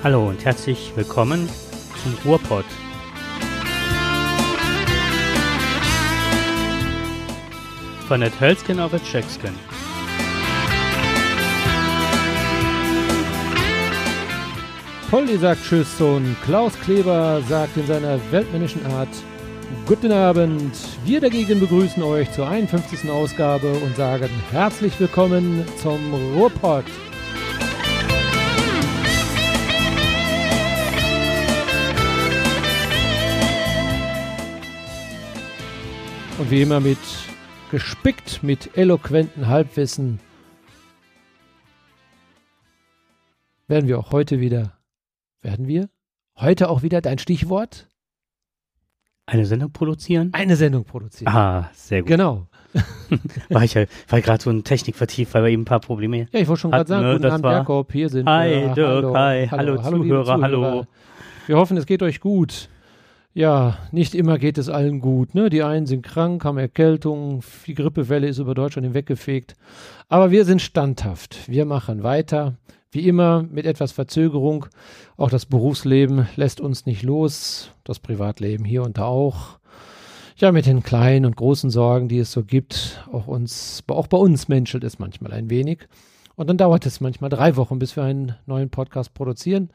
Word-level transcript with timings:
Hallo 0.00 0.28
und 0.28 0.44
herzlich 0.44 0.92
willkommen 0.94 1.48
zum 2.00 2.14
Ruhrpott. 2.24 2.64
Von 8.06 8.20
der 8.20 8.30
Tölskin 8.30 8.78
auf 8.78 8.92
der 8.92 9.02
Tschechskin. 9.02 9.50
Polly 15.10 15.36
sagt 15.36 15.64
Tschüss 15.64 16.00
und 16.00 16.36
Klaus 16.44 16.78
Kleber 16.78 17.42
sagt 17.48 17.76
in 17.76 17.86
seiner 17.88 18.20
weltmännischen 18.30 18.86
Art 18.86 19.08
Guten 19.84 20.12
Abend. 20.12 20.76
Wir 21.04 21.20
dagegen 21.20 21.58
begrüßen 21.58 22.04
euch 22.04 22.30
zur 22.30 22.46
51. 22.46 23.10
Ausgabe 23.10 23.72
und 23.72 23.96
sagen 23.96 24.30
herzlich 24.52 24.98
willkommen 25.00 25.64
zum 25.82 26.14
Ruhrpott. 26.36 26.84
Wie 36.50 36.62
immer 36.62 36.80
mit 36.80 36.98
gespickt 37.70 38.42
mit 38.42 38.76
eloquenten 38.76 39.48
Halbwissen 39.48 40.20
werden 43.66 43.88
wir 43.88 43.98
auch 43.98 44.12
heute 44.12 44.40
wieder 44.40 44.72
werden 45.42 45.66
wir 45.66 45.88
heute 46.38 46.70
auch 46.70 46.82
wieder 46.82 47.00
dein 47.00 47.18
Stichwort? 47.18 47.88
Eine 49.26 49.44
Sendung 49.44 49.72
produzieren? 49.72 50.30
Eine 50.32 50.56
Sendung 50.56 50.84
produzieren. 50.84 51.30
Ah, 51.30 51.68
sehr 51.74 52.00
gut. 52.00 52.08
Genau. 52.08 52.46
war 53.50 53.62
ich 53.62 53.74
ja, 53.74 53.84
gerade 54.08 54.42
so 54.42 54.48
in 54.50 54.64
Technik 54.64 54.96
vertieft, 54.96 55.34
weil 55.34 55.42
wir 55.44 55.50
eben 55.50 55.62
ein 55.62 55.66
paar 55.66 55.80
Probleme 55.80 56.28
Ja, 56.32 56.40
ich 56.40 56.48
wollte 56.48 56.62
schon 56.62 56.70
gerade 56.70 56.88
sagen, 56.88 57.06
ne, 57.06 57.12
guten 57.14 57.26
Abend, 57.26 57.44
war- 57.44 57.52
Jakob, 57.52 57.92
hier 57.92 58.08
sind 58.08 58.26
Hi, 58.26 58.50
wir. 58.50 58.74
Dirk, 58.74 59.14
hi, 59.14 59.48
hallo, 59.50 59.74
liebe 59.74 59.82
Zuhörer, 59.82 60.40
hallo. 60.40 60.86
Wir 61.46 61.56
hoffen, 61.56 61.76
es 61.76 61.84
geht 61.84 62.02
euch 62.02 62.20
gut. 62.20 62.70
Ja, 63.34 63.78
nicht 63.92 64.14
immer 64.14 64.38
geht 64.38 64.58
es 64.58 64.68
allen 64.68 65.00
gut. 65.00 65.34
Ne? 65.34 65.50
Die 65.50 65.62
einen 65.62 65.86
sind 65.86 66.02
krank, 66.02 66.44
haben 66.44 66.58
Erkältung, 66.58 67.42
die 67.66 67.74
Grippewelle 67.74 68.26
ist 68.26 68.38
über 68.38 68.54
Deutschland 68.54 68.86
hinweggefegt. 68.86 69.54
Aber 70.08 70.30
wir 70.30 70.44
sind 70.44 70.62
standhaft. 70.62 71.48
Wir 71.48 71.64
machen 71.64 72.02
weiter. 72.02 72.56
Wie 72.90 73.06
immer 73.06 73.42
mit 73.42 73.66
etwas 73.66 73.92
Verzögerung. 73.92 74.66
Auch 75.16 75.30
das 75.30 75.44
Berufsleben 75.44 76.26
lässt 76.36 76.60
uns 76.60 76.86
nicht 76.86 77.02
los. 77.02 77.70
Das 77.84 78.00
Privatleben 78.00 78.64
hier 78.64 78.82
und 78.82 78.96
da 78.96 79.04
auch. 79.04 79.58
Ja, 80.36 80.52
mit 80.52 80.66
den 80.66 80.82
kleinen 80.82 81.26
und 81.26 81.36
großen 81.36 81.68
Sorgen, 81.68 82.08
die 82.08 82.18
es 82.18 82.32
so 82.32 82.44
gibt. 82.44 83.04
Auch 83.12 83.26
uns, 83.26 83.84
auch 83.88 84.06
bei 84.06 84.16
uns 84.16 84.48
menschelt 84.48 84.84
es 84.84 84.98
manchmal 84.98 85.32
ein 85.32 85.50
wenig. 85.50 85.86
Und 86.34 86.48
dann 86.48 86.56
dauert 86.56 86.86
es 86.86 87.00
manchmal 87.00 87.30
drei 87.30 87.56
Wochen, 87.56 87.78
bis 87.78 87.94
wir 87.94 88.04
einen 88.04 88.36
neuen 88.46 88.70
Podcast 88.70 89.12
produzieren. 89.12 89.70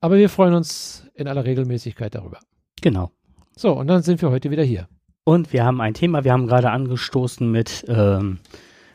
Aber 0.00 0.16
wir 0.16 0.28
freuen 0.28 0.54
uns 0.54 1.06
in 1.14 1.28
aller 1.28 1.44
Regelmäßigkeit 1.44 2.14
darüber. 2.14 2.40
Genau. 2.80 3.10
So, 3.56 3.72
und 3.72 3.86
dann 3.88 4.02
sind 4.02 4.22
wir 4.22 4.30
heute 4.30 4.50
wieder 4.50 4.62
hier. 4.62 4.88
Und 5.24 5.52
wir 5.52 5.64
haben 5.64 5.80
ein 5.80 5.94
Thema, 5.94 6.24
wir 6.24 6.32
haben 6.32 6.46
gerade 6.46 6.70
angestoßen 6.70 7.50
mit 7.50 7.84
ähm, 7.88 8.38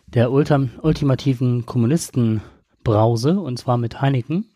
der 0.07 0.31
ultim 0.31 0.71
ultimativen 0.81 1.65
Kommunistenbrause, 1.65 3.39
und 3.39 3.59
zwar 3.59 3.77
mit 3.77 4.01
Heineken. 4.01 4.49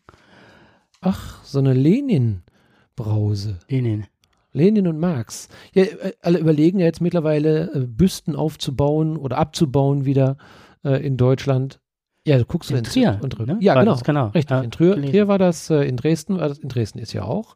Ach, 1.01 1.43
so 1.43 1.59
eine 1.59 1.73
Lenin-Brause. 1.73 3.59
Lenin. 3.67 4.07
Lenin 4.51 4.87
und 4.87 4.99
Marx. 4.99 5.47
Ja, 5.73 5.83
äh, 5.83 6.13
alle 6.21 6.39
überlegen 6.39 6.79
ja 6.79 6.85
jetzt 6.85 7.01
mittlerweile, 7.01 7.71
äh, 7.73 7.85
Büsten 7.85 8.35
aufzubauen 8.35 9.15
oder 9.15 9.37
abzubauen 9.37 10.05
wieder 10.05 10.37
äh, 10.83 11.05
in 11.05 11.17
Deutschland. 11.17 11.79
Ja, 12.25 12.37
du 12.37 12.45
guckst 12.45 12.69
du 12.69 12.75
In 12.75 12.83
Trier, 12.83 13.19
und 13.21 13.39
ne? 13.39 13.57
Ja, 13.61 13.75
War 13.75 13.83
genau. 13.83 13.93
das 13.93 14.03
genau. 14.03 14.27
Richtig. 14.27 14.49
Ja, 14.51 14.61
in 14.61 14.71
Trier. 14.71 14.95
Trier 14.95 15.27
war 15.27 15.37
das, 15.37 15.69
äh, 15.69 15.83
in 15.83 15.97
Dresden 15.97 16.37
das, 16.37 16.57
in 16.57 16.69
Dresden 16.69 16.99
ist 16.99 17.13
ja 17.13 17.23
auch. 17.23 17.55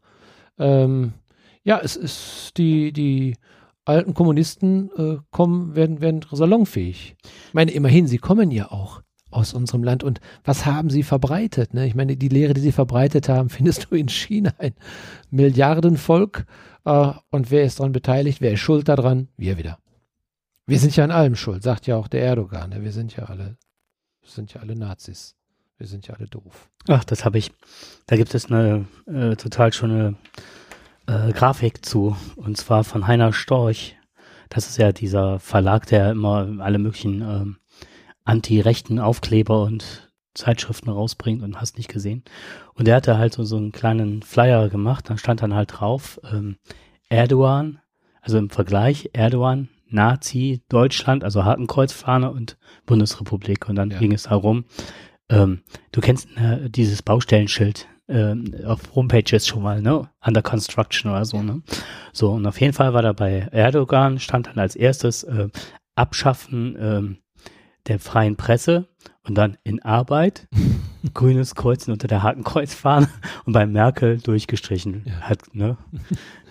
Ähm, 0.57 1.13
ja, 1.63 1.79
es 1.79 1.96
ist 1.96 2.57
die, 2.57 2.91
die 2.91 3.35
alten 3.85 4.13
Kommunisten 4.13 4.90
äh, 4.97 5.18
kommen, 5.31 5.75
werden, 5.75 6.01
werden 6.01 6.22
salonfähig. 6.31 7.16
Ich 7.24 7.53
meine, 7.53 7.72
immerhin, 7.72 8.07
sie 8.07 8.18
kommen 8.18 8.51
ja 8.51 8.72
auch 8.72 9.01
aus 9.34 9.53
unserem 9.53 9.84
Land. 9.84 10.03
Und 10.03 10.19
was 10.44 10.66
haben 10.66 10.90
sie 10.90 11.03
verbreitet? 11.03 11.74
Ne? 11.74 11.88
Ich 11.88 11.96
meine, 11.96 12.16
die 12.16 12.29
Lehre, 12.29 12.53
die 12.53 12.62
sie 12.62 12.72
verbreitet 12.72 13.29
haben, 13.29 13.50
findest 13.50 13.88
du 13.90 13.96
in 13.96 14.09
China 14.09 14.53
ein 14.57 14.74
Milliardenvolk. 15.31 16.46
Äh, 16.85 17.13
und 17.31 17.51
wer 17.51 17.63
ist 17.63 17.80
daran 17.80 17.91
beteiligt? 17.91 18.41
Wer 18.41 18.53
ist 18.53 18.59
schuld 18.59 18.88
daran? 18.88 19.28
Wir 19.38 19.57
wieder. 19.57 19.80
Wir 20.66 20.80
sind 20.80 20.95
ja 20.95 21.03
an 21.03 21.12
allem 21.12 21.35
schuld, 21.35 21.62
sagt 21.62 21.88
ja 21.88 21.97
auch 21.97 22.07
der 22.07 22.24
Erdogan. 22.24 22.69
Ne? 22.69 22.84
Wir 22.84 22.94
sind 22.94 23.16
ja 23.16 23.25
alle, 23.25 23.57
sind 24.24 24.53
ja 24.53 24.62
alle 24.62 24.75
Nazis. 24.75 25.35
Wir 25.78 25.88
sind 25.88 26.07
ja 26.07 26.13
alle 26.13 26.28
doof. 26.28 26.69
Ach, 26.88 27.03
das 27.03 27.25
habe 27.25 27.38
ich. 27.38 27.51
Da 28.06 28.16
gibt 28.16 28.34
es 28.34 28.45
eine 28.50 28.85
äh, 29.06 29.35
total 29.35 29.74
schöne 29.74 30.16
äh, 31.08 31.31
Grafik 31.31 31.86
zu, 31.86 32.16
und 32.36 32.58
zwar 32.58 32.84
von 32.84 33.08
Heiner 33.08 33.34
Storch. 33.34 33.96
Das 34.50 34.68
ist 34.68 34.78
ja 34.78 34.91
dieser 34.91 35.40
Verlag, 35.40 35.88
der 35.88 36.12
immer 36.12 36.47
alle 36.59 36.78
möglichen 36.78 37.22
ähm, 37.22 37.58
anti-rechten 38.24 39.00
Aufkleber 39.00 39.63
und 39.63 40.12
Zeitschriften 40.34 40.90
rausbringt 40.90 41.44
und 41.44 41.59
hast 41.62 41.78
nicht 41.78 41.90
gesehen. 41.90 42.24
Und 42.74 42.88
der 42.88 42.96
hatte 42.96 43.18
halt 43.18 43.34
so, 43.34 43.44
so 43.44 43.58
einen 43.58 43.72
kleinen 43.72 44.22
Flyer 44.24 44.69
gemacht, 44.69 45.09
da 45.09 45.18
stand 45.18 45.42
dann 45.42 45.53
halt 45.53 45.80
drauf, 45.80 46.19
ähm, 46.31 46.58
Erdogan, 47.09 47.80
also 48.22 48.38
im 48.38 48.50
Vergleich 48.50 49.09
Erdogan, 49.13 49.69
Nazi, 49.88 50.62
Deutschland, 50.69 51.24
also 51.24 51.44
Hakenkreuzfahne 51.46 52.31
und 52.31 52.58
Bundesrepublik. 52.86 53.69
Und 53.69 53.75
dann 53.75 53.92
Ja. 53.92 54.00
ging 54.00 54.12
es 54.12 54.24
darum, 54.24 54.66
ähm, 55.30 55.62
du 55.92 56.02
kennst 56.02 56.28
äh, 56.38 56.69
dieses 56.69 57.03
Baustellenschild 57.03 57.88
ähm, 58.08 58.53
auf 58.66 58.96
Homepages 58.96 59.47
schon 59.47 59.64
mal, 59.64 59.81
ne? 59.81 60.09
Under 60.25 60.41
Construction 60.41 61.12
oder 61.12 61.25
so, 61.25 61.41
ne? 61.41 61.62
So, 62.12 62.31
und 62.31 62.46
auf 62.46 62.59
jeden 62.59 62.74
Fall 62.74 62.94
war 62.94 63.02
da 63.02 63.14
bei 63.14 63.47
Erdogan, 63.52 64.19
stand 64.19 64.47
dann 64.47 64.59
als 64.59 64.75
erstes 64.75 65.24
äh, 65.24 65.50
Abschaffen 65.96 66.75
ähm, 66.80 67.18
der 67.88 68.00
freien 68.00 68.36
Presse 68.36 68.88
und 69.24 69.36
dann 69.36 69.58
in 69.63 69.81
Arbeit, 69.84 70.47
grünes 71.13 71.56
Kreuzen 71.56 71.92
unter 71.92 72.08
der 72.08 72.24
Hakenkreuzfahne 72.24 73.09
und 73.46 73.53
bei 73.53 73.66
Merkel 73.66 74.19
durchgestrichen. 74.19 75.03
Ja. 75.06 75.13
Hat, 75.22 75.53
ne? 75.53 75.78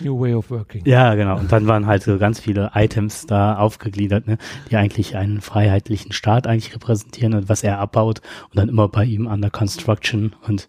New 0.00 0.18
way 0.20 0.34
of 0.34 0.50
working. 0.50 0.82
Ja, 0.84 1.14
genau. 1.14 1.38
Und 1.38 1.52
dann 1.52 1.66
waren 1.66 1.86
halt 1.86 2.02
so 2.02 2.18
ganz 2.18 2.40
viele 2.40 2.72
Items 2.74 3.26
da 3.26 3.56
aufgegliedert, 3.56 4.26
ne, 4.26 4.38
die 4.70 4.76
eigentlich 4.76 5.16
einen 5.16 5.40
freiheitlichen 5.40 6.12
Staat 6.12 6.46
eigentlich 6.46 6.74
repräsentieren 6.74 7.34
und 7.34 7.48
was 7.48 7.62
er 7.62 7.78
abbaut 7.78 8.20
und 8.50 8.58
dann 8.58 8.68
immer 8.68 8.88
bei 8.88 9.04
ihm 9.04 9.26
under 9.26 9.50
construction 9.50 10.34
und 10.46 10.68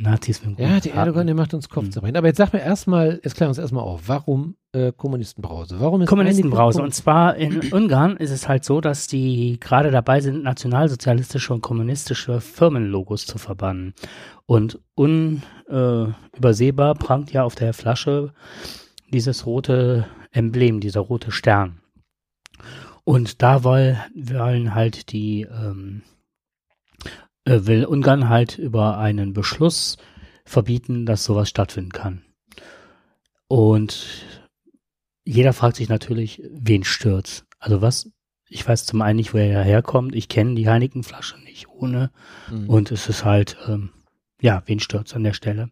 Nazis 0.00 0.44
mit 0.44 0.58
dem 0.58 0.66
Ja, 0.66 0.80
die. 0.80 0.90
Erdogan, 0.90 1.26
der 1.26 1.36
macht 1.36 1.54
uns 1.54 1.68
Mhm. 1.68 1.74
Kopfzerbrechen. 1.74 2.16
Aber 2.16 2.26
jetzt 2.26 2.38
sag 2.38 2.52
mir 2.52 2.60
erstmal, 2.60 3.20
jetzt 3.22 3.36
klär 3.36 3.48
uns 3.48 3.58
erstmal 3.58 3.84
auf, 3.84 4.02
warum 4.06 4.56
äh, 4.72 4.92
Kommunistenbrause? 4.92 5.80
Warum 5.80 6.02
ist 6.02 6.08
Kommunistenbrause. 6.08 6.80
Und 6.82 6.94
zwar 6.94 7.36
in 7.36 7.72
Ungarn 7.72 8.16
ist 8.16 8.30
es 8.30 8.48
halt 8.48 8.64
so, 8.64 8.80
dass 8.80 9.06
die 9.08 9.58
gerade 9.60 9.90
dabei 9.90 10.20
sind, 10.20 10.42
nationalsozialistische 10.44 11.52
und 11.52 11.60
kommunistische 11.60 12.40
Firmenlogos 12.40 13.26
zu 13.26 13.38
verbannen. 13.38 13.94
Und 14.46 14.78
unübersehbar 14.94 16.92
äh, 16.92 16.98
prangt 16.98 17.32
ja 17.32 17.42
auf 17.44 17.54
der 17.56 17.74
Flasche 17.74 18.32
dieses 19.12 19.44
rote 19.46 20.06
Emblem, 20.30 20.80
dieser 20.80 21.00
rote 21.00 21.32
Stern. 21.32 21.80
Und 23.04 23.42
da 23.42 23.64
woll, 23.64 23.96
wollen 24.14 24.74
halt 24.74 25.10
die, 25.12 25.42
ähm, 25.42 26.02
äh, 26.02 26.04
will 27.66 27.84
Ungarn 27.84 28.28
halt 28.28 28.58
über 28.58 28.98
einen 28.98 29.32
Beschluss 29.32 29.96
verbieten, 30.44 31.06
dass 31.06 31.24
sowas 31.24 31.48
stattfinden 31.48 31.92
kann. 31.92 32.22
Und 33.48 34.06
jeder 35.24 35.52
fragt 35.52 35.76
sich 35.76 35.88
natürlich, 35.88 36.42
wen 36.50 36.84
stört's? 36.84 37.44
Also 37.58 37.82
was? 37.82 38.10
Ich 38.48 38.66
weiß 38.66 38.84
zum 38.84 39.02
einen 39.02 39.16
nicht, 39.16 39.32
woher 39.32 39.52
er 39.52 39.62
herkommt. 39.64 40.14
Ich 40.14 40.28
kenne 40.28 40.54
die 40.54 40.68
Heineken-Flasche 40.68 41.38
nicht 41.38 41.68
ohne. 41.68 42.10
Mhm. 42.50 42.68
Und 42.68 42.90
es 42.90 43.08
ist 43.08 43.24
halt, 43.24 43.56
ähm, 43.68 43.90
ja, 44.40 44.62
wen 44.66 44.80
stört's 44.80 45.14
an 45.14 45.24
der 45.24 45.34
Stelle? 45.34 45.70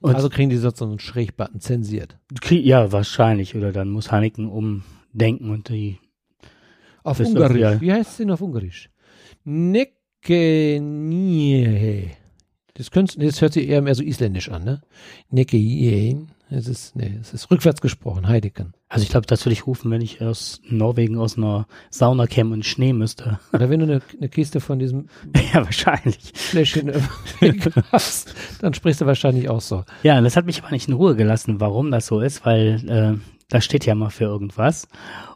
Und 0.00 0.14
also 0.14 0.28
kriegen 0.28 0.50
die 0.50 0.56
so 0.56 0.70
einen 0.84 1.00
Schrägbutton 1.00 1.60
zensiert. 1.60 2.18
Ja, 2.50 2.92
wahrscheinlich. 2.92 3.56
Oder 3.56 3.72
dann 3.72 3.90
muss 3.90 4.12
Heineken 4.12 4.48
umdenken 4.48 5.50
und 5.50 5.68
die 5.70 5.98
Auf 7.02 7.18
Ungarisch. 7.18 7.80
Wie 7.80 7.92
heißt 7.92 8.10
es 8.10 8.16
denn 8.18 8.30
auf 8.30 8.40
Ungarisch? 8.40 8.90
Nekenie. 10.22 12.10
Das, 12.74 12.90
das 12.90 13.40
hört 13.40 13.52
sich 13.52 13.68
eher 13.68 13.82
mehr 13.82 13.94
so 13.94 14.02
isländisch 14.02 14.50
an, 14.50 14.64
ne? 14.64 14.80
Nekenie. 15.30 16.26
Es 16.50 16.66
ist, 16.66 16.96
nee, 16.96 17.18
es 17.20 17.34
ist 17.34 17.50
rückwärts 17.50 17.82
gesprochen, 17.82 18.26
Heideken. 18.26 18.72
Also 18.88 19.02
ich 19.02 19.10
glaube, 19.10 19.26
das 19.26 19.44
würde 19.44 19.52
ich 19.52 19.66
rufen, 19.66 19.90
wenn 19.90 20.00
ich 20.00 20.22
aus 20.22 20.62
Norwegen 20.64 21.18
aus 21.18 21.36
einer 21.36 21.66
Sauna 21.90 22.26
käme 22.26 22.54
und 22.54 22.64
Schnee 22.64 22.94
müsste. 22.94 23.38
Oder 23.52 23.68
wenn 23.68 23.80
du 23.80 23.84
eine, 23.84 24.00
eine 24.16 24.30
Kiste 24.30 24.60
von 24.60 24.78
diesem 24.78 25.08
ja, 25.52 25.62
wahrscheinlich. 25.62 26.32
Fläschchen 26.34 26.90
hast, 27.92 28.34
dann 28.62 28.72
sprichst 28.72 29.02
du 29.02 29.06
wahrscheinlich 29.06 29.50
auch 29.50 29.60
so. 29.60 29.84
Ja, 30.02 30.16
und 30.16 30.24
das 30.24 30.36
hat 30.36 30.46
mich 30.46 30.62
aber 30.62 30.70
nicht 30.70 30.88
in 30.88 30.94
Ruhe 30.94 31.16
gelassen, 31.16 31.60
warum 31.60 31.90
das 31.90 32.06
so 32.06 32.20
ist, 32.20 32.46
weil 32.46 32.88
äh, 32.88 33.20
das 33.50 33.66
steht 33.66 33.84
ja 33.84 33.94
mal 33.94 34.10
für 34.10 34.24
irgendwas. 34.24 34.88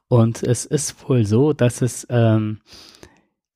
Und 0.08 0.42
es 0.42 0.64
ist 0.64 1.08
wohl 1.08 1.26
so, 1.26 1.52
dass 1.52 1.82
es 1.82 2.06
ähm, 2.08 2.60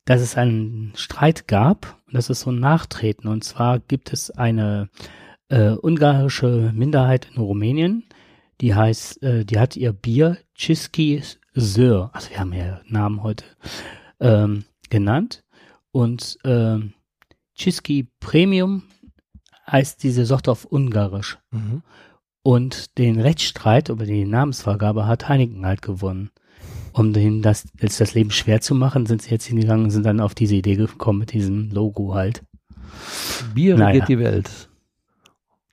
dass 0.07 0.23
es 0.23 0.37
einen 0.37 0.93
Streit 0.97 1.47
gab 1.47 2.01
und 2.07 2.15
das 2.15 2.31
ist 2.31 2.41
so 2.41 2.51
ein 2.51 2.61
Nachtreten. 2.61 3.29
Und 3.29 3.45
zwar 3.45 3.81
gibt 3.81 4.13
es 4.13 4.31
eine 4.31 4.89
äh, 5.49 5.73
ungarische 5.73 6.73
Minderheit 6.75 7.29
in 7.35 7.43
Rumänien, 7.43 8.05
die 8.61 8.75
heißt, 8.75 9.23
äh, 9.23 9.45
die 9.45 9.59
hat 9.59 9.77
ihr 9.77 9.93
Bier 9.93 10.39
Chiski 10.55 11.23
Sir, 11.55 12.11
also 12.13 12.31
wir 12.31 12.41
haben 12.41 12.53
ja 12.53 12.81
Namen 12.87 13.23
heute, 13.23 13.45
ähm, 14.21 14.65
genannt. 14.89 15.43
Und 15.91 16.39
ähm, 16.45 16.95
Chiski 17.55 18.09
Premium 18.21 18.83
heißt 19.71 20.03
diese 20.03 20.25
Sorte 20.25 20.53
auf 20.53 20.65
Ungarisch. 20.65 21.39
Mhm. 21.51 21.83
Und 22.43 22.99
den 22.99 23.19
Rechtsstreit 23.21 23.89
über 23.89 24.05
die 24.05 24.25
Namensvergabe 24.25 25.07
hat 25.07 25.29
Heineken 25.29 25.67
halt 25.67 25.83
gewonnen. 25.83 26.31
Um 26.97 27.13
denen 27.13 27.43
das, 27.43 27.67
jetzt 27.79 28.01
das 28.01 28.15
Leben 28.15 28.31
schwer 28.31 28.63
zu 28.63 28.75
machen, 28.75 29.05
sind 29.05 29.21
sie 29.21 29.31
jetzt 29.31 29.45
hingegangen 29.45 29.85
und 29.85 29.91
sind 29.91 30.07
dann 30.07 30.19
auf 30.19 30.35
diese 30.35 30.55
Idee 30.55 30.77
gekommen 30.77 31.19
mit 31.19 31.35
diesem 31.35 31.71
Logo 31.71 32.15
halt. 32.15 32.43
Bier 33.55 33.77
Naja. 33.77 33.89
regiert 33.89 34.09
die 34.09 34.19
Welt. 34.19 34.71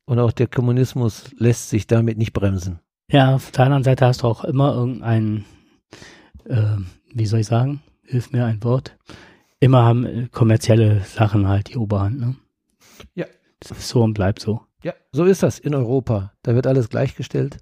Und 0.03 0.19
auch 0.19 0.33
der 0.33 0.47
Kommunismus 0.47 1.31
lässt 1.37 1.69
sich 1.69 1.87
damit 1.87 2.17
nicht 2.17 2.33
bremsen. 2.33 2.79
Ja, 3.09 3.35
auf 3.35 3.51
der 3.51 3.63
anderen 3.63 3.85
Seite 3.85 4.05
hast 4.05 4.23
du 4.23 4.27
auch 4.27 4.43
immer 4.43 4.73
irgendein, 4.75 5.45
äh, 6.43 6.75
wie 7.13 7.25
soll 7.25 7.39
ich 7.39 7.47
sagen, 7.47 7.81
hilf 8.05 8.33
mir 8.33 8.45
ein 8.45 8.61
Wort. 8.65 8.97
Immer 9.61 9.83
haben 9.83 10.05
äh, 10.05 10.27
kommerzielle 10.29 11.05
Sachen 11.05 11.47
halt 11.47 11.69
die 11.69 11.77
Oberhand, 11.77 12.19
ne? 12.19 12.35
Ja. 13.15 13.27
Das 13.61 13.71
ist 13.71 13.87
so 13.87 14.03
und 14.03 14.13
bleibt 14.13 14.41
so. 14.41 14.59
Ja, 14.83 14.93
so 15.13 15.23
ist 15.23 15.41
das 15.41 15.57
in 15.57 15.73
Europa. 15.73 16.33
Da 16.41 16.53
wird 16.53 16.67
alles 16.67 16.89
gleichgestellt. 16.89 17.59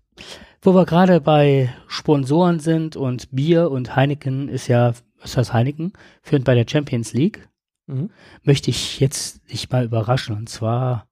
Wo 0.62 0.76
wir 0.76 0.86
gerade 0.86 1.22
bei 1.22 1.74
Sponsoren 1.88 2.60
sind 2.60 2.96
und 2.96 3.30
Bier 3.32 3.72
und 3.72 3.96
Heineken 3.96 4.48
ist 4.48 4.68
ja, 4.68 4.94
was 5.20 5.34
das 5.34 5.54
Heineken? 5.54 5.94
Führend 6.22 6.46
bei 6.46 6.56
der 6.56 6.66
Champions 6.68 7.14
League. 7.14 7.48
Mhm. 7.88 8.12
Möchte 8.44 8.70
ich 8.70 9.00
jetzt 9.00 9.42
dich 9.52 9.70
mal 9.70 9.86
überraschen. 9.86 10.36
Und 10.36 10.50
zwar, 10.50 11.08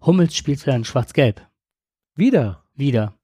Hummels 0.00 0.34
spielt 0.34 0.64
wieder 0.64 0.76
in 0.76 0.84
Schwarz-Gelb. 0.84 1.42
Wieder 2.14 2.62
Wieder. 2.76 3.14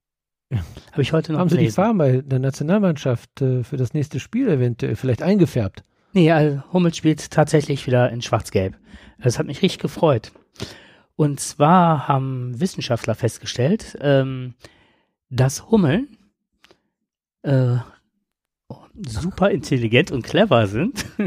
Habe 0.91 1.01
ich 1.01 1.13
heute 1.13 1.31
noch 1.31 1.39
haben 1.39 1.49
sie 1.49 1.55
die 1.55 1.63
gelesen. 1.63 1.75
Farben 1.75 1.97
bei 1.97 2.21
der 2.21 2.39
Nationalmannschaft 2.39 3.41
äh, 3.41 3.63
für 3.63 3.77
das 3.77 3.93
nächste 3.93 4.19
Spiel 4.19 4.49
eventuell 4.49 4.95
vielleicht 4.95 5.21
eingefärbt. 5.21 5.83
Nee, 6.13 6.31
also 6.31 6.61
Hummels 6.71 6.97
spielt 6.97 7.31
tatsächlich 7.31 7.85
wieder 7.87 8.11
in 8.11 8.21
Schwarz-Gelb. 8.21 8.77
Das 9.19 9.39
hat 9.39 9.47
mich 9.47 9.61
richtig 9.61 9.79
gefreut. 9.79 10.31
Und 11.15 11.39
zwar 11.39 12.07
haben 12.07 12.59
Wissenschaftler 12.59 13.15
festgestellt, 13.15 13.97
ähm, 14.01 14.55
dass 15.33 15.69
Hummeln 15.71 16.07
äh, 17.41 17.77
super 19.07 19.49
intelligent 19.49 20.11
und 20.11 20.23
clever 20.23 20.67
sind. 20.67 21.05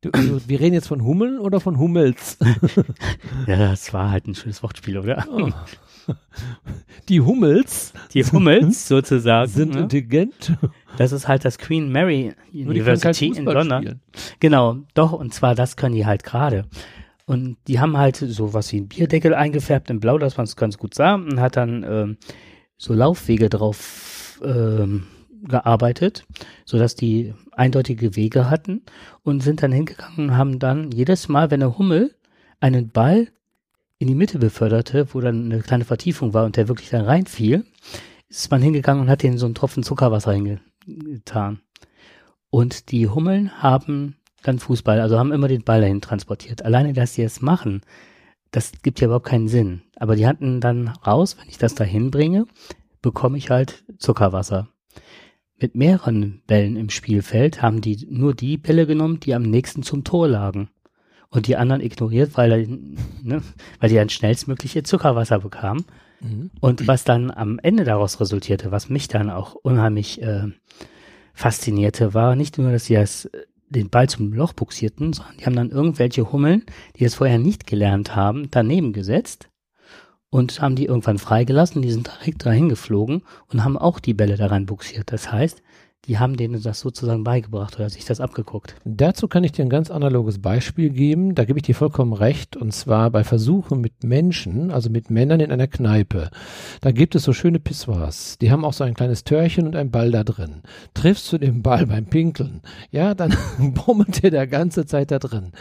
Du, 0.00 0.10
du, 0.10 0.38
wir 0.46 0.60
reden 0.60 0.74
jetzt 0.74 0.88
von 0.88 1.02
Hummeln 1.02 1.38
oder 1.38 1.60
von 1.60 1.78
Hummels? 1.78 2.36
ja, 3.46 3.56
das 3.56 3.94
war 3.94 4.10
halt 4.10 4.26
ein 4.26 4.34
schönes 4.34 4.62
Wortspiel, 4.62 4.98
oder? 4.98 5.26
Oh. 5.32 5.48
Die 7.08 7.22
Hummels 7.22 7.94
Die 8.12 8.22
Hummels 8.22 8.86
sozusagen. 8.86 9.50
sind 9.50 9.74
ne? 9.74 9.80
intelligent. 9.80 10.52
Das 10.98 11.12
ist 11.12 11.26
halt 11.26 11.46
das 11.46 11.56
Queen 11.56 11.90
Mary 11.90 12.34
University 12.52 13.28
in 13.28 13.46
London. 13.46 13.80
spielen. 13.80 14.00
Genau, 14.40 14.76
doch, 14.92 15.12
und 15.12 15.32
zwar 15.32 15.54
das 15.54 15.78
können 15.78 15.94
die 15.94 16.04
halt 16.04 16.22
gerade. 16.22 16.66
Und 17.24 17.56
die 17.66 17.80
haben 17.80 17.96
halt 17.96 18.16
so 18.16 18.52
was 18.52 18.72
wie 18.72 18.82
ein 18.82 18.88
Bierdeckel 18.88 19.32
eingefärbt 19.32 19.88
in 19.88 20.00
Blau, 20.00 20.18
dass 20.18 20.36
man 20.36 20.44
es 20.44 20.54
ganz 20.54 20.76
gut 20.76 20.92
sah, 20.92 21.14
und 21.14 21.40
hat 21.40 21.56
dann 21.56 21.82
ähm, 21.82 22.16
so 22.76 22.94
Laufwege 22.94 23.48
drauf 23.48 24.40
ähm, 24.44 25.06
gearbeitet, 25.42 26.24
sodass 26.64 26.94
die 26.94 27.34
eindeutige 27.52 28.16
Wege 28.16 28.50
hatten 28.50 28.82
und 29.22 29.42
sind 29.42 29.62
dann 29.62 29.72
hingegangen 29.72 30.30
und 30.30 30.36
haben 30.36 30.58
dann 30.58 30.90
jedes 30.90 31.28
Mal, 31.28 31.50
wenn 31.50 31.62
eine 31.62 31.78
Hummel 31.78 32.14
einen 32.60 32.90
Ball 32.90 33.28
in 33.98 34.08
die 34.08 34.14
Mitte 34.14 34.38
beförderte, 34.38 35.14
wo 35.14 35.20
dann 35.20 35.46
eine 35.46 35.60
kleine 35.60 35.84
Vertiefung 35.84 36.34
war 36.34 36.44
und 36.44 36.56
der 36.56 36.68
wirklich 36.68 36.90
dann 36.90 37.04
reinfiel, 37.04 37.64
ist 38.28 38.50
man 38.50 38.62
hingegangen 38.62 39.02
und 39.02 39.10
hat 39.10 39.22
den 39.22 39.38
so 39.38 39.46
einen 39.46 39.54
Tropfen 39.54 39.82
Zuckerwasser 39.82 40.32
hingetan. 40.32 41.60
Und 42.50 42.90
die 42.90 43.08
Hummeln 43.08 43.62
haben 43.62 44.16
dann 44.42 44.58
Fußball, 44.58 45.00
also 45.00 45.18
haben 45.18 45.32
immer 45.32 45.48
den 45.48 45.64
Ball 45.64 45.80
dahin 45.80 46.00
transportiert. 46.00 46.64
Alleine, 46.64 46.92
dass 46.92 47.14
sie 47.14 47.22
es 47.22 47.40
machen, 47.40 47.82
das 48.50 48.72
gibt 48.82 49.00
ja 49.00 49.06
überhaupt 49.06 49.26
keinen 49.26 49.48
Sinn. 49.48 49.82
Aber 49.96 50.16
die 50.16 50.26
hatten 50.26 50.60
dann 50.60 50.88
raus, 50.88 51.36
wenn 51.38 51.48
ich 51.48 51.58
das 51.58 51.74
dahin 51.74 52.10
bringe, 52.10 52.46
bekomme 53.02 53.38
ich 53.38 53.50
halt 53.50 53.84
Zuckerwasser. 53.98 54.68
Mit 55.56 55.74
mehreren 55.74 56.42
Bällen 56.46 56.76
im 56.76 56.90
Spielfeld 56.90 57.62
haben 57.62 57.80
die 57.80 58.06
nur 58.10 58.34
die 58.34 58.56
Bälle 58.56 58.86
genommen, 58.86 59.20
die 59.20 59.34
am 59.34 59.42
nächsten 59.42 59.82
zum 59.82 60.02
Tor 60.02 60.28
lagen. 60.28 60.68
Und 61.30 61.46
die 61.46 61.56
anderen 61.56 61.82
ignoriert, 61.82 62.36
weil, 62.36 62.66
ne, 63.22 63.42
weil 63.80 63.88
die 63.88 63.96
dann 63.96 64.08
schnellstmögliche 64.08 64.82
Zuckerwasser 64.84 65.40
bekamen. 65.40 65.84
Mhm. 66.20 66.50
Und 66.60 66.86
was 66.86 67.04
dann 67.04 67.30
am 67.30 67.58
Ende 67.58 67.84
daraus 67.84 68.20
resultierte, 68.20 68.70
was 68.70 68.88
mich 68.88 69.08
dann 69.08 69.30
auch 69.30 69.54
unheimlich 69.54 70.22
äh, 70.22 70.48
faszinierte, 71.32 72.14
war 72.14 72.36
nicht 72.36 72.58
nur, 72.58 72.70
dass 72.70 72.86
sie 72.86 72.94
das, 72.94 73.26
äh, 73.26 73.46
den 73.68 73.90
Ball 73.90 74.08
zum 74.08 74.32
Loch 74.32 74.52
buxierten, 74.52 75.12
sondern 75.12 75.36
die 75.36 75.46
haben 75.46 75.56
dann 75.56 75.70
irgendwelche 75.70 76.30
Hummeln, 76.30 76.64
die 76.96 77.04
das 77.04 77.16
vorher 77.16 77.38
nicht 77.38 77.66
gelernt 77.66 78.14
haben, 78.14 78.48
daneben 78.50 78.92
gesetzt 78.92 79.48
und 80.34 80.60
haben 80.60 80.74
die 80.74 80.86
irgendwann 80.86 81.18
freigelassen. 81.18 81.80
Die 81.80 81.92
sind 81.92 82.08
direkt 82.08 82.44
dahin 82.44 82.68
geflogen 82.68 83.22
und 83.52 83.62
haben 83.62 83.78
auch 83.78 84.00
die 84.00 84.14
Bälle 84.14 84.36
da 84.36 84.48
rein 84.48 84.66
buxiert. 84.66 85.12
Das 85.12 85.30
heißt, 85.30 85.62
die 86.06 86.18
haben 86.18 86.36
denen 86.36 86.62
das 86.62 86.80
sozusagen 86.80 87.24
beigebracht 87.24 87.76
oder 87.76 87.88
sich 87.88 88.04
das 88.04 88.20
abgeguckt. 88.20 88.76
Dazu 88.84 89.28
kann 89.28 89.44
ich 89.44 89.52
dir 89.52 89.64
ein 89.64 89.70
ganz 89.70 89.90
analoges 89.90 90.40
Beispiel 90.40 90.90
geben. 90.90 91.34
Da 91.34 91.44
gebe 91.44 91.58
ich 91.58 91.64
dir 91.64 91.74
vollkommen 91.74 92.12
recht. 92.12 92.56
Und 92.56 92.72
zwar 92.72 93.10
bei 93.10 93.24
Versuchen 93.24 93.80
mit 93.80 94.04
Menschen, 94.04 94.70
also 94.70 94.90
mit 94.90 95.10
Männern 95.10 95.40
in 95.40 95.50
einer 95.50 95.66
Kneipe. 95.66 96.30
Da 96.80 96.92
gibt 96.92 97.14
es 97.14 97.24
so 97.24 97.32
schöne 97.32 97.60
Pissoirs. 97.60 98.38
Die 98.38 98.50
haben 98.50 98.64
auch 98.64 98.72
so 98.72 98.84
ein 98.84 98.94
kleines 98.94 99.24
Törchen 99.24 99.66
und 99.66 99.76
einen 99.76 99.90
Ball 99.90 100.10
da 100.10 100.24
drin. 100.24 100.62
Triffst 100.92 101.32
du 101.32 101.38
den 101.38 101.62
Ball 101.62 101.86
beim 101.86 102.06
Pinkeln, 102.06 102.60
ja, 102.90 103.14
dann 103.14 103.34
bummelt 103.86 104.22
der 104.22 104.30
der 104.30 104.46
ganze 104.46 104.86
Zeit 104.86 105.10
da 105.10 105.18
drin. 105.18 105.52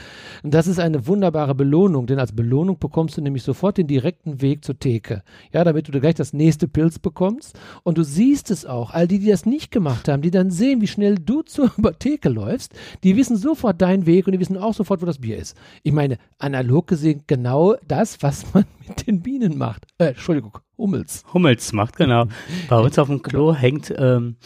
Und 0.44 0.54
das 0.54 0.68
ist 0.68 0.80
eine 0.80 1.07
wunderbare 1.07 1.56
Belohnung, 1.56 2.07
denn 2.07 2.19
als 2.19 2.34
Belohnung 2.34 2.80
bekommst 2.80 3.18
du 3.18 3.22
nämlich 3.22 3.44
sofort 3.44 3.78
den 3.78 3.88
direkten 3.88 4.42
Weg 4.42 4.66
zur 4.66 4.78
Theke. 4.78 5.24
Ja, 5.51 5.63
damit 5.63 5.88
du 5.88 6.00
gleich 6.00 6.16
das 6.16 6.34
nächste 6.34 6.68
Pilz 6.68 7.00
bekommst. 7.00 7.57
Und 7.84 7.98
du 7.98 8.04
siehst 8.04 8.51
es 8.51 8.66
auch. 8.66 8.92
All 8.92 9.07
die, 9.07 9.19
die 9.19 9.30
das 9.30 9.45
nicht 9.45 9.72
gemacht 9.72 10.07
haben, 10.07 10.22
die 10.22 10.31
dann 10.33 10.51
sehen, 10.51 10.81
wie 10.81 10.88
schnell 10.88 11.15
du 11.15 11.41
zur 11.41 11.71
Theke 11.99 12.30
läufst, 12.30 12.73
die 13.04 13.16
wissen 13.16 13.37
sofort 13.37 13.81
deinen 13.81 14.06
Weg 14.06 14.28
und 14.28 14.33
die 14.33 14.40
wissen 14.40 14.57
auch 14.57 14.73
sofort, 14.73 15.02
wo 15.02 15.06
das 15.06 15.19
Bier 15.19 15.37
ist. 15.37 15.56
Ich 15.83 15.94
meine, 15.94 16.18
analog 16.37 16.87
gesehen 16.87 17.23
genau 17.28 17.75
das, 17.87 18.21
was 18.21 18.54
man 18.54 18.66
mit 18.87 19.07
den 19.07 19.21
Bienen 19.21 19.57
macht. 19.57 19.85
Äh, 19.97 20.07
Entschuldigung, 20.07 20.57
Hummels. 20.78 21.23
Hummels 21.33 21.73
macht, 21.73 21.95
genau. 21.95 22.25
Bei 22.69 22.80
uns 22.80 22.99
auf 22.99 23.07
dem 23.07 23.21
Klo 23.21 23.54
hängt 23.54 23.94
ähm, 23.97 24.37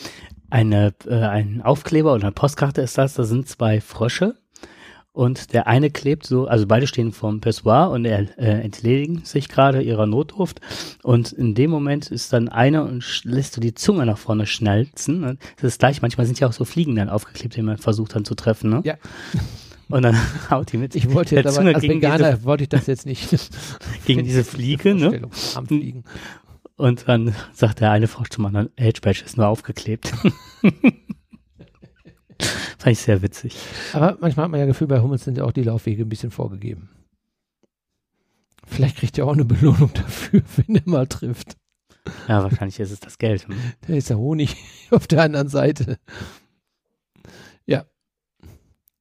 eine, 0.49 0.93
äh, 1.05 1.15
ein 1.15 1.61
Aufkleber 1.61 2.13
oder 2.13 2.23
eine 2.23 2.31
Postkarte 2.31 2.81
ist 2.81 2.97
das, 2.97 3.15
da 3.15 3.23
sind 3.23 3.47
zwei 3.47 3.81
Frösche 3.81 4.35
und 5.17 5.51
der 5.53 5.65
eine 5.65 5.89
klebt 5.89 6.27
so, 6.27 6.45
also 6.45 6.67
beide 6.67 6.85
stehen 6.85 7.11
vorm 7.11 7.41
Pessoir 7.41 7.89
und 7.89 8.05
er 8.05 8.19
äh, 8.37 8.61
entledigen 8.61 9.25
sich 9.25 9.49
gerade 9.49 9.81
ihrer 9.81 10.05
Notdurft 10.05 10.61
und 11.01 11.31
in 11.31 11.55
dem 11.55 11.71
Moment 11.71 12.11
ist 12.11 12.33
dann 12.33 12.49
einer 12.49 12.83
und 12.83 13.03
lässt 13.23 13.53
so 13.53 13.59
die 13.59 13.73
Zunge 13.73 14.05
nach 14.05 14.19
vorne 14.19 14.45
schnalzen. 14.45 15.21
ne? 15.21 15.37
Das 15.55 15.63
ist 15.63 15.79
gleich, 15.79 16.03
manchmal 16.03 16.27
sind 16.27 16.39
ja 16.39 16.47
auch 16.47 16.53
so 16.53 16.65
Fliegen 16.65 16.95
dann 16.95 17.09
aufgeklebt, 17.09 17.55
die 17.55 17.63
man 17.63 17.79
versucht 17.79 18.13
dann 18.13 18.25
zu 18.25 18.35
treffen, 18.35 18.69
ne? 18.69 18.81
Ja. 18.85 18.95
Und 19.89 20.01
dann 20.01 20.17
haut 20.51 20.71
die 20.73 20.77
mit 20.77 20.93
Ich 20.95 21.11
wollte 21.13 21.29
der 21.33 21.45
jetzt 21.45 21.47
aber, 21.47 21.55
Zunge 21.55 21.73
als 21.73 21.81
Veganer 21.81 22.33
diese, 22.33 22.43
wollte 22.43 22.63
ich 22.63 22.69
das 22.69 22.87
jetzt 22.87 23.05
nicht. 23.05 23.29
gegen 24.05 24.23
diese 24.25 24.43
Fliege, 24.43 24.93
ne? 24.93 24.99
Vorstellung, 24.99 25.31
Armfliegen. 25.55 26.03
Und 26.75 27.07
dann 27.07 27.33
sagt 27.53 27.79
der 27.79 27.89
eine 27.89 28.07
Frosch 28.07 28.29
zum 28.29 28.45
anderen, 28.45 28.69
Edge 28.75 28.99
Badge 29.01 29.23
ist 29.25 29.37
nur 29.37 29.47
aufgeklebt. 29.47 30.13
Fand 32.77 32.91
ich 32.93 32.99
sehr 32.99 33.21
witzig. 33.21 33.57
Aber 33.93 34.17
manchmal 34.19 34.45
hat 34.45 34.51
man 34.51 34.59
ja 34.59 34.65
Gefühl, 34.65 34.87
bei 34.87 34.99
Hummels 35.01 35.23
sind 35.23 35.37
ja 35.37 35.43
auch 35.43 35.51
die 35.51 35.63
Laufwege 35.63 36.03
ein 36.03 36.09
bisschen 36.09 36.31
vorgegeben. 36.31 36.89
Vielleicht 38.65 38.97
kriegt 38.97 39.17
er 39.17 39.25
auch 39.25 39.33
eine 39.33 39.45
Belohnung 39.45 39.91
dafür, 39.93 40.41
wenn 40.57 40.75
er 40.75 40.83
mal 40.85 41.07
trifft. 41.07 41.55
Ja, 42.27 42.43
wahrscheinlich 42.43 42.79
ist 42.79 42.91
es 42.91 42.99
das 42.99 43.17
Geld. 43.17 43.47
Hm. 43.47 43.55
Da 43.87 43.93
ist 43.93 44.09
der 44.09 44.17
Honig 44.17 44.55
auf 44.91 45.07
der 45.07 45.23
anderen 45.23 45.49
Seite. 45.49 45.97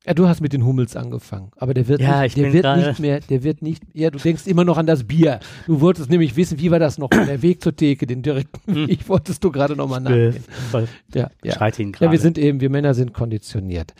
Ja. 0.06 0.14
Du 0.14 0.28
hast 0.28 0.40
mit 0.40 0.52
den 0.52 0.64
Hummels 0.64 0.94
angefangen, 0.96 1.50
aber 1.56 1.74
der 1.74 1.88
wird, 1.88 2.00
Ja, 2.00 2.22
nicht, 2.22 2.36
ich 2.36 2.42
der 2.42 2.52
wird 2.52 2.76
nicht 2.76 3.00
mehr, 3.00 3.20
der 3.20 3.42
wird 3.42 3.60
nicht, 3.62 3.82
ja, 3.92 4.10
du 4.10 4.18
denkst 4.18 4.46
immer 4.46 4.64
noch 4.64 4.78
an 4.78 4.86
das 4.86 5.04
Bier. 5.04 5.40
Du 5.66 5.80
wolltest 5.80 6.10
nämlich 6.10 6.36
wissen, 6.36 6.58
wie 6.60 6.70
war 6.70 6.78
das 6.78 6.96
noch, 6.98 7.08
der 7.10 7.42
Weg 7.42 7.62
zur 7.62 7.74
Theke, 7.74 8.06
den 8.06 8.22
direkten 8.22 8.72
Hm. 8.72 8.88
Weg, 8.88 9.08
wolltest 9.08 9.42
du 9.42 9.50
gerade 9.50 9.74
nochmal 9.74 10.00
nachgehen. 10.00 10.44
voll 10.70 10.86
Ja, 11.14 11.30
ja. 11.42 11.70
Ja, 12.00 12.12
wir 12.12 12.18
sind 12.18 12.38
eben, 12.38 12.60
wir 12.60 12.70
Männer 12.70 12.94
sind 12.94 13.12
konditioniert. 13.12 13.94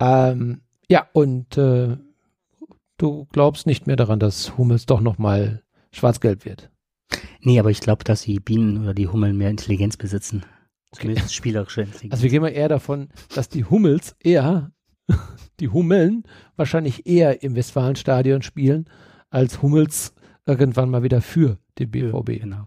Ähm, 0.00 0.60
ja, 0.90 1.06
und 1.12 1.56
äh, 1.56 1.96
du 2.98 3.26
glaubst 3.32 3.66
nicht 3.66 3.86
mehr 3.86 3.96
daran, 3.96 4.18
dass 4.18 4.56
Hummels 4.58 4.86
doch 4.86 5.00
nochmal 5.00 5.62
schwarz-gelb 5.92 6.44
wird. 6.44 6.70
nee, 7.40 7.58
aber 7.58 7.70
ich 7.70 7.80
glaube, 7.80 8.04
dass 8.04 8.22
die 8.22 8.40
Bienen 8.40 8.82
oder 8.82 8.92
die 8.94 9.08
Hummeln 9.08 9.36
mehr 9.36 9.50
Intelligenz 9.50 9.96
besitzen. 9.96 10.44
Okay. 10.92 11.02
Zumindest 11.02 11.34
spielerische 11.34 11.82
Intelligenz. 11.82 12.12
Also 12.12 12.22
wir 12.22 12.30
gehen 12.30 12.42
mal 12.42 12.48
eher 12.48 12.68
davon, 12.68 13.08
dass 13.34 13.48
die 13.48 13.64
Hummels 13.64 14.14
eher 14.22 14.70
die 15.60 15.68
Hummeln 15.68 16.24
wahrscheinlich 16.56 17.06
eher 17.06 17.42
im 17.42 17.54
Westfalenstadion 17.54 18.42
spielen, 18.42 18.88
als 19.30 19.62
Hummels 19.62 20.14
irgendwann 20.46 20.90
mal 20.90 21.02
wieder 21.02 21.20
für 21.20 21.58
den 21.78 21.90
BVB. 21.90 22.40
Genau. 22.40 22.66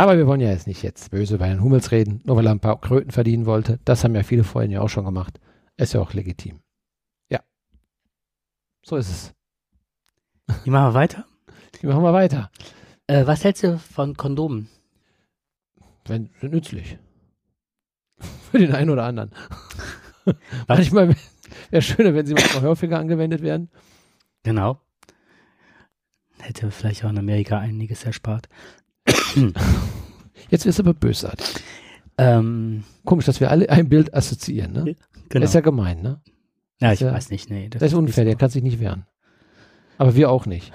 Aber 0.00 0.16
wir 0.16 0.26
wollen 0.26 0.40
ja 0.40 0.48
jetzt 0.48 0.66
nicht 0.66 0.82
jetzt 0.82 1.10
böse 1.10 1.36
bei 1.36 1.48
Herrn 1.48 1.62
Hummels 1.62 1.90
reden, 1.90 2.22
nur 2.24 2.34
weil 2.34 2.46
er 2.46 2.52
ein 2.52 2.60
paar 2.60 2.80
Kröten 2.80 3.10
verdienen 3.10 3.44
wollte. 3.44 3.80
Das 3.84 4.02
haben 4.02 4.14
ja 4.14 4.22
viele 4.22 4.44
vorhin 4.44 4.70
ja 4.70 4.80
auch 4.80 4.88
schon 4.88 5.04
gemacht. 5.04 5.38
Ist 5.76 5.92
ja 5.92 6.00
auch 6.00 6.14
legitim. 6.14 6.60
Ja. 7.28 7.40
So 8.82 8.96
ist 8.96 9.10
es. 9.10 9.34
Wie 10.64 10.70
machen 10.70 10.94
wir 10.94 10.94
weiter? 10.94 11.26
Wie 11.82 11.86
machen 11.86 12.02
wir 12.02 12.14
weiter? 12.14 12.50
Äh, 13.08 13.26
was 13.26 13.44
hältst 13.44 13.62
du 13.62 13.78
von 13.78 14.16
Kondomen? 14.16 14.70
Wenn, 16.06 16.30
nützlich. 16.40 16.96
Für 18.50 18.58
den 18.58 18.72
einen 18.72 18.88
oder 18.88 19.04
anderen. 19.04 19.32
Manchmal 20.68 21.14
wäre 21.70 21.82
schöner, 21.82 22.14
wenn 22.14 22.26
sie 22.26 22.34
manchmal 22.34 22.62
häufiger 22.62 22.98
angewendet 22.98 23.42
werden. 23.42 23.70
Genau. 24.42 24.80
Hätte 26.38 26.70
vielleicht 26.70 27.04
auch 27.04 27.10
in 27.10 27.18
Amerika 27.18 27.58
einiges 27.58 28.04
erspart. 28.04 28.48
Jetzt 30.48 30.64
wirst 30.66 30.78
du 30.78 30.82
aber 30.82 30.94
bösartig. 30.94 31.46
Ähm, 32.18 32.84
Komisch, 33.04 33.26
dass 33.26 33.40
wir 33.40 33.50
alle 33.50 33.68
ein 33.70 33.88
Bild 33.88 34.14
assoziieren, 34.14 34.72
ne? 34.72 34.84
genau. 35.28 35.40
Das 35.42 35.50
ist 35.50 35.54
ja 35.54 35.60
gemein, 35.60 36.02
ne? 36.02 36.20
ja, 36.80 36.92
ich 36.92 37.00
ja- 37.00 37.12
weiß 37.12 37.30
nicht, 37.30 37.50
nee. 37.50 37.68
Das 37.68 37.82
ist 37.82 37.94
unfair, 37.94 38.24
der 38.24 38.36
kann 38.36 38.50
sich 38.50 38.62
nicht 38.62 38.80
wehren. 38.80 39.06
Aber 39.98 40.14
wir 40.16 40.30
auch 40.30 40.46
nicht. 40.46 40.72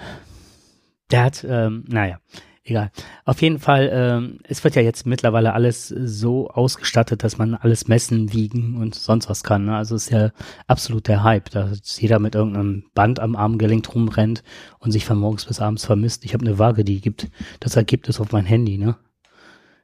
Der 1.10 1.24
hat, 1.24 1.44
ähm, 1.48 1.84
naja, 1.88 2.18
egal. 2.66 2.90
Auf 3.24 3.40
jeden 3.42 3.58
Fall, 3.58 3.90
ähm, 3.92 4.38
es 4.44 4.62
wird 4.64 4.74
ja 4.74 4.82
jetzt 4.82 5.06
mittlerweile 5.06 5.54
alles 5.54 5.88
so 5.88 6.48
ausgestattet, 6.50 7.22
dass 7.22 7.38
man 7.38 7.54
alles 7.54 7.88
messen, 7.88 8.32
wiegen 8.32 8.76
und 8.76 8.94
sonst 8.94 9.28
was 9.30 9.42
kann. 9.42 9.66
Ne? 9.66 9.76
Also 9.76 9.94
es 9.94 10.04
ist 10.06 10.10
ja 10.10 10.32
absolut 10.66 11.08
der 11.08 11.22
Hype, 11.22 11.50
dass 11.50 12.00
jeder 12.00 12.18
mit 12.18 12.34
irgendeinem 12.34 12.84
Band 12.94 13.20
am 13.20 13.36
Armgelenk 13.36 13.94
rumrennt 13.94 14.42
und 14.78 14.90
sich 14.90 15.04
von 15.04 15.18
morgens 15.18 15.46
bis 15.46 15.60
abends 15.60 15.84
vermisst. 15.84 16.24
Ich 16.24 16.34
habe 16.34 16.44
eine 16.44 16.58
Waage, 16.58 16.84
die 16.84 17.00
gibt 17.00 17.28
das 17.60 17.76
Ergebnis 17.76 18.20
auf 18.20 18.32
mein 18.32 18.44
Handy, 18.44 18.78
ne? 18.78 18.96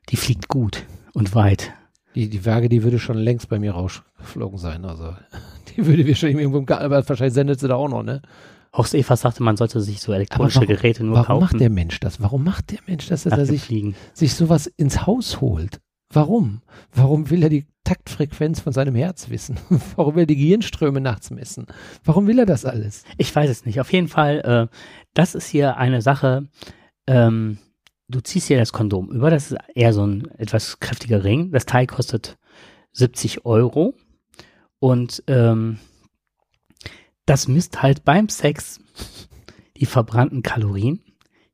Die 0.09 0.17
fliegt 0.17 0.49
gut 0.49 0.85
und 1.15 1.35
weit. 1.35 1.73
Die, 2.15 2.29
die 2.29 2.45
Waage, 2.45 2.69
die 2.69 2.83
würde 2.83 2.99
schon 2.99 3.17
längst 3.17 3.49
bei 3.49 3.59
mir 3.59 3.73
rausgeflogen 3.73 4.59
sein. 4.59 4.85
Also, 4.85 5.15
die 5.77 5.87
würde 5.87 6.05
wir 6.05 6.17
schon 6.17 6.31
irgendwo 6.31 6.59
im 6.59 6.69
aber 6.69 7.09
wahrscheinlich 7.09 7.35
sendet 7.35 7.61
sie 7.61 7.69
da 7.69 7.77
auch 7.77 7.89
noch, 7.89 8.03
ne? 8.03 8.21
Horst 8.75 8.95
Eva 8.95 9.17
sagte, 9.17 9.43
man 9.43 9.57
sollte 9.57 9.81
sich 9.81 10.01
so 10.01 10.13
elektronische 10.13 10.57
warum- 10.61 10.69
Geräte 10.69 11.05
nur 11.05 11.15
Warum 11.17 11.27
kaufen. 11.27 11.41
macht 11.43 11.61
der 11.61 11.71
Mensch 11.71 12.01
das? 12.01 12.21
Warum 12.23 12.43
macht 12.45 12.71
der 12.73 12.79
Mensch 12.87 13.07
das, 13.09 13.25
dass 13.25 13.33
nach 13.33 13.39
er 13.39 13.47
sich, 13.47 13.63
Fliegen. 13.63 13.95
sich 14.15 14.35
sowas 14.35 14.67
ins 14.67 15.07
Haus 15.07 15.41
holt? 15.41 15.81
Warum? 16.11 16.63
Warum 16.95 17.31
will 17.31 17.43
er 17.43 17.49
die 17.49 17.67
Taktfrequenz 17.85 18.61
von 18.61 18.73
seinem 18.73 18.95
Herz 18.95 19.29
wissen? 19.31 19.59
Warum 19.97 20.15
will 20.15 20.23
er 20.25 20.27
die 20.27 20.37
Gehirnströme 20.37 21.01
nachts 21.01 21.31
messen? 21.31 21.67
Warum 22.05 22.27
will 22.27 22.39
er 22.39 22.47
das 22.47 22.65
alles? 22.65 23.05
Ich 23.19 23.35
weiß 23.35 23.49
es 23.51 23.65
nicht. 23.67 23.81
Auf 23.81 23.93
jeden 23.93 24.09
Fall, 24.09 24.41
äh, 24.71 24.77
das 25.15 25.35
ist 25.35 25.49
hier 25.49 25.77
eine 25.77 26.01
Sache. 26.03 26.49
Ähm, 27.07 27.59
du 28.09 28.21
ziehst 28.21 28.49
hier 28.49 28.59
das 28.59 28.73
Kondom 28.73 29.11
über. 29.11 29.31
Das 29.31 29.53
ist 29.53 29.59
eher 29.75 29.93
so 29.93 30.07
ein 30.07 30.29
etwas 30.39 30.81
kräftiger 30.81 31.25
Ring. 31.25 31.51
Das 31.51 31.67
Teil 31.67 31.87
kostet 31.87 32.37
70 32.93 33.45
Euro. 33.47 33.95
Und 34.79 35.23
ähm, 35.29 35.79
das 37.27 37.49
misst 37.49 37.83
halt 37.83 38.05
beim 38.05 38.29
Sex 38.29 38.81
die 39.77 39.87
verbrannten 39.87 40.43
Kalorien, 40.43 41.01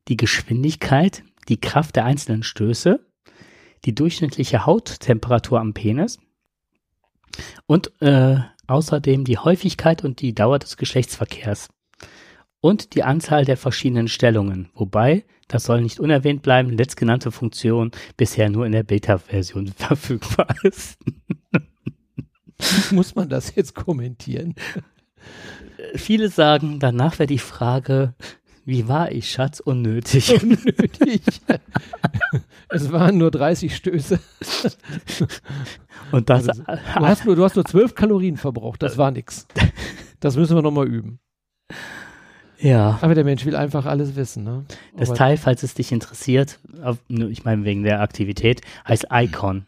die 0.07 0.17
Geschwindigkeit, 0.17 1.23
die 1.47 1.59
Kraft 1.59 1.95
der 1.95 2.05
einzelnen 2.05 2.43
Stöße, 2.43 2.99
die 3.85 3.95
durchschnittliche 3.95 4.65
Hauttemperatur 4.65 5.59
am 5.59 5.73
Penis 5.73 6.19
und 7.65 7.91
äh, 8.01 8.37
außerdem 8.67 9.23
die 9.23 9.37
Häufigkeit 9.37 10.03
und 10.03 10.21
die 10.21 10.33
Dauer 10.33 10.59
des 10.59 10.77
Geschlechtsverkehrs 10.77 11.69
und 12.61 12.93
die 12.93 13.03
Anzahl 13.03 13.45
der 13.45 13.57
verschiedenen 13.57 14.07
Stellungen, 14.07 14.69
wobei, 14.73 15.25
das 15.47 15.63
soll 15.63 15.81
nicht 15.81 15.99
unerwähnt 15.99 16.41
bleiben, 16.41 16.69
letztgenannte 16.71 17.31
Funktion 17.31 17.91
bisher 18.17 18.49
nur 18.49 18.65
in 18.65 18.73
der 18.73 18.83
Beta-Version 18.83 19.67
verfügbar 19.75 20.53
ist. 20.63 20.99
Muss 22.91 23.15
man 23.15 23.29
das 23.29 23.55
jetzt 23.55 23.73
kommentieren? 23.73 24.55
Viele 25.95 26.29
sagen, 26.29 26.79
danach 26.79 27.19
wäre 27.19 27.27
die 27.27 27.39
Frage, 27.39 28.13
wie 28.65 28.87
war 28.87 29.11
ich, 29.11 29.31
Schatz, 29.31 29.59
unnötig. 29.59 30.41
Unnötig. 30.41 31.21
es 32.69 32.91
waren 32.91 33.17
nur 33.17 33.31
30 33.31 33.75
Stöße. 33.75 34.19
Und 36.11 36.29
das, 36.29 36.47
Also, 36.49 36.63
Du 36.63 37.05
hast 37.07 37.25
nur, 37.25 37.35
du 37.35 37.43
hast 37.43 37.55
nur 37.55 37.65
12 37.65 37.95
Kalorien 37.95 38.37
verbraucht. 38.37 38.83
Das 38.83 38.97
war 38.97 39.11
nix. 39.11 39.47
Das 40.19 40.35
müssen 40.35 40.55
wir 40.55 40.61
nochmal 40.61 40.87
üben. 40.87 41.19
ja, 42.59 42.99
Aber 43.01 43.15
der 43.15 43.23
Mensch 43.23 43.45
will 43.45 43.55
einfach 43.55 43.85
alles 43.85 44.15
wissen. 44.15 44.43
Ne? 44.43 44.65
das 44.97 45.09
Aber- 45.09 45.17
Teil, 45.17 45.37
falls 45.37 45.63
es 45.63 45.73
dich 45.73 45.91
interessiert, 45.91 46.59
ich 47.07 47.43
meine 47.45 47.63
wegen 47.63 47.83
der 47.83 48.01
Aktivität, 48.01 48.61
heißt 48.87 49.07
Icon. 49.11 49.65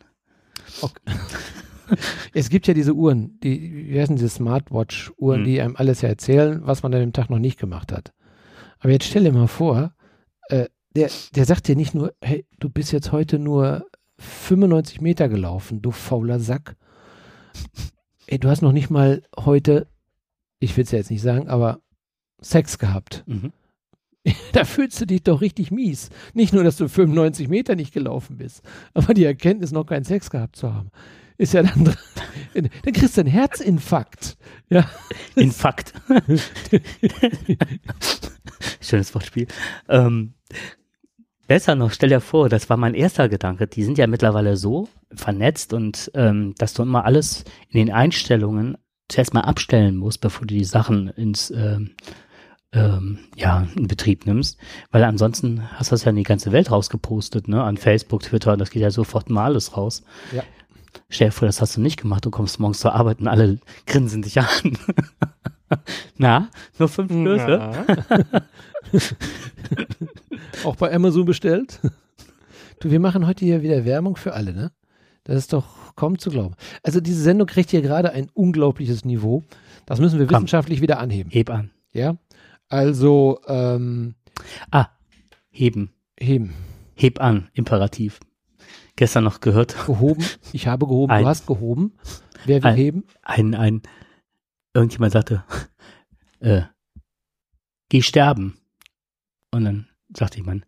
Es 2.34 2.50
gibt 2.50 2.68
ja 2.68 2.74
diese 2.74 2.94
Uhren, 2.94 3.40
die, 3.42 3.88
wie 3.90 4.00
heißen 4.00 4.16
diese 4.16 4.30
Smartwatch-Uhren, 4.30 5.40
Hm. 5.40 5.46
die 5.46 5.62
einem 5.62 5.76
alles 5.76 6.02
ja 6.02 6.10
erzählen, 6.10 6.62
was 6.64 6.84
man 6.84 6.94
an 6.94 7.00
dem 7.02 7.14
Tag 7.14 7.30
noch 7.30 7.40
nicht 7.40 7.60
gemacht 7.60 7.92
hat. 7.92 8.14
Aber 8.80 8.92
jetzt 8.92 9.06
stell 9.06 9.24
dir 9.24 9.32
mal 9.32 9.48
vor, 9.48 9.94
äh, 10.50 10.66
der, 10.96 11.10
der 11.36 11.46
sagt 11.46 11.68
dir 11.68 11.76
nicht 11.76 11.94
nur, 11.94 12.14
hey, 12.22 12.46
du 12.60 12.70
bist 12.70 12.92
jetzt 12.92 13.12
heute 13.12 13.40
nur 13.40 13.86
95 14.18 15.02
Meter 15.02 15.30
gelaufen, 15.30 15.82
du 15.82 15.92
fauler 15.92 16.40
Sack. 16.40 16.76
Ey, 18.28 18.40
du 18.40 18.50
hast 18.50 18.62
noch 18.62 18.72
nicht 18.72 18.90
mal 18.90 19.24
heute, 19.38 19.88
ich 20.60 20.76
will 20.78 20.84
es 20.84 20.92
ja 20.92 20.98
jetzt 21.00 21.12
nicht 21.12 21.22
sagen, 21.22 21.48
aber 21.48 21.82
Sex 22.42 22.78
gehabt. 22.78 23.24
Mhm. 23.28 23.52
Da 24.54 24.66
fühlst 24.66 25.02
du 25.02 25.06
dich 25.08 25.24
doch 25.24 25.42
richtig 25.42 25.72
mies. 25.72 26.10
Nicht 26.36 26.54
nur, 26.54 26.64
dass 26.64 26.78
du 26.78 26.88
95 26.88 27.48
Meter 27.48 27.76
nicht 27.76 27.92
gelaufen 27.92 28.38
bist, 28.38 28.62
aber 28.94 29.16
die 29.16 29.24
Erkenntnis, 29.24 29.72
noch 29.72 29.86
keinen 29.86 30.04
Sex 30.04 30.30
gehabt 30.30 30.56
zu 30.56 30.72
haben, 30.74 30.90
ist 31.42 31.54
ja 31.54 31.64
dann, 31.64 31.86
dann 32.54 32.94
kriegst 32.94 33.18
du 33.18 33.22
einen 33.22 33.30
Herzinfarkt. 33.30 34.38
Ja. 34.70 34.88
Infakt. 35.36 35.94
Schönes 38.80 39.14
Wortspiel. 39.16 39.48
Ähm, 39.90 40.36
besser 41.48 41.76
noch, 41.76 41.92
stell 41.92 42.10
dir 42.10 42.22
vor, 42.22 42.48
das 42.48 42.70
war 42.70 42.78
mein 42.78 42.94
erster 42.94 43.28
Gedanke. 43.28 43.66
Die 43.66 43.84
sind 43.84 43.98
ja 43.98 44.06
mittlerweile 44.06 44.56
so 44.56 44.88
vernetzt 45.14 45.74
und 45.74 46.12
ähm, 46.14 46.54
dass 46.60 46.76
du 46.76 46.84
immer 46.84 47.06
alles 47.06 47.44
in 47.70 47.80
den 47.80 47.92
Einstellungen 47.92 48.78
zuerst 49.10 49.34
mal 49.34 49.42
abstellen 49.42 49.98
musst, 49.98 50.22
bevor 50.22 50.46
du 50.46 50.54
die 50.54 50.64
Sachen 50.64 51.10
ins 51.10 51.50
ähm, 51.50 51.96
ähm, 52.74 53.20
ja, 53.36 53.68
in 53.76 53.88
Betrieb 53.88 54.26
nimmst, 54.26 54.58
weil 54.92 55.04
ansonsten 55.04 55.70
hast 55.72 55.92
du 55.92 55.96
das 55.96 56.06
ja 56.06 56.12
in 56.12 56.16
die 56.16 56.24
ganze 56.24 56.54
Welt 56.54 56.72
rausgepostet, 56.72 57.50
ne, 57.50 57.62
an 57.62 57.76
Facebook, 57.76 58.22
Twitter, 58.22 58.56
das 58.56 58.70
geht 58.70 58.82
ja 58.82 58.92
sofort 58.92 59.30
mal 59.30 59.46
alles 59.46 59.76
raus. 59.76 60.04
Ja. 60.32 60.44
Stell 61.10 61.28
dir 61.30 61.32
vor, 61.32 61.46
das 61.48 61.62
hast 61.62 61.78
du 61.78 61.82
nicht 61.82 62.02
gemacht, 62.02 62.26
du 62.26 62.32
kommst 62.32 62.60
morgens 62.60 62.80
zur 62.80 62.94
Arbeit 62.96 63.20
und 63.20 63.28
alle 63.28 63.60
grinsen 63.86 64.22
dich 64.22 64.40
an. 64.40 64.78
Na, 66.18 66.50
nur 66.80 66.90
fünf 66.90 67.12
Stöße? 67.12 68.46
Auch 70.66 70.76
bei 70.76 70.94
Amazon 70.94 71.26
bestellt. 71.26 71.80
Du, 72.80 72.92
wir 72.92 73.00
machen 73.00 73.26
heute 73.28 73.46
hier 73.46 73.62
wieder 73.62 73.86
Werbung 73.86 74.16
für 74.16 74.34
alle, 74.34 74.54
ne? 74.54 74.72
Das 75.24 75.36
ist 75.38 75.54
doch 75.54 75.96
kaum 75.96 76.18
zu 76.18 76.30
glauben. 76.32 76.56
Also 76.84 77.00
diese 77.00 77.22
Sendung 77.22 77.48
kriegt 77.48 77.70
hier 77.70 77.82
gerade 77.82 78.12
ein 78.12 78.30
unglaubliches 78.34 79.06
Niveau. 79.06 79.44
Das 79.86 80.00
müssen 80.00 80.18
wir 80.20 80.26
Komm. 80.26 80.38
wissenschaftlich 80.38 80.82
wieder 80.82 81.00
anheben. 81.00 81.30
Heb 81.32 81.50
an. 81.52 81.70
Ja? 81.94 82.18
Also, 82.70 83.40
ähm, 83.48 84.16
Ah, 84.72 84.88
heben. 85.52 85.92
heben. 86.20 86.54
Heb 86.96 87.22
an, 87.22 87.50
Imperativ. 87.54 88.20
Gestern 89.02 89.24
noch 89.24 89.40
gehört, 89.40 89.76
Gehoben. 89.88 90.24
Ich 90.54 90.68
habe 90.68 90.86
gehoben. 90.86 91.12
Ein- 91.12 91.24
Du 91.24 91.28
hast 91.28 91.48
gehoben. 91.48 91.94
Wer 92.46 92.62
will 92.62 92.70
Ein- 92.70 92.76
heben? 92.78 93.04
ein, 93.24 93.56
ein, 93.56 93.82
irgendjemand 94.76 95.12
sagte, 95.14 95.44
äh, 96.40 96.62
geh 97.90 98.04
sterben. 98.04 98.60
Und 99.50 99.66
dann 99.66 99.88
sagte 100.16 100.38
jemand, 100.38 100.68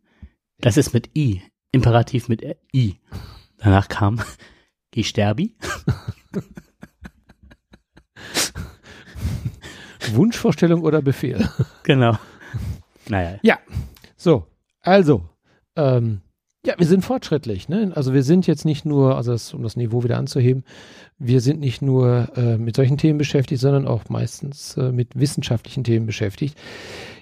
das 0.57 0.77
ist 0.77 0.93
mit 0.95 1.15
I, 1.15 1.43
Imperativ 1.71 2.27
mit 2.27 2.41
I. 2.73 2.99
Danach 3.59 3.87
kam, 3.87 4.19
geh 4.89 5.03
sterbi. 5.03 5.55
Wunschvorstellung 10.11 10.81
oder 10.81 11.03
Befehl? 11.03 11.47
Genau. 11.83 12.17
Naja, 13.09 13.59
So, 14.17 14.47
also, 14.81 15.29
ähm, 15.75 16.21
ja, 16.65 16.75
wir 16.77 16.87
sind 16.87 17.03
fortschrittlich. 17.03 17.67
Ne? 17.67 17.91
Also 17.95 18.13
wir 18.13 18.23
sind 18.23 18.47
jetzt 18.47 18.63
nicht 18.65 18.85
nur, 18.85 19.17
also 19.17 19.31
das, 19.31 19.53
um 19.53 19.63
das 19.63 19.75
Niveau 19.75 20.03
wieder 20.03 20.17
anzuheben, 20.17 20.63
wir 21.19 21.41
sind 21.41 21.59
nicht 21.59 21.81
nur 21.81 22.29
äh, 22.35 22.57
mit 22.57 22.75
solchen 22.75 22.97
Themen 22.97 23.17
beschäftigt, 23.17 23.61
sondern 23.61 23.87
auch 23.87 24.09
meistens 24.09 24.77
äh, 24.77 24.91
mit 24.91 25.19
wissenschaftlichen 25.19 25.83
Themen 25.83 26.05
beschäftigt. 26.05 26.57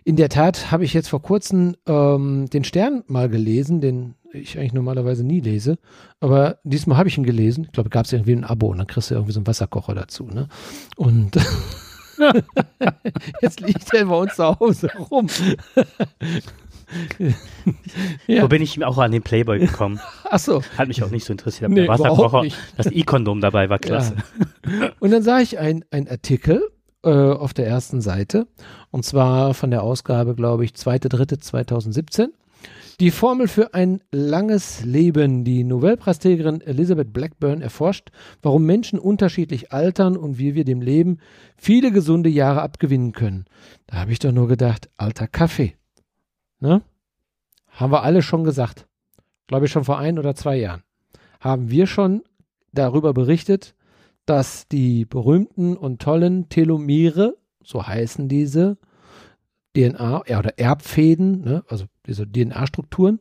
In 0.04 0.16
der 0.16 0.30
Tat 0.30 0.72
habe 0.72 0.84
ich 0.84 0.94
jetzt 0.94 1.10
vor 1.10 1.22
kurzem 1.22 1.76
ähm, 1.88 2.50
den 2.52 2.64
Stern 2.64 3.04
mal 3.08 3.30
gelesen, 3.30 3.82
den 3.82 4.16
ich 4.34 4.58
eigentlich 4.58 4.74
normalerweise 4.74 5.24
nie 5.24 5.42
lese. 5.42 5.78
Aber 6.20 6.60
diesmal 6.64 6.98
habe 6.98 7.10
ich 7.10 7.18
ihn 7.18 7.24
gelesen. 7.24 7.66
Ich 7.66 7.72
glaube, 7.72 7.90
gab 7.90 8.06
es 8.06 8.14
irgendwie 8.14 8.34
ein 8.34 8.46
Abo 8.46 8.68
und 8.68 8.78
dann 8.78 8.88
kriegst 8.88 9.12
du 9.12 9.16
irgendwie 9.16 9.34
so 9.34 9.40
einen 9.40 9.48
Wasserkocher 9.48 9.94
dazu. 9.94 10.26
Ne? 10.26 10.48
Und 10.96 11.36
jetzt 13.42 13.60
liegt 13.62 13.94
er 13.94 14.06
bei 14.06 14.16
uns 14.16 14.36
zu 14.36 14.60
Hause 14.60 14.92
rum. 15.10 15.28
ja. 18.28 18.44
Wo 18.44 18.48
bin 18.48 18.62
ich 18.62 18.84
auch 18.84 18.98
an 18.98 19.12
den 19.12 19.22
Playboy 19.22 19.60
gekommen? 19.60 20.00
Ach 20.30 20.40
so. 20.40 20.62
Hat 20.78 20.88
mich 20.88 21.04
auch 21.04 21.10
nicht 21.10 21.26
so 21.26 21.34
interessiert. 21.34 21.70
Nee, 21.70 21.82
der 21.82 21.88
Wasserkocher, 21.88 22.46
das 22.78 22.88
E-Kondom 22.88 23.42
dabei 23.42 23.70
war 23.70 23.80
klasse. 23.80 24.16
Ja. 24.66 24.92
Und 25.00 25.12
dann 25.12 25.24
sah 25.24 25.40
ich 25.40 25.60
einen 25.60 25.84
Artikel 25.92 26.62
äh, 27.04 27.10
auf 27.10 27.54
der 27.54 27.68
ersten 27.68 28.02
Seite. 28.02 28.48
Und 28.92 29.06
zwar 29.06 29.54
von 29.54 29.72
der 29.72 29.84
Ausgabe, 29.84 30.36
glaube 30.36 30.66
ich, 30.66 30.72
2.3.2017. 30.72 32.30
Die 33.00 33.10
Formel 33.10 33.48
für 33.48 33.74
ein 33.74 34.02
langes 34.12 34.86
Leben. 34.86 35.44
Die 35.44 35.64
Nobelpreisträgerin 35.64 36.62
Elizabeth 36.62 37.12
Blackburn 37.12 37.62
erforscht, 37.62 38.12
warum 38.44 38.66
Menschen 38.68 39.00
unterschiedlich 39.00 39.72
altern 39.72 40.16
und 40.16 40.38
wie 40.38 40.54
wir 40.54 40.66
dem 40.66 40.82
Leben 40.82 41.18
viele 41.58 41.92
gesunde 41.92 42.30
Jahre 42.30 42.62
abgewinnen 42.62 43.14
können. 43.14 43.46
Da 43.88 43.98
habe 43.98 44.12
ich 44.12 44.20
doch 44.20 44.32
nur 44.32 44.48
gedacht, 44.48 44.90
alter 44.98 45.28
Kaffee. 45.28 45.74
Ne? 46.62 46.82
Haben 47.68 47.92
wir 47.92 48.04
alle 48.04 48.22
schon 48.22 48.44
gesagt. 48.44 48.88
Glaube 49.48 49.66
ich 49.66 49.72
schon 49.72 49.84
vor 49.84 49.98
ein 49.98 50.18
oder 50.18 50.36
zwei 50.36 50.56
Jahren. 50.58 50.84
Haben 51.42 51.70
wir 51.70 51.88
schon 51.88 52.24
darüber 52.72 53.14
berichtet, 53.14 53.76
dass 54.26 54.68
die 54.68 55.06
berühmten 55.06 55.76
und 55.76 56.02
tollen 56.02 56.48
Telomere, 56.48 57.36
so 57.64 57.86
heißen 57.86 58.30
diese, 58.30 58.78
DNA 59.76 60.22
oder 60.22 60.60
Erbfäden, 60.60 61.42
ne, 61.42 61.64
also 61.68 61.86
diese 62.06 62.30
DNA-Strukturen, 62.30 63.20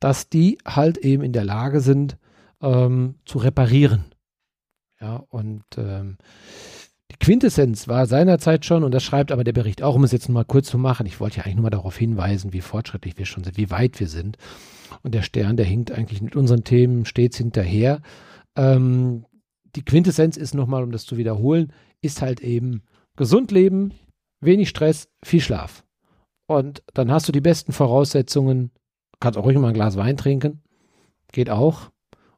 dass 0.00 0.28
die 0.28 0.58
halt 0.66 0.98
eben 0.98 1.22
in 1.22 1.32
der 1.32 1.44
Lage 1.44 1.80
sind 1.80 2.18
ähm, 2.60 3.16
zu 3.24 3.38
reparieren. 3.38 4.04
Ja, 5.00 5.16
und 5.28 5.64
ähm, 5.76 6.18
die 7.14 7.24
Quintessenz 7.24 7.86
war 7.86 8.06
seinerzeit 8.06 8.64
schon, 8.64 8.82
und 8.82 8.92
das 8.92 9.04
schreibt 9.04 9.30
aber 9.30 9.44
der 9.44 9.52
Bericht 9.52 9.82
auch, 9.82 9.94
um 9.94 10.02
es 10.02 10.10
jetzt 10.10 10.28
mal 10.28 10.44
kurz 10.44 10.66
zu 10.66 10.78
machen, 10.78 11.06
ich 11.06 11.20
wollte 11.20 11.36
ja 11.36 11.44
eigentlich 11.44 11.54
nur 11.54 11.62
mal 11.62 11.70
darauf 11.70 11.96
hinweisen, 11.96 12.52
wie 12.52 12.60
fortschrittlich 12.60 13.16
wir 13.18 13.24
schon 13.24 13.44
sind, 13.44 13.56
wie 13.56 13.70
weit 13.70 14.00
wir 14.00 14.08
sind. 14.08 14.36
Und 15.02 15.14
der 15.14 15.22
Stern, 15.22 15.56
der 15.56 15.64
hinkt 15.64 15.92
eigentlich 15.92 16.22
mit 16.22 16.34
unseren 16.34 16.64
Themen 16.64 17.04
stets 17.04 17.36
hinterher. 17.36 18.02
Ähm, 18.56 19.26
die 19.76 19.84
Quintessenz 19.84 20.36
ist 20.36 20.54
nochmal, 20.54 20.82
um 20.82 20.90
das 20.90 21.04
zu 21.04 21.16
wiederholen, 21.16 21.72
ist 22.02 22.20
halt 22.20 22.40
eben 22.40 22.82
gesund 23.16 23.52
leben, 23.52 23.92
wenig 24.40 24.68
Stress, 24.68 25.08
viel 25.24 25.40
Schlaf. 25.40 25.84
Und 26.46 26.82
dann 26.94 27.12
hast 27.12 27.28
du 27.28 27.32
die 27.32 27.40
besten 27.40 27.72
Voraussetzungen. 27.72 28.70
Kannst 29.20 29.38
auch 29.38 29.44
ruhig 29.44 29.56
mal 29.56 29.68
ein 29.68 29.74
Glas 29.74 29.96
Wein 29.96 30.16
trinken. 30.16 30.62
Geht 31.32 31.48
auch. 31.48 31.90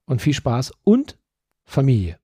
Und 0.04 0.20
viel 0.22 0.34
Spaß. 0.34 0.72
Und 0.84 1.18
Familie. 1.64 2.18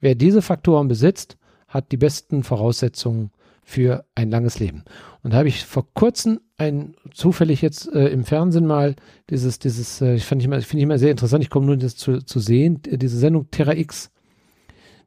Wer 0.00 0.14
diese 0.14 0.42
Faktoren 0.42 0.88
besitzt, 0.88 1.36
hat 1.70 1.90
die 1.90 1.96
besten 1.96 2.42
Voraussetzungen 2.42 3.30
für 3.62 4.04
ein 4.14 4.30
langes 4.30 4.58
Leben. 4.58 4.84
Und 5.22 5.32
da 5.32 5.38
habe 5.38 5.48
ich 5.48 5.64
vor 5.64 5.86
kurzem 5.94 6.40
ein, 6.58 6.94
zufällig 7.12 7.62
jetzt 7.62 7.90
äh, 7.92 8.08
im 8.08 8.24
Fernsehen 8.24 8.66
mal 8.66 8.94
dieses, 9.30 9.58
dieses, 9.58 10.02
äh, 10.02 10.14
ich 10.14 10.26
fand 10.26 10.42
ich 10.42 10.48
finde 10.48 10.60
ich 10.60 10.82
immer 10.82 10.98
sehr 10.98 11.10
interessant, 11.10 11.42
ich 11.42 11.50
komme 11.50 11.66
nur 11.66 11.76
das 11.78 11.96
zu, 11.96 12.18
zu 12.18 12.40
sehen, 12.40 12.82
diese 12.82 13.18
Sendung 13.18 13.50
Terra 13.50 13.74
X. 13.74 14.10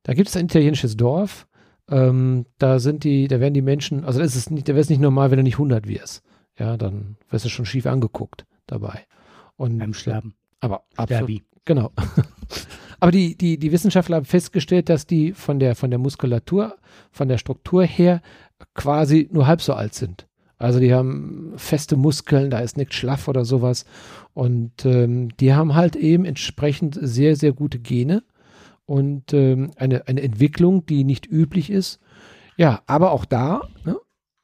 Da 0.02 0.14
gibt 0.14 0.30
es 0.30 0.36
ein 0.36 0.46
italienisches 0.46 0.98
Dorf 0.98 1.48
ähm, 1.90 2.46
da 2.60 2.80
sind 2.80 3.04
die, 3.04 3.28
da 3.28 3.40
werden 3.40 3.54
die 3.54 3.62
Menschen, 3.62 4.06
also 4.06 4.20
das 4.20 4.36
ist 4.36 4.52
nicht, 4.52 4.68
da 4.70 4.74
wäre 4.74 4.82
es 4.82 4.90
nicht 4.90 5.02
normal, 5.02 5.32
wenn 5.32 5.38
du 5.38 5.44
nicht 5.44 5.56
100 5.56 5.88
wirst. 5.88 6.24
Ja, 6.58 6.78
dann 6.78 7.18
wirst 7.30 7.46
du 7.46 7.50
schon 7.50 7.66
schief 7.66 7.86
angeguckt 7.86 8.46
dabei. 8.68 9.06
Und, 9.56 9.80
Beim 9.80 9.94
Sterben. 9.94 10.36
Aber 10.60 10.86
absolut. 10.96 11.42
Genau. 11.66 11.92
aber 13.04 13.12
die, 13.12 13.36
die, 13.36 13.58
die 13.60 13.74
Wissenschaftler 13.74 14.16
haben 14.16 14.26
festgestellt, 14.26 14.88
dass 14.88 15.06
die 15.06 15.34
von 15.34 15.60
der, 15.60 15.76
von 15.76 15.90
der 15.90 16.00
Muskulatur, 16.00 16.78
von 17.12 17.28
der 17.28 17.38
Struktur 17.38 17.84
her 17.84 18.22
quasi 18.76 19.28
nur 19.30 19.46
halb 19.46 19.62
so 19.62 19.74
alt 19.74 19.94
sind. 19.94 20.26
Also 20.58 20.80
die 20.80 20.94
haben 20.94 21.52
feste 21.58 21.98
Muskeln, 21.98 22.50
da 22.50 22.60
ist 22.60 22.78
nichts 22.78 22.96
schlaff 22.96 23.28
oder 23.28 23.44
sowas. 23.44 23.84
Und 24.34 24.86
ähm, 24.86 25.36
die 25.36 25.54
haben 25.54 25.76
halt 25.76 25.98
eben 25.98 26.24
entsprechend 26.24 26.98
sehr, 27.02 27.36
sehr 27.36 27.52
gute 27.52 27.78
Gene 27.78 28.24
und 28.86 29.34
ähm, 29.34 29.72
eine, 29.76 30.08
eine 30.08 30.22
Entwicklung, 30.22 30.86
die 30.86 31.04
nicht 31.04 31.30
üblich 31.30 31.70
ist. 31.72 32.00
Ja, 32.56 32.84
aber 32.88 33.12
auch 33.12 33.26
da, 33.26 33.68
ne, 33.84 33.98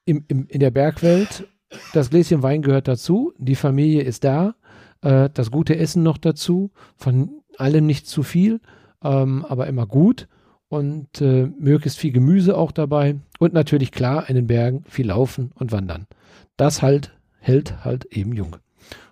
im, 0.03 0.25
im, 0.27 0.47
in 0.49 0.59
der 0.59 0.71
Bergwelt, 0.71 1.47
das 1.93 2.09
Gläschen 2.09 2.43
Wein 2.43 2.61
gehört 2.61 2.89
dazu, 2.89 3.31
die 3.37 3.55
Familie 3.55 4.01
ist 4.01 4.25
da, 4.25 4.55
äh, 5.01 5.29
das 5.33 5.49
gute 5.49 5.77
Essen 5.77 6.03
noch 6.03 6.17
dazu, 6.17 6.71
von 6.97 7.39
allem 7.59 7.85
nicht 7.85 8.07
zu 8.07 8.23
viel, 8.23 8.61
ähm, 9.03 9.45
aber 9.47 9.67
immer 9.67 9.85
gut 9.85 10.27
und 10.67 11.21
äh, 11.21 11.47
möglichst 11.57 11.99
viel 11.99 12.11
Gemüse 12.11 12.57
auch 12.57 12.71
dabei 12.71 13.15
und 13.39 13.53
natürlich 13.53 13.91
klar 13.91 14.29
in 14.29 14.35
den 14.35 14.47
Bergen 14.47 14.83
viel 14.87 15.07
laufen 15.07 15.51
und 15.55 15.71
wandern. 15.71 16.07
Das 16.57 16.81
halt 16.81 17.13
hält 17.39 17.83
halt 17.85 18.05
eben 18.05 18.33
jung. 18.33 18.57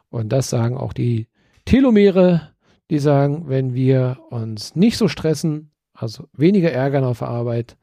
Und 0.10 0.30
das 0.30 0.50
sagen 0.50 0.78
auch 0.78 0.94
die 0.94 1.28
Telomere 1.66 2.50
die 2.90 3.00
sagen, 3.00 3.48
wenn 3.48 3.74
wir 3.74 4.20
uns 4.30 4.76
nicht 4.76 4.98
so 4.98 5.08
stressen, 5.08 5.72
also 5.94 6.28
weniger 6.34 6.72
ärgern 6.72 7.04
auf 7.04 7.20
der 7.20 7.28
Arbeit 7.28 7.78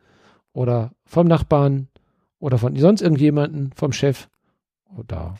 oder 0.52 0.92
vom 1.04 1.26
Nachbarn 1.26 1.88
oder 2.38 2.58
von 2.58 2.76
sonst 2.76 3.02
irgendjemanden, 3.02 3.72
vom 3.74 3.92
Chef 3.92 4.28
oder 4.96 5.36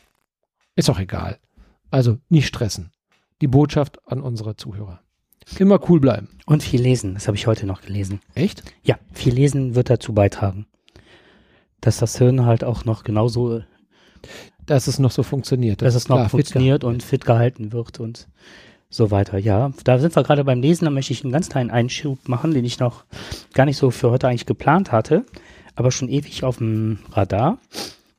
ist 0.75 0.89
auch 0.89 0.99
egal. 0.99 1.39
Also 1.89 2.17
nicht 2.29 2.47
stressen. 2.47 2.91
Die 3.41 3.47
Botschaft 3.47 3.99
an 4.07 4.21
unsere 4.21 4.55
Zuhörer. 4.55 5.01
Immer 5.59 5.79
cool 5.89 5.99
bleiben. 5.99 6.29
Und 6.45 6.63
viel 6.63 6.81
lesen, 6.81 7.13
das 7.13 7.27
habe 7.27 7.37
ich 7.37 7.47
heute 7.47 7.65
noch 7.65 7.81
gelesen. 7.81 8.19
Echt? 8.33 8.63
Ja, 8.83 8.97
viel 9.13 9.33
lesen 9.33 9.75
wird 9.75 9.89
dazu 9.89 10.13
beitragen. 10.13 10.65
Dass 11.81 11.97
das 11.97 12.17
Hirn 12.17 12.45
halt 12.45 12.63
auch 12.63 12.85
noch 12.85 13.03
genauso. 13.03 13.61
Dass 14.65 14.87
es 14.87 14.99
noch 14.99 15.11
so 15.11 15.23
funktioniert. 15.23 15.81
Dass, 15.81 15.93
dass 15.93 16.03
es 16.03 16.09
noch 16.09 16.17
klar, 16.17 16.29
funktioniert 16.29 16.83
fit 16.83 16.89
und 16.89 17.03
fit 17.03 17.25
gehalten 17.25 17.71
wird 17.71 17.99
und 17.99 18.27
so 18.89 19.11
weiter. 19.11 19.37
Ja, 19.37 19.71
da 19.83 19.99
sind 19.99 20.15
wir 20.15 20.23
gerade 20.23 20.43
beim 20.43 20.61
Lesen. 20.61 20.85
Da 20.85 20.91
möchte 20.91 21.13
ich 21.13 21.23
einen 21.23 21.33
ganz 21.33 21.49
kleinen 21.49 21.69
Einschub 21.71 22.27
machen, 22.27 22.53
den 22.53 22.65
ich 22.65 22.79
noch 22.79 23.05
gar 23.53 23.65
nicht 23.65 23.77
so 23.77 23.91
für 23.91 24.09
heute 24.11 24.27
eigentlich 24.27 24.45
geplant 24.45 24.91
hatte, 24.91 25.25
aber 25.75 25.91
schon 25.91 26.09
ewig 26.09 26.43
auf 26.43 26.57
dem 26.57 26.99
Radar. 27.11 27.59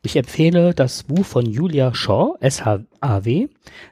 Ich 0.03 0.17
empfehle 0.17 0.73
das 0.75 1.03
Buch 1.03 1.25
von 1.25 1.47
Julia 1.47 1.93
Shaw, 1.93 2.37
SHAW, 2.41 3.49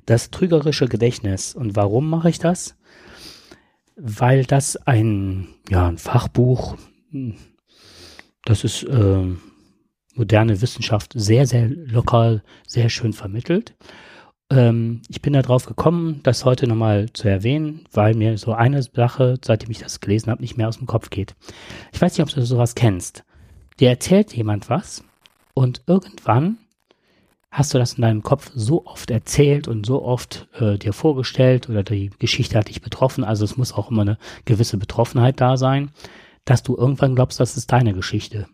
Das 0.07 0.31
trügerische 0.31 0.87
Gedächtnis. 0.87 1.55
Und 1.55 1.75
warum 1.75 2.09
mache 2.09 2.31
ich 2.31 2.39
das? 2.39 2.77
Weil 3.97 4.45
das 4.45 4.77
ein, 4.77 5.49
ja, 5.71 5.87
ein 5.89 5.99
Fachbuch, 5.99 6.77
das 8.45 8.65
ist 8.65 8.83
äh, 8.85 9.27
moderne 10.15 10.61
Wissenschaft 10.61 11.13
sehr, 11.15 11.47
sehr 11.47 11.69
lokal, 11.69 12.43
sehr 12.67 12.89
schön 12.89 13.13
vermittelt. 13.13 13.75
Ähm, 14.51 15.03
ich 15.09 15.23
bin 15.23 15.33
darauf 15.33 15.67
gekommen, 15.67 16.21
das 16.23 16.45
heute 16.45 16.67
nochmal 16.67 17.09
zu 17.13 17.29
erwähnen, 17.29 17.87
weil 17.93 18.15
mir 18.15 18.37
so 18.39 18.53
eine 18.53 18.83
Sache, 18.83 19.39
seitdem 19.45 19.71
ich 19.71 19.79
das 19.79 20.01
gelesen 20.01 20.31
habe, 20.31 20.43
nicht 20.43 20.57
mehr 20.57 20.69
aus 20.69 20.79
dem 20.79 20.87
Kopf 20.87 21.11
geht. 21.11 21.35
Ich 21.93 22.01
weiß 22.01 22.17
nicht, 22.17 22.23
ob 22.23 22.35
du 22.35 22.45
sowas 22.45 22.75
kennst. 22.75 23.25
Dir 23.81 23.89
erzählt 23.89 24.35
jemand 24.35 24.71
was 24.71 25.05
und 25.55 25.83
irgendwann 25.87 26.59
hast 27.55 27.73
du 27.73 27.79
das 27.79 27.95
in 27.95 28.03
deinem 28.03 28.25
Kopf 28.25 28.51
so 28.53 28.85
oft 28.85 29.13
erzählt 29.13 29.69
und 29.69 29.87
so 29.87 30.03
oft 30.03 30.49
äh, 30.59 30.77
dir 30.77 30.93
vorgestellt 30.93 31.71
oder 31.71 31.85
die 31.85 32.11
Geschichte 32.19 32.59
hat 32.59 32.69
dich 32.69 32.83
betroffen, 32.83 33.23
also 33.23 33.45
es 33.45 33.57
muss 33.57 33.73
auch 33.73 33.93
immer 33.93 34.03
eine 34.03 34.19
gewisse 34.45 34.77
Betroffenheit 34.77 35.41
da 35.41 35.57
sein, 35.57 35.93
dass 36.45 36.65
du 36.65 36.77
irgendwann 36.77 37.15
glaubst, 37.15 37.39
das 37.39 37.57
ist 37.57 37.71
deine 37.71 37.95
Geschichte. 37.95 38.49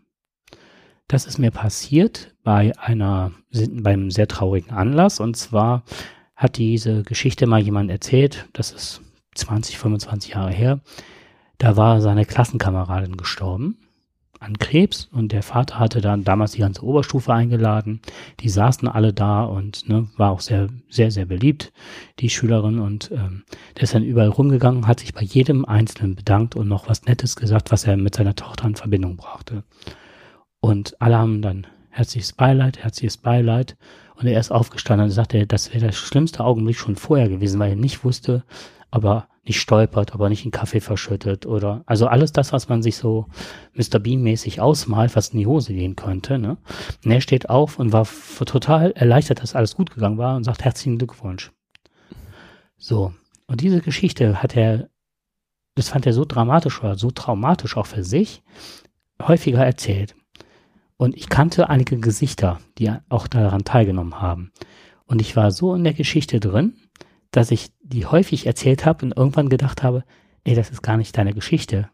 Das 1.08 1.24
ist 1.24 1.38
mir 1.38 1.50
passiert 1.50 2.34
bei 2.44 2.72
einer, 2.78 3.32
beim 3.70 4.10
sehr 4.10 4.28
traurigen 4.28 4.70
Anlass. 4.70 5.18
Und 5.18 5.34
zwar 5.34 5.82
hat 6.36 6.58
diese 6.58 7.02
Geschichte 7.02 7.46
mal 7.46 7.60
jemand 7.60 7.90
erzählt, 7.90 8.48
das 8.52 8.70
ist 8.70 9.00
20, 9.34 9.78
25 9.78 10.34
Jahre 10.34 10.52
her. 10.52 10.80
Da 11.56 11.76
war 11.76 12.02
seine 12.02 12.26
Klassenkameradin 12.26 13.16
gestorben 13.16 13.78
an 14.40 14.58
Krebs 14.58 15.08
und 15.12 15.32
der 15.32 15.42
Vater 15.42 15.78
hatte 15.78 16.00
dann 16.00 16.24
damals 16.24 16.52
die 16.52 16.60
ganze 16.60 16.82
Oberstufe 16.82 17.32
eingeladen. 17.32 18.00
Die 18.40 18.48
saßen 18.48 18.88
alle 18.88 19.12
da 19.12 19.44
und 19.44 19.86
ne, 19.88 20.08
war 20.16 20.30
auch 20.30 20.40
sehr, 20.40 20.68
sehr, 20.88 21.10
sehr 21.10 21.26
beliebt, 21.26 21.72
die 22.20 22.30
Schülerin. 22.30 22.78
Und 22.78 23.10
ähm, 23.12 23.44
der 23.76 23.82
ist 23.82 23.94
dann 23.94 24.02
überall 24.02 24.28
rumgegangen, 24.28 24.86
hat 24.86 25.00
sich 25.00 25.12
bei 25.12 25.22
jedem 25.22 25.66
Einzelnen 25.66 26.16
bedankt 26.16 26.56
und 26.56 26.68
noch 26.68 26.88
was 26.88 27.04
Nettes 27.04 27.36
gesagt, 27.36 27.70
was 27.70 27.84
er 27.84 27.98
mit 27.98 28.14
seiner 28.14 28.34
Tochter 28.34 28.66
in 28.66 28.76
Verbindung 28.76 29.16
brachte. 29.16 29.62
Und 30.60 31.00
alle 31.02 31.18
haben 31.18 31.42
dann 31.42 31.66
herzliches 31.90 32.32
Beileid, 32.32 32.78
herzliches 32.78 33.18
Beileid. 33.18 33.76
Und 34.14 34.26
er 34.26 34.40
ist 34.40 34.50
aufgestanden 34.50 35.06
und 35.06 35.10
sagte, 35.10 35.46
das 35.46 35.72
wäre 35.72 35.86
der 35.86 35.92
schlimmste 35.92 36.44
Augenblick 36.44 36.76
schon 36.76 36.96
vorher 36.96 37.28
gewesen, 37.28 37.60
weil 37.60 37.70
er 37.70 37.76
nicht 37.76 38.04
wusste, 38.04 38.44
ob 38.90 39.04
er 39.04 39.28
nicht 39.44 39.60
stolpert, 39.60 40.12
aber 40.12 40.28
nicht 40.28 40.44
in 40.44 40.50
Kaffee 40.50 40.80
verschüttet 40.80 41.46
oder 41.46 41.82
also 41.86 42.06
alles 42.06 42.32
das, 42.32 42.52
was 42.52 42.68
man 42.68 42.82
sich 42.82 42.96
so 42.96 43.26
Mr. 43.74 43.98
Bean-mäßig 43.98 44.60
ausmalt, 44.60 45.16
was 45.16 45.30
in 45.30 45.38
die 45.38 45.46
Hose 45.46 45.72
gehen 45.72 45.96
könnte. 45.96 46.38
Ne? 46.38 46.58
Und 47.04 47.10
er 47.10 47.20
steht 47.20 47.48
auf 47.48 47.78
und 47.78 47.92
war 47.92 48.06
total 48.44 48.92
erleichtert, 48.92 49.42
dass 49.42 49.54
alles 49.54 49.76
gut 49.76 49.90
gegangen 49.90 50.18
war 50.18 50.36
und 50.36 50.44
sagt 50.44 50.64
herzlichen 50.64 50.98
Glückwunsch. 50.98 51.52
So, 52.76 53.14
und 53.46 53.62
diese 53.62 53.80
Geschichte 53.80 54.42
hat 54.42 54.56
er, 54.56 54.88
das 55.74 55.88
fand 55.88 56.06
er 56.06 56.12
so 56.12 56.24
dramatisch 56.24 56.82
oder 56.82 56.96
so 56.96 57.10
traumatisch 57.10 57.76
auch 57.76 57.86
für 57.86 58.04
sich, 58.04 58.42
häufiger 59.22 59.64
erzählt. 59.64 60.14
Und 60.96 61.16
ich 61.16 61.30
kannte 61.30 61.70
einige 61.70 61.98
Gesichter, 61.98 62.60
die 62.76 62.92
auch 63.08 63.26
daran 63.26 63.64
teilgenommen 63.64 64.20
haben. 64.20 64.52
Und 65.06 65.20
ich 65.20 65.34
war 65.34 65.50
so 65.50 65.74
in 65.74 65.82
der 65.82 65.94
Geschichte 65.94 66.40
drin, 66.40 66.76
dass 67.30 67.50
ich 67.50 67.70
die 67.82 68.06
häufig 68.06 68.46
erzählt 68.46 68.84
habe 68.86 69.06
und 69.06 69.16
irgendwann 69.16 69.48
gedacht 69.48 69.82
habe, 69.82 70.04
ey, 70.44 70.54
das 70.54 70.70
ist 70.70 70.82
gar 70.82 70.96
nicht 70.96 71.16
deine 71.16 71.34
Geschichte. 71.34 71.88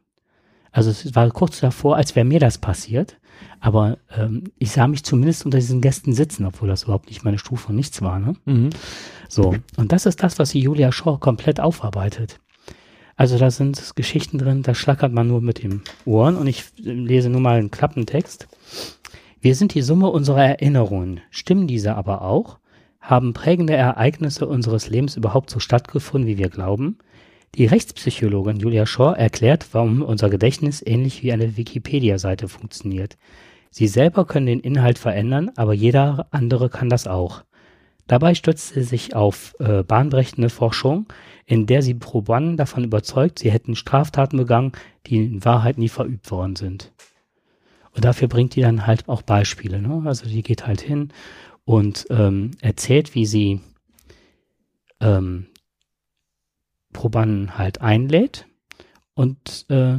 Also 0.72 0.90
es 0.90 1.14
war 1.14 1.28
kurz 1.30 1.60
davor, 1.60 1.96
als 1.96 2.14
wäre 2.16 2.26
mir 2.26 2.40
das 2.40 2.58
passiert. 2.58 3.18
Aber 3.60 3.98
ähm, 4.16 4.44
ich 4.58 4.70
sah 4.70 4.86
mich 4.86 5.04
zumindest 5.04 5.44
unter 5.44 5.58
diesen 5.58 5.80
Gästen 5.80 6.12
sitzen, 6.12 6.44
obwohl 6.44 6.68
das 6.68 6.84
überhaupt 6.84 7.08
nicht 7.08 7.24
meine 7.24 7.38
Stufe 7.38 7.68
und 7.68 7.76
nichts 7.76 8.02
war. 8.02 8.18
Ne? 8.18 8.34
Mhm. 8.44 8.70
So, 9.28 9.54
und 9.76 9.92
das 9.92 10.06
ist 10.06 10.22
das, 10.22 10.38
was 10.38 10.50
die 10.50 10.60
Julia 10.60 10.92
Shaw 10.92 11.18
komplett 11.18 11.60
aufarbeitet. 11.60 12.40
Also 13.16 13.38
da 13.38 13.50
sind 13.50 13.96
Geschichten 13.96 14.36
drin, 14.36 14.62
da 14.62 14.74
schlackert 14.74 15.12
man 15.12 15.26
nur 15.26 15.40
mit 15.40 15.62
den 15.62 15.80
Ohren 16.04 16.36
und 16.36 16.46
ich 16.46 16.64
lese 16.76 17.30
nur 17.30 17.40
mal 17.40 17.58
einen 17.58 17.70
Klappentext. 17.70 18.46
Wir 19.40 19.54
sind 19.54 19.74
die 19.74 19.82
Summe 19.82 20.10
unserer 20.10 20.44
Erinnerungen. 20.44 21.20
Stimmen 21.30 21.66
diese 21.66 21.94
aber 21.94 22.20
auch? 22.22 22.58
Haben 23.06 23.34
prägende 23.34 23.72
Ereignisse 23.72 24.48
unseres 24.48 24.90
Lebens 24.90 25.16
überhaupt 25.16 25.48
so 25.48 25.60
stattgefunden, 25.60 26.26
wie 26.26 26.38
wir 26.38 26.48
glauben? 26.48 26.98
Die 27.54 27.64
Rechtspsychologin 27.64 28.56
Julia 28.56 28.84
Shaw 28.84 29.12
erklärt, 29.12 29.68
warum 29.70 30.02
unser 30.02 30.28
Gedächtnis 30.28 30.82
ähnlich 30.84 31.22
wie 31.22 31.32
eine 31.32 31.56
Wikipedia-Seite 31.56 32.48
funktioniert. 32.48 33.16
Sie 33.70 33.86
selber 33.86 34.24
können 34.24 34.46
den 34.46 34.58
Inhalt 34.58 34.98
verändern, 34.98 35.52
aber 35.54 35.72
jeder 35.72 36.26
andere 36.32 36.68
kann 36.68 36.88
das 36.88 37.06
auch. 37.06 37.44
Dabei 38.08 38.34
stützt 38.34 38.74
sie 38.74 38.82
sich 38.82 39.14
auf 39.14 39.54
äh, 39.60 39.84
bahnbrechende 39.84 40.50
Forschung, 40.50 41.06
in 41.44 41.66
der 41.66 41.82
sie 41.82 41.94
Probanden 41.94 42.56
davon 42.56 42.82
überzeugt, 42.82 43.38
sie 43.38 43.52
hätten 43.52 43.76
Straftaten 43.76 44.36
begangen, 44.36 44.72
die 45.06 45.18
in 45.18 45.44
Wahrheit 45.44 45.78
nie 45.78 45.88
verübt 45.88 46.32
worden 46.32 46.56
sind. 46.56 46.92
Und 47.92 48.04
dafür 48.04 48.26
bringt 48.26 48.56
die 48.56 48.62
dann 48.62 48.84
halt 48.84 49.08
auch 49.08 49.22
Beispiele. 49.22 49.80
Ne? 49.80 50.02
Also 50.06 50.28
die 50.28 50.42
geht 50.42 50.66
halt 50.66 50.80
hin 50.80 51.12
und 51.66 52.06
ähm, 52.10 52.52
erzählt, 52.62 53.14
wie 53.14 53.26
sie 53.26 53.60
ähm, 55.00 55.48
Probanden 56.92 57.58
halt 57.58 57.82
einlädt 57.82 58.46
und 59.14 59.66
äh, 59.68 59.98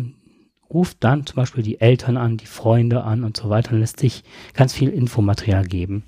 ruft 0.74 0.98
dann 1.02 1.26
zum 1.26 1.36
Beispiel 1.36 1.64
die 1.64 1.80
Eltern 1.80 2.18
an, 2.18 2.38
die 2.38 2.46
Freunde 2.48 3.04
an 3.04 3.24
und 3.24 3.38
so 3.38 3.50
weiter 3.50 3.74
und 3.74 3.82
lässt 3.82 4.00
sich 4.00 4.24
ganz 4.54 4.74
viel 4.74 4.90
Infomaterial 4.90 5.66
geben. 5.66 6.06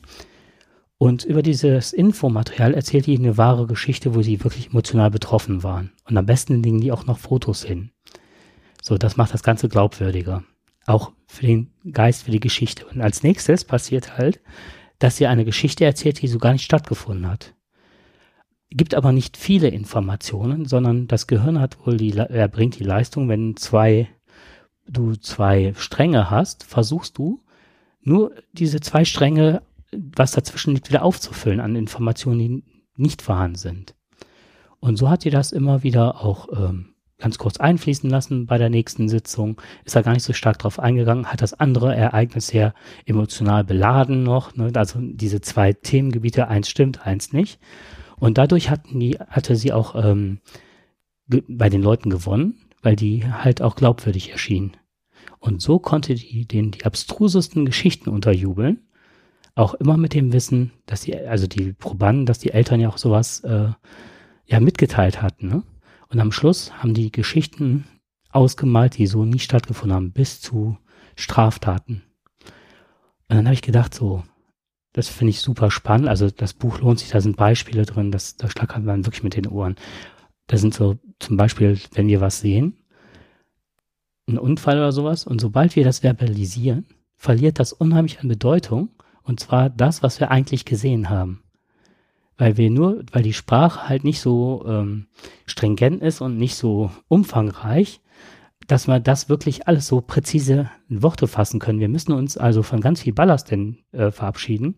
Und 0.97 1.23
über 1.23 1.41
dieses 1.41 1.93
Infomaterial 1.93 2.73
erzählt 2.73 3.05
die 3.05 3.17
eine 3.17 3.37
wahre 3.37 3.67
Geschichte, 3.67 4.15
wo 4.15 4.21
sie 4.21 4.43
wirklich 4.43 4.67
emotional 4.67 5.11
betroffen 5.11 5.63
waren. 5.63 5.91
Und 6.05 6.17
am 6.17 6.25
besten 6.25 6.63
legen 6.63 6.81
die 6.81 6.91
auch 6.91 7.05
noch 7.05 7.19
Fotos 7.19 7.63
hin. 7.63 7.91
So, 8.81 8.97
das 8.97 9.15
macht 9.17 9.33
das 9.33 9.43
Ganze 9.43 9.69
glaubwürdiger. 9.69 10.43
Auch 10.85 11.11
für 11.27 11.45
den 11.45 11.71
Geist, 11.91 12.23
für 12.23 12.31
die 12.31 12.39
Geschichte. 12.39 12.85
Und 12.85 13.01
als 13.01 13.23
nächstes 13.23 13.63
passiert 13.63 14.17
halt, 14.17 14.41
dass 14.99 15.17
sie 15.17 15.27
eine 15.27 15.45
Geschichte 15.45 15.85
erzählt, 15.85 16.21
die 16.21 16.27
so 16.27 16.37
gar 16.37 16.53
nicht 16.53 16.63
stattgefunden 16.63 17.27
hat. 17.27 17.55
Gibt 18.69 18.93
aber 18.93 19.11
nicht 19.11 19.37
viele 19.37 19.69
Informationen, 19.69 20.65
sondern 20.65 21.07
das 21.07 21.25
Gehirn 21.25 21.59
hat 21.59 21.85
wohl 21.85 21.97
die, 21.97 22.15
er 22.15 22.47
bringt 22.47 22.77
die 22.77 22.83
Leistung, 22.83 23.27
wenn 23.27 23.57
zwei, 23.57 24.07
du 24.87 25.15
zwei 25.15 25.73
Stränge 25.75 26.29
hast, 26.29 26.63
versuchst 26.63 27.17
du 27.17 27.41
nur 28.01 28.33
diese 28.53 28.79
zwei 28.79 29.05
Stränge 29.05 29.61
was 29.91 30.31
dazwischen 30.31 30.73
liegt, 30.73 30.89
wieder 30.89 31.03
aufzufüllen 31.03 31.59
an 31.59 31.75
Informationen, 31.75 32.39
die 32.39 32.63
nicht 32.95 33.21
vorhanden 33.21 33.55
sind. 33.55 33.95
Und 34.79 34.97
so 34.97 35.09
hat 35.09 35.23
sie 35.23 35.29
das 35.29 35.51
immer 35.51 35.83
wieder 35.83 36.23
auch 36.23 36.47
ähm, 36.55 36.93
ganz 37.19 37.37
kurz 37.37 37.57
einfließen 37.57 38.09
lassen 38.09 38.45
bei 38.45 38.57
der 38.57 38.69
nächsten 38.69 39.09
Sitzung, 39.09 39.61
ist 39.85 39.95
da 39.95 40.01
gar 40.01 40.13
nicht 40.13 40.23
so 40.23 40.33
stark 40.33 40.59
drauf 40.59 40.79
eingegangen, 40.79 41.27
hat 41.27 41.41
das 41.41 41.53
andere 41.53 41.95
Ereignis 41.95 42.47
sehr 42.47 42.73
emotional 43.05 43.63
beladen 43.63 44.23
noch, 44.23 44.55
ne? 44.55 44.71
also 44.73 44.99
diese 45.01 45.41
zwei 45.41 45.73
Themengebiete, 45.73 46.47
eins 46.47 46.69
stimmt, 46.69 47.05
eins 47.05 47.33
nicht. 47.33 47.59
Und 48.17 48.37
dadurch 48.37 48.69
hatten 48.69 48.99
die, 48.99 49.17
hatte 49.19 49.55
sie 49.55 49.73
auch 49.73 49.95
ähm, 49.95 50.39
bei 51.27 51.69
den 51.69 51.81
Leuten 51.81 52.09
gewonnen, 52.09 52.55
weil 52.81 52.95
die 52.95 53.25
halt 53.25 53.61
auch 53.61 53.75
glaubwürdig 53.75 54.31
erschienen. 54.31 54.77
Und 55.39 55.61
so 55.61 55.79
konnte 55.79 56.15
die 56.15 56.45
den 56.45 56.71
die 56.71 56.85
abstrusesten 56.85 57.65
Geschichten 57.65 58.09
unterjubeln 58.09 58.79
auch 59.59 59.73
immer 59.73 59.97
mit 59.97 60.13
dem 60.13 60.31
Wissen, 60.31 60.71
dass 60.85 61.01
die, 61.01 61.15
also 61.15 61.45
die 61.45 61.73
Probanden, 61.73 62.25
dass 62.25 62.39
die 62.39 62.51
Eltern 62.51 62.79
ja 62.79 62.89
auch 62.89 62.97
sowas 62.97 63.41
äh, 63.41 63.69
ja 64.45 64.59
mitgeteilt 64.59 65.21
hatten. 65.21 65.49
Ne? 65.49 65.63
Und 66.09 66.19
am 66.19 66.31
Schluss 66.31 66.73
haben 66.73 66.93
die 66.93 67.11
Geschichten 67.11 67.85
ausgemalt, 68.31 68.97
die 68.97 69.07
so 69.07 69.25
nie 69.25 69.39
stattgefunden 69.39 69.95
haben, 69.95 70.11
bis 70.11 70.41
zu 70.41 70.77
Straftaten. 71.15 72.03
Und 73.27 73.37
dann 73.37 73.45
habe 73.45 73.53
ich 73.53 73.61
gedacht, 73.61 73.93
so, 73.93 74.23
das 74.93 75.07
finde 75.07 75.31
ich 75.31 75.41
super 75.41 75.69
spannend. 75.69 76.07
Also 76.07 76.29
das 76.31 76.53
Buch 76.53 76.79
lohnt 76.79 76.99
sich, 76.99 77.09
da 77.09 77.21
sind 77.21 77.37
Beispiele 77.37 77.85
drin, 77.85 78.11
das, 78.11 78.37
da 78.37 78.49
schlackert 78.49 78.83
man 78.83 79.05
wirklich 79.05 79.23
mit 79.23 79.35
den 79.35 79.47
Ohren. 79.47 79.75
Da 80.47 80.57
sind 80.57 80.73
so 80.73 80.97
zum 81.19 81.37
Beispiel, 81.37 81.79
wenn 81.93 82.07
wir 82.07 82.21
was 82.21 82.39
sehen, 82.39 82.77
ein 84.27 84.39
Unfall 84.39 84.77
oder 84.77 84.91
sowas, 84.91 85.25
und 85.25 85.39
sobald 85.41 85.75
wir 85.75 85.83
das 85.83 85.99
verbalisieren, 85.99 86.85
verliert 87.15 87.59
das 87.59 87.73
unheimlich 87.73 88.19
an 88.19 88.27
Bedeutung 88.27 88.89
und 89.23 89.39
zwar 89.39 89.69
das, 89.69 90.01
was 90.01 90.19
wir 90.19 90.31
eigentlich 90.31 90.65
gesehen 90.65 91.09
haben. 91.09 91.43
Weil 92.39 92.55
wir 92.55 92.71
nur, 92.71 93.03
weil 93.11 93.21
die 93.21 93.33
Sprache 93.33 93.89
halt 93.89 94.05
nicht 94.05 94.21
so 94.21 94.65
ähm, 94.65 95.07
stringent 95.45 96.01
ist 96.01 96.21
und 96.21 96.37
nicht 96.37 96.55
so 96.55 96.89
umfangreich, 97.09 97.99
dass 98.65 98.87
wir 98.87 99.01
das 99.01 99.27
wirklich 99.27 99.67
alles 99.67 99.87
so 99.87 99.99
präzise 99.99 100.69
in 100.89 101.03
Worte 101.03 101.27
fassen 101.27 101.59
können. 101.59 101.81
Wir 101.81 101.89
müssen 101.89 102.13
uns 102.13 102.37
also 102.37 102.63
von 102.63 102.79
ganz 102.79 103.01
viel 103.01 103.13
Ballast 103.13 103.51
denn, 103.51 103.79
äh, 103.91 104.09
verabschieden, 104.11 104.75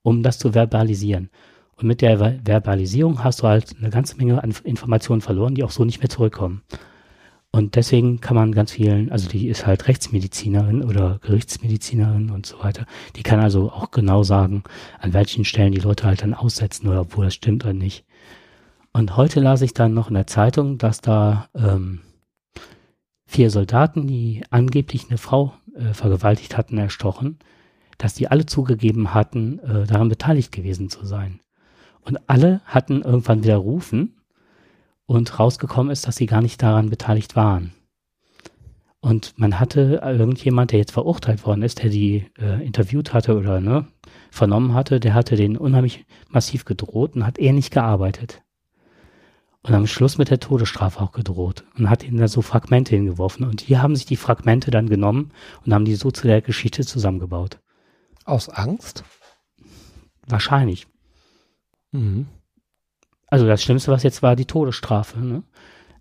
um 0.00 0.22
das 0.22 0.38
zu 0.38 0.54
verbalisieren. 0.54 1.28
Und 1.76 1.86
mit 1.86 2.00
der 2.00 2.18
Verbalisierung 2.46 3.22
hast 3.22 3.42
du 3.42 3.46
halt 3.46 3.76
eine 3.78 3.90
ganze 3.90 4.16
Menge 4.16 4.42
an 4.42 4.54
Informationen 4.64 5.20
verloren, 5.20 5.54
die 5.54 5.64
auch 5.64 5.70
so 5.70 5.84
nicht 5.84 6.00
mehr 6.00 6.08
zurückkommen. 6.08 6.62
Und 7.54 7.76
deswegen 7.76 8.20
kann 8.20 8.34
man 8.34 8.52
ganz 8.52 8.72
vielen, 8.72 9.12
also 9.12 9.28
die 9.28 9.48
ist 9.48 9.66
halt 9.66 9.86
Rechtsmedizinerin 9.86 10.82
oder 10.82 11.18
Gerichtsmedizinerin 11.20 12.30
und 12.30 12.46
so 12.46 12.58
weiter, 12.62 12.86
die 13.14 13.22
kann 13.22 13.40
also 13.40 13.70
auch 13.70 13.90
genau 13.90 14.22
sagen, 14.22 14.64
an 14.98 15.12
welchen 15.12 15.44
Stellen 15.44 15.72
die 15.72 15.80
Leute 15.80 16.04
halt 16.06 16.22
dann 16.22 16.32
aussetzen 16.32 16.88
oder 16.88 17.02
obwohl 17.02 17.26
das 17.26 17.34
stimmt 17.34 17.64
oder 17.64 17.74
nicht. 17.74 18.06
Und 18.94 19.18
heute 19.18 19.40
las 19.40 19.60
ich 19.60 19.74
dann 19.74 19.92
noch 19.92 20.08
in 20.08 20.14
der 20.14 20.26
Zeitung, 20.26 20.78
dass 20.78 21.02
da 21.02 21.50
ähm, 21.54 22.00
vier 23.26 23.50
Soldaten, 23.50 24.06
die 24.06 24.44
angeblich 24.48 25.08
eine 25.08 25.18
Frau 25.18 25.52
äh, 25.74 25.92
vergewaltigt 25.92 26.56
hatten, 26.56 26.78
erstochen, 26.78 27.38
dass 27.98 28.14
die 28.14 28.28
alle 28.28 28.46
zugegeben 28.46 29.12
hatten, 29.12 29.58
äh, 29.58 29.86
daran 29.86 30.08
beteiligt 30.08 30.52
gewesen 30.52 30.88
zu 30.88 31.04
sein. 31.04 31.40
Und 32.00 32.18
alle 32.28 32.62
hatten 32.64 33.02
irgendwann 33.02 33.44
widerrufen 33.44 34.16
und 35.12 35.38
rausgekommen 35.38 35.92
ist, 35.92 36.06
dass 36.06 36.16
sie 36.16 36.26
gar 36.26 36.40
nicht 36.40 36.62
daran 36.62 36.88
beteiligt 36.88 37.36
waren. 37.36 37.72
Und 39.00 39.36
man 39.36 39.58
hatte 39.58 40.00
irgendjemand, 40.02 40.70
der 40.70 40.78
jetzt 40.78 40.92
verurteilt 40.92 41.44
worden 41.44 41.62
ist, 41.62 41.82
der 41.82 41.90
die 41.90 42.30
äh, 42.38 42.64
interviewt 42.64 43.12
hatte 43.12 43.36
oder 43.36 43.60
ne, 43.60 43.86
vernommen 44.30 44.74
hatte, 44.74 45.00
der 45.00 45.12
hatte 45.12 45.36
den 45.36 45.56
unheimlich 45.56 46.06
massiv 46.28 46.64
gedroht 46.64 47.16
und 47.16 47.26
hat 47.26 47.38
er 47.38 47.52
nicht 47.52 47.72
gearbeitet. 47.72 48.42
Und 49.64 49.74
am 49.74 49.86
Schluss 49.86 50.18
mit 50.18 50.30
der 50.30 50.40
Todesstrafe 50.40 51.00
auch 51.00 51.12
gedroht 51.12 51.64
und 51.76 51.90
hat 51.90 52.04
ihnen 52.04 52.18
da 52.18 52.28
so 52.28 52.42
Fragmente 52.42 52.94
hingeworfen. 52.94 53.44
Und 53.44 53.68
die 53.68 53.78
haben 53.78 53.96
sich 53.96 54.06
die 54.06 54.16
Fragmente 54.16 54.70
dann 54.70 54.88
genommen 54.88 55.32
und 55.64 55.74
haben 55.74 55.84
die 55.84 55.94
so 55.94 56.10
zu 56.10 56.26
der 56.26 56.40
Geschichte 56.40 56.86
zusammengebaut. 56.86 57.60
Aus 58.24 58.48
Angst? 58.48 59.04
Wahrscheinlich. 60.26 60.86
Mhm. 61.90 62.26
Also 63.32 63.46
das 63.46 63.62
Schlimmste, 63.62 63.90
was 63.90 64.02
jetzt 64.02 64.22
war, 64.22 64.36
die 64.36 64.44
Todesstrafe. 64.44 65.18
Ne? 65.18 65.42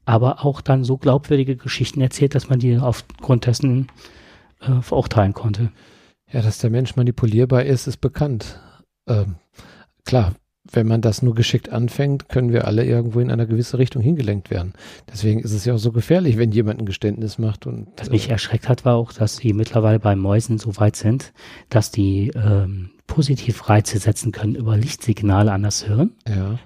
Aber 0.03 0.43
auch 0.43 0.59
dann 0.59 0.83
so 0.83 0.97
glaubwürdige 0.97 1.55
Geschichten 1.55 2.01
erzählt, 2.01 2.35
dass 2.35 2.49
man 2.49 2.59
die 2.59 2.77
aufgrund 2.77 3.45
dessen 3.45 3.87
äh, 4.59 4.81
verurteilen 4.81 5.31
konnte. 5.31 5.71
Ja, 6.29 6.41
dass 6.41 6.57
der 6.57 6.69
Mensch 6.69 6.97
manipulierbar 6.97 7.63
ist, 7.63 7.87
ist 7.87 8.01
bekannt. 8.01 8.59
Ähm, 9.07 9.35
klar, 10.03 10.33
wenn 10.69 10.87
man 10.87 10.99
das 10.99 11.21
nur 11.21 11.33
geschickt 11.33 11.69
anfängt, 11.69 12.27
können 12.27 12.51
wir 12.51 12.67
alle 12.67 12.83
irgendwo 12.83 13.21
in 13.21 13.31
eine 13.31 13.47
gewisse 13.47 13.77
Richtung 13.77 14.01
hingelenkt 14.01 14.49
werden. 14.49 14.73
Deswegen 15.09 15.39
ist 15.39 15.53
es 15.53 15.63
ja 15.63 15.73
auch 15.73 15.79
so 15.79 15.93
gefährlich, 15.93 16.37
wenn 16.37 16.51
jemand 16.51 16.81
ein 16.81 16.85
Geständnis 16.85 17.37
macht. 17.37 17.65
Und, 17.65 17.87
Was 17.95 18.09
mich 18.09 18.27
äh, 18.27 18.33
erschreckt 18.33 18.67
hat, 18.67 18.83
war 18.83 18.97
auch, 18.97 19.13
dass 19.13 19.37
sie 19.37 19.53
mittlerweile 19.53 19.99
bei 19.99 20.17
Mäusen 20.17 20.57
so 20.57 20.75
weit 20.75 20.97
sind, 20.97 21.31
dass 21.69 21.91
die 21.91 22.27
ähm, 22.35 22.89
Positivreize 23.07 23.99
setzen 23.99 24.33
können 24.33 24.55
über 24.55 24.75
Lichtsignale 24.75 25.53
an 25.53 25.63
das 25.63 25.83
Hirn. 25.83 26.11
Ja 26.27 26.59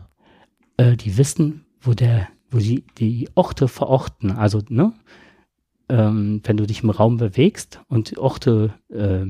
äh, 0.77 0.95
die 0.95 1.17
wissen, 1.17 1.65
wo 1.81 1.93
der, 1.93 2.27
wo 2.49 2.59
sie 2.59 2.85
die 2.97 3.29
Orte 3.35 3.67
verorten. 3.67 4.31
Also, 4.31 4.61
ne, 4.69 4.93
ähm, 5.89 6.41
wenn 6.43 6.57
du 6.57 6.65
dich 6.65 6.83
im 6.83 6.89
Raum 6.89 7.17
bewegst 7.17 7.81
und 7.87 8.17
Orte, 8.17 8.73
äh, 8.89 9.25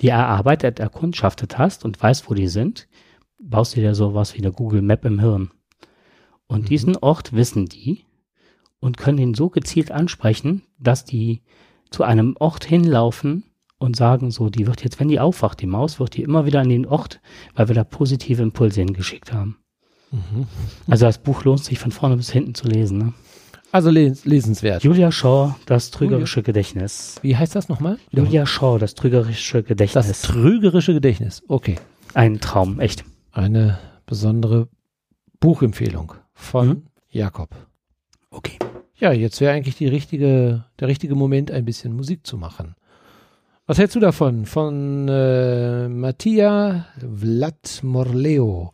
die 0.00 0.08
erarbeitet, 0.08 0.78
erkundschaftet 0.78 1.58
hast 1.58 1.84
und 1.84 2.00
weißt, 2.00 2.30
wo 2.30 2.34
die 2.34 2.48
sind, 2.48 2.88
baust 3.40 3.76
du 3.76 3.80
dir 3.80 3.94
sowas 3.94 4.34
wie 4.34 4.38
eine 4.38 4.52
Google 4.52 4.82
Map 4.82 5.04
im 5.04 5.20
Hirn. 5.20 5.50
Und 6.46 6.62
mhm. 6.62 6.66
diesen 6.66 6.96
Ort 6.96 7.32
wissen 7.32 7.66
die 7.66 8.04
und 8.80 8.96
können 8.96 9.18
ihn 9.18 9.34
so 9.34 9.50
gezielt 9.50 9.90
ansprechen, 9.90 10.62
dass 10.78 11.04
die 11.04 11.42
zu 11.90 12.04
einem 12.04 12.36
Ort 12.38 12.64
hinlaufen 12.64 13.44
und 13.78 13.96
sagen 13.96 14.30
so, 14.30 14.50
die 14.50 14.66
wird 14.66 14.84
jetzt, 14.84 15.00
wenn 15.00 15.08
die 15.08 15.20
aufwacht, 15.20 15.60
die 15.60 15.66
Maus, 15.66 16.00
wird 16.00 16.16
die 16.16 16.22
immer 16.22 16.46
wieder 16.46 16.60
an 16.60 16.68
den 16.68 16.86
Ort, 16.86 17.20
weil 17.54 17.68
wir 17.68 17.74
da 17.74 17.84
positive 17.84 18.42
Impulse 18.42 18.80
hingeschickt 18.80 19.32
haben. 19.32 19.58
Mhm. 20.10 20.46
Also 20.88 21.06
das 21.06 21.18
Buch 21.18 21.44
lohnt 21.44 21.64
sich 21.64 21.78
von 21.78 21.90
vorne 21.90 22.16
bis 22.16 22.30
hinten 22.30 22.54
zu 22.54 22.66
lesen. 22.66 22.98
Ne? 22.98 23.12
Also 23.70 23.90
les 23.90 24.24
lesenswert. 24.24 24.82
Julia 24.82 25.12
Shaw, 25.12 25.54
das 25.66 25.90
trügerische 25.90 26.40
Julia. 26.40 26.46
Gedächtnis. 26.46 27.16
Wie 27.22 27.36
heißt 27.36 27.54
das 27.54 27.68
nochmal? 27.68 27.98
Julia 28.10 28.46
Shaw, 28.46 28.78
das 28.78 28.94
trügerische 28.94 29.62
Gedächtnis. 29.62 30.06
Das 30.06 30.22
trügerische 30.22 30.94
Gedächtnis, 30.94 31.42
okay. 31.48 31.76
Ein 32.14 32.40
Traum, 32.40 32.80
echt. 32.80 33.04
Eine 33.32 33.78
besondere 34.06 34.68
Buchempfehlung 35.40 36.14
von 36.32 36.68
mhm. 36.68 36.82
Jakob. 37.10 37.50
Okay. 38.30 38.58
Ja, 38.96 39.12
jetzt 39.12 39.40
wäre 39.40 39.52
eigentlich 39.52 39.76
die 39.76 39.86
richtige, 39.86 40.64
der 40.80 40.88
richtige 40.88 41.14
Moment, 41.14 41.50
ein 41.50 41.64
bisschen 41.64 41.92
Musik 41.94 42.26
zu 42.26 42.36
machen. 42.38 42.74
Was 43.66 43.78
hältst 43.78 43.96
du 43.96 44.00
davon? 44.00 44.46
Von 44.46 45.08
äh, 45.08 45.88
Mattia 45.88 46.86
Vlad 46.98 47.80
Morleo. 47.82 48.72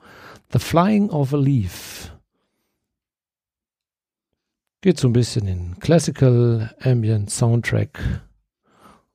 The 0.54 0.60
Flying 0.60 1.10
of 1.10 1.34
a 1.34 1.36
Leaf. 1.36 2.12
Geht 4.82 5.00
so 5.00 5.08
ein 5.08 5.12
bisschen 5.12 5.48
in 5.48 5.80
Classical 5.80 6.72
Ambient 6.78 7.28
Soundtrack. 7.28 8.22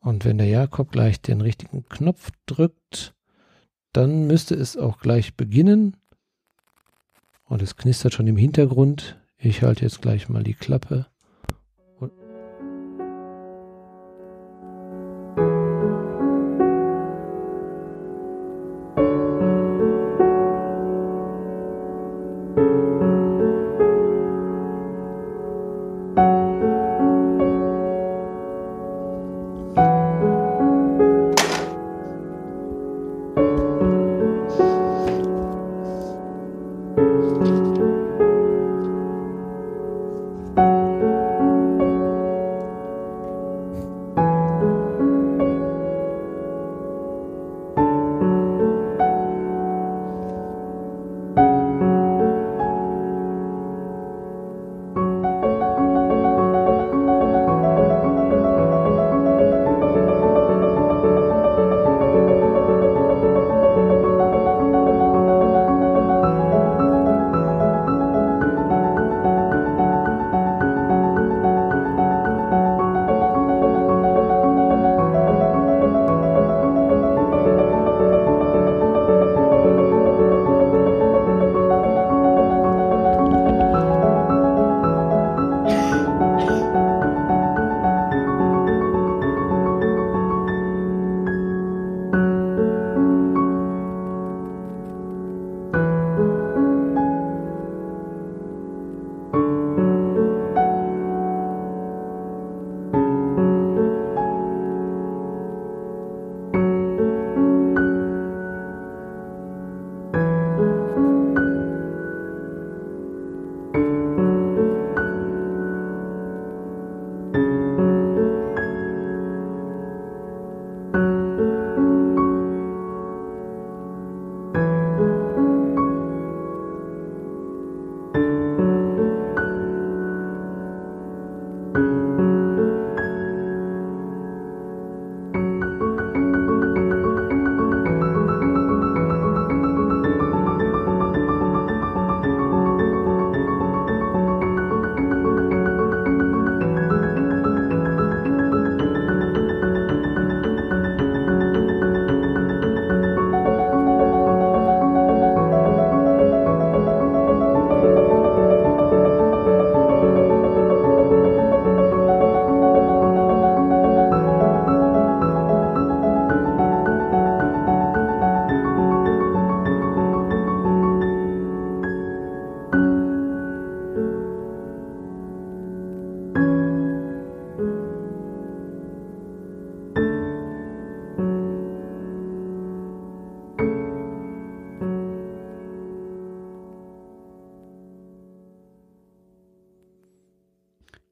Und 0.02 0.26
wenn 0.26 0.38
der 0.38 0.48
Jakob 0.48 0.92
gleich 0.92 1.22
den 1.22 1.40
richtigen 1.40 1.88
Knopf 1.88 2.32
drückt, 2.46 3.16
dann 3.94 4.28
müsste 4.28 4.54
es 4.54 4.76
auch 4.76 5.00
gleich 5.00 5.36
beginnen. 5.36 5.96
Und 7.46 7.62
es 7.62 7.78
knistert 7.78 8.14
schon 8.14 8.28
im 8.28 8.36
Hintergrund. 8.36 9.18
Ich 9.38 9.62
halte 9.64 9.84
jetzt 9.84 10.02
gleich 10.02 10.28
mal 10.28 10.44
die 10.44 10.56
Klappe. 10.56 11.06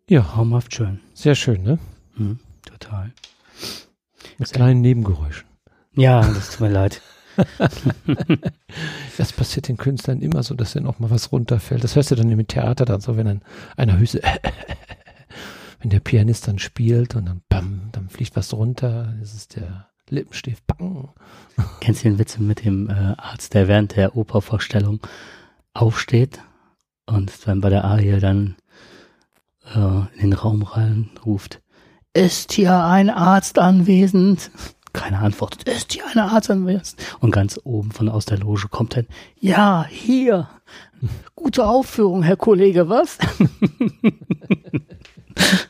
Ja, 0.09 0.21
traumhaft 0.21 0.73
schön. 0.73 1.01
Sehr 1.13 1.35
schön, 1.35 1.63
ne? 1.63 1.79
Mhm, 2.15 2.39
total. 2.65 3.11
Mit 4.37 4.47
Sehr 4.47 4.55
kleinen 4.55 4.79
Nebengeräuschen. 4.79 5.45
Ja, 5.95 6.21
das 6.21 6.51
tut 6.51 6.61
mir 6.61 6.69
leid. 6.69 7.01
das 9.17 9.33
passiert 9.33 9.67
den 9.67 9.75
Künstlern 9.75 10.21
immer 10.21 10.43
so, 10.43 10.55
dass 10.55 10.73
dann 10.73 10.87
auch 10.87 10.99
mal 10.99 11.11
was 11.11 11.33
runterfällt. 11.33 11.83
Das 11.83 11.97
hörst 11.97 12.11
du 12.11 12.15
dann 12.15 12.31
im 12.31 12.47
Theater 12.47 12.85
dann 12.85 13.01
so, 13.01 13.17
wenn 13.17 13.25
dann 13.25 13.41
einer 13.75 13.99
Hüse, 13.99 14.21
wenn 15.81 15.89
der 15.89 15.99
Pianist 15.99 16.47
dann 16.47 16.57
spielt 16.57 17.15
und 17.15 17.25
dann 17.25 17.41
bam, 17.49 17.89
dann 17.91 18.07
fliegt 18.07 18.37
was 18.37 18.53
runter. 18.53 19.13
Das 19.19 19.33
ist 19.33 19.57
der 19.57 19.89
Lippenstift, 20.09 20.65
bang. 20.67 21.09
Kennst 21.81 22.05
du 22.05 22.09
den 22.09 22.17
Witz 22.17 22.37
mit 22.37 22.63
dem 22.63 22.89
äh, 22.89 22.93
Arzt, 23.17 23.53
der 23.53 23.67
während 23.67 23.97
der 23.97 24.15
Opervorstellung 24.15 25.01
aufsteht 25.73 26.39
und 27.07 27.45
dann 27.45 27.59
bei 27.59 27.69
der 27.69 27.83
Arie 27.83 28.21
dann 28.21 28.55
äh, 29.75 30.21
in 30.21 30.31
den 30.31 30.33
Raum 30.33 30.63
rein 30.63 31.09
ruft, 31.25 31.61
ist 32.13 32.53
hier 32.53 32.83
ein 32.83 33.09
Arzt 33.09 33.59
anwesend? 33.59 34.51
Keiner 34.93 35.19
antwortet, 35.19 35.67
ist 35.69 35.93
hier 35.93 36.03
eine 36.11 36.31
Arztanwesend? 36.31 36.95
Und 37.19 37.31
ganz 37.31 37.59
oben 37.63 37.91
von 37.91 38.09
aus 38.09 38.25
der 38.25 38.39
Loge 38.39 38.67
kommt 38.69 38.97
dann, 38.97 39.05
ja, 39.39 39.85
hier. 39.87 40.49
Gute 41.35 41.67
Aufführung, 41.67 42.23
Herr 42.23 42.37
Kollege, 42.37 42.89
was? 42.89 43.19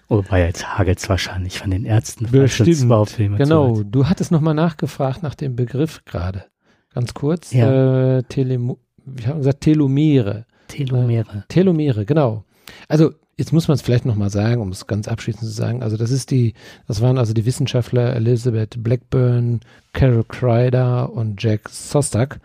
Wobei 0.08 0.46
jetzt 0.46 0.78
hagelt's 0.78 1.10
wahrscheinlich 1.10 1.60
von 1.60 1.72
den 1.72 1.84
Ärzten. 1.84 2.32
Bestimmt. 2.32 3.38
Genau. 3.38 3.84
Du 3.84 4.08
hattest 4.08 4.32
nochmal 4.32 4.54
nachgefragt 4.54 5.24
nach 5.24 5.36
dem 5.36 5.58
Begriff 5.58 6.06
gerade. 6.06 6.46
Ganz 6.94 7.14
kurz. 7.14 7.52
Ja. 7.52 8.20
Äh, 8.20 8.24
Telemo 8.24 8.80
wir 9.08 9.28
haben 9.28 9.40
gesagt 9.40 9.62
Telomere. 9.62 10.46
Telomere. 10.68 11.38
Äh, 11.38 11.42
Telomere, 11.48 12.06
genau. 12.06 12.44
Also 12.88 13.14
jetzt 13.38 13.54
muss 13.54 13.67
man 13.67 13.76
es 13.76 13.82
vielleicht 13.82 14.06
nochmal 14.06 14.30
sagen, 14.30 14.62
um 14.62 14.69
es 14.69 14.88
ganz 14.88 15.08
abschließend 15.08 15.43
zu 15.43 15.56
sagen. 15.56 15.84
Also 15.84 15.95
das 15.95 16.12
ist 16.12 16.32
die, 16.32 16.54
das 16.88 17.02
waren 17.02 17.17
also 17.17 17.34
die 17.34 17.45
Wissenschaftler 17.45 18.15
Elizabeth 18.15 18.84
Blackburn, 18.84 19.62
Carol 19.93 20.26
Kreider 20.28 21.13
und 21.13 21.41
Jack 21.41 21.69
Sostak. 21.69 22.39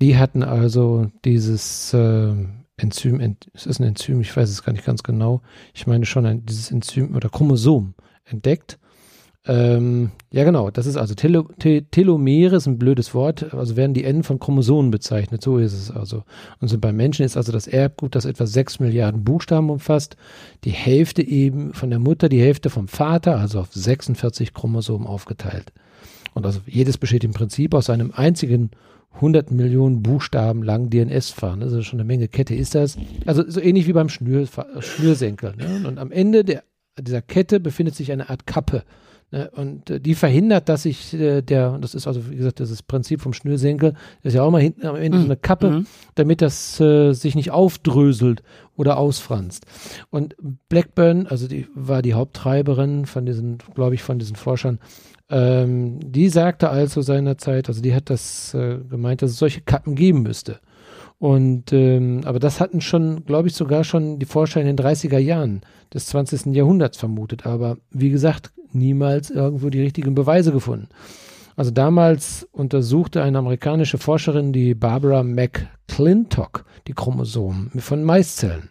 Die 0.00 0.16
hatten 0.18 0.42
also 0.42 1.10
dieses 1.24 1.94
äh, 1.94 2.34
Enzym, 2.76 3.20
ent, 3.20 3.46
ist 3.54 3.66
das 3.66 3.78
ein 3.78 3.86
Enzym? 3.86 4.20
Ich 4.20 4.36
weiß 4.36 4.50
es 4.50 4.64
gar 4.64 4.72
nicht 4.72 4.84
ganz 4.84 5.04
genau. 5.04 5.40
Ich 5.72 5.86
meine 5.86 6.04
schon 6.04 6.26
ein, 6.26 6.44
dieses 6.44 6.70
Enzym 6.72 7.14
oder 7.14 7.28
Chromosom 7.28 7.94
entdeckt. 8.24 8.78
Ähm, 9.46 10.10
ja, 10.32 10.44
genau. 10.44 10.70
Das 10.70 10.86
ist 10.86 10.96
also 10.96 11.14
Telo, 11.14 11.42
Te, 11.58 11.84
Telomere 11.90 12.56
ist 12.56 12.66
ein 12.66 12.78
blödes 12.78 13.14
Wort. 13.14 13.52
Also 13.52 13.76
werden 13.76 13.92
die 13.92 14.04
Enden 14.04 14.22
von 14.22 14.38
Chromosomen 14.38 14.90
bezeichnet. 14.90 15.42
So 15.42 15.58
ist 15.58 15.74
es 15.74 15.90
also. 15.90 16.24
Und 16.60 16.68
so 16.68 16.78
beim 16.78 16.96
Menschen 16.96 17.26
ist 17.26 17.36
also 17.36 17.52
das 17.52 17.66
Erbgut, 17.66 18.14
das 18.14 18.24
etwa 18.24 18.46
sechs 18.46 18.80
Milliarden 18.80 19.22
Buchstaben 19.22 19.68
umfasst. 19.68 20.16
Die 20.64 20.70
Hälfte 20.70 21.22
eben 21.22 21.74
von 21.74 21.90
der 21.90 21.98
Mutter, 21.98 22.28
die 22.28 22.40
Hälfte 22.40 22.70
vom 22.70 22.88
Vater, 22.88 23.38
also 23.38 23.60
auf 23.60 23.72
46 23.72 24.54
Chromosomen 24.54 25.06
aufgeteilt. 25.06 25.72
Und 26.32 26.46
also 26.46 26.60
jedes 26.66 26.96
besteht 26.96 27.24
im 27.24 27.32
Prinzip 27.32 27.74
aus 27.74 27.90
einem 27.90 28.12
einzigen 28.12 28.70
100 29.16 29.50
Millionen 29.50 30.02
Buchstaben 30.02 30.62
langen 30.62 30.90
DNS-Fahren. 30.90 31.62
Ist 31.62 31.84
schon 31.84 32.00
eine 32.00 32.06
Menge 32.06 32.28
Kette 32.28 32.54
ist 32.54 32.74
das. 32.74 32.96
Also 33.26 33.48
so 33.48 33.60
ähnlich 33.60 33.86
wie 33.86 33.92
beim 33.92 34.08
Schnür, 34.08 34.48
Schnürsenkel. 34.80 35.54
Ne? 35.56 35.86
Und 35.86 35.98
am 35.98 36.10
Ende 36.10 36.44
der, 36.44 36.64
dieser 36.98 37.22
Kette 37.22 37.60
befindet 37.60 37.94
sich 37.94 38.10
eine 38.10 38.30
Art 38.30 38.46
Kappe. 38.46 38.84
Ne? 39.34 39.50
Und 39.50 39.90
äh, 39.90 40.00
die 40.00 40.14
verhindert, 40.14 40.68
dass 40.68 40.84
sich 40.84 41.12
äh, 41.12 41.42
der, 41.42 41.78
das 41.78 41.96
ist 41.96 42.06
also 42.06 42.30
wie 42.30 42.36
gesagt, 42.36 42.60
das, 42.60 42.70
das 42.70 42.84
Prinzip 42.84 43.20
vom 43.20 43.32
Schnürsenkel, 43.32 43.94
das 44.22 44.32
ist 44.32 44.34
ja 44.34 44.42
auch 44.42 44.50
mal 44.52 44.62
hinten 44.62 44.86
am 44.86 44.94
Ende 44.94 45.18
mhm. 45.18 45.22
so 45.22 45.26
eine 45.26 45.36
Kappe, 45.36 45.70
mhm. 45.70 45.86
damit 46.14 46.40
das 46.40 46.78
äh, 46.78 47.12
sich 47.14 47.34
nicht 47.34 47.50
aufdröselt 47.50 48.44
oder 48.76 48.96
ausfranst. 48.96 49.66
Und 50.10 50.36
Blackburn, 50.68 51.26
also 51.26 51.48
die 51.48 51.66
war 51.74 52.00
die 52.00 52.14
Haupttreiberin 52.14 53.06
von 53.06 53.26
diesen, 53.26 53.58
glaube 53.74 53.96
ich, 53.96 54.04
von 54.04 54.20
diesen 54.20 54.36
Forschern, 54.36 54.78
ähm, 55.30 55.98
die 56.00 56.28
sagte 56.28 56.70
also 56.70 57.02
seinerzeit, 57.02 57.68
also 57.68 57.82
die 57.82 57.94
hat 57.94 58.10
das 58.10 58.54
äh, 58.54 58.78
gemeint, 58.88 59.20
dass 59.20 59.32
es 59.32 59.38
solche 59.38 59.62
Kappen 59.62 59.96
geben 59.96 60.22
müsste. 60.22 60.60
Und 61.18 61.72
ähm, 61.72 62.22
aber 62.24 62.38
das 62.38 62.60
hatten 62.60 62.80
schon, 62.80 63.24
glaube 63.24 63.48
ich, 63.48 63.54
sogar 63.54 63.84
schon 63.84 64.18
die 64.18 64.26
Forscher 64.26 64.60
in 64.60 64.66
den 64.66 64.76
30er 64.76 65.18
Jahren 65.18 65.62
des 65.92 66.06
20. 66.06 66.46
Jahrhunderts 66.54 66.98
vermutet. 66.98 67.46
Aber 67.46 67.78
wie 67.90 68.10
gesagt, 68.10 68.52
niemals 68.72 69.30
irgendwo 69.30 69.70
die 69.70 69.80
richtigen 69.80 70.14
Beweise 70.14 70.52
gefunden. 70.52 70.88
Also 71.56 71.70
damals 71.70 72.48
untersuchte 72.50 73.22
eine 73.22 73.38
amerikanische 73.38 73.98
Forscherin, 73.98 74.52
die 74.52 74.74
Barbara 74.74 75.22
McClintock, 75.22 76.64
die 76.88 76.94
Chromosomen 76.94 77.70
von 77.78 78.02
Maiszellen. 78.02 78.70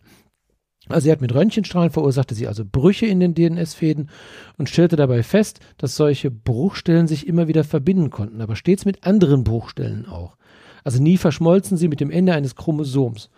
Also 0.89 1.06
sie 1.06 1.12
hat 1.13 1.21
mit 1.21 1.34
Röntgenstrahlen 1.34 1.91
verursachte 1.91 2.36
sie 2.36 2.47
also 2.47 2.65
Brüche 2.69 3.06
in 3.06 3.21
den 3.21 3.34
DNS-Fäden 3.34 4.10
und 4.58 4.67
stellte 4.67 4.97
dabei 4.97 5.23
fest, 5.23 5.62
dass 5.77 5.95
solche 5.95 6.29
Bruchstellen 6.29 7.08
sich 7.08 7.25
immer 7.25 7.47
wieder 7.47 7.63
verbinden 7.63 8.10
konnten, 8.10 8.41
aber 8.41 8.58
stets 8.58 8.84
mit 8.84 9.06
anderen 9.06 9.45
Bruchstellen 9.45 10.06
auch. 10.06 10.36
Also 10.84 11.02
nie 11.02 11.17
verschmolzen 11.17 11.78
sie 11.78 11.88
mit 11.88 12.00
dem 12.00 12.12
Ende 12.12 12.34
eines 12.34 12.56
Chromosoms. 12.56 13.30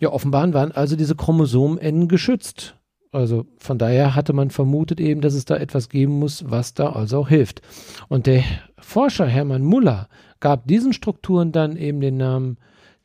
Ja, 0.00 0.12
offenbar 0.12 0.52
waren 0.52 0.72
also 0.72 0.96
diese 0.96 1.14
Chromosomen 1.14 2.08
geschützt. 2.08 2.76
Also 3.12 3.46
von 3.58 3.78
daher 3.78 4.14
hatte 4.14 4.34
man 4.34 4.50
vermutet 4.50 5.00
eben, 5.00 5.22
dass 5.22 5.34
es 5.34 5.46
da 5.46 5.56
etwas 5.56 5.88
geben 5.88 6.18
muss, 6.18 6.44
was 6.48 6.74
da 6.74 6.90
also 6.90 7.20
auch 7.20 7.28
hilft. 7.28 7.62
Und 8.08 8.26
der 8.26 8.42
Forscher 8.78 9.26
Hermann 9.26 9.62
Muller 9.62 10.08
gab 10.40 10.66
diesen 10.66 10.92
Strukturen 10.92 11.50
dann 11.50 11.76
eben 11.76 12.00
den 12.00 12.18
Namen 12.18 12.58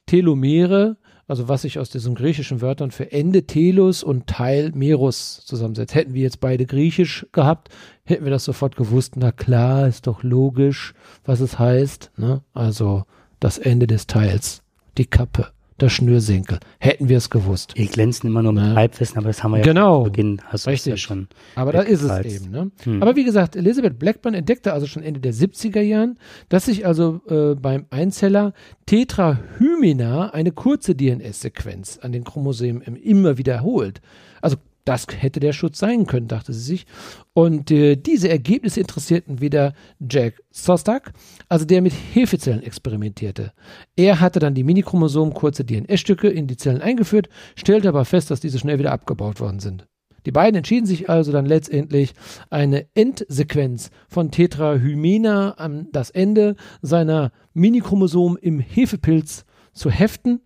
Telomere, 0.06 0.98
also 1.28 1.48
was 1.48 1.62
sich 1.62 1.80
aus 1.80 1.90
diesen 1.90 2.16
griechischen 2.16 2.60
Wörtern 2.60 2.92
für 2.92 3.14
Ende 3.14 3.44
Telos 3.44 4.04
und 4.04 4.28
Teil 4.28 4.72
Merus 4.76 5.46
zusammensetzt. 5.46 5.96
Hätten 5.96 6.14
wir 6.14 6.24
jetzt 6.24 6.42
beide 6.42 6.66
griechisch 6.66 7.26
gehabt, 7.32 7.70
hätten 8.04 8.26
wir 8.26 8.32
das 8.32 8.44
sofort 8.44 8.76
gewusst. 8.76 9.16
Na 9.16 9.32
klar, 9.32 9.88
ist 9.88 10.08
doch 10.08 10.24
logisch, 10.24 10.94
was 11.24 11.40
es 11.40 11.58
heißt. 11.58 12.12
Ne? 12.18 12.42
Also 12.54 13.06
das 13.42 13.58
Ende 13.58 13.88
des 13.88 14.08
Teils, 14.08 14.62
die 14.98 15.06
Kappe 15.06 15.52
der 15.82 15.90
Schnürsenkel. 15.90 16.60
Hätten 16.80 17.10
wir 17.10 17.18
es 17.18 17.30
gewusst. 17.30 17.74
Wir 17.76 17.88
glänzen 17.88 18.28
immer 18.28 18.44
nur 18.44 18.54
mit 18.54 18.64
ja. 18.64 18.76
Halbwissen, 18.76 19.18
aber 19.18 19.28
das 19.28 19.44
haben 19.44 19.52
wir 19.52 19.58
ja 19.58 19.64
genau. 19.64 20.04
zu 20.04 20.12
Beginn 20.12 20.42
hast 20.46 20.68
Richtig. 20.68 20.92
Ja 20.92 20.98
schon. 20.98 21.28
Aber 21.56 21.72
da 21.72 21.82
ist 21.82 22.04
es 22.04 22.26
eben. 22.26 22.52
Ne? 22.52 22.72
Hm. 22.84 23.02
Aber 23.02 23.16
wie 23.16 23.24
gesagt, 23.24 23.56
Elizabeth 23.56 23.98
Blackburn 23.98 24.36
entdeckte 24.36 24.74
also 24.74 24.86
schon 24.86 25.04
Ende 25.04 25.20
der 25.20 25.34
70er 25.34 25.82
Jahren, 25.82 26.20
dass 26.50 26.66
sich 26.66 26.86
also 26.86 27.22
äh, 27.28 27.56
beim 27.56 27.88
Einzeller 27.90 28.54
Tetrahymena 28.86 30.30
eine 30.30 30.52
kurze 30.52 30.94
DNS-Sequenz 30.94 32.00
an 32.02 32.12
den 32.12 32.24
Chromosomen 32.24 32.96
immer 32.98 33.38
wiederholt. 33.38 34.02
Also 34.42 34.58
das 34.86 35.08
hätte 35.10 35.40
der 35.40 35.54
Schutz 35.54 35.80
sein 35.80 36.06
können, 36.06 36.28
dachte 36.28 36.54
sie 36.54 36.62
sich. 36.62 36.86
Und 37.34 37.72
äh, 37.72 37.96
diese 37.96 38.30
Ergebnisse 38.30 38.80
interessierten 38.80 39.42
wieder 39.42 39.74
Jack 40.00 40.42
Sostak, 40.50 41.14
also 41.50 41.66
der 41.66 41.82
mit 41.82 41.94
Hefezellen 42.14 42.64
experimentierte. 42.64 43.54
Er 43.96 44.20
hatte 44.20 44.40
dann 44.40 44.56
die 44.56 44.64
Minichromosomen 44.64 45.34
kurze 45.34 45.64
DNS-Stücke 45.64 46.28
in 46.28 46.48
die 46.48 46.58
Zellen 46.58 46.82
eingeführt, 46.82 47.30
stellte 47.56 47.90
aber 47.90 48.06
fest, 48.06 48.32
dass 48.32 48.40
diese 48.40 48.60
schnell 48.60 48.80
wieder 48.80 48.92
abgebaut 48.92 49.40
worden 49.40 49.60
sind. 49.60 49.88
Die 50.26 50.32
beiden 50.32 50.58
entschieden 50.58 50.86
sich 50.86 51.10
also 51.10 51.32
dann 51.32 51.46
letztendlich, 51.46 52.14
eine 52.50 52.88
Endsequenz 52.94 53.90
von 54.08 54.30
Tetrahymena 54.30 55.52
an 55.52 55.88
das 55.92 56.12
Ende 56.12 56.56
seiner 56.82 57.32
Minichromosomen 57.54 58.38
im 58.38 58.60
Hefepilz 58.60 59.46
zu 59.74 59.90
heften. 59.90 60.42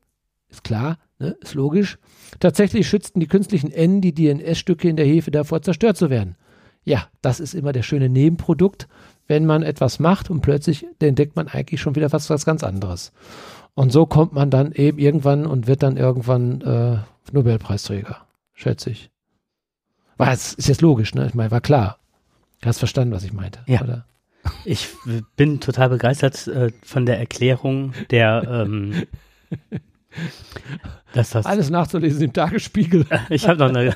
Ist 0.49 0.63
klar, 0.63 0.97
ne? 1.19 1.35
ist 1.41 1.55
logisch. 1.55 1.97
Tatsächlich 2.39 2.87
schützten 2.87 3.19
die 3.19 3.27
künstlichen 3.27 3.71
N 3.71 4.01
die 4.01 4.13
DNS-Stücke 4.13 4.89
in 4.89 4.95
der 4.95 5.05
Hefe 5.05 5.31
davor, 5.31 5.61
zerstört 5.61 5.97
zu 5.97 6.09
werden. 6.09 6.35
Ja, 6.83 7.07
das 7.21 7.39
ist 7.39 7.53
immer 7.53 7.71
der 7.71 7.83
schöne 7.83 8.09
Nebenprodukt, 8.09 8.87
wenn 9.27 9.45
man 9.45 9.63
etwas 9.63 9.99
macht 9.99 10.29
und 10.29 10.41
plötzlich 10.41 10.85
entdeckt 10.99 11.35
man 11.35 11.47
eigentlich 11.47 11.81
schon 11.81 11.95
wieder 11.95 12.11
was, 12.11 12.29
was 12.29 12.45
ganz 12.45 12.63
anderes. 12.63 13.11
Und 13.73 13.91
so 13.91 14.05
kommt 14.05 14.33
man 14.33 14.49
dann 14.49 14.71
eben 14.71 14.99
irgendwann 14.99 15.45
und 15.45 15.67
wird 15.67 15.83
dann 15.83 15.97
irgendwann 15.97 16.61
äh, 16.61 16.97
Nobelpreisträger, 17.31 18.25
schätze 18.53 18.91
ich. 18.91 19.09
War 20.17 20.31
es 20.31 20.53
ist 20.53 20.69
jetzt 20.69 20.81
logisch, 20.81 21.13
ne? 21.13 21.27
Ich 21.27 21.33
meine, 21.33 21.51
war 21.51 21.61
klar. 21.61 21.99
Du 22.61 22.67
hast 22.67 22.79
verstanden, 22.79 23.13
was 23.13 23.23
ich 23.23 23.33
meinte, 23.33 23.59
ja. 23.67 23.81
oder? 23.81 24.05
Ich 24.63 24.89
bin 25.35 25.59
total 25.59 25.89
begeistert 25.89 26.47
äh, 26.47 26.71
von 26.83 27.05
der 27.05 27.19
Erklärung 27.19 27.93
der 28.11 28.43
ähm, 28.67 29.03
Das 31.13 31.29
das 31.29 31.45
Alles 31.45 31.69
nachzulesen 31.69 32.23
im 32.23 32.33
Tagesspiegel. 32.33 33.05
ich 33.29 33.47
habe 33.47 33.59
noch 33.59 33.69
eine, 33.69 33.95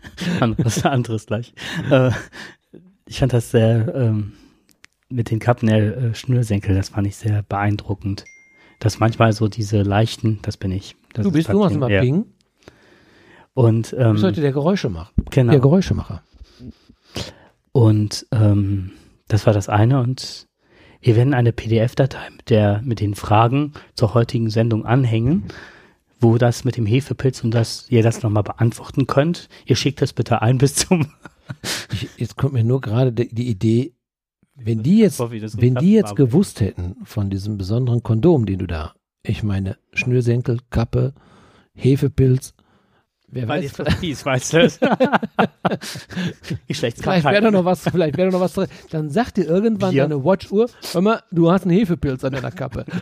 was 0.58 0.84
anderes 0.84 1.26
gleich. 1.26 1.52
Äh, 1.90 2.10
ich 3.06 3.18
fand 3.18 3.32
das 3.32 3.50
sehr 3.50 3.94
ähm, 3.94 4.32
mit 5.08 5.30
den 5.30 5.38
Kappen 5.38 5.68
der 5.68 5.96
äh, 5.96 6.14
Schnürsenkel, 6.14 6.74
das 6.74 6.88
fand 6.90 7.06
ich 7.06 7.16
sehr 7.16 7.42
beeindruckend. 7.42 8.24
Dass 8.80 8.98
manchmal 8.98 9.32
so 9.32 9.48
diese 9.48 9.82
leichten, 9.82 10.40
das 10.42 10.56
bin 10.56 10.72
ich. 10.72 10.96
Das 11.12 11.24
du 11.24 11.32
bist, 11.32 11.48
du 11.48 11.58
machst 11.58 11.76
immer 11.76 11.88
Ping. 11.88 12.26
Und 13.54 13.94
ähm, 13.96 14.14
du 14.14 14.18
sollte 14.18 14.40
der 14.40 14.52
Geräusche 14.52 14.90
machen. 14.90 15.12
Genau. 15.30 15.52
Der 15.52 15.60
Geräuschemacher. 15.60 16.22
Und 17.72 18.26
ähm, 18.32 18.92
das 19.28 19.46
war 19.46 19.52
das 19.52 19.68
eine 19.68 20.00
und 20.00 20.48
wir 21.04 21.16
werden 21.16 21.34
eine 21.34 21.52
PDF-Datei 21.52 22.30
mit, 22.30 22.48
der, 22.48 22.80
mit 22.82 23.00
den 23.00 23.14
Fragen 23.14 23.74
zur 23.94 24.14
heutigen 24.14 24.48
Sendung 24.48 24.86
anhängen, 24.86 25.44
wo 26.18 26.38
das 26.38 26.64
mit 26.64 26.78
dem 26.78 26.86
Hefepilz 26.86 27.44
und 27.44 27.52
dass 27.52 27.90
ihr 27.90 28.02
das 28.02 28.22
nochmal 28.22 28.42
beantworten 28.42 29.06
könnt. 29.06 29.50
Ihr 29.66 29.76
schickt 29.76 30.00
das 30.00 30.14
bitte 30.14 30.40
ein 30.40 30.56
bis 30.56 30.76
zum. 30.76 31.12
ich, 31.92 32.08
jetzt 32.16 32.38
kommt 32.38 32.54
mir 32.54 32.64
nur 32.64 32.80
gerade 32.80 33.12
die, 33.12 33.28
die 33.28 33.48
Idee, 33.48 33.92
wenn 34.54 34.82
die 34.82 34.98
jetzt, 34.98 35.20
wenn 35.20 35.74
die 35.74 35.92
jetzt 35.92 36.16
gewusst 36.16 36.60
hätten 36.60 36.96
von 37.04 37.28
diesem 37.28 37.58
besonderen 37.58 38.02
Kondom, 38.02 38.46
den 38.46 38.60
du 38.60 38.66
da, 38.66 38.94
ich 39.22 39.42
meine, 39.42 39.76
Schnürsenkel, 39.92 40.60
Kappe, 40.70 41.12
Hefepilz, 41.74 42.54
Wer 43.34 43.48
Weil 43.48 43.64
weiß. 43.64 43.78
Jetzt 43.78 43.92
fies, 43.98 44.24
weißt 44.24 44.52
du? 44.52 44.70
vielleicht 46.70 47.04
wäre 47.04 47.40
da 47.40 47.50
noch 47.50 47.64
was, 47.64 47.82
vielleicht 47.82 48.16
wäre 48.16 48.30
noch 48.30 48.38
was 48.38 48.52
drin. 48.52 48.68
Dann 48.90 49.10
sagt 49.10 49.38
dir 49.38 49.44
irgendwann 49.44 49.90
Bier. 49.90 50.04
deine 50.04 50.24
Watchuhr, 50.24 50.70
hör 50.92 51.00
mal, 51.00 51.20
du 51.32 51.50
hast 51.50 51.62
einen 51.62 51.76
Hefepilz 51.76 52.22
an 52.24 52.32
deiner 52.32 52.52
Kappe. 52.52 52.84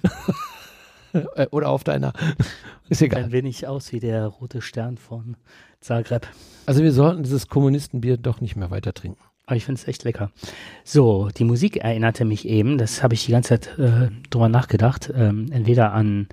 Äh, 1.34 1.46
oder 1.50 1.68
auf 1.68 1.84
deiner. 1.84 2.14
Ist 2.88 3.02
egal. 3.02 3.24
Ein 3.24 3.32
wenig 3.32 3.66
aus 3.66 3.92
wie 3.92 4.00
der 4.00 4.28
rote 4.28 4.62
Stern 4.62 4.96
von 4.96 5.36
Zagreb. 5.78 6.26
Also 6.64 6.82
wir 6.82 6.90
sollten 6.90 7.22
dieses 7.22 7.48
Kommunistenbier 7.48 8.16
doch 8.16 8.40
nicht 8.40 8.56
mehr 8.56 8.70
weiter 8.70 8.94
trinken. 8.94 9.20
Aber 9.44 9.56
ich 9.56 9.66
finde 9.66 9.78
es 9.78 9.86
echt 9.86 10.04
lecker. 10.04 10.30
So, 10.84 11.28
die 11.36 11.44
Musik 11.44 11.76
erinnerte 11.76 12.24
mich 12.24 12.48
eben, 12.48 12.78
das 12.78 13.02
habe 13.02 13.12
ich 13.12 13.26
die 13.26 13.32
ganze 13.32 13.60
Zeit 13.60 13.78
äh, 13.78 14.08
drüber 14.30 14.48
nachgedacht, 14.48 15.12
ähm, 15.14 15.52
entweder 15.52 15.92
an, 15.92 16.28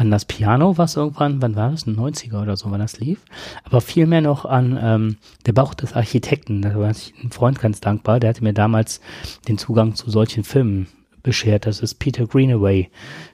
an 0.00 0.10
das 0.10 0.24
Piano, 0.24 0.78
was 0.78 0.96
irgendwann, 0.96 1.42
wann 1.42 1.56
war 1.56 1.70
das, 1.70 1.86
ein 1.86 1.94
90er 1.94 2.40
oder 2.40 2.56
so, 2.56 2.70
wann 2.70 2.80
das 2.80 2.98
lief, 2.98 3.20
aber 3.64 3.82
vielmehr 3.82 4.22
noch 4.22 4.46
an 4.46 4.78
ähm, 4.82 5.16
der 5.44 5.52
Bauch 5.52 5.74
des 5.74 5.92
Architekten. 5.92 6.62
Da 6.62 6.74
war 6.74 6.90
ich 6.90 7.12
ein 7.22 7.30
Freund 7.30 7.60
ganz 7.60 7.80
dankbar, 7.80 8.18
der 8.18 8.30
hatte 8.30 8.42
mir 8.42 8.54
damals 8.54 9.02
den 9.46 9.58
Zugang 9.58 9.94
zu 9.94 10.10
solchen 10.10 10.42
Filmen 10.42 10.86
beschert. 11.22 11.66
Das 11.66 11.80
ist 11.80 11.96
Peter 11.96 12.26
Greenaway. 12.26 12.88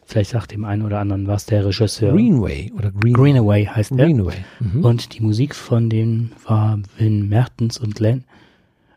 Vielleicht 0.05 0.31
sagt 0.31 0.51
dem 0.51 0.65
einen 0.65 0.83
oder 0.83 0.99
anderen 0.99 1.29
was, 1.29 1.47
der 1.47 1.65
Regisseur. 1.65 2.13
Greenway 2.13 2.73
oder 2.77 2.91
Green 2.91 3.15
Greenaway 3.15 3.67
heißt 3.67 3.93
er. 3.93 4.07
Greenway. 4.07 4.45
Mhm. 4.59 4.85
Und 4.85 5.17
die 5.17 5.23
Musik 5.23 5.55
von 5.55 5.89
denen 5.89 6.33
war 6.45 6.81
Win 6.99 7.29
Mertens 7.29 7.79
und 7.79 8.01
Len 8.01 8.25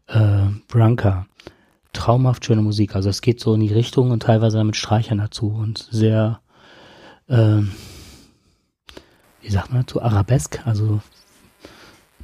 äh, 0.07 0.47
Branca. 0.67 1.27
Traumhaft 1.93 2.45
schöne 2.45 2.63
Musik. 2.63 2.95
Also 2.95 3.09
es 3.09 3.21
geht 3.21 3.39
so 3.39 3.53
in 3.53 3.61
die 3.61 3.73
Richtung 3.73 4.09
und 4.09 4.23
teilweise 4.23 4.63
mit 4.63 4.75
Streichern 4.75 5.19
dazu 5.19 5.49
und 5.49 5.87
sehr, 5.91 6.39
äh, 7.29 7.61
wie 9.41 9.49
sagt 9.49 9.71
man 9.71 9.81
dazu, 9.81 10.01
arabesk, 10.01 10.65
also 10.65 11.01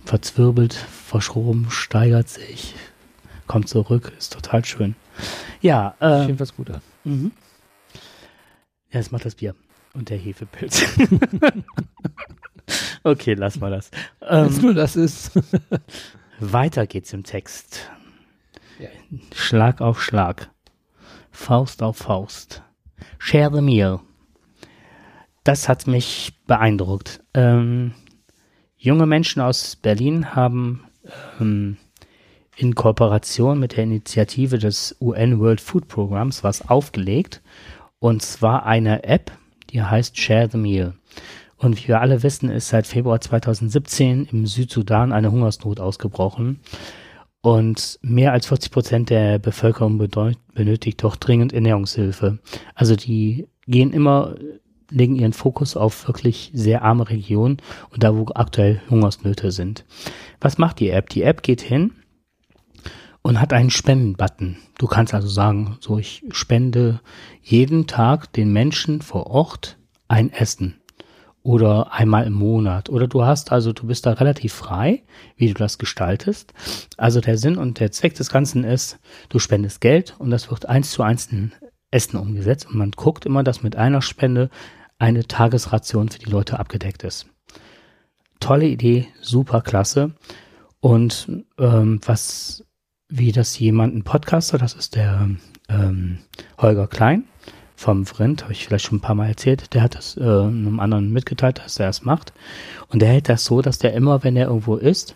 verzwirbelt, 0.06 0.74
verschroben, 0.74 1.68
steigert 1.70 2.30
sich, 2.30 2.76
kommt 3.48 3.70
zurück, 3.70 4.12
ist 4.18 4.34
total 4.34 4.64
schön. 4.66 4.96
Ja, 5.62 5.96
äh, 6.00 6.22
Jedenfalls 6.22 6.56
gut 6.56 6.70
an. 6.70 6.82
Mhm. 7.04 7.32
Ja, 8.92 9.00
das 9.00 9.12
macht 9.12 9.26
das 9.26 9.36
Bier 9.36 9.56
und 9.94 10.10
der 10.10 10.18
Hefepilz. 10.18 10.84
okay, 13.04 13.34
lass 13.34 13.60
mal 13.60 13.72
das. 13.72 13.90
Jetzt 14.22 14.58
Ähm, 14.58 14.62
nur 14.62 14.74
das 14.74 14.96
ist. 14.96 15.32
weiter 16.40 16.86
geht's 16.86 17.14
im 17.14 17.24
Text. 17.24 17.90
Ja. 18.80 18.90
Schlag 19.34 19.82
auf 19.82 20.04
Schlag. 20.04 20.50
Faust 21.32 21.82
auf 21.82 21.98
Faust. 21.98 22.62
Share 23.18 23.52
the 23.54 23.62
meal. 23.62 24.02
Das 25.46 25.70
hat 25.70 25.86
mich 25.86 26.34
beeindruckt. 26.48 27.24
Ähm, 27.36 27.94
junge 28.78 29.06
Menschen 29.06 29.44
aus 29.44 29.76
Berlin 29.76 30.36
haben 30.36 30.86
ähm, 31.40 31.78
in 32.58 32.74
Kooperation 32.74 33.60
mit 33.60 33.78
der 33.78 33.84
Initiative 33.84 34.58
des 34.58 34.98
UN 35.00 35.40
World 35.40 35.62
Food 35.62 35.88
Programs 35.88 36.44
was 36.44 36.68
aufgelegt. 36.68 37.44
Und 38.00 38.24
zwar 38.24 38.66
eine 38.66 39.04
App, 39.04 39.32
die 39.70 39.84
heißt 39.84 40.18
Share 40.18 40.50
the 40.52 40.58
Meal. 40.58 40.96
Und 41.58 41.78
wie 41.78 41.90
wir 41.90 42.02
alle 42.02 42.24
wissen, 42.24 42.50
ist 42.50 42.70
seit 42.70 42.88
Februar 42.88 43.22
2017 43.22 44.26
im 44.32 44.48
Südsudan 44.48 45.12
eine 45.12 45.32
Hungersnot 45.32 45.80
ausgebrochen. 45.80 46.60
Und 47.42 48.00
mehr 48.02 48.32
als 48.32 48.48
40 48.48 48.72
Prozent 48.72 49.10
der 49.12 49.38
Bevölkerung 49.38 50.00
benötigt 50.56 51.04
doch 51.04 51.16
dringend 51.16 51.54
Ernährungshilfe. 51.54 52.40
Also 52.74 52.96
die 52.96 53.48
gehen 53.68 53.94
immer, 53.94 54.36
legen 54.96 55.16
ihren 55.16 55.34
Fokus 55.34 55.78
auf 55.78 56.08
wirklich 56.08 56.52
sehr 56.54 56.82
arme 56.82 57.10
Regionen 57.10 57.58
und 57.92 58.04
da, 58.04 58.16
wo 58.16 58.26
aktuell 58.34 58.82
Hungersnöte 58.90 59.52
sind. 59.52 59.86
Was 60.40 60.58
macht 60.58 60.80
die 60.80 60.90
App? 60.90 61.10
Die 61.10 61.24
App 61.24 61.44
geht 61.44 61.62
hin 61.62 61.92
und 63.22 63.42
hat 63.42 63.54
einen 63.54 63.70
Spenden-Button. 63.70 64.58
Du 64.78 64.88
kannst 64.88 65.14
also 65.14 65.28
sagen, 65.28 65.78
so 65.82 65.98
ich 65.98 66.24
spende 66.32 67.02
jeden 67.42 67.88
Tag 67.88 68.32
den 68.34 68.54
Menschen 68.54 69.02
vor 69.02 69.28
Ort 69.28 69.78
ein 70.08 70.32
Essen 70.32 70.80
oder 71.42 71.92
einmal 71.94 72.26
im 72.26 72.34
Monat 72.34 72.90
oder 72.90 73.08
du 73.08 73.24
hast 73.24 73.52
also 73.52 73.74
du 73.74 73.88
bist 73.88 74.06
da 74.06 74.14
relativ 74.14 74.54
frei, 74.54 75.04
wie 75.36 75.48
du 75.48 75.54
das 75.54 75.78
gestaltest. 75.78 76.54
Also 76.98 77.20
der 77.22 77.38
Sinn 77.38 77.58
und 77.58 77.80
der 77.80 77.92
Zweck 77.92 78.16
des 78.16 78.30
Ganzen 78.30 78.64
ist, 78.64 79.00
du 79.30 79.40
spendest 79.40 79.82
Geld 79.82 80.16
und 80.18 80.32
das 80.32 80.50
wird 80.50 80.68
eins 80.68 80.92
zu 80.92 81.04
eins 81.04 81.28
in 81.28 81.52
Essen 81.92 82.18
umgesetzt 82.18 82.68
und 82.68 82.78
man 82.78 82.92
guckt 82.92 83.26
immer, 83.26 83.44
dass 83.44 83.64
mit 83.64 83.76
einer 83.76 84.02
Spende 84.02 84.50
eine 84.98 85.26
Tagesration 85.28 86.10
für 86.10 86.20
die 86.20 86.30
Leute 86.30 86.60
abgedeckt 86.60 87.04
ist. 87.04 87.28
Tolle 88.40 88.68
Idee, 88.68 89.08
super 89.22 89.62
klasse. 89.62 90.14
Und 90.80 91.46
ähm, 91.58 92.00
was 92.06 92.64
wie 93.08 93.32
das 93.32 93.58
jemand, 93.60 93.96
ein 93.96 94.04
Podcaster, 94.04 94.58
das 94.58 94.74
ist 94.74 94.96
der 94.96 95.30
ähm, 95.70 96.20
Holger 96.58 96.88
Klein 96.88 97.26
vom 97.76 98.06
Vrind, 98.06 98.44
habe 98.44 98.54
ich 98.54 98.66
vielleicht 98.66 98.86
schon 98.86 98.98
ein 98.98 99.02
paar 99.02 99.16
Mal 99.16 99.28
erzählt, 99.28 99.74
der 99.74 99.82
hat 99.82 99.96
das 99.96 100.18
äh, 100.18 100.22
einem 100.24 100.80
anderen 100.80 101.12
mitgeteilt, 101.12 101.60
dass 101.60 101.80
er 101.80 101.90
es 101.90 102.04
macht. 102.04 102.34
Und 102.88 103.02
der 103.02 103.10
hält 103.10 103.30
das 103.30 103.46
so, 103.46 103.62
dass 103.62 103.78
der 103.78 103.94
immer, 103.94 104.24
wenn 104.24 104.36
er 104.36 104.48
irgendwo 104.48 104.76
ist, 104.76 105.16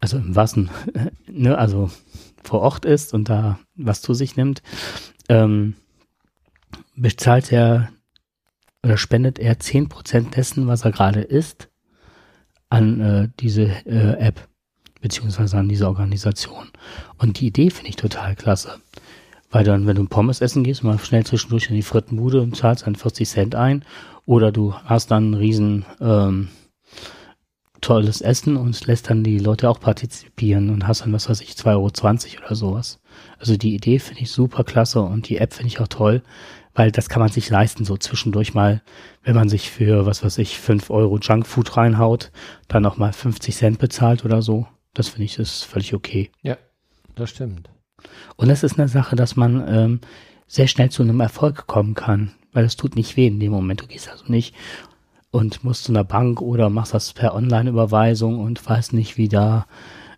also 0.00 0.16
im 0.16 0.34
Wassen, 0.34 0.70
ne, 1.26 1.56
also 1.56 1.90
vor 2.42 2.60
Ort 2.60 2.84
ist 2.84 3.14
und 3.14 3.28
da 3.28 3.58
was 3.76 4.02
zu 4.02 4.14
sich 4.14 4.36
nimmt, 4.36 4.62
ähm, 5.28 5.74
bezahlt 6.96 7.52
er 7.52 7.90
oder 8.82 8.96
spendet 8.96 9.38
er 9.38 9.58
10% 9.58 10.30
dessen, 10.30 10.66
was 10.66 10.84
er 10.84 10.92
gerade 10.92 11.20
isst, 11.20 11.68
an 12.68 13.00
äh, 13.00 13.28
diese 13.38 13.64
äh, 13.86 14.18
App 14.18 14.48
beziehungsweise 15.00 15.58
an 15.58 15.68
diese 15.68 15.88
Organisation. 15.88 16.70
Und 17.18 17.40
die 17.40 17.48
Idee 17.48 17.70
finde 17.70 17.90
ich 17.90 17.96
total 17.96 18.34
klasse. 18.36 18.80
Weil 19.50 19.64
dann, 19.64 19.86
wenn 19.86 19.96
du 19.96 20.06
Pommes 20.06 20.40
essen 20.40 20.64
gehst, 20.64 20.82
mal 20.82 20.98
schnell 20.98 21.26
zwischendurch 21.26 21.68
in 21.68 21.76
die 21.76 21.82
Frittenbude 21.82 22.40
und 22.40 22.56
zahlst 22.56 22.86
dann 22.86 22.96
40 22.96 23.28
Cent 23.28 23.54
ein, 23.54 23.84
oder 24.24 24.52
du 24.52 24.72
hast 24.72 25.10
dann 25.10 25.32
ein 25.32 25.34
riesen 25.34 25.84
ähm, 26.00 26.48
tolles 27.82 28.20
Essen 28.20 28.56
und 28.56 28.86
lässt 28.86 29.10
dann 29.10 29.24
die 29.24 29.38
Leute 29.38 29.68
auch 29.68 29.80
partizipieren 29.80 30.70
und 30.70 30.86
hast 30.86 31.02
dann, 31.02 31.12
was 31.12 31.28
weiß 31.28 31.40
ich, 31.40 31.50
2,20 31.50 31.66
Euro 31.66 32.46
oder 32.46 32.54
sowas. 32.54 33.00
Also 33.38 33.56
die 33.56 33.74
Idee 33.74 33.98
finde 33.98 34.22
ich 34.22 34.30
super 34.30 34.64
klasse 34.64 35.02
und 35.02 35.28
die 35.28 35.38
App 35.38 35.52
finde 35.52 35.66
ich 35.66 35.80
auch 35.80 35.88
toll, 35.88 36.22
weil 36.74 36.90
das 36.90 37.08
kann 37.08 37.20
man 37.20 37.30
sich 37.30 37.50
leisten, 37.50 37.84
so 37.84 37.96
zwischendurch 37.96 38.54
mal, 38.54 38.82
wenn 39.22 39.34
man 39.34 39.48
sich 39.48 39.70
für, 39.70 40.06
was 40.06 40.24
weiß 40.24 40.38
ich, 40.38 40.58
5 40.58 40.90
Euro 40.90 41.18
Junkfood 41.18 41.76
reinhaut, 41.76 42.30
dann 42.68 42.82
noch 42.82 42.96
mal 42.96 43.12
50 43.12 43.54
Cent 43.54 43.78
bezahlt 43.78 44.24
oder 44.24 44.42
so. 44.42 44.66
Das 44.94 45.08
finde 45.08 45.24
ich 45.24 45.38
ist 45.38 45.64
völlig 45.64 45.94
okay. 45.94 46.30
Das 47.14 47.30
stimmt. 47.30 47.70
Und 48.36 48.48
das 48.48 48.62
ist 48.62 48.78
eine 48.78 48.88
Sache, 48.88 49.16
dass 49.16 49.36
man 49.36 49.66
ähm, 49.68 50.00
sehr 50.46 50.66
schnell 50.66 50.90
zu 50.90 51.02
einem 51.02 51.20
Erfolg 51.20 51.66
kommen 51.66 51.94
kann, 51.94 52.32
weil 52.52 52.64
es 52.64 52.76
tut 52.76 52.96
nicht 52.96 53.16
weh 53.16 53.26
in 53.26 53.40
dem 53.40 53.52
Moment. 53.52 53.80
Du 53.82 53.86
gehst 53.86 54.10
also 54.10 54.24
nicht 54.28 54.54
und 55.30 55.64
musst 55.64 55.84
zu 55.84 55.92
einer 55.92 56.04
Bank 56.04 56.40
oder 56.40 56.70
machst 56.70 56.94
das 56.94 57.12
per 57.12 57.34
Online-Überweisung 57.34 58.40
und 58.40 58.64
weißt 58.64 58.92
nicht, 58.92 59.16
wie 59.16 59.28
da, 59.28 59.66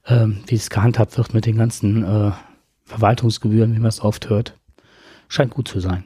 ähm, 0.07 0.43
wie 0.47 0.57
es 0.57 0.71
gehandhabt 0.71 1.17
wird 1.17 1.35
mit 1.35 1.47
den 1.47 1.57
ganzen 1.57 2.05
äh, 2.05 2.33
Verwaltungsgebühren, 2.85 3.75
wie 3.75 3.79
man 3.81 3.89
es 3.89 4.01
oft 4.01 4.29
hört. 4.29 4.59
Scheint 5.29 5.53
gut 5.53 5.69
zu 5.69 5.81
sein. 5.81 6.05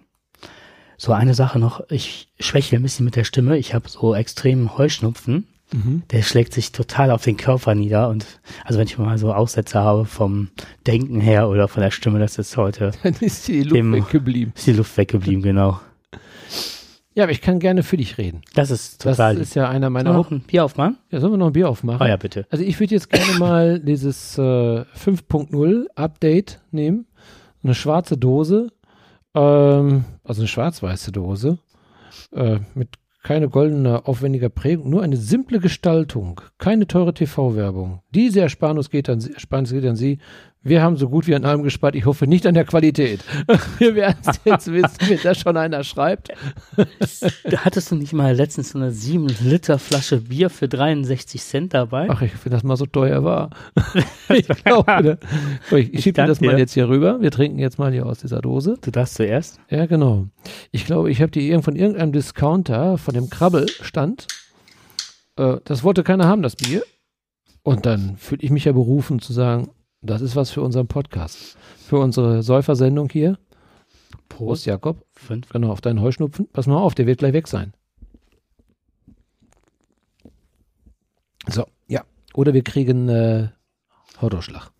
So 1.01 1.12
eine 1.12 1.32
Sache 1.34 1.59
noch, 1.61 1.80
ich 1.90 2.28
schwäche 2.40 2.76
ein 2.76 2.82
bisschen 2.82 3.05
mit 3.05 3.14
der 3.16 3.24
Stimme. 3.24 3.57
Ich 3.57 3.72
habe 3.72 3.88
so 3.88 4.14
extremen 4.14 4.76
Heuschnupfen. 4.76 5.46
Mhm. 5.72 6.03
Der 6.11 6.22
schlägt 6.22 6.55
sich 6.55 6.72
total 6.72 7.11
auf 7.11 7.22
den 7.24 7.36
Körper 7.36 7.74
nieder 7.74 8.09
und 8.09 8.24
also 8.64 8.78
wenn 8.78 8.86
ich 8.86 8.96
mal 8.99 9.18
so 9.18 9.32
Aussätze 9.34 9.78
habe 9.78 10.07
vom 10.07 10.49
Denken 10.86 11.20
her 11.20 11.49
oder 11.49 11.68
von 11.68 11.82
der 11.82 11.90
Stimme, 11.90 12.18
das 12.18 12.38
ist 12.38 12.57
heute 12.57 12.90
Dann 13.03 13.14
ist 13.20 13.46
die 13.49 13.62
Luft 13.62 13.76
Dem- 13.76 13.92
weggeblieben. 13.92 14.53
ist 14.57 14.66
die 14.66 14.72
Luft 14.72 14.96
weggeblieben, 14.96 15.42
genau. 15.42 15.78
Ja, 17.14 17.24
aber 17.24 17.32
ich 17.32 17.42
kann 17.42 17.59
gerne 17.59 17.82
für 17.82 17.96
dich 17.99 18.16
reden. 18.16 18.40
Das 18.55 18.70
ist 18.70 19.05
Das 19.05 19.18
total 19.18 19.36
ist 19.38 19.55
ja 19.57 19.68
einer 19.68 19.90
meiner 19.90 20.12
Sollen 20.12 20.16
wir 20.16 20.22
noch 20.24 20.30
ein 20.30 20.40
Bier 20.40 20.64
aufmachen? 20.64 20.96
Ja, 21.11 21.20
sollen 21.20 21.32
wir 21.34 21.36
noch 21.36 21.49
ein 21.49 21.53
Bier 21.53 21.68
aufmachen? 21.68 22.01
Oh 22.01 22.09
ja, 22.09 22.16
bitte. 22.16 22.46
Also 22.49 22.64
ich 22.64 22.80
würde 22.80 22.94
jetzt 22.94 23.11
gerne 23.11 23.38
mal 23.38 23.78
dieses 23.80 24.38
äh, 24.38 24.40
5.0 24.42 25.86
Update 25.96 26.61
nehmen. 26.70 27.07
Eine 27.62 27.74
schwarze 27.74 28.16
Dose, 28.16 28.68
ähm, 29.34 30.04
also 30.24 30.42
eine 30.42 30.48
schwarz-weiße 30.48 31.12
Dose, 31.12 31.58
äh, 32.32 32.58
mit 32.74 32.98
keine 33.22 33.48
goldene, 33.48 34.06
aufwendiger 34.06 34.48
Prägung, 34.48 34.88
nur 34.88 35.02
eine 35.02 35.16
simple 35.16 35.60
Gestaltung, 35.60 36.40
keine 36.56 36.86
teure 36.86 37.12
TV-Werbung. 37.12 38.00
Diese 38.14 38.40
Ersparnis 38.40 38.90
geht, 38.90 39.08
an 39.08 39.20
Ersparnis 39.20 39.70
geht 39.72 39.84
an 39.84 39.96
Sie. 39.96 40.18
Wir 40.62 40.82
haben 40.82 40.96
so 40.96 41.09
gut 41.09 41.28
wie 41.28 41.34
an 41.36 41.44
allem 41.44 41.62
gespart. 41.62 41.94
Ich 41.94 42.04
hoffe 42.04 42.26
nicht 42.26 42.44
an 42.44 42.54
der 42.54 42.64
Qualität. 42.64 43.24
Wir 43.78 43.94
werden 43.94 44.16
es 44.26 44.40
jetzt 44.44 44.72
wissen, 44.72 44.96
wenn 45.09 45.18
da 45.22 45.34
schon 45.34 45.56
einer 45.56 45.84
schreibt. 45.84 46.30
Hattest 47.56 47.92
du 47.92 47.94
nicht 47.94 48.12
mal 48.12 48.34
letztens 48.34 48.70
so 48.70 48.78
eine 48.78 48.90
7 48.90 49.28
Liter 49.40 49.78
Flasche 49.78 50.16
Bier 50.22 50.50
für 50.50 50.68
63 50.68 51.40
Cent 51.40 51.74
dabei? 51.74 52.09
Ach, 52.11 52.22
ich 52.22 52.32
finde 52.32 52.56
das 52.56 52.64
mal 52.64 52.76
so 52.76 52.86
teuer 52.86 53.22
war. 53.22 53.50
ich 54.34 54.48
glaube, 54.48 55.02
ne? 55.02 55.18
ich, 55.70 55.94
ich 55.94 56.02
schiebe 56.02 56.26
das 56.26 56.40
mal 56.40 56.54
dir. 56.54 56.59
jetzt 56.59 56.74
hier 56.74 56.88
rüber. 56.88 57.20
Wir 57.20 57.30
trinken 57.30 57.61
jetzt 57.61 57.78
mal 57.78 57.92
hier 57.92 58.06
aus 58.06 58.18
dieser 58.18 58.40
Dose. 58.40 58.78
Du 58.80 58.90
darfst 58.90 59.14
zuerst. 59.14 59.61
Ja, 59.70 59.86
genau. 59.86 60.26
Ich 60.72 60.86
glaube, 60.86 61.11
ich 61.11 61.22
habe 61.22 61.30
die 61.30 61.48
irgend 61.48 61.64
von 61.64 61.76
irgendeinem 61.76 62.11
Discounter, 62.11 62.98
von 62.98 63.14
dem 63.14 63.30
Krabbelstand. 63.30 64.26
Äh, 65.36 65.59
das 65.64 65.84
wollte 65.84 66.02
keiner 66.02 66.26
haben, 66.26 66.42
das 66.42 66.56
Bier. 66.56 66.82
Und 67.62 67.86
dann 67.86 68.16
fühle 68.16 68.42
ich 68.42 68.50
mich 68.50 68.64
ja 68.64 68.72
berufen 68.72 69.20
zu 69.20 69.32
sagen, 69.32 69.68
das 70.01 70.20
ist 70.22 70.36
was 70.36 70.51
für 70.51 70.62
unseren 70.62 70.86
Podcast. 70.88 71.57
Für 71.76 71.99
unsere 71.99 72.42
Säufersendung 72.42 73.09
hier. 73.11 73.38
Prost, 74.28 74.66
Jakob. 74.66 75.05
Fünf. 75.12 75.49
Genau, 75.49 75.70
auf 75.70 75.80
deinen 75.80 76.01
Heuschnupfen. 76.01 76.49
Pass 76.53 76.66
mal 76.66 76.76
auf, 76.78 76.94
der 76.94 77.07
wird 77.07 77.18
gleich 77.18 77.32
weg 77.32 77.49
sein. 77.49 77.72
So, 81.49 81.66
ja. 81.86 82.05
Oder 82.34 82.55
wir 82.55 82.62
kriegen 82.62 83.09
äh, 83.09 83.49
Hautausschlag. 84.20 84.70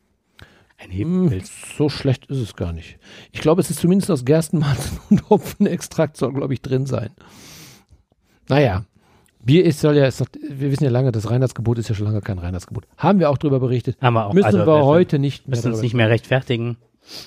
Ein 0.77 0.91
Hm, 0.93 1.23
Hefepilz. 1.25 1.51
so 1.77 1.89
schlecht 1.89 2.27
ist 2.27 2.39
es 2.39 2.55
gar 2.55 2.73
nicht. 2.73 2.99
Ich 3.33 3.41
glaube, 3.41 3.61
es 3.61 3.71
ist 3.71 3.81
zumindest 3.81 4.11
aus 4.11 4.25
Gerstenmalz 4.25 4.93
und 5.11 5.29
Hopfenextrakt 5.29 6.17
soll, 6.17 6.33
glaube 6.35 6.55
ich, 6.55 6.63
drin 6.63 6.87
sein. 6.87 7.11
Naja, 8.49 8.85
Bier 9.49 9.65
ist, 9.65 9.81
soll 9.81 9.97
ja, 9.97 10.05
ist 10.05 10.21
noch, 10.21 10.29
wir 10.47 10.71
wissen 10.71 10.85
ja 10.85 10.91
lange, 10.91 11.11
das 11.11 11.31
Reinheitsgebot 11.31 11.79
ist 11.79 11.89
ja 11.89 11.95
schon 11.95 12.07
lange 12.07 12.21
kein 12.21 12.39
Reinheitsgebot. 12.39 12.85
Haben 12.99 13.19
wir 13.19 13.31
auch 13.31 13.39
drüber 13.39 13.61
berichtet. 13.61 13.97
Haben 13.99 14.13
wir 14.13 14.27
auch. 14.27 14.35
Müssen 14.35 14.45
also, 14.45 14.67
wir 14.67 14.85
heute 14.85 15.19
nicht 15.19 15.49
mehr 15.49 15.57
müssen 15.57 15.69
uns 15.69 15.77
darüber- 15.77 15.83
nicht 15.85 15.95
mehr 15.95 16.11
rechtfertigen. 16.11 16.77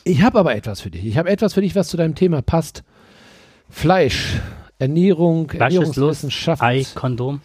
Ich 0.03 0.21
habe 0.21 0.37
aber 0.37 0.55
etwas 0.55 0.81
für 0.81 0.91
dich. 0.91 1.03
Ich 1.03 1.17
habe 1.17 1.31
etwas 1.31 1.55
für 1.55 1.61
dich, 1.61 1.75
was 1.75 1.87
zu 1.87 1.97
deinem 1.97 2.13
Thema 2.13 2.43
passt. 2.43 2.83
Fleisch, 3.69 4.39
Ernährung, 4.77 5.49
Ernährungswissenschaft. 5.49 6.61
Ei, 6.61 6.85
Kondom. 6.93 7.41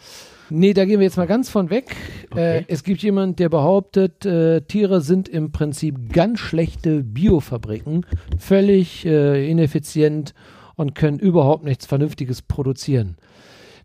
Nee, 0.50 0.74
da 0.74 0.84
gehen 0.84 1.00
wir 1.00 1.06
jetzt 1.06 1.16
mal 1.16 1.26
ganz 1.26 1.48
von 1.48 1.70
weg. 1.70 1.96
Okay. 2.30 2.58
Äh, 2.58 2.64
es 2.68 2.84
gibt 2.84 3.02
jemanden, 3.02 3.36
der 3.36 3.48
behauptet, 3.48 4.26
äh, 4.26 4.60
Tiere 4.60 5.00
sind 5.00 5.26
im 5.26 5.52
Prinzip 5.52 6.12
ganz 6.12 6.38
schlechte 6.38 7.02
Biofabriken, 7.02 8.04
völlig 8.38 9.06
äh, 9.06 9.50
ineffizient 9.50 10.34
und 10.74 10.94
können 10.94 11.18
überhaupt 11.18 11.64
nichts 11.64 11.86
Vernünftiges 11.86 12.42
produzieren. 12.42 13.16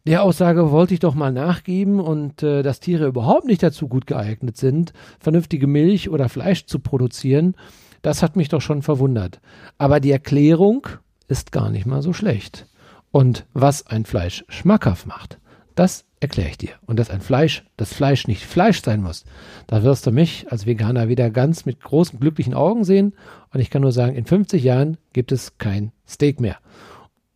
Der 0.08 0.24
Aussage 0.24 0.72
wollte 0.72 0.95
ich 0.95 0.99
doch 0.99 1.14
mal 1.14 1.32
nachgeben 1.32 1.99
und 1.99 2.41
äh, 2.41 2.64
dass 2.64 2.80
Tiere 2.80 3.06
überhaupt 3.06 3.45
nicht 3.45 3.62
dazu 3.62 3.88
gut 3.88 4.08
geeignet 4.08 4.58
sind, 4.58 4.93
vernünftige 5.20 5.68
Milch 5.68 6.10
oder 6.10 6.28
Fleisch 6.28 6.66
zu 6.66 6.80
produzieren, 6.80 7.56
das 8.02 8.24
hat 8.24 8.36
mich 8.36 8.49
doch 8.49 8.62
schon 8.62 8.82
verwundert. 8.82 9.39
Aber 9.78 9.99
die 9.99 10.12
Erklärung 10.12 10.88
ist 11.28 11.52
gar 11.52 11.70
nicht 11.70 11.86
mal 11.86 12.02
so 12.02 12.14
schlecht. 12.14 12.66
Und 13.12 13.45
was 13.54 13.86
ein 13.88 14.06
Fleisch 14.06 14.43
schmackhaft 14.49 15.06
macht, 15.06 15.39
das 15.76 16.06
erkläre 16.20 16.49
ich 16.49 16.58
dir. 16.58 16.72
Und 16.86 16.97
dass 16.97 17.10
ein 17.10 17.22
Fleisch, 17.22 17.64
das 17.78 17.93
Fleisch 17.93 18.28
nicht 18.28 18.43
Fleisch 18.43 18.82
sein 18.82 19.02
muss, 19.02 19.26
da 19.68 19.84
wirst 19.84 20.08
du 20.08 20.12
mich 20.12 20.52
als 20.52 20.66
Veganer 20.66 21.10
wieder 21.10 21.30
ganz 21.30 21.66
mit 21.66 21.80
großen, 21.80 22.20
glücklichen 22.20 22.54
Augen 22.54 22.84
sehen. 22.84 23.14
Und 23.54 23.60
ich 23.60 23.70
kann 23.70 23.82
nur 23.82 23.91
sagen, 23.91 24.16
in 24.16 24.26
50 24.26 24.64
Jahren 24.64 24.97
gibt 25.14 25.32
es 25.32 25.58
kein 25.60 25.91
Steak 26.08 26.39
mehr. 26.39 26.58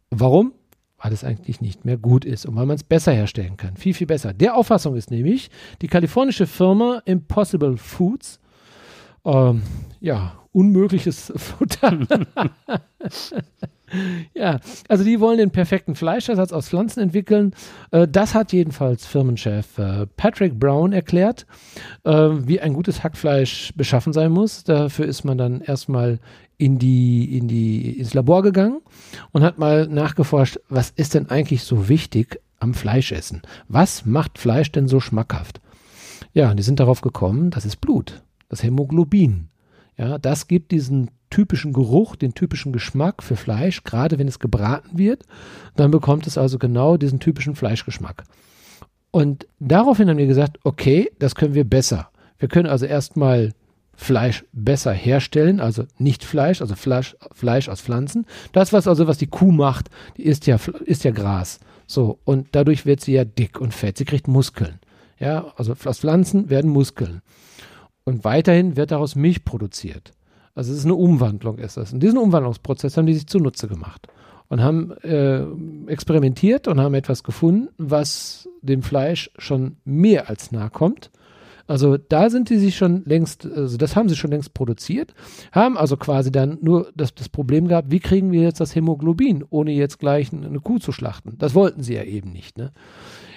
Warum? 0.10 0.54
Weil 1.06 1.14
es 1.14 1.24
eigentlich 1.24 1.62
nicht 1.62 1.86
mehr 1.86 1.98
gut 1.98 2.26
ist 2.26 2.48
und 2.48 2.56
weil 2.56 2.66
man 2.66 2.78
es 2.78 2.84
besser 2.84 3.12
herstellen 3.12 3.58
kann. 3.58 3.78
Viel, 3.78 3.94
viel 3.94 4.08
besser. 4.08 4.34
Der 4.34 4.56
Auffassung 4.56 4.96
ist 4.96 5.12
nämlich 5.12 5.52
die 5.84 5.88
kalifornische 5.88 6.48
Firma 6.48 7.04
Impossible 7.06 7.78
Foods, 7.78 8.40
ähm, 9.24 9.62
ja, 10.00 10.34
unmögliches 10.52 11.32
Futter. 11.36 12.00
ja, 14.34 14.60
also 14.88 15.04
die 15.04 15.20
wollen 15.20 15.38
den 15.38 15.52
perfekten 15.52 15.96
Fleischersatz 15.96 16.52
aus 16.52 16.70
Pflanzen 16.70 17.02
entwickeln. 17.02 17.54
Äh, 17.92 18.08
das 18.08 18.34
hat 18.34 18.54
jedenfalls 18.54 19.06
Firmenchef 19.06 19.78
äh, 19.78 20.08
Patrick 20.18 20.60
Brown 20.60 20.94
erklärt, 20.94 21.46
äh, 22.04 22.12
wie 22.12 22.60
ein 22.60 22.74
gutes 22.74 23.04
Hackfleisch 23.04 23.74
beschaffen 23.76 24.14
sein 24.14 24.32
muss. 24.32 24.64
Dafür 24.64 25.06
ist 25.06 25.24
man 25.24 25.38
dann 25.38 25.62
erstmal 25.62 26.20
in 26.58 26.80
die, 26.80 27.38
in 27.38 27.48
die, 27.48 28.00
ins 28.00 28.14
Labor 28.14 28.42
gegangen 28.42 28.82
und 29.32 29.44
hat 29.44 29.60
mal 29.60 29.88
nachgeforscht, 29.88 30.60
was 30.70 30.90
ist 30.92 31.14
denn 31.14 31.30
eigentlich 31.30 31.64
so 31.64 31.90
wichtig 31.90 32.40
am 32.60 32.74
Fleischessen? 32.74 33.42
Was 33.68 34.06
macht 34.06 34.38
Fleisch 34.38 34.72
denn 34.72 34.88
so 34.88 35.00
schmackhaft? 35.00 35.60
Ja, 36.34 36.54
die 36.54 36.64
sind 36.64 36.80
darauf 36.80 37.02
gekommen, 37.02 37.52
das 37.52 37.66
ist 37.66 37.82
Blut, 37.82 38.24
das 38.50 38.64
Hämoglobin. 38.64 39.50
Ja, 39.98 40.18
das 40.18 40.48
gibt 40.48 40.72
diesen 40.72 41.12
typischen 41.36 41.74
Geruch, 41.74 42.16
den 42.16 42.34
typischen 42.34 42.72
Geschmack 42.72 43.22
für 43.22 43.36
Fleisch, 43.36 43.84
gerade 43.84 44.18
wenn 44.18 44.28
es 44.30 44.40
gebraten 44.40 44.98
wird. 44.98 45.24
Dann 45.76 45.92
bekommt 45.92 46.28
es 46.28 46.38
also 46.38 46.58
genau 46.58 46.96
diesen 46.96 47.20
typischen 47.20 47.56
Fleischgeschmack. 47.56 48.24
Und 49.12 49.46
daraufhin 49.60 50.10
haben 50.10 50.18
wir 50.18 50.28
gesagt, 50.28 50.60
okay, 50.64 51.12
das 51.20 51.36
können 51.36 51.54
wir 51.54 51.66
besser. 51.66 52.10
Wir 52.40 52.48
können 52.48 52.70
also 52.70 52.86
erstmal 52.86 53.52
Fleisch 53.98 54.46
besser 54.54 54.94
herstellen, 54.94 55.60
also 55.60 55.84
nicht 55.98 56.24
Fleisch, 56.24 56.62
also 56.62 56.76
Fleisch, 56.76 57.18
Fleisch 57.34 57.68
aus 57.68 57.82
Pflanzen. 57.82 58.26
Das, 58.54 58.72
was 58.72 58.88
also, 58.88 59.06
was 59.08 59.18
die 59.18 59.28
Kuh 59.28 59.52
macht, 59.52 59.90
die 60.16 60.24
isst 60.24 60.48
ja, 60.48 60.58
isst 60.86 61.04
ja 61.04 61.12
Gras. 61.12 61.60
So, 61.86 62.18
und 62.24 62.48
dadurch 62.54 62.86
wird 62.86 63.02
sie 63.02 63.12
ja 63.12 63.26
dick 63.26 63.60
und 63.60 63.74
fett. 63.74 63.98
Sie 63.98 64.06
kriegt 64.06 64.30
Muskeln. 64.30 64.80
Ja, 65.20 65.54
also 65.58 65.76
aus 65.84 66.00
Pflanzen 66.00 66.50
werden 66.50 66.72
Muskeln. 66.72 67.22
Und 68.06 68.24
weiterhin 68.24 68.78
wird 68.78 68.92
daraus 68.92 69.16
Milch 69.16 69.44
produziert. 69.44 70.14
Also 70.56 70.72
es 70.72 70.80
ist 70.80 70.86
eine 70.86 70.96
Umwandlung, 70.96 71.58
ist 71.58 71.78
das. 71.78 71.94
Und 71.94 72.02
diesen 72.02 72.18
Umwandlungsprozess 72.18 72.98
haben 72.98 73.06
die 73.06 73.14
sich 73.14 73.28
zunutze 73.28 73.68
gemacht 73.68 74.08
und 74.48 74.62
haben 74.62 74.92
äh, 75.04 75.44
experimentiert 75.88 76.68
und 76.68 76.80
haben 76.80 76.94
etwas 76.94 77.24
gefunden, 77.24 77.68
was 77.78 78.48
dem 78.62 78.82
Fleisch 78.82 79.30
schon 79.38 79.78
mehr 79.84 80.30
als 80.30 80.52
nahe 80.52 80.70
kommt. 80.70 81.12
Also 81.68 81.98
da 81.98 82.30
sind 82.30 82.52
die 82.52 82.58
sich 82.58 82.78
schon 82.78 83.04
längst, 83.06 83.46
also 83.46 83.76
das 83.78 83.96
haben 83.96 84.08
sie 84.08 84.16
schon 84.16 84.30
längst 84.30 84.54
produziert, 84.54 85.16
haben 85.52 85.78
also 85.78 85.98
quasi 85.98 86.32
dann 86.32 86.60
nur 86.62 86.92
das, 86.96 87.16
das 87.16 87.28
Problem 87.28 87.68
gehabt, 87.68 87.90
wie 87.90 88.00
kriegen 88.00 88.32
wir 88.32 88.44
jetzt 88.44 88.60
das 88.60 88.76
Hämoglobin, 88.76 89.44
ohne 89.50 89.72
jetzt 89.72 89.98
gleich 90.00 90.32
eine 90.32 90.60
Kuh 90.60 90.78
zu 90.78 90.92
schlachten. 90.92 91.34
Das 91.40 91.56
wollten 91.56 91.82
sie 91.82 91.96
ja 91.96 92.04
eben 92.04 92.32
nicht. 92.32 92.60
Ne? 92.60 92.72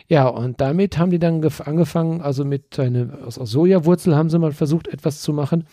Ja, 0.09 0.29
und 0.29 0.61
damit 0.61 0.99
haben 0.99 1.11
die 1.11 1.19
dann 1.19 1.43
gef- 1.43 1.63
angefangen, 1.63 2.21
also 2.21 2.45
mit 2.45 2.79
eine, 2.79 3.19
aus, 3.27 3.39
aus 3.39 3.51
Sojawurzel 3.51 4.15
haben 4.15 4.29
sie 4.29 4.39
mal 4.39 4.53
versucht, 4.53 4.89
etwas 4.89 5.23
zu 5.23 5.33
machen. 5.33 5.65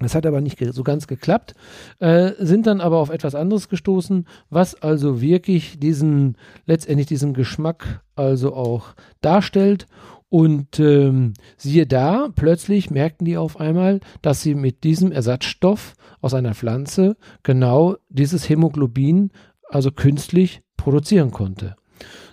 Das 0.00 0.14
hat 0.14 0.26
aber 0.26 0.40
nicht 0.40 0.58
so 0.72 0.82
ganz 0.82 1.06
geklappt, 1.06 1.54
äh, 1.98 2.32
sind 2.38 2.66
dann 2.66 2.80
aber 2.80 2.98
auf 2.98 3.10
etwas 3.10 3.34
anderes 3.34 3.68
gestoßen, 3.68 4.26
was 4.50 4.74
also 4.74 5.20
wirklich 5.20 5.78
diesen, 5.78 6.36
letztendlich 6.66 7.06
diesen 7.06 7.34
Geschmack 7.34 8.02
also 8.14 8.54
auch 8.54 8.94
darstellt. 9.20 9.86
Und 10.30 10.78
ähm, 10.78 11.32
siehe 11.56 11.86
da, 11.86 12.28
plötzlich 12.34 12.90
merkten 12.90 13.24
die 13.24 13.38
auf 13.38 13.58
einmal, 13.58 14.00
dass 14.20 14.42
sie 14.42 14.54
mit 14.54 14.84
diesem 14.84 15.10
Ersatzstoff 15.10 15.94
aus 16.20 16.34
einer 16.34 16.54
Pflanze 16.54 17.16
genau 17.42 17.96
dieses 18.10 18.48
Hämoglobin, 18.48 19.30
also 19.70 19.90
künstlich, 19.90 20.60
produzieren 20.76 21.30
konnte. 21.30 21.76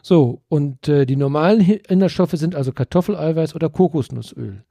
So, 0.02 0.42
und 0.50 0.88
äh, 0.88 1.06
die 1.06 1.16
normalen 1.16 1.62
Inhaltsstoffe 1.62 2.34
sind 2.34 2.54
also 2.54 2.72
Kartoffeleiweiß 2.72 3.56
oder 3.56 3.70
Kokosnussöl. 3.70 4.64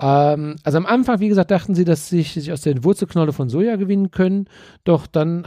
Ähm, 0.00 0.56
also 0.64 0.78
am 0.78 0.86
Anfang, 0.86 1.20
wie 1.20 1.28
gesagt, 1.28 1.50
dachten 1.50 1.74
sie, 1.74 1.84
dass 1.84 2.08
sie 2.08 2.22
sich 2.22 2.52
aus 2.52 2.62
der 2.62 2.82
Wurzelknolle 2.84 3.32
von 3.32 3.48
Soja 3.48 3.76
gewinnen 3.76 4.10
können. 4.10 4.46
Doch 4.84 5.06
dann 5.06 5.44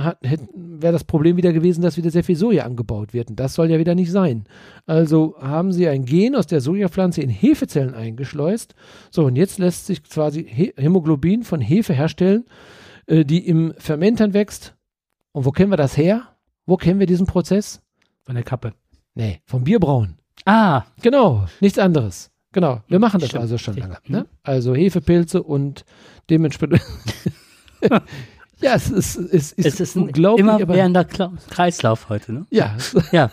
wäre 0.53 0.93
das 0.93 1.03
Problem 1.03 1.37
wieder 1.37 1.53
gewesen, 1.53 1.81
dass 1.81 1.97
wieder 1.97 2.11
sehr 2.11 2.23
viel 2.23 2.35
Soja 2.35 2.65
angebaut 2.65 3.13
wird. 3.13 3.29
Und 3.29 3.39
das 3.39 3.53
soll 3.55 3.69
ja 3.69 3.79
wieder 3.79 3.95
nicht 3.95 4.11
sein. 4.11 4.45
Also 4.85 5.35
haben 5.39 5.71
sie 5.71 5.87
ein 5.87 6.05
Gen 6.05 6.35
aus 6.35 6.47
der 6.47 6.61
Sojapflanze 6.61 7.21
in 7.21 7.29
Hefezellen 7.29 7.93
eingeschleust. 7.93 8.75
So, 9.11 9.25
und 9.25 9.35
jetzt 9.35 9.59
lässt 9.59 9.85
sich 9.85 10.03
quasi 10.03 10.45
He 10.47 10.73
Hämoglobin 10.77 11.43
von 11.43 11.61
Hefe 11.61 11.93
herstellen, 11.93 12.45
äh, 13.07 13.25
die 13.25 13.47
im 13.47 13.73
Fermentern 13.77 14.33
wächst. 14.33 14.75
Und 15.31 15.45
wo 15.45 15.51
kennen 15.51 15.71
wir 15.71 15.77
das 15.77 15.97
her? 15.97 16.27
Wo 16.65 16.77
kennen 16.77 16.99
wir 16.99 17.07
diesen 17.07 17.27
Prozess? 17.27 17.81
Von 18.23 18.35
der 18.35 18.43
Kappe. 18.43 18.73
Nee, 19.15 19.41
vom 19.45 19.63
Bierbrauen. 19.63 20.17
Ah, 20.45 20.83
Genau, 21.01 21.45
nichts 21.59 21.77
anderes. 21.77 22.31
Genau, 22.53 22.81
wir 22.87 22.99
machen 22.99 23.19
das 23.19 23.29
Stimmt. 23.29 23.41
also 23.41 23.57
schon 23.57 23.75
lange. 23.75 23.97
Mhm. 24.07 24.15
Ne? 24.15 24.25
Also 24.43 24.73
Hefepilze 24.75 25.43
und 25.43 25.83
dementsprechend. 26.29 26.81
ja, 28.61 28.75
es 28.75 28.89
ist, 28.89 29.17
es 29.17 29.51
ist, 29.51 29.65
es 29.65 29.79
ist 29.79 29.95
ein 29.95 30.03
unglaublich, 30.03 30.45
immer 30.45 30.61
aber 30.61 30.73
währender 30.75 31.03
Kreislauf 31.03 32.07
heute, 32.09 32.31
ne? 32.31 32.45
ja, 32.49 32.77
Ja, 33.11 33.31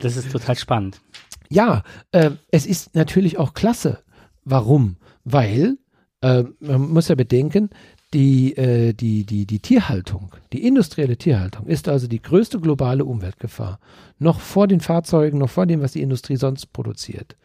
das 0.00 0.16
ist 0.16 0.32
total 0.32 0.56
spannend. 0.56 1.00
ja, 1.48 1.82
äh, 2.10 2.32
es 2.50 2.66
ist 2.66 2.94
natürlich 2.96 3.38
auch 3.38 3.54
klasse. 3.54 4.02
Warum? 4.44 4.96
Weil 5.24 5.76
äh, 6.22 6.44
man 6.60 6.88
muss 6.88 7.08
ja 7.08 7.14
bedenken, 7.14 7.70
die, 8.14 8.56
äh, 8.56 8.94
die, 8.94 9.26
die, 9.26 9.46
die 9.46 9.58
Tierhaltung, 9.58 10.34
die 10.52 10.66
industrielle 10.66 11.16
Tierhaltung 11.16 11.66
ist 11.66 11.88
also 11.88 12.06
die 12.06 12.22
größte 12.22 12.60
globale 12.60 13.04
Umweltgefahr. 13.04 13.78
Noch 14.18 14.40
vor 14.40 14.68
den 14.68 14.80
Fahrzeugen, 14.80 15.38
noch 15.38 15.50
vor 15.50 15.66
dem, 15.66 15.82
was 15.82 15.92
die 15.92 16.02
Industrie 16.02 16.36
sonst 16.36 16.72
produziert. 16.72 17.36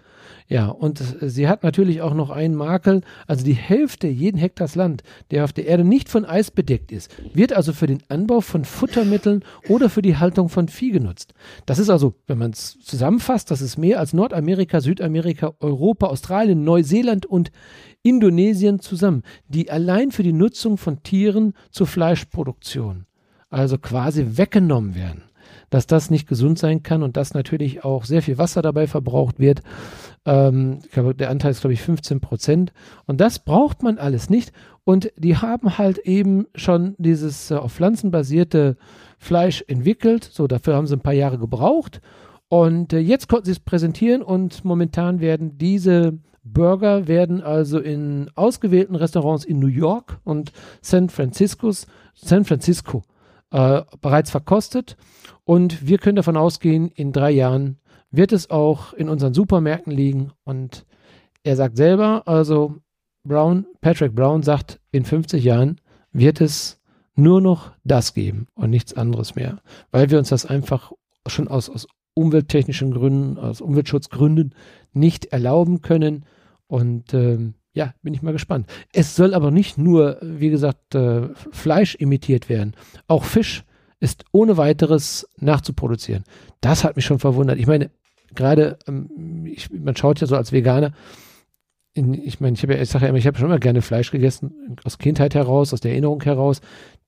Ja, 0.52 0.68
und 0.68 1.02
sie 1.22 1.48
hat 1.48 1.64
natürlich 1.64 2.02
auch 2.02 2.14
noch 2.14 2.30
einen 2.30 2.56
Makel, 2.56 3.04
also 3.26 3.46
die 3.46 3.54
Hälfte 3.54 4.10
jeden 4.10 4.38
Hektars 4.38 4.76
Land, 4.76 5.02
der 5.32 5.46
auf 5.46 5.54
der 5.54 5.66
Erde 5.66 5.86
nicht 5.86 6.10
von 6.10 6.26
Eis 6.26 6.52
bedeckt 6.52 6.92
ist, 6.92 7.10
wird 7.34 7.54
also 7.54 7.72
für 7.72 7.88
den 7.88 8.04
Anbau 8.10 8.42
von 8.42 8.66
Futtermitteln 8.66 9.46
oder 9.70 9.90
für 9.90 10.02
die 10.02 10.18
Haltung 10.18 10.50
von 10.50 10.68
Vieh 10.68 10.92
genutzt. 10.92 11.34
Das 11.66 11.80
ist 11.80 11.90
also, 11.90 12.16
wenn 12.28 12.38
man 12.38 12.52
es 12.52 12.78
zusammenfasst, 12.82 13.50
das 13.50 13.62
ist 13.62 13.78
mehr 13.78 13.98
als 14.02 14.12
Nordamerika, 14.12 14.82
Südamerika, 14.82 15.54
Europa, 15.62 16.08
Australien, 16.08 16.66
Neuseeland 16.66 17.26
und 17.26 17.50
Indonesien 18.04 18.82
zusammen, 18.82 19.24
die 19.48 19.72
allein 19.72 20.12
für 20.12 20.24
die 20.24 20.34
Nutzung 20.34 20.78
von 20.78 21.02
Tieren 21.02 21.54
zur 21.70 21.88
Fleischproduktion, 21.88 23.06
also 23.50 23.78
quasi 23.78 24.36
weggenommen 24.36 24.96
werden. 24.96 25.31
Dass 25.72 25.88
das 25.88 26.12
nicht 26.12 26.28
gesund 26.28 26.60
sein 26.60 26.84
kann 26.84 27.02
und 27.02 27.18
dass 27.18 27.34
natürlich 27.34 27.84
auch 27.84 28.06
sehr 28.06 28.22
viel 28.22 28.38
Wasser 28.38 28.62
dabei 28.62 28.86
verbraucht 28.86 29.40
wird. 29.40 29.64
Ähm, 30.26 30.80
der 30.96 31.32
Anteil 31.32 31.50
ist, 31.50 31.62
glaube 31.62 31.74
ich, 31.74 31.82
15 31.82 32.22
Prozent. 32.22 32.72
Und 33.08 33.20
das 33.20 33.40
braucht 33.40 33.82
man 33.82 33.98
alles 33.98 34.30
nicht. 34.30 34.52
Und 34.84 35.12
die 35.18 35.38
haben 35.38 35.80
halt 35.80 35.98
eben 35.98 36.46
schon 36.54 36.94
dieses 37.00 37.50
äh, 37.50 37.56
auf 37.56 37.74
Pflanzen 37.74 38.12
basierte 38.12 38.78
Fleisch 39.18 39.64
entwickelt. 39.68 40.24
So, 40.24 40.46
dafür 40.46 40.76
haben 40.76 40.86
sie 40.86 40.96
ein 40.96 41.02
paar 41.02 41.14
Jahre 41.14 41.40
gebraucht. 41.40 42.02
Und 42.48 42.94
äh, 42.94 43.00
jetzt 43.00 43.28
konnten 43.30 43.46
sie 43.46 43.54
es 43.54 43.60
präsentieren 43.60 44.22
und 44.22 44.66
momentan 44.66 45.22
werden 45.22 45.58
diese 45.58 46.20
Burger 46.44 47.08
werden 47.08 47.42
also 47.42 47.80
in 47.80 48.30
ausgewählten 48.36 48.96
Restaurants 48.96 49.46
in 49.46 49.60
New 49.60 49.68
York 49.68 50.20
und 50.24 50.52
San, 50.82 51.10
San 51.10 52.46
Francisco 52.46 53.04
äh, 53.52 53.82
bereits 54.02 54.32
verkostet. 54.32 54.98
Und 55.44 55.88
wir 55.88 55.98
können 55.98 56.16
davon 56.16 56.38
ausgehen, 56.38 56.90
in 56.90 57.12
drei 57.12 57.32
Jahren 57.32 57.80
wird 58.12 58.32
es 58.32 58.50
auch 58.50 58.94
in 58.94 59.10
unseren 59.10 59.34
Supermärkten 59.34 59.92
liegen. 59.92 60.32
Und 60.44 60.86
er 61.44 61.56
sagt 61.56 61.78
selber, 61.78 62.24
also 62.28 62.76
Brown, 63.24 63.66
Patrick 63.82 64.14
Brown 64.14 64.44
sagt, 64.44 64.80
in 64.92 65.06
50 65.06 65.44
Jahren 65.44 65.80
wird 66.12 66.42
es 66.42 66.80
nur 67.16 67.42
noch 67.42 67.72
das 67.84 68.14
geben 68.14 68.48
und 68.56 68.70
nichts 68.70 68.94
anderes 68.94 69.36
mehr, 69.36 69.60
weil 69.92 70.10
wir 70.10 70.18
uns 70.18 70.30
das 70.30 70.46
einfach 70.46 70.92
schon 71.28 71.48
aus, 71.48 71.70
aus 71.70 71.88
umwelttechnischen 72.14 72.92
Gründen, 72.92 73.38
aus 73.38 73.62
Umweltschutzgründen 73.62 74.56
nicht 74.94 75.26
erlauben 75.26 75.82
können. 75.82 76.26
Und 76.68 77.14
ähm, 77.14 77.56
ja, 77.74 77.94
bin 78.02 78.14
ich 78.14 78.22
mal 78.22 78.34
gespannt. 78.34 78.68
Es 78.92 79.16
soll 79.16 79.34
aber 79.34 79.52
nicht 79.52 79.78
nur, 79.78 80.18
wie 80.22 80.50
gesagt, 80.50 80.96
äh, 80.96 81.30
Fleisch 81.52 81.96
imitiert 81.96 82.50
werden. 82.50 82.76
Auch 83.08 83.24
Fisch 83.24 83.64
ist 84.02 84.26
ohne 84.32 84.58
weiteres 84.58 85.30
nachzuproduzieren. 85.38 86.24
Das 86.60 86.84
hat 86.84 86.98
mich 86.98 87.06
schon 87.06 87.20
verwundert. 87.20 87.60
Ich 87.60 87.68
meine, 87.68 87.92
gerade, 88.36 88.80
ähm, 88.88 89.56
man 89.72 89.96
schaut 89.96 90.20
ja 90.20 90.28
so 90.28 90.36
als 90.36 90.52
Veganer, 90.52 90.92
in, 91.94 92.14
ich 92.14 92.40
meine, 92.40 92.56
ich 92.56 92.62
ja, 92.62 92.70
ich 92.72 92.90
sage 92.90 93.06
ja 93.06 93.10
immer, 93.10 93.20
ich 93.20 93.28
habe 93.28 93.38
schon 93.38 93.48
immer 93.48 93.60
gerne 93.60 93.82
Fleisch 93.82 94.12
gegessen, 94.12 94.76
aus 94.84 94.98
Kindheit 94.98 95.36
heraus, 95.36 95.74
aus 95.74 95.82
der 95.82 95.92
Erinnerung 95.92 96.24
heraus. 96.24 96.62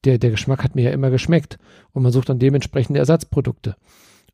Der, 0.03 0.17
der 0.17 0.31
Geschmack 0.31 0.63
hat 0.63 0.75
mir 0.75 0.83
ja 0.83 0.91
immer 0.91 1.09
geschmeckt 1.09 1.57
und 1.93 2.03
man 2.03 2.11
sucht 2.11 2.29
dann 2.29 2.39
dementsprechende 2.39 2.99
Ersatzprodukte. 2.99 3.75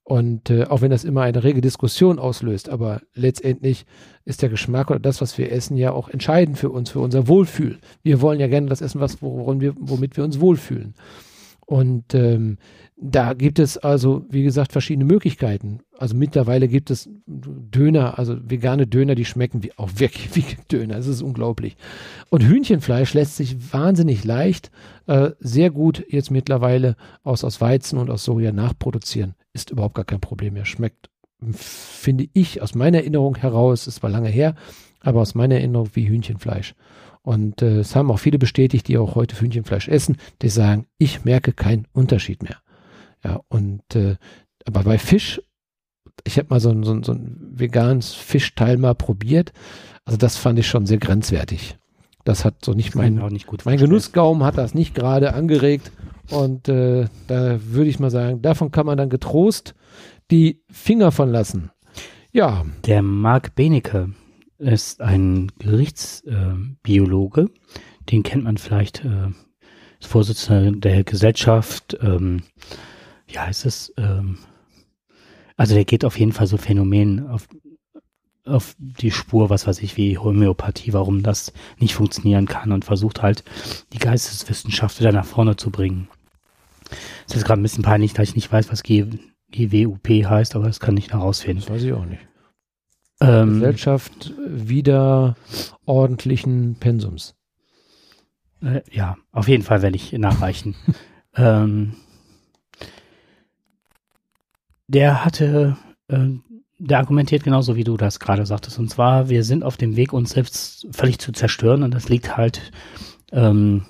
Und 0.04 0.50
äh, 0.50 0.64
auch 0.64 0.82
wenn 0.82 0.90
das 0.90 1.04
immer 1.04 1.22
eine 1.22 1.44
rege 1.44 1.62
Diskussion 1.62 2.18
auslöst, 2.18 2.68
aber 2.68 3.02
letztendlich 3.14 3.86
ist 4.26 4.42
der 4.42 4.50
Geschmack 4.50 4.90
oder 4.90 5.00
das, 5.00 5.22
was 5.22 5.38
wir 5.38 5.52
essen, 5.52 5.78
ja 5.78 5.92
auch 5.92 6.10
entscheidend 6.10 6.58
für 6.58 6.72
uns, 6.72 6.90
für 6.90 7.00
unser 7.00 7.28
Wohlfühl. 7.28 7.78
Wir 8.02 8.20
wollen 8.20 8.40
ja 8.40 8.48
gerne 8.48 8.68
das 8.68 8.82
essen, 8.82 9.00
was, 9.00 9.22
worin 9.22 9.62
wir, 9.62 9.76
womit 9.80 10.18
wir 10.18 10.24
uns 10.24 10.40
wohlfühlen. 10.42 10.96
Und 11.70 12.16
ähm, 12.16 12.58
da 12.98 13.34
gibt 13.36 13.60
es 13.60 13.78
also, 13.78 14.26
wie 14.28 14.42
gesagt, 14.42 14.72
verschiedene 14.72 15.06
Möglichkeiten. 15.06 15.82
Also 16.00 16.16
mittlerweile 16.16 16.68
gibt 16.68 16.90
es 16.90 17.08
Döner, 17.28 18.18
also 18.18 18.38
vegane 18.42 18.88
Döner, 18.88 19.14
die 19.14 19.24
schmecken 19.24 19.62
wie 19.62 19.78
auch 19.78 19.92
wirklich 19.98 20.36
wie 20.36 20.58
Döner. 20.72 20.96
Das 20.96 21.06
ist 21.06 21.22
unglaublich. 21.22 21.78
Und 22.32 22.42
Hühnchenfleisch 22.42 23.14
lässt 23.14 23.38
sich 23.38 23.72
wahnsinnig 23.72 24.24
leicht, 24.24 24.72
äh, 25.06 25.30
sehr 25.40 25.70
gut 25.70 26.04
jetzt 26.10 26.32
mittlerweile 26.32 26.96
aus, 27.22 27.44
aus 27.44 27.62
Weizen 27.62 28.00
und 28.00 28.10
aus 28.10 28.24
Soja 28.24 28.52
nachproduzieren. 28.52 29.36
Ist 29.54 29.70
überhaupt 29.70 29.94
gar 29.94 30.06
kein 30.06 30.22
Problem 30.22 30.56
mehr. 30.56 30.66
Schmeckt, 30.66 31.12
finde 31.52 32.30
ich, 32.34 32.64
aus 32.64 32.74
meiner 32.74 32.98
Erinnerung 32.98 33.36
heraus, 33.36 33.86
es 33.86 34.02
war 34.02 34.10
lange 34.10 34.30
her, 34.30 34.56
aber 35.02 35.22
aus 35.22 35.36
meiner 35.36 35.58
Erinnerung 35.58 35.92
wie 35.94 36.10
Hühnchenfleisch. 36.10 36.74
Und 37.22 37.62
äh, 37.62 37.80
es 37.80 37.96
haben 37.96 38.12
auch 38.12 38.20
viele 38.20 38.40
bestätigt, 38.40 38.88
die 38.88 38.98
auch 38.98 39.16
heute 39.16 39.40
Hühnchenfleisch 39.40 39.88
essen, 39.88 40.18
die 40.42 40.50
sagen, 40.50 40.88
ich 40.98 41.26
merke 41.26 41.54
keinen 41.54 41.88
Unterschied 41.94 42.44
mehr. 42.44 42.58
Ja, 43.24 43.42
und 43.50 43.96
äh, 43.96 44.16
aber 44.66 44.84
bei 44.84 44.98
Fisch, 44.98 45.42
ich 46.24 46.38
habe 46.38 46.48
mal 46.50 46.60
so 46.60 46.70
ein, 46.70 46.84
so, 46.84 46.94
ein, 46.94 47.04
so 47.04 47.14
ein 47.14 47.38
veganes 47.54 48.14
Fischteil 48.14 48.78
mal 48.78 48.96
probiert. 48.96 49.52
Also 50.06 50.18
das 50.18 50.38
fand 50.38 50.60
ich 50.60 50.68
schon 50.68 50.86
sehr 50.86 50.98
grenzwertig. 50.98 51.78
Das 52.26 52.46
hat 52.46 52.64
so 52.64 52.74
nicht 52.74 52.96
mein, 52.96 53.16
nicht 53.32 53.48
gut 53.48 53.66
mein 53.66 53.78
Genussgaumen 53.78 54.44
hat 54.44 54.58
das 54.58 54.74
nicht 54.74 54.94
gerade 54.94 55.34
angeregt. 55.34 55.92
Und 56.30 56.70
äh, 56.70 57.08
da 57.28 57.60
würde 57.64 57.90
ich 57.90 58.00
mal 58.00 58.12
sagen, 58.12 58.42
davon 58.42 58.72
kann 58.72 58.86
man 58.86 58.98
dann 58.98 59.10
getrost 59.10 59.74
die 60.30 60.62
Finger 60.70 61.12
von 61.12 61.32
lassen. 61.32 61.72
Ja. 62.32 62.66
Der 62.86 63.02
Marc 63.02 63.56
Benecke, 63.56 64.14
ist 64.60 65.02
ein 65.02 65.52
Gerichtsbiologe. 65.58 67.42
Äh, 67.42 67.50
Den 68.10 68.24
kennt 68.24 68.44
man 68.44 68.58
vielleicht 68.58 69.04
äh, 69.06 69.30
als 70.00 70.06
Vorsitzender 70.06 70.72
der 70.72 71.04
Gesellschaft. 71.04 71.98
Ähm, 72.02 72.44
wie 73.28 73.40
heißt 73.40 73.66
es? 73.66 73.94
Ähm, 73.98 74.38
also 75.56 75.76
der 75.76 75.86
geht 75.86 76.06
auf 76.06 76.20
jeden 76.20 76.32
Fall 76.32 76.48
so 76.48 76.58
Phänomenen 76.58 77.28
auf, 77.28 77.48
auf 78.46 78.76
die 78.78 79.12
Spur, 79.12 79.50
was 79.50 79.68
weiß 79.68 79.82
ich, 79.82 79.98
wie 79.98 80.18
Homöopathie, 80.18 80.94
warum 80.94 81.24
das 81.24 81.52
nicht 81.80 81.94
funktionieren 81.96 82.46
kann 82.46 82.72
und 82.72 82.86
versucht 82.86 83.22
halt 83.22 83.44
die 83.94 84.00
Geisteswissenschaft 84.00 85.00
wieder 85.00 85.12
nach 85.12 85.26
vorne 85.26 85.56
zu 85.58 85.70
bringen. 85.70 86.08
Es 87.28 87.36
ist 87.36 87.46
gerade 87.46 87.62
ein 87.62 87.64
bisschen 87.64 87.84
peinlich, 87.84 88.14
da 88.14 88.24
ich 88.24 88.36
nicht 88.36 88.52
weiß, 88.52 88.72
was 88.72 88.84
GWUP 88.84 90.08
heißt, 90.08 90.56
aber 90.56 90.68
das 90.68 90.80
kann 90.80 90.98
ich 90.98 91.12
herausfinden. 91.12 91.62
Das 91.62 91.70
weiß 91.70 91.84
ich 91.84 91.94
auch 91.94 92.06
nicht 92.06 92.29
ähm, 93.22 93.56
Gesellschaft 93.56 94.34
wieder 94.48 95.36
ordentlichen 95.86 96.76
Pensums. 96.76 97.36
Äh, 98.62 98.82
ja, 98.92 99.18
auf 99.32 99.48
jeden 99.48 99.64
Fall 99.64 99.82
werde 99.82 99.96
ich 99.96 100.12
nachreichen. 100.14 100.76
ähm, 101.36 101.96
der 104.88 105.24
hatte, 105.24 105.78
äh, 106.08 106.28
der 106.80 107.00
argumentiert 107.00 107.44
genauso 107.44 107.76
wie 107.76 107.84
du 107.84 107.98
das 107.98 108.20
gerade 108.20 108.46
sagtest. 108.46 108.80
Und 108.80 108.90
zwar, 108.90 109.30
wir 109.30 109.44
sind 109.44 109.64
auf 109.64 109.78
dem 109.78 109.96
Weg, 109.96 110.14
uns 110.14 110.32
selbst 110.32 110.88
völlig 110.92 111.20
zu 111.20 111.32
zerstören. 111.32 111.84
Und 111.84 111.94
das 111.94 112.10
liegt 112.10 112.38
halt 112.38 112.72
ähm, 113.32 113.86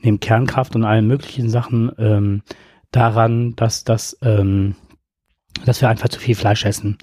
neben 0.00 0.20
Kernkraft 0.20 0.74
und 0.76 0.84
allen 0.84 1.06
möglichen 1.06 1.48
Sachen 1.48 1.90
ähm, 1.98 2.42
daran, 2.90 3.54
dass 3.56 3.84
das, 3.84 4.18
ähm, 4.22 4.74
dass 5.64 5.80
wir 5.80 5.88
einfach 5.88 6.08
zu 6.08 6.20
viel 6.20 6.34
Fleisch 6.34 6.64
essen. 6.64 6.98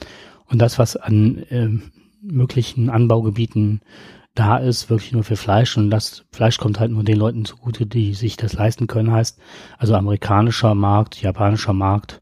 Und 0.50 0.60
das, 0.60 0.80
was 0.80 0.96
an 0.98 1.38
äh, 1.50 1.70
möglichen 2.22 2.90
Anbaugebieten 2.90 3.82
da 4.36 4.58
ist, 4.58 4.90
wirklich 4.90 5.12
nur 5.12 5.24
für 5.24 5.36
Fleisch. 5.36 5.78
Und 5.78 5.90
das 5.90 6.26
Fleisch 6.32 6.58
kommt 6.58 6.80
halt 6.80 6.92
nur 6.92 7.04
den 7.04 7.18
Leuten 7.18 7.46
zugute, 7.46 7.86
die 7.86 8.14
sich 8.14 8.38
das 8.38 8.54
leisten 8.54 8.88
können, 8.88 9.12
heißt 9.12 9.40
also 9.78 9.96
amerikanischer 9.96 10.76
Markt, 10.76 11.22
japanischer 11.22 11.74
Markt, 11.74 12.22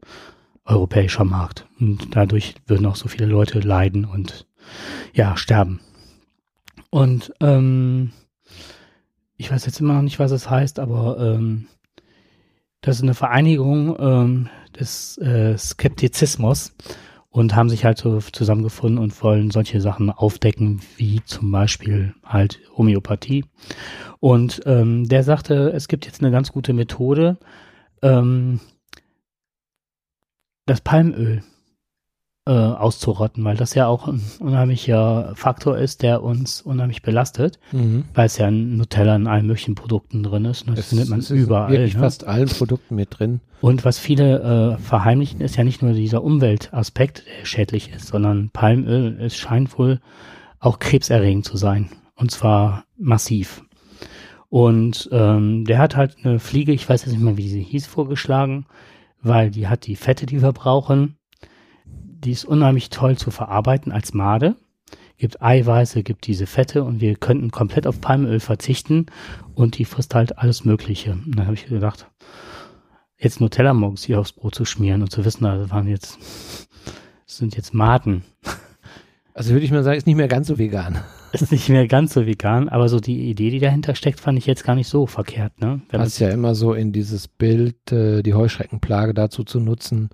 europäischer 0.64 1.24
Markt. 1.24 1.66
Und 1.80 2.14
dadurch 2.16 2.54
würden 2.66 2.86
auch 2.86 2.96
so 2.96 3.08
viele 3.08 3.26
Leute 3.26 3.60
leiden 3.60 4.04
und 4.04 4.46
ja, 5.14 5.36
sterben. 5.36 5.80
Und 6.90 7.32
ähm, 7.40 8.12
ich 9.36 9.50
weiß 9.50 9.66
jetzt 9.66 9.80
immer 9.80 9.94
noch 9.94 10.02
nicht, 10.02 10.18
was 10.18 10.32
es 10.32 10.50
heißt, 10.50 10.78
aber 10.78 11.18
ähm, 11.18 11.66
das 12.80 12.96
ist 12.96 13.02
eine 13.02 13.14
Vereinigung 13.14 13.96
ähm, 13.98 14.48
des 14.78 15.18
äh, 15.18 15.56
Skeptizismus 15.56 16.74
und 17.30 17.54
haben 17.54 17.68
sich 17.68 17.84
halt 17.84 17.98
so 17.98 18.18
zusammengefunden 18.20 18.98
und 18.98 19.22
wollen 19.22 19.50
solche 19.50 19.80
Sachen 19.80 20.10
aufdecken, 20.10 20.80
wie 20.96 21.22
zum 21.24 21.50
Beispiel 21.50 22.14
halt 22.24 22.60
Homöopathie. 22.76 23.44
Und 24.20 24.62
ähm, 24.66 25.08
der 25.08 25.22
sagte, 25.22 25.70
es 25.70 25.88
gibt 25.88 26.06
jetzt 26.06 26.20
eine 26.22 26.30
ganz 26.30 26.52
gute 26.52 26.72
Methode, 26.72 27.38
ähm, 28.02 28.60
das 30.66 30.80
Palmöl 30.80 31.42
äh, 32.48 32.50
auszurotten, 32.50 33.44
weil 33.44 33.58
das 33.58 33.74
ja 33.74 33.86
auch 33.86 34.08
ein 34.08 34.22
unheimlicher 34.40 35.32
Faktor 35.34 35.76
ist, 35.76 36.02
der 36.02 36.22
uns 36.22 36.62
unheimlich 36.62 37.02
belastet, 37.02 37.58
mhm. 37.72 38.04
weil 38.14 38.24
es 38.24 38.38
ja 38.38 38.48
in 38.48 38.78
Nutella 38.78 39.16
in 39.16 39.26
allen 39.26 39.46
möglichen 39.46 39.74
Produkten 39.74 40.22
drin 40.22 40.46
ist. 40.46 40.62
Und 40.62 40.78
das 40.78 40.86
es, 40.86 40.88
findet 40.88 41.10
man 41.10 41.18
es 41.18 41.30
überall. 41.30 41.70
Wirklich 41.70 41.92
ne? 41.92 42.00
fast 42.00 42.26
allen 42.26 42.48
Produkten 42.48 42.94
mit 42.94 43.18
drin. 43.18 43.40
Und 43.60 43.84
was 43.84 43.98
viele 43.98 44.78
äh, 44.78 44.82
verheimlichen, 44.82 45.42
ist 45.42 45.56
ja 45.56 45.64
nicht 45.64 45.82
nur 45.82 45.92
dieser 45.92 46.24
Umweltaspekt, 46.24 47.24
der 47.26 47.44
schädlich 47.44 47.92
ist, 47.92 48.06
sondern 48.06 48.48
Palmöl, 48.48 49.18
es 49.20 49.36
scheint 49.36 49.78
wohl 49.78 50.00
auch 50.58 50.78
krebserregend 50.78 51.44
zu 51.44 51.58
sein. 51.58 51.90
Und 52.14 52.30
zwar 52.30 52.84
massiv. 52.96 53.62
Und 54.48 55.10
ähm, 55.12 55.66
der 55.66 55.78
hat 55.78 55.96
halt 55.96 56.16
eine 56.24 56.38
Fliege, 56.38 56.72
ich 56.72 56.88
weiß 56.88 57.04
jetzt 57.04 57.12
nicht 57.12 57.22
mehr, 57.22 57.36
wie 57.36 57.50
sie 57.50 57.62
hieß, 57.62 57.86
vorgeschlagen, 57.86 58.64
weil 59.20 59.50
die 59.50 59.68
hat 59.68 59.84
die 59.86 59.96
Fette, 59.96 60.24
die 60.24 60.40
wir 60.40 60.52
brauchen, 60.52 61.17
die 62.24 62.32
ist 62.32 62.44
unheimlich 62.44 62.90
toll 62.90 63.16
zu 63.16 63.30
verarbeiten 63.30 63.92
als 63.92 64.14
Made. 64.14 64.56
Gibt 65.16 65.42
Eiweiße, 65.42 66.02
gibt 66.02 66.26
diese 66.26 66.46
Fette 66.46 66.84
und 66.84 67.00
wir 67.00 67.16
könnten 67.16 67.50
komplett 67.50 67.86
auf 67.86 68.00
Palmöl 68.00 68.38
verzichten 68.38 69.06
und 69.54 69.78
die 69.78 69.84
frisst 69.84 70.14
halt 70.14 70.38
alles 70.38 70.64
Mögliche. 70.64 71.12
Und 71.12 71.36
dann 71.36 71.46
habe 71.46 71.54
ich 71.54 71.66
gedacht, 71.66 72.06
jetzt 73.18 73.40
Nutella 73.40 73.74
morgens 73.74 74.04
hier 74.04 74.20
aufs 74.20 74.32
Brot 74.32 74.54
zu 74.54 74.64
schmieren 74.64 75.02
und 75.02 75.10
zu 75.10 75.24
wissen, 75.24 75.44
da 75.44 75.70
waren 75.70 75.88
jetzt, 75.88 76.18
sind 77.26 77.56
jetzt 77.56 77.74
Maden. 77.74 78.22
Also 79.34 79.52
würde 79.52 79.64
ich 79.64 79.70
mal 79.70 79.84
sagen, 79.84 79.98
ist 79.98 80.06
nicht 80.06 80.16
mehr 80.16 80.28
ganz 80.28 80.48
so 80.48 80.58
vegan. 80.58 80.98
Ist 81.30 81.52
nicht 81.52 81.68
mehr 81.68 81.86
ganz 81.86 82.14
so 82.14 82.26
vegan, 82.26 82.68
aber 82.68 82.88
so 82.88 83.00
die 83.00 83.28
Idee, 83.28 83.50
die 83.50 83.60
dahinter 83.60 83.94
steckt, 83.94 84.18
fand 84.18 84.38
ich 84.38 84.46
jetzt 84.46 84.64
gar 84.64 84.74
nicht 84.74 84.88
so 84.88 85.06
verkehrt. 85.06 85.60
Ne? 85.60 85.80
Passt 85.88 86.18
ja 86.20 86.30
immer 86.30 86.54
so 86.54 86.72
in 86.72 86.90
dieses 86.90 87.28
Bild, 87.28 87.92
äh, 87.92 88.22
die 88.22 88.34
Heuschreckenplage 88.34 89.14
dazu 89.14 89.44
zu 89.44 89.60
nutzen, 89.60 90.08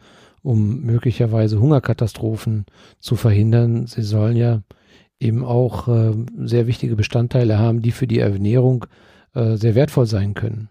um 0.45 0.83
möglicherweise 0.83 1.59
Hungerkatastrophen 1.59 2.67
zu 3.01 3.17
verhindern. 3.17 3.87
Sie 3.87 4.03
sollen 4.03 4.37
ja 4.37 4.63
eben 5.19 5.43
auch 5.43 5.89
äh, 5.89 6.13
sehr 6.37 6.67
wichtige 6.67 6.97
Bestandteile 6.97 7.59
haben, 7.59 7.81
die 7.81 7.93
für 7.93 8.07
die 8.07 8.19
Ernährung 8.19 8.85
äh, 9.35 9.57
sehr 9.57 9.75
wertvoll 9.75 10.07
sein 10.07 10.35
können. 10.35 10.69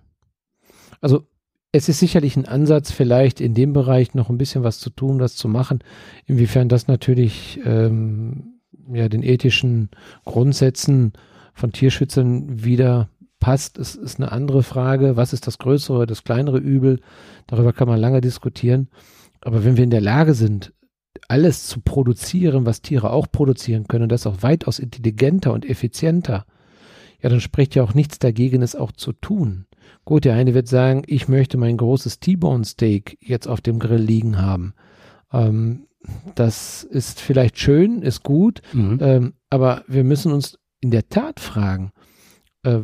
Also 1.01 1.23
es 1.71 1.89
ist 1.89 1.99
sicherlich 1.99 2.37
ein 2.37 2.45
Ansatz, 2.47 2.91
vielleicht 2.91 3.41
in 3.41 3.55
dem 3.55 3.73
Bereich 3.73 4.13
noch 4.13 4.29
ein 4.29 4.37
bisschen 4.37 4.63
was 4.63 4.79
zu 4.79 4.91
tun, 4.91 5.19
was 5.19 5.35
zu 5.35 5.47
machen. 5.47 5.79
Inwiefern 6.27 6.69
das 6.69 6.87
natürlich 6.87 7.59
ähm, 7.65 8.59
ja, 8.93 9.09
den 9.09 9.23
ethischen 9.23 9.89
Grundsätzen 10.23 11.13
von 11.55 11.71
Tierschützern 11.71 12.63
wieder 12.63 13.09
passt, 13.39 13.79
ist, 13.79 13.95
ist 13.95 14.19
eine 14.19 14.31
andere 14.31 14.61
Frage. 14.61 15.17
Was 15.17 15.33
ist 15.33 15.47
das 15.47 15.57
größere, 15.57 16.05
das 16.05 16.23
kleinere 16.23 16.59
Übel? 16.59 16.99
Darüber 17.47 17.73
kann 17.73 17.87
man 17.87 17.99
lange 17.99 18.21
diskutieren. 18.21 18.87
Aber 19.43 19.63
wenn 19.63 19.77
wir 19.77 19.83
in 19.83 19.89
der 19.89 20.01
Lage 20.01 20.33
sind, 20.33 20.73
alles 21.27 21.67
zu 21.67 21.81
produzieren, 21.81 22.65
was 22.65 22.81
Tiere 22.81 23.11
auch 23.11 23.27
produzieren 23.31 23.87
können, 23.87 24.03
und 24.03 24.11
das 24.11 24.27
auch 24.27 24.41
weitaus 24.41 24.79
intelligenter 24.79 25.53
und 25.53 25.65
effizienter, 25.65 26.45
ja, 27.21 27.29
dann 27.29 27.41
spricht 27.41 27.75
ja 27.75 27.83
auch 27.83 27.93
nichts 27.93 28.19
dagegen, 28.19 28.61
es 28.61 28.75
auch 28.75 28.91
zu 28.91 29.13
tun. 29.13 29.65
Gut, 30.05 30.25
der 30.25 30.35
eine 30.35 30.53
wird 30.53 30.67
sagen, 30.67 31.03
ich 31.07 31.27
möchte 31.27 31.57
mein 31.57 31.77
großes 31.77 32.19
T-Bone 32.19 32.65
Steak 32.65 33.17
jetzt 33.21 33.47
auf 33.47 33.61
dem 33.61 33.79
Grill 33.79 34.01
liegen 34.01 34.41
haben. 34.41 34.73
Ähm, 35.31 35.87
das 36.35 36.83
ist 36.83 37.21
vielleicht 37.21 37.57
schön, 37.57 38.01
ist 38.01 38.23
gut, 38.23 38.61
mhm. 38.73 38.97
ähm, 39.01 39.33
aber 39.49 39.83
wir 39.87 40.03
müssen 40.03 40.33
uns 40.33 40.59
in 40.81 40.91
der 40.91 41.07
Tat 41.07 41.39
fragen, 41.39 41.91
äh, 42.63 42.79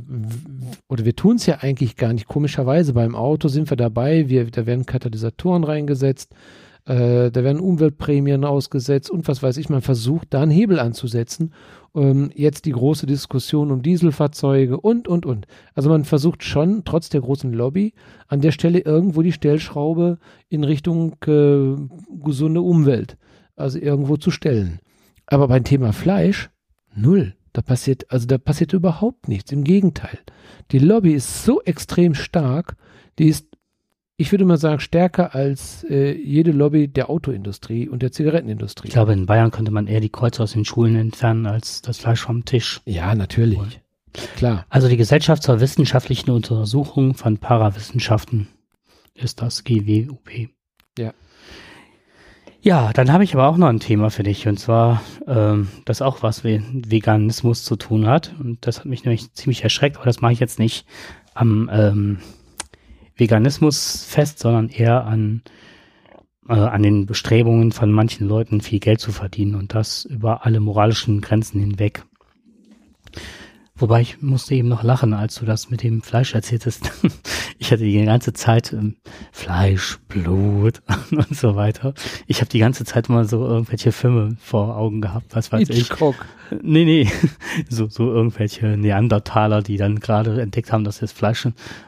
oder 0.88 1.06
wir 1.06 1.16
tun 1.16 1.38
es 1.38 1.46
ja 1.46 1.58
eigentlich 1.62 1.96
gar 1.96 2.14
nicht. 2.14 2.28
Komischerweise 2.28 2.94
beim 2.94 3.16
Auto 3.16 3.48
sind 3.48 3.70
wir 3.70 3.78
dabei, 3.78 4.30
wir, 4.30 4.46
da 4.52 4.66
werden 4.66 4.86
Katalysatoren 4.86 5.64
reingesetzt, 5.64 6.34
äh, 6.86 7.32
da 7.32 7.44
werden 7.44 7.60
Umweltprämien 7.60 8.46
ausgesetzt 8.46 9.10
und 9.10 9.28
was 9.28 9.42
weiß 9.42 9.58
ich. 9.58 9.70
Man 9.70 9.82
versucht 9.82 10.34
da 10.34 10.42
einen 10.42 10.52
Hebel 10.52 10.80
anzusetzen. 10.80 11.54
Ähm, 11.96 12.30
jetzt 12.36 12.66
die 12.66 12.72
große 12.72 13.06
Diskussion 13.06 13.72
um 13.72 13.82
Dieselfahrzeuge 13.82 14.80
und, 14.80 15.08
und, 15.08 15.26
und. 15.26 15.48
Also 15.74 15.90
man 15.90 16.06
versucht 16.06 16.44
schon, 16.44 16.84
trotz 16.86 17.10
der 17.10 17.22
großen 17.22 17.52
Lobby, 17.52 17.94
an 18.28 18.42
der 18.42 18.52
Stelle 18.52 18.80
irgendwo 18.80 19.22
die 19.22 19.32
Stellschraube 19.32 20.20
in 20.50 20.64
Richtung 20.64 21.16
äh, 21.26 21.76
gesunde 22.24 22.62
Umwelt, 22.62 23.18
also 23.56 23.80
irgendwo 23.80 24.18
zu 24.18 24.30
stellen. 24.30 24.80
Aber 25.26 25.48
beim 25.48 25.64
Thema 25.64 25.94
Fleisch, 25.94 26.50
null. 26.96 27.34
Da 27.60 27.64
passiert, 27.64 28.10
also 28.10 28.26
da 28.26 28.38
passiert 28.38 28.72
überhaupt 28.72 29.28
nichts. 29.28 29.52
Im 29.52 29.66
Gegenteil. 29.66 30.18
Die 30.72 30.80
Lobby 30.80 31.12
ist 31.12 31.44
so 31.44 31.62
extrem 31.64 32.16
stark, 32.16 32.78
die 33.20 33.28
ist 33.28 33.48
ich 34.16 34.32
würde 34.32 34.46
mal 34.46 34.58
sagen, 34.58 34.80
stärker 34.80 35.36
als 35.36 35.86
äh, 35.90 36.12
jede 36.14 36.52
Lobby 36.52 36.88
der 36.88 37.10
Autoindustrie 37.10 37.90
und 37.90 38.02
der 38.02 38.14
Zigarettenindustrie. 38.14 38.88
Ich 38.88 38.94
glaube, 38.94 39.12
in 39.12 39.26
Bayern 39.26 39.52
könnte 39.52 39.72
man 39.72 39.88
eher 39.88 40.00
die 40.00 40.10
Kreuze 40.10 40.44
aus 40.44 40.54
den 40.54 40.64
Schulen 40.64 40.96
entfernen 40.96 41.46
als 41.46 41.82
das 41.82 41.98
Fleisch 41.98 42.22
vom 42.22 42.46
Tisch. 42.46 42.80
Ja, 42.86 43.14
natürlich. 43.14 43.58
Und, 43.58 43.82
Klar. 44.38 44.66
Also 44.70 44.88
die 44.88 44.98
Gesellschaft 44.98 45.44
zur 45.44 45.60
wissenschaftlichen 45.60 46.32
Untersuchung 46.32 47.14
von 47.14 47.40
Parawissenschaften 47.40 48.48
ist 49.16 49.42
das 49.42 49.66
GWUP. 49.66 50.50
Ja. 50.98 51.14
Ja, 52.62 52.92
dann 52.92 53.14
habe 53.14 53.24
ich 53.24 53.34
aber 53.34 53.48
auch 53.48 53.56
noch 53.56 53.68
ein 53.68 53.80
Thema 53.80 54.10
für 54.10 54.24
dich 54.24 54.46
und 54.46 54.60
zwar, 54.60 55.02
ähm, 55.28 55.70
das 55.86 56.02
auch 56.02 56.24
was 56.24 56.44
mit 56.44 56.92
Veganismus 56.92 57.64
zu 57.64 57.78
tun 57.78 58.06
hat 58.06 58.36
und 58.38 58.68
das 58.68 58.80
hat 58.80 58.86
mich 58.86 59.06
nämlich 59.06 59.34
ziemlich 59.34 59.64
erschreckt, 59.64 59.96
aber 59.96 60.06
das 60.06 60.20
mache 60.20 60.34
ich 60.34 60.42
jetzt 60.42 60.60
nicht 60.60 60.86
am 61.34 61.70
ähm, 61.72 62.20
Veganismus 63.16 64.04
fest, 64.04 64.40
sondern 64.40 64.68
eher 64.68 65.06
an, 65.06 65.42
äh, 66.50 66.54
an 66.54 66.84
den 66.84 67.06
Bestrebungen 67.06 67.72
von 67.72 67.94
manchen 67.94 68.28
Leuten 68.28 68.60
viel 68.60 68.80
Geld 68.80 69.00
zu 69.00 69.14
verdienen 69.14 69.56
und 69.56 69.74
das 69.74 70.04
über 70.04 70.46
alle 70.46 70.60
moralischen 70.60 71.22
Grenzen 71.22 71.62
hinweg. 71.62 72.04
Wobei 73.80 74.02
ich 74.02 74.22
musste 74.22 74.56
eben 74.56 74.68
noch 74.68 74.84
lachen, 74.84 75.14
als 75.14 75.36
du 75.36 75.46
das 75.46 75.70
mit 75.70 75.84
dem 75.84 76.02
Fleisch 76.02 76.36
erzähltest. 76.36 76.92
ich 77.58 77.72
hatte 77.72 77.84
die 77.84 78.04
ganze 78.04 78.34
Zeit 78.34 78.74
ähm, 78.74 78.98
Fleisch, 79.32 80.00
Blut 80.10 80.82
und 81.12 81.36
so 81.36 81.56
weiter. 81.56 81.94
Ich 82.28 82.42
habe 82.42 82.50
die 82.50 82.60
ganze 82.60 82.84
Zeit 82.84 83.08
mal 83.08 83.26
so 83.26 83.46
irgendwelche 83.46 83.94
Filme 83.94 84.36
vor 84.42 84.76
Augen 84.76 85.00
gehabt, 85.00 85.34
was 85.34 85.54
weiß 85.54 85.70
Hitchcock. 85.70 86.16
ich. 86.52 86.58
Nee, 86.62 86.84
nee, 86.84 87.12
so, 87.70 87.88
so 87.88 88.12
irgendwelche 88.12 88.68
Neandertaler, 88.78 89.62
die 89.62 89.78
dann 89.78 90.02
gerade 90.02 90.42
entdeckt 90.42 90.74
haben, 90.74 90.84
dass 90.84 91.00
das 91.00 91.14
Fleisch, 91.14 91.48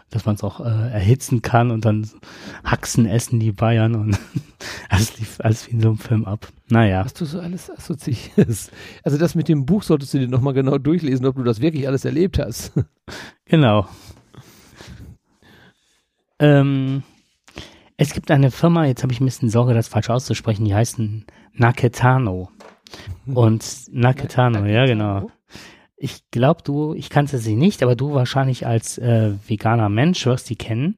dass 0.10 0.26
man 0.26 0.36
es 0.36 0.44
auch 0.44 0.62
äh, 0.62 0.64
erhitzen 0.64 1.42
kann 1.42 1.72
und 1.72 1.84
dann 1.84 2.10
Haxen 2.64 3.06
essen 3.06 3.42
die 3.42 3.52
Bayern 3.52 3.96
und 3.96 4.18
alles 4.89 5.20
lief 5.20 5.39
alles 5.39 5.68
wie 5.68 5.72
in 5.72 5.82
so 5.82 5.89
einem 5.89 5.98
Film 5.98 6.24
ab. 6.24 6.48
Naja. 6.72 7.04
Was 7.04 7.14
du 7.14 7.26
so 7.26 7.40
alles 7.40 7.70
assoziierst. 7.70 8.72
Also 9.04 9.18
das 9.18 9.36
mit 9.36 9.50
dem 9.50 9.66
Buch 9.66 9.84
solltest 9.84 10.14
du 10.14 10.20
dir 10.20 10.28
nochmal 10.28 10.54
genau 10.54 10.78
durchlesen, 10.78 11.26
ob 11.26 11.36
du 11.36 11.44
das 11.44 11.60
wirklich 11.60 11.88
alles 11.88 12.06
erlebt 12.06 12.40
hast. 12.40 12.74
Genau. 13.46 13.86
Ähm, 16.40 17.04
es 17.98 18.14
gibt 18.14 18.32
eine 18.32 18.50
Firma, 18.50 18.86
jetzt 18.86 19.04
habe 19.04 19.12
ich 19.12 19.20
ein 19.20 19.26
bisschen 19.26 19.50
Sorge, 19.50 19.74
das 19.74 19.90
falsch 19.90 20.10
auszusprechen, 20.10 20.64
die 20.64 20.74
heißen 20.74 21.26
Naketano. 21.52 22.50
Und 23.26 23.64
Naketano, 23.92 24.66
ja 24.66 24.86
genau. 24.86 25.30
Ich 25.98 26.32
glaube, 26.32 26.64
du, 26.64 26.94
ich 26.94 27.10
kannte 27.10 27.40
sie 27.40 27.58
nicht, 27.58 27.84
aber 27.84 27.98
du 27.98 28.14
wahrscheinlich 28.14 28.66
als 28.66 28.98
äh, 28.98 29.34
veganer 29.46 29.90
Mensch 29.90 30.26
wirst 30.26 30.50
die 30.50 30.56
kennen. 30.56 30.96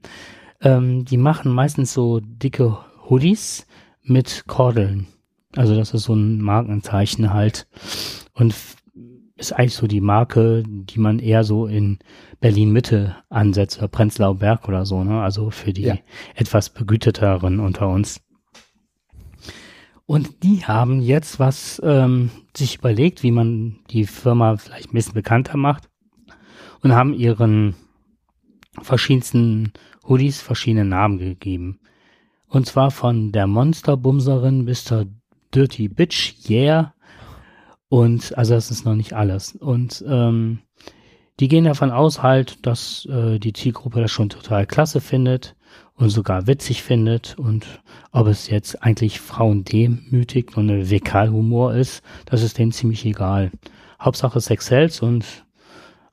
Ähm, 0.62 1.06
die 1.06 1.18
machen 1.18 1.52
meistens 1.52 1.92
so 1.92 2.20
dicke 2.22 2.78
Hoodies 3.10 3.66
mit 4.04 4.44
Kordeln. 4.46 5.08
Also 5.56 5.76
das 5.76 5.94
ist 5.94 6.04
so 6.04 6.14
ein 6.14 6.42
Markenzeichen 6.42 7.34
halt. 7.34 7.68
Und 8.34 8.56
ist 9.36 9.54
eigentlich 9.54 9.76
so 9.76 9.88
die 9.88 10.02
Marke, 10.02 10.64
die 10.66 11.00
man 11.00 11.20
eher 11.20 11.44
so 11.44 11.68
in 11.68 12.00
Berlin 12.40 12.72
Mitte 12.72 13.16
ansetzt 13.30 13.78
oder 13.78 13.88
Prenzlauer 13.88 14.36
Berg 14.36 14.68
oder 14.68 14.86
so, 14.86 15.04
ne? 15.04 15.22
Also 15.22 15.50
für 15.50 15.74
die 15.74 15.84
ja. 15.84 15.98
etwas 16.36 16.70
begüteteren 16.70 17.60
unter 17.60 17.90
uns. 17.90 18.22
Und 20.06 20.44
die 20.44 20.66
haben 20.66 21.02
jetzt 21.02 21.40
was 21.40 21.82
ähm, 21.84 22.30
sich 22.56 22.78
überlegt, 22.78 23.24
wie 23.24 23.32
man 23.32 23.80
die 23.90 24.06
Firma 24.06 24.58
vielleicht 24.58 24.90
ein 24.90 24.94
bisschen 24.94 25.14
bekannter 25.14 25.58
macht 25.58 25.90
und 26.82 26.94
haben 26.94 27.14
ihren 27.14 27.76
verschiedensten 28.82 29.72
Hoodies 30.08 30.42
verschiedene 30.42 30.86
Namen 30.86 31.18
gegeben. 31.18 31.80
Und 32.48 32.68
zwar 32.68 32.92
von 32.92 33.32
der 33.32 33.48
Monsterbumserin 33.48 34.66
bis 34.66 34.84
zur 34.84 35.08
Dirty 35.54 35.88
Bitch, 35.88 36.50
yeah. 36.50 36.94
Und 37.90 38.38
also 38.38 38.56
das 38.56 38.72
ist 38.72 38.86
noch 38.86 38.96
nicht 38.96 39.14
alles. 39.14 39.56
Und 39.56 40.04
ähm, 40.08 40.60
die 41.40 41.48
gehen 41.48 41.66
davon 41.66 41.92
aus 41.92 42.24
halt, 42.24 42.66
dass 42.66 43.06
äh, 43.06 43.40
die 43.40 43.54
Zielgruppe 43.54 44.02
das 44.02 44.12
schon 44.12 44.30
total 44.30 44.66
klasse 44.66 45.02
findet 45.02 45.56
und 45.96 46.10
sogar 46.10 46.48
witzig 46.48 46.84
findet 46.84 47.38
und 47.38 47.82
ob 48.12 48.28
es 48.28 48.50
jetzt 48.50 48.84
eigentlich 48.84 49.20
Frauen 49.20 49.64
demütigt 49.64 50.58
und 50.58 50.70
ein 50.70 50.90
Vekalhumor 50.90 51.74
ist, 51.74 52.04
das 52.26 52.42
ist 52.42 52.58
denen 52.58 52.72
ziemlich 52.72 53.06
egal. 53.06 53.52
Hauptsache 54.00 54.42
Sex 54.42 54.68
sells 54.68 55.02
und 55.02 55.46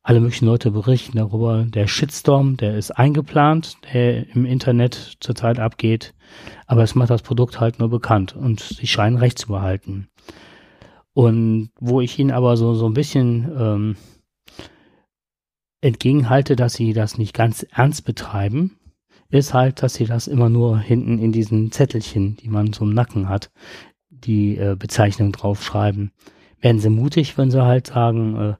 alle 0.02 0.20
möglichen 0.20 0.46
Leute 0.46 0.70
berichten 0.70 1.18
darüber. 1.18 1.64
Der 1.64 1.86
Shitstorm, 1.86 2.56
der 2.56 2.76
ist 2.76 2.90
eingeplant, 2.90 3.76
der 3.92 4.28
im 4.34 4.44
Internet 4.44 5.16
zurzeit 5.20 5.58
abgeht, 5.58 6.14
aber 6.66 6.82
es 6.82 6.94
macht 6.94 7.10
das 7.10 7.22
Produkt 7.22 7.60
halt 7.60 7.78
nur 7.78 7.90
bekannt 7.90 8.34
und 8.34 8.60
sie 8.60 8.86
scheinen 8.86 9.18
recht 9.18 9.38
zu 9.38 9.48
behalten. 9.48 10.08
Und 11.12 11.70
wo 11.78 12.00
ich 12.00 12.18
ihnen 12.18 12.30
aber 12.30 12.56
so, 12.56 12.74
so 12.74 12.86
ein 12.86 12.94
bisschen 12.94 13.50
ähm, 13.58 13.96
entgegenhalte, 15.80 16.56
dass 16.56 16.74
sie 16.74 16.92
das 16.92 17.18
nicht 17.18 17.34
ganz 17.34 17.66
ernst 17.70 18.04
betreiben, 18.04 18.78
ist 19.28 19.54
halt, 19.54 19.82
dass 19.82 19.94
sie 19.94 20.06
das 20.06 20.26
immer 20.26 20.48
nur 20.48 20.78
hinten 20.78 21.18
in 21.18 21.32
diesen 21.32 21.72
Zettelchen, 21.72 22.36
die 22.36 22.48
man 22.48 22.72
so 22.72 22.84
im 22.84 22.94
Nacken 22.94 23.28
hat, 23.28 23.50
die 24.08 24.56
äh, 24.56 24.76
Bezeichnung 24.76 25.32
draufschreiben. 25.32 26.12
Werden 26.60 26.80
sie 26.80 26.90
mutig, 26.90 27.38
wenn 27.38 27.50
sie 27.50 27.64
halt 27.64 27.88
sagen, 27.88 28.36
äh, 28.36 28.54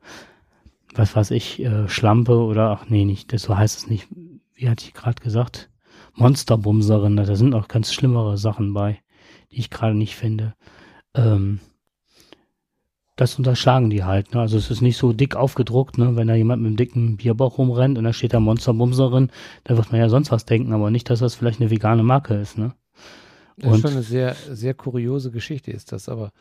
was 0.94 1.14
weiß 1.14 1.30
ich, 1.32 1.60
äh, 1.60 1.88
Schlampe 1.88 2.36
oder 2.36 2.70
ach 2.70 2.88
nee, 2.88 3.04
nicht, 3.04 3.32
das 3.32 3.42
so 3.42 3.56
heißt 3.56 3.78
es 3.78 3.86
nicht. 3.88 4.08
Wie 4.54 4.68
hatte 4.68 4.84
ich 4.84 4.94
gerade 4.94 5.22
gesagt? 5.22 5.70
Monsterbumserin, 6.14 7.16
da 7.16 7.36
sind 7.36 7.54
auch 7.54 7.68
ganz 7.68 7.92
schlimmere 7.92 8.36
Sachen 8.36 8.74
bei, 8.74 8.98
die 9.52 9.60
ich 9.60 9.70
gerade 9.70 9.94
nicht 9.94 10.16
finde. 10.16 10.54
Ähm, 11.14 11.60
das 13.16 13.36
unterschlagen 13.36 13.90
die 13.90 14.04
halt. 14.04 14.34
Ne? 14.34 14.40
Also 14.40 14.56
es 14.56 14.70
ist 14.70 14.80
nicht 14.80 14.96
so 14.96 15.12
dick 15.12 15.36
aufgedruckt, 15.36 15.98
ne? 15.98 16.16
wenn 16.16 16.28
da 16.28 16.34
jemand 16.34 16.62
mit 16.62 16.68
einem 16.68 16.76
dicken 16.76 17.16
Bierbauch 17.16 17.58
rumrennt 17.58 17.98
und 17.98 18.04
da 18.04 18.12
steht 18.12 18.32
da 18.32 18.40
Monsterbumserin, 18.40 19.30
da 19.64 19.76
wird 19.76 19.92
man 19.92 20.00
ja 20.00 20.08
sonst 20.08 20.30
was 20.30 20.46
denken, 20.46 20.72
aber 20.72 20.90
nicht, 20.90 21.10
dass 21.10 21.20
das 21.20 21.34
vielleicht 21.34 21.60
eine 21.60 21.70
vegane 21.70 22.02
Marke 22.02 22.34
ist. 22.34 22.56
Ne? 22.56 22.72
Das 23.58 23.74
ist 23.74 23.82
schon 23.82 23.90
eine 23.92 24.02
sehr, 24.02 24.34
sehr 24.50 24.72
kuriose 24.72 25.30
Geschichte 25.30 25.70
ist 25.70 25.92
das, 25.92 26.08
aber 26.08 26.32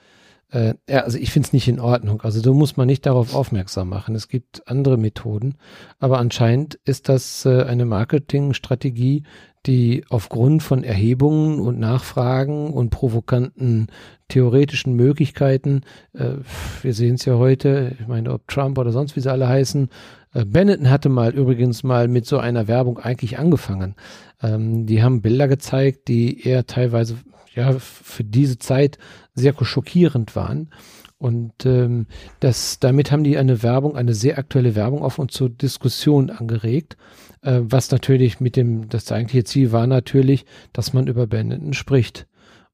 äh, 0.51 0.73
ja, 0.89 1.01
also 1.01 1.17
ich 1.17 1.31
finde 1.31 1.47
es 1.47 1.53
nicht 1.53 1.67
in 1.67 1.79
Ordnung. 1.79 2.21
Also 2.21 2.41
da 2.41 2.51
muss 2.51 2.77
man 2.77 2.87
nicht 2.87 3.05
darauf 3.05 3.35
aufmerksam 3.35 3.89
machen. 3.89 4.15
Es 4.15 4.27
gibt 4.27 4.67
andere 4.67 4.97
Methoden, 4.97 5.55
aber 5.99 6.17
anscheinend 6.17 6.75
ist 6.85 7.09
das 7.09 7.45
äh, 7.45 7.63
eine 7.63 7.85
Marketingstrategie, 7.85 9.23
die 9.65 10.05
aufgrund 10.09 10.63
von 10.63 10.83
Erhebungen 10.83 11.59
und 11.59 11.79
Nachfragen 11.79 12.71
und 12.73 12.91
provokanten 12.91 13.87
theoretischen 14.29 14.93
Möglichkeiten, 14.95 15.81
äh, 16.13 16.35
wir 16.81 16.93
sehen 16.93 17.15
es 17.15 17.25
ja 17.25 17.35
heute, 17.35 17.95
ich 17.99 18.07
meine, 18.07 18.31
ob 18.31 18.47
Trump 18.47 18.77
oder 18.77 18.91
sonst 18.91 19.15
wie 19.15 19.19
sie 19.19 19.31
alle 19.31 19.47
heißen, 19.47 19.89
äh, 20.33 20.45
Benetton 20.45 20.89
hatte 20.89 21.09
mal 21.09 21.33
übrigens 21.33 21.83
mal 21.83 22.07
mit 22.07 22.25
so 22.25 22.37
einer 22.37 22.67
Werbung 22.67 22.99
eigentlich 22.99 23.37
angefangen. 23.37 23.95
Ähm, 24.41 24.85
die 24.85 25.03
haben 25.03 25.21
Bilder 25.21 25.47
gezeigt, 25.47 26.07
die 26.07 26.47
eher 26.47 26.65
teilweise 26.65 27.17
ja 27.53 27.73
für 27.79 28.23
diese 28.23 28.59
Zeit 28.59 28.97
sehr 29.39 29.53
schockierend 29.65 30.35
waren. 30.35 30.69
Und 31.17 31.65
ähm, 31.65 32.07
das, 32.39 32.79
damit 32.79 33.11
haben 33.11 33.25
die 33.25 33.37
eine 33.37 33.61
Werbung, 33.61 33.97
eine 33.97 34.13
sehr 34.13 34.37
aktuelle 34.37 34.75
Werbung 34.75 35.01
auf 35.01 35.19
uns 35.19 35.33
zur 35.33 35.49
Diskussion 35.49 36.29
angeregt, 36.29 36.95
äh, 37.41 37.59
was 37.61 37.91
natürlich 37.91 38.39
mit 38.39 38.55
dem, 38.55 38.87
das 38.87 39.11
eigentliche 39.11 39.43
Ziel 39.43 39.71
war 39.73 39.85
natürlich, 39.85 40.45
dass 40.71 40.93
man 40.93 41.07
über 41.07 41.27
Benetton 41.27 41.73
spricht. 41.73 42.25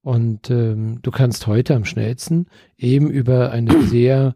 Und 0.04 0.52
ähm, 0.52 1.00
du 1.02 1.10
kannst 1.10 1.48
heute 1.48 1.74
am 1.74 1.86
schnellsten 1.86 2.46
eben 2.78 3.10
über 3.10 3.52
eine 3.52 3.82
sehr 3.88 4.36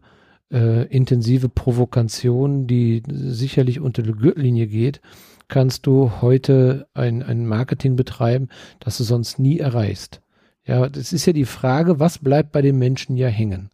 äh, 0.52 0.86
intensive 0.88 1.48
Provokation, 1.48 2.66
die 2.66 3.04
sicherlich 3.08 3.78
unter 3.78 4.02
die 4.02 4.12
Gürtellinie 4.12 4.66
geht, 4.66 5.00
kannst 5.46 5.86
du 5.86 6.10
heute 6.20 6.88
ein, 6.94 7.22
ein 7.22 7.46
Marketing 7.46 7.96
betreiben, 7.96 8.48
das 8.80 8.98
du 8.98 9.04
sonst 9.04 9.38
nie 9.38 9.58
erreichst. 9.58 10.20
Ja, 10.66 10.88
das 10.88 11.12
ist 11.12 11.26
ja 11.26 11.32
die 11.32 11.44
Frage, 11.44 11.98
was 11.98 12.18
bleibt 12.18 12.52
bei 12.52 12.62
den 12.62 12.78
Menschen 12.78 13.16
ja 13.16 13.28
hängen? 13.28 13.70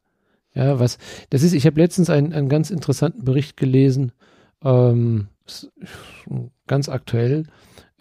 Ja, 0.54 0.78
was, 0.78 0.98
das 1.30 1.42
ist, 1.42 1.52
ich 1.52 1.66
habe 1.66 1.80
letztens 1.80 2.08
einen, 2.08 2.32
einen 2.32 2.48
ganz 2.48 2.70
interessanten 2.70 3.24
Bericht 3.24 3.56
gelesen, 3.56 4.12
ähm, 4.62 5.28
ganz 6.66 6.88
aktuell, 6.88 7.46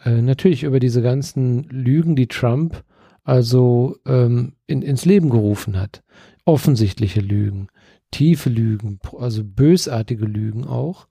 äh, 0.04 0.22
natürlich 0.22 0.64
über 0.64 0.80
diese 0.80 1.02
ganzen 1.02 1.64
Lügen, 1.64 2.16
die 2.16 2.28
Trump 2.28 2.84
also 3.26 3.98
ähm, 4.06 4.54
in, 4.68 4.82
ins 4.84 5.04
Leben 5.04 5.30
gerufen 5.30 5.78
hat. 5.78 6.04
Offensichtliche 6.46 7.22
Lügen, 7.22 7.68
tiefe 8.12 8.50
Lügen, 8.50 9.00
also 9.18 9.44
bösartige 9.44 10.26
Lügen 10.26 10.66
auch. 10.66 11.08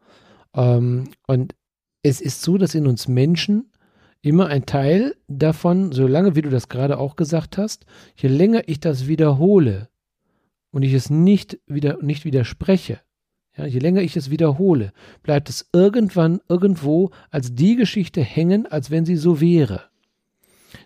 Ähm, 0.54 1.10
und 1.26 1.54
es 2.02 2.20
ist 2.20 2.42
so, 2.42 2.56
dass 2.56 2.74
in 2.74 2.86
uns 2.86 3.08
Menschen 3.08 3.70
immer 4.24 4.46
ein 4.46 4.66
Teil 4.66 5.16
davon, 5.28 5.92
solange 5.92 6.34
wie 6.34 6.42
du 6.42 6.50
das 6.50 6.68
gerade 6.68 6.98
auch 6.98 7.16
gesagt 7.16 7.58
hast, 7.58 7.86
je 8.16 8.28
länger 8.28 8.62
ich 8.66 8.80
das 8.80 9.06
wiederhole, 9.06 9.88
und 10.70 10.82
ich 10.82 10.92
es 10.92 11.08
nicht 11.08 11.60
wieder 11.66 11.98
nicht 12.02 12.24
widerspreche, 12.24 12.98
ja, 13.56 13.64
je 13.64 13.78
länger 13.78 14.02
ich 14.02 14.16
es 14.16 14.30
wiederhole, 14.30 14.92
bleibt 15.22 15.48
es 15.48 15.68
irgendwann 15.72 16.40
irgendwo 16.48 17.10
als 17.30 17.54
die 17.54 17.76
Geschichte 17.76 18.22
hängen, 18.22 18.66
als 18.66 18.90
wenn 18.90 19.04
sie 19.04 19.16
so 19.16 19.40
wäre. 19.40 19.82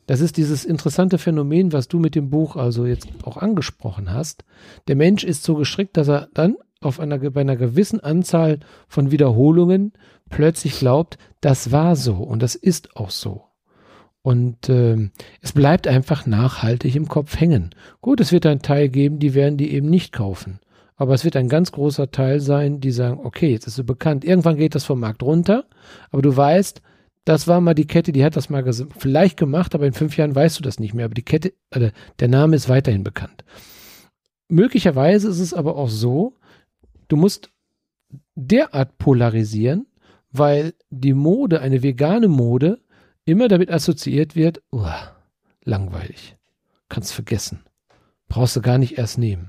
Das 0.07 0.21
ist 0.21 0.37
dieses 0.37 0.67
interessante 0.67 1.17
Phänomen, 1.17 1.73
was 1.73 1.89
du 1.89 1.99
mit 1.99 2.15
dem 2.15 2.29
Buch 2.29 2.57
also 2.57 2.85
jetzt 2.85 3.09
auch 3.23 3.39
angesprochen 3.39 4.13
hast. 4.13 4.45
Der 4.89 4.97
Mensch 4.97 5.25
ist 5.25 5.43
so 5.43 5.55
gestrickt, 5.55 5.97
dass 5.97 6.09
er 6.09 6.29
dann 6.35 6.57
auf 6.81 7.01
einer, 7.01 7.19
bei 7.19 7.41
einer 7.41 7.57
gewissen 7.57 8.01
Anzahl 8.01 8.61
von 8.89 9.11
Wiederholungen 9.11 9.93
plötzlich 10.29 10.79
glaubt, 10.79 11.19
das 11.41 11.73
war 11.73 11.97
so 11.97 12.17
und 12.17 12.43
das 12.43 12.55
ist 12.55 12.97
auch 12.97 13.11
so. 13.11 13.45
Und 14.23 14.69
äh, 14.69 15.11
es 15.41 15.53
bleibt 15.53 15.87
einfach 15.87 16.27
nachhaltig 16.27 16.95
im 16.97 17.09
Kopf 17.09 17.41
hängen. 17.41 17.71
Gut, 18.01 18.21
es 18.21 18.33
wird 18.33 18.47
einen 18.47 18.63
Teil 18.63 18.89
geben, 18.89 19.19
die 19.19 19.35
werden 19.35 19.57
die 19.57 19.73
eben 19.73 19.89
nicht 19.89 20.13
kaufen. 20.13 20.61
Aber 20.97 21.15
es 21.15 21.25
wird 21.25 21.37
ein 21.37 21.49
ganz 21.49 21.71
großer 21.73 22.11
Teil 22.11 22.41
sein, 22.41 22.81
die 22.81 22.91
sagen, 22.91 23.21
okay, 23.23 23.53
jetzt 23.53 23.69
ist 23.69 23.77
so 23.77 23.85
bekannt. 23.85 24.25
Irgendwann 24.25 24.57
geht 24.57 24.75
das 24.75 24.85
vom 24.85 25.01
Markt 25.01 25.23
runter, 25.23 25.65
aber 26.11 26.23
du 26.23 26.37
weißt, 26.37 26.83
das 27.25 27.47
war 27.47 27.61
mal 27.61 27.75
die 27.75 27.87
Kette, 27.87 28.11
die 28.11 28.25
hat 28.25 28.37
das 28.37 28.51
mal 28.51 28.65
vielleicht 28.99 29.37
gemacht, 29.37 29.75
aber 29.75 29.87
in 29.87 29.93
fünf 29.93 30.17
Jahren 30.17 30.35
weißt 30.35 30.59
du 30.59 30.63
das 30.63 30.81
nicht 30.81 30.95
mehr. 30.95 31.05
Aber 31.05 31.15
die 31.15 31.25
Kette, 31.25 31.53
äh, 31.71 31.91
der 32.19 32.29
Name 32.29 32.57
ist 32.57 32.69
weiterhin 32.69 33.05
bekannt. 33.05 33.45
Möglicherweise 34.49 35.29
ist 35.29 35.41
es 35.41 35.55
aber 35.55 35.77
auch 35.77 35.91
so, 35.91 36.37
du 37.09 37.17
musst 37.17 37.51
derart 38.35 38.97
polarisieren, 38.99 39.87
weil 40.31 40.75
die 40.91 41.15
Mode, 41.15 41.61
eine 41.61 41.83
vegane 41.83 42.29
Mode, 42.29 42.81
immer 43.25 43.49
damit 43.49 43.71
assoziiert 43.71 44.37
wird, 44.37 44.63
uh, 44.73 44.87
langweilig. 45.65 46.37
Kannst 46.89 47.13
vergessen. 47.13 47.61
Brauchst 48.29 48.57
du 48.57 48.61
gar 48.61 48.79
nicht 48.79 48.99
erst 48.99 49.19
nehmen. 49.19 49.49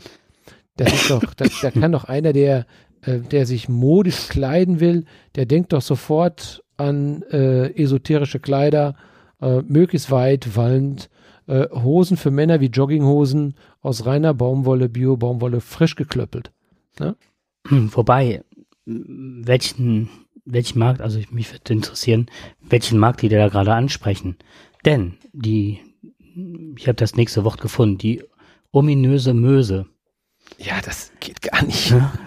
Das 0.76 0.94
ist 0.94 1.10
doch, 1.10 1.34
da, 1.34 1.46
da 1.62 1.72
kann 1.72 1.92
doch 1.92 2.06
einer, 2.06 2.34
der, 2.34 2.66
äh, 3.02 3.20
der 3.20 3.46
sich 3.46 3.70
modisch 3.70 4.30
kleiden 4.30 4.80
will, 4.80 5.06
der 5.36 5.46
denkt 5.46 5.74
doch 5.74 5.82
sofort 5.82 6.64
an 6.78 7.24
äh, 7.24 7.74
esoterische 7.82 8.40
Kleider, 8.40 8.96
äh, 9.42 9.62
möglichst 9.62 10.12
weit 10.12 10.56
wallend, 10.56 11.10
äh, 11.48 11.68
Hosen 11.72 12.16
für 12.16 12.32
Männer 12.32 12.62
wie 12.62 12.68
Jogginghosen 12.68 13.56
aus 13.82 14.06
reiner 14.06 14.34
Baumwolle, 14.34 14.88
Bio-Baumwolle, 14.88 15.62
frisch 15.62 15.96
geklöppelt. 15.96 16.52
Ne? 17.00 17.16
Wobei, 17.70 18.44
welchen 18.86 20.10
welchen 20.52 20.80
Markt, 20.80 21.02
also 21.02 21.20
mich 21.32 21.52
würde 21.52 21.74
interessieren, 21.74 22.28
welchen 22.62 23.00
Markt 23.00 23.22
die 23.22 23.30
da 23.30 23.48
gerade 23.48 23.74
ansprechen. 23.74 24.38
Denn 24.86 25.18
die, 25.34 25.80
ich 26.78 26.88
habe 26.88 26.96
das 26.96 27.16
nächste 27.16 27.44
Wort 27.44 27.62
gefunden, 27.62 27.98
die 27.98 28.24
ominöse 28.72 29.34
Möse. 29.34 29.86
Ja, 30.58 30.82
das 30.84 31.12
geht 31.20 31.42
gar 31.42 31.64
nicht. 31.64 31.92
Ja. 31.92 32.14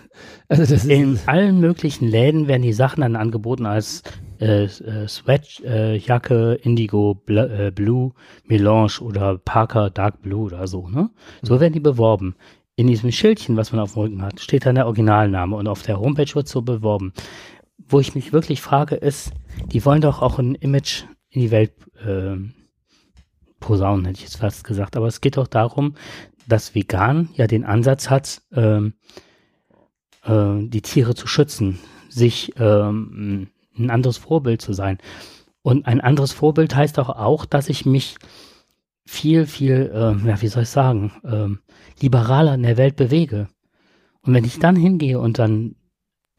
Also 0.49 0.67
das 0.67 0.85
In 0.85 1.19
allen 1.25 1.61
möglichen 1.61 2.07
Läden 2.07 2.47
werden 2.47 2.61
die 2.61 2.75
Sachen 2.75 3.01
dann 3.01 3.17
angeboten 3.17 3.65
als 3.65 4.03
äh, 4.39 4.65
äh, 4.65 5.09
Sweatjacke, 5.09 6.59
äh, 6.61 6.63
Indigo 6.63 7.15
Bl 7.15 7.39
äh, 7.39 7.71
Blue, 7.71 8.13
Melange 8.45 9.01
oder 9.01 9.39
Parker 9.39 9.89
Dark 9.89 10.21
Blue 10.21 10.45
oder 10.45 10.67
so. 10.67 10.89
Ne? 10.89 11.09
So 11.41 11.55
mhm. 11.55 11.61
werden 11.61 11.73
die 11.73 11.81
beworben. 11.81 12.35
In 12.77 12.87
diesem 12.87 13.13
Schildchen, 13.13 13.57
was 13.57 13.73
man 13.73 13.81
auf 13.81 13.95
dem 13.95 14.03
Rücken 14.03 14.23
hat, 14.23 14.41
steht 14.41 14.67
dann 14.67 14.75
der 14.75 14.85
Originalname 14.87 15.57
und 15.57 15.69
auf 15.69 15.83
der 15.83 15.99
Homepage 15.99 16.35
wird 16.35 16.49
so 16.49 16.61
beworben 16.61 17.15
wo 17.93 18.01
ich 18.01 18.15
mich 18.15 18.33
wirklich 18.33 18.63
frage, 18.63 18.95
ist, 18.97 19.33
die 19.67 19.85
wollen 19.85 20.01
doch 20.01 20.23
auch 20.23 20.39
ein 20.39 20.55
Image 20.55 21.05
in 21.29 21.43
die 21.43 21.51
Welt 21.51 21.73
äh, 22.05 22.37
posaunen, 23.61 24.07
hätte 24.07 24.19
ich 24.19 24.25
jetzt 24.25 24.39
fast 24.39 24.65
gesagt. 24.65 24.97
Aber 24.97 25.07
es 25.07 25.21
geht 25.21 25.37
doch 25.37 25.47
darum, 25.47 25.95
dass 26.49 26.75
vegan 26.75 27.29
ja 27.35 27.47
den 27.47 27.65
Ansatz 27.65 28.11
hat, 28.11 28.43
ähm, 28.53 28.95
äh, 30.25 30.67
die 30.67 30.83
Tiere 30.83 31.15
zu 31.15 31.27
schützen, 31.27 31.79
sich 32.09 32.53
ähm, 32.57 33.49
ein 33.79 33.91
anderes 33.91 34.17
Vorbild 34.17 34.61
zu 34.61 34.73
sein. 34.73 34.99
Und 35.63 35.87
ein 35.87 36.01
anderes 36.01 36.33
Vorbild 36.33 36.75
heißt 36.75 36.99
doch 36.99 37.09
auch, 37.09 37.45
dass 37.45 37.69
ich 37.69 37.87
mich 37.87 38.17
viel, 39.05 39.47
viel, 39.47 39.91
äh, 39.95 40.29
ja, 40.29 40.41
wie 40.41 40.49
soll 40.49 40.65
ich 40.65 40.69
sagen, 40.69 41.13
äh, 41.25 42.03
liberaler 42.03 42.55
in 42.55 42.63
der 42.63 42.77
Welt 42.77 42.97
bewege. 42.97 43.49
Und 44.23 44.35
wenn 44.35 44.45
ich 44.45 44.59
dann 44.59 44.77
hingehe 44.77 45.19
und 45.19 45.39
dann 45.39 45.77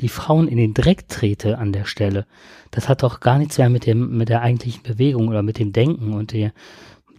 die 0.01 0.09
Frauen 0.09 0.47
in 0.47 0.57
den 0.57 0.73
Dreck 0.73 1.07
trete 1.07 1.57
an 1.57 1.71
der 1.71 1.85
Stelle, 1.85 2.25
das 2.71 2.89
hat 2.89 3.03
doch 3.03 3.19
gar 3.19 3.37
nichts 3.37 3.57
mehr 3.57 3.69
mit 3.69 3.85
dem, 3.85 4.17
mit 4.17 4.29
der 4.29 4.41
eigentlichen 4.41 4.83
Bewegung 4.83 5.27
oder 5.27 5.43
mit 5.43 5.59
dem 5.59 5.71
Denken 5.71 6.13
und 6.13 6.33
der, 6.33 6.51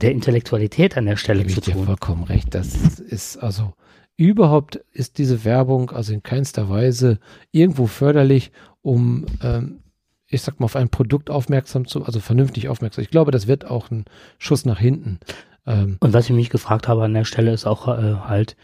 der 0.00 0.12
Intellektualität 0.12 0.96
an 0.96 1.06
der 1.06 1.16
Stelle 1.16 1.46
zu 1.46 1.60
tun. 1.60 1.74
Ich 1.74 1.80
dir 1.80 1.84
vollkommen 1.84 2.24
recht. 2.24 2.54
Das 2.54 2.98
ist 3.00 3.36
also 3.36 3.74
überhaupt 4.16 4.76
ist 4.92 5.18
diese 5.18 5.44
Werbung 5.44 5.90
also 5.90 6.12
in 6.12 6.22
keinster 6.22 6.68
Weise 6.68 7.18
irgendwo 7.52 7.86
förderlich, 7.86 8.52
um 8.82 9.26
ähm, 9.42 9.80
ich 10.26 10.42
sag 10.42 10.58
mal, 10.58 10.66
auf 10.66 10.76
ein 10.76 10.88
Produkt 10.88 11.30
aufmerksam 11.30 11.86
zu, 11.86 12.04
also 12.04 12.20
vernünftig 12.20 12.68
aufmerksam. 12.68 13.02
Ich 13.02 13.10
glaube, 13.10 13.30
das 13.30 13.46
wird 13.46 13.66
auch 13.66 13.90
ein 13.90 14.04
Schuss 14.38 14.64
nach 14.64 14.78
hinten. 14.78 15.20
Ähm, 15.66 15.96
und 16.00 16.12
was 16.12 16.24
ich 16.26 16.32
mich 16.34 16.50
gefragt 16.50 16.88
habe 16.88 17.04
an 17.04 17.14
der 17.14 17.24
Stelle 17.24 17.52
ist 17.52 17.66
auch 17.66 17.88
äh, 17.88 18.14
halt, 18.26 18.56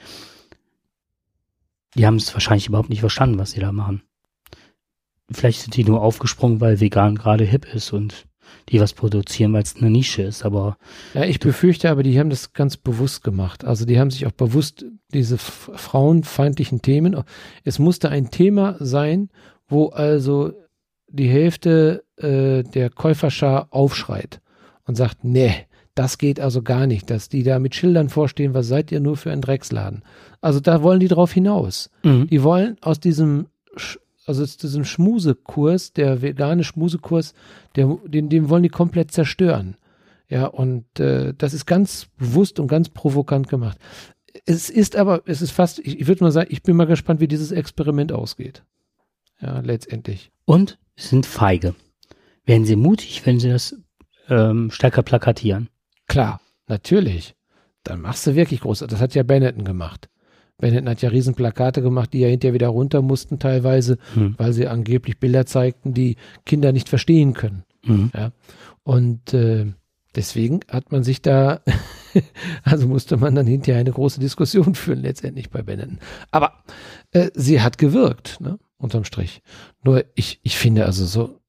die 1.95 2.07
haben 2.07 2.17
es 2.17 2.33
wahrscheinlich 2.33 2.69
überhaupt 2.69 2.91
nicht 2.91 3.01
verstanden, 3.01 3.39
was 3.39 3.53
sie 3.53 3.61
da 3.61 3.73
machen. 3.73 4.03
Vielleicht 5.31 5.61
sind 5.61 5.77
die 5.77 5.85
nur 5.85 6.03
aufgesprungen, 6.03 6.61
weil 6.61 6.81
vegan 6.81 7.15
gerade 7.15 7.45
hip 7.45 7.73
ist 7.73 7.93
und 7.93 8.27
die 8.69 8.81
was 8.81 8.93
produzieren, 8.93 9.53
weil 9.53 9.63
es 9.63 9.77
eine 9.77 9.91
Nische 9.91 10.23
ist, 10.23 10.45
aber. 10.45 10.77
Ja, 11.15 11.25
ich 11.25 11.39
befürchte 11.39 11.91
aber, 11.91 12.03
die 12.03 12.19
haben 12.19 12.31
das 12.31 12.53
ganz 12.53 12.77
bewusst 12.77 13.23
gemacht. 13.23 13.65
Also 13.65 13.85
die 13.85 14.01
haben 14.01 14.11
sich 14.11 14.27
auch 14.27 14.33
bewusst 14.33 14.85
diese 15.13 15.39
frauenfeindlichen 15.39 16.83
Themen, 16.83 17.23
es 17.65 17.79
musste 17.79 18.09
ein 18.09 18.31
Thema 18.31 18.77
sein, 18.81 19.31
wo 19.69 19.89
also 19.89 20.53
die 21.09 21.29
Hälfte 21.29 22.05
äh, 22.17 22.63
der 22.63 22.91
Käuferschar 22.91 23.69
aufschreit 23.71 24.41
und 24.85 24.97
sagt, 24.97 25.25
nee, 25.25 25.67
das 26.01 26.17
geht 26.17 26.41
also 26.41 26.63
gar 26.63 26.87
nicht, 26.87 27.11
dass 27.11 27.29
die 27.29 27.43
da 27.43 27.59
mit 27.59 27.75
Schildern 27.75 28.09
vorstehen, 28.09 28.55
was 28.55 28.67
seid 28.67 28.91
ihr 28.91 29.01
nur 29.01 29.19
für 29.19 29.31
ein 29.33 29.43
Drecksladen. 29.43 30.03
Also 30.41 30.59
da 30.59 30.83
wollen 30.83 30.99
die 30.99 31.09
drauf 31.09 31.31
hinaus. 31.31 31.91
Mhm. 32.05 32.27
Die 32.29 32.43
wollen 32.43 32.79
aus 32.81 33.01
diesem, 33.01 33.49
also 34.25 34.43
aus 34.43 34.57
diesem 34.57 34.87
Schmusekurs, 34.87 35.93
der 35.93 36.23
vegane 36.23 36.65
Schmusekurs, 36.65 37.35
der, 37.77 37.99
den, 38.07 38.31
den 38.31 38.49
wollen 38.49 38.63
die 38.63 38.71
komplett 38.71 39.11
zerstören. 39.11 39.77
Ja, 40.27 40.47
und 40.47 40.99
äh, 40.99 41.35
das 41.37 41.53
ist 41.53 41.67
ganz 41.67 42.07
bewusst 42.17 42.61
und 42.61 42.69
ganz 42.69 42.89
provokant 42.89 43.51
gemacht. 43.51 43.77
Es 44.47 44.71
ist 44.71 44.97
aber, 44.97 45.21
es 45.27 45.43
ist 45.43 45.51
fast, 45.51 45.81
ich, 45.81 46.01
ich 46.01 46.07
würde 46.07 46.25
mal 46.25 46.33
sagen, 46.33 46.49
ich 46.51 46.63
bin 46.63 46.77
mal 46.77 46.87
gespannt, 46.87 47.21
wie 47.21 47.29
dieses 47.29 47.53
Experiment 47.53 48.11
ausgeht. 48.11 48.65
Ja, 49.39 49.61
letztendlich. 49.61 50.31
Und 50.47 50.79
sind 50.97 51.27
feige. 51.27 51.75
Werden 52.47 52.65
sie 52.65 52.77
mutig, 52.77 53.27
wenn 53.27 53.39
sie 53.39 53.51
das 53.51 53.77
ähm, 54.31 54.71
stärker 54.71 55.03
plakatieren? 55.03 55.69
Klar, 56.11 56.41
natürlich. 56.67 57.37
Dann 57.85 58.01
machst 58.01 58.27
du 58.27 58.35
wirklich 58.35 58.61
groß. 58.61 58.81
Das 58.81 59.01
hat 59.01 59.15
ja 59.15 59.23
Benetton 59.23 59.65
gemacht. 59.65 60.09
Benetton 60.59 60.89
hat 60.89 61.03
ja 61.03 61.09
Riesenplakate 61.09 61.83
gemacht, 61.83 62.13
die 62.13 62.19
ja 62.19 62.29
hinterher 62.29 62.53
wieder 62.53 62.69
runter 62.69 63.01
mussten 63.01 63.39
teilweise, 63.39 63.97
hm. 64.15 64.35
weil 64.37 64.53
sie 64.53 64.67
angeblich 64.67 65.19
Bilder 65.19 65.47
zeigten, 65.47 65.95
die 65.95 66.17
Kinder 66.45 66.73
nicht 66.73 66.89
verstehen 66.89 67.33
können. 67.33 67.65
Hm. 67.85 68.11
Ja. 68.15 68.33
Und 68.83 69.33
äh, 69.33 69.67
deswegen 70.15 70.61
hat 70.69 70.93
man 70.93 71.05
sich 71.05 71.23
da, 71.23 71.61
also 72.65 72.89
musste 72.89 73.17
man 73.17 73.37
dann 73.37 73.47
hinterher 73.47 73.81
eine 73.81 73.93
große 73.93 74.21
Diskussion 74.21 74.75
führen, 74.75 75.01
letztendlich 75.01 75.49
bei 75.49 75.63
Benetton. 75.63 76.01
Aber 76.33 76.55
äh, 77.13 77.31
sie 77.35 77.63
hat 77.63 77.79
gewirkt, 77.79 78.41
ne? 78.41 78.59
unterm 78.77 79.05
Strich. 79.05 79.43
Nur 79.85 80.05
ich, 80.17 80.41
ich 80.43 80.59
finde 80.59 80.87
also 80.87 81.07
so, 81.07 81.41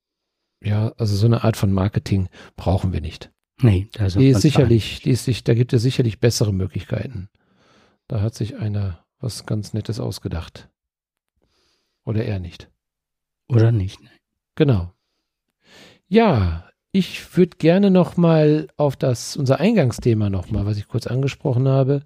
ja, 0.63 0.93
also 0.97 1.15
so 1.15 1.25
eine 1.25 1.43
Art 1.43 1.57
von 1.57 1.73
Marketing 1.73 2.29
brauchen 2.55 2.93
wir 2.93 3.01
nicht. 3.01 3.31
Nee, 3.61 3.87
also 3.97 4.19
die 4.19 4.29
ist 4.29 4.41
sicherlich, 4.41 5.01
die 5.01 5.11
ist 5.11 5.25
sich, 5.25 5.43
da 5.43 5.53
gibt 5.53 5.73
es 5.73 5.81
sicherlich 5.81 6.19
bessere 6.19 6.53
Möglichkeiten. 6.53 7.29
Da 8.07 8.21
hat 8.21 8.35
sich 8.35 8.57
einer 8.57 9.05
was 9.19 9.45
ganz 9.45 9.73
Nettes 9.73 9.99
ausgedacht. 9.99 10.69
Oder 12.03 12.25
er 12.25 12.39
nicht. 12.39 12.69
Oder 13.47 13.71
nicht. 13.71 14.01
Ne? 14.01 14.09
Genau. 14.55 14.91
Ja, 16.07 16.69
ich 16.91 17.37
würde 17.37 17.57
gerne 17.57 17.91
noch 17.91 18.17
mal 18.17 18.67
auf 18.75 18.95
das 18.95 19.37
unser 19.37 19.59
Eingangsthema 19.59 20.29
noch 20.29 20.49
mal, 20.51 20.65
was 20.65 20.77
ich 20.77 20.87
kurz 20.87 21.07
angesprochen 21.07 21.67
habe, 21.67 22.01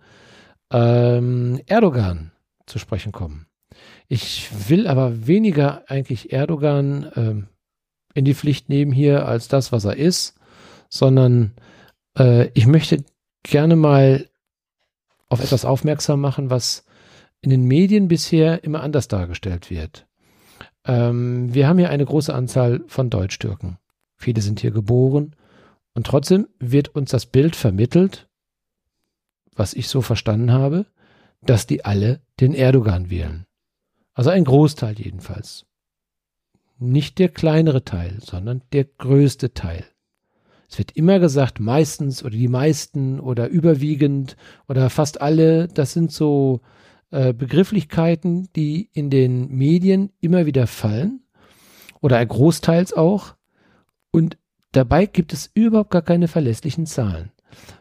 ähm, 0.71 1.61
Erdogan 1.65 2.31
zu 2.65 2.77
sprechen 2.77 3.11
kommen. 3.11 3.47
Ich 4.07 4.69
will 4.69 4.87
aber 4.87 5.27
weniger 5.27 5.89
eigentlich 5.89 6.31
Erdogan 6.31 7.11
ähm, 7.15 7.47
in 8.13 8.25
die 8.25 8.35
Pflicht 8.35 8.69
nehmen 8.69 8.91
hier 8.91 9.27
als 9.27 9.47
das, 9.47 9.71
was 9.71 9.85
er 9.85 9.97
ist, 9.97 10.34
sondern 10.89 11.53
äh, 12.17 12.49
ich 12.53 12.67
möchte 12.67 13.03
gerne 13.43 13.75
mal 13.75 14.29
auf 15.29 15.41
etwas 15.41 15.65
aufmerksam 15.65 16.21
machen, 16.21 16.49
was 16.49 16.85
in 17.41 17.49
den 17.49 17.65
Medien 17.65 18.07
bisher 18.07 18.63
immer 18.63 18.81
anders 18.81 19.07
dargestellt 19.07 19.69
wird. 19.69 20.07
Ähm, 20.85 21.53
wir 21.53 21.67
haben 21.67 21.77
hier 21.77 21.89
eine 21.89 22.05
große 22.05 22.33
Anzahl 22.33 22.81
von 22.87 23.09
Deutsch-Türken. 23.09 23.77
Viele 24.17 24.41
sind 24.41 24.59
hier 24.59 24.71
geboren 24.71 25.35
und 25.93 26.07
trotzdem 26.07 26.47
wird 26.59 26.89
uns 26.89 27.11
das 27.11 27.25
Bild 27.25 27.55
vermittelt, 27.55 28.27
was 29.55 29.73
ich 29.73 29.87
so 29.87 30.01
verstanden 30.01 30.51
habe, 30.51 30.85
dass 31.41 31.67
die 31.67 31.85
alle 31.85 32.21
den 32.39 32.53
Erdogan 32.53 33.09
wählen. 33.09 33.45
Also 34.13 34.29
ein 34.29 34.45
Großteil 34.45 34.97
jedenfalls. 34.97 35.65
Nicht 36.77 37.19
der 37.19 37.29
kleinere 37.29 37.83
Teil, 37.83 38.17
sondern 38.21 38.61
der 38.73 38.85
größte 38.85 39.53
Teil. 39.53 39.85
Es 40.69 40.77
wird 40.77 40.91
immer 40.91 41.19
gesagt, 41.19 41.59
meistens 41.59 42.23
oder 42.23 42.35
die 42.35 42.47
meisten 42.47 43.19
oder 43.19 43.47
überwiegend 43.47 44.35
oder 44.67 44.89
fast 44.89 45.21
alle, 45.21 45.67
das 45.67 45.93
sind 45.93 46.11
so 46.11 46.61
äh, 47.11 47.33
Begrifflichkeiten, 47.33 48.49
die 48.55 48.89
in 48.93 49.09
den 49.09 49.49
Medien 49.49 50.11
immer 50.21 50.45
wieder 50.45 50.67
fallen 50.67 51.21
oder 52.01 52.25
großteils 52.25 52.93
auch. 52.93 53.35
Und 54.11 54.37
dabei 54.71 55.05
gibt 55.05 55.33
es 55.33 55.49
überhaupt 55.53 55.91
gar 55.91 56.01
keine 56.01 56.27
verlässlichen 56.27 56.85
Zahlen. 56.85 57.31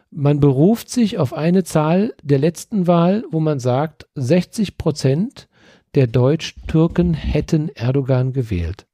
Man 0.09 0.39
beruft 0.39 0.89
sich 0.89 1.17
auf 1.17 1.33
eine 1.33 1.63
Zahl 1.63 2.13
der 2.23 2.39
letzten 2.39 2.87
Wahl, 2.87 3.25
wo 3.31 3.39
man 3.39 3.59
sagt, 3.59 4.07
60 4.15 4.77
Prozent 4.77 5.49
der 5.95 6.07
Deutsch-Türken 6.07 7.13
hätten 7.13 7.69
Erdogan 7.69 8.31
gewählt. 8.31 8.85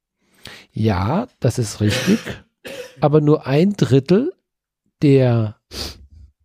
Ja, 0.72 1.28
das 1.40 1.60
ist 1.60 1.82
richtig, 1.82 2.20
aber 3.00 3.22
nur 3.22 3.46
ein 3.46 3.74
Drittel 3.74 4.34
der 5.02 5.58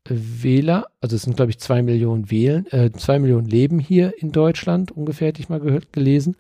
Wähler, 0.09 0.87
also 1.01 1.17
es 1.17 1.23
sind 1.23 1.37
glaube 1.37 1.51
ich 1.51 1.59
zwei 1.59 1.83
Millionen 1.83 2.31
Wählen, 2.31 2.67
äh, 2.71 2.93
zwei 2.93 3.19
Millionen 3.19 3.47
leben 3.47 3.79
hier 3.79 4.15
in 4.19 4.33
Deutschland, 4.33 4.93
ungefähr 4.93 5.29
hätte 5.29 5.41
ich 5.41 5.49
mal 5.49 5.61
gehört, 5.61 5.93
gelesen. 5.93 6.37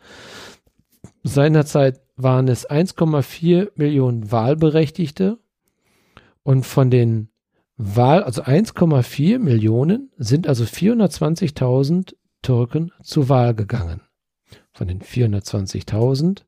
Seinerzeit 1.22 2.00
waren 2.16 2.48
es 2.48 2.68
1,4 2.68 3.72
Millionen 3.74 4.30
Wahlberechtigte 4.30 5.38
und 6.42 6.64
von 6.64 6.90
den 6.90 7.28
Wahl, 7.76 8.22
also 8.22 8.42
1,4 8.42 9.38
Millionen 9.38 10.10
sind 10.16 10.46
also 10.46 10.64
420.000 10.64 12.14
Türken 12.40 12.92
zur 13.02 13.28
Wahl 13.28 13.54
gegangen. 13.54 14.00
Von 14.72 14.88
den 14.88 15.00
420.000 15.00 16.42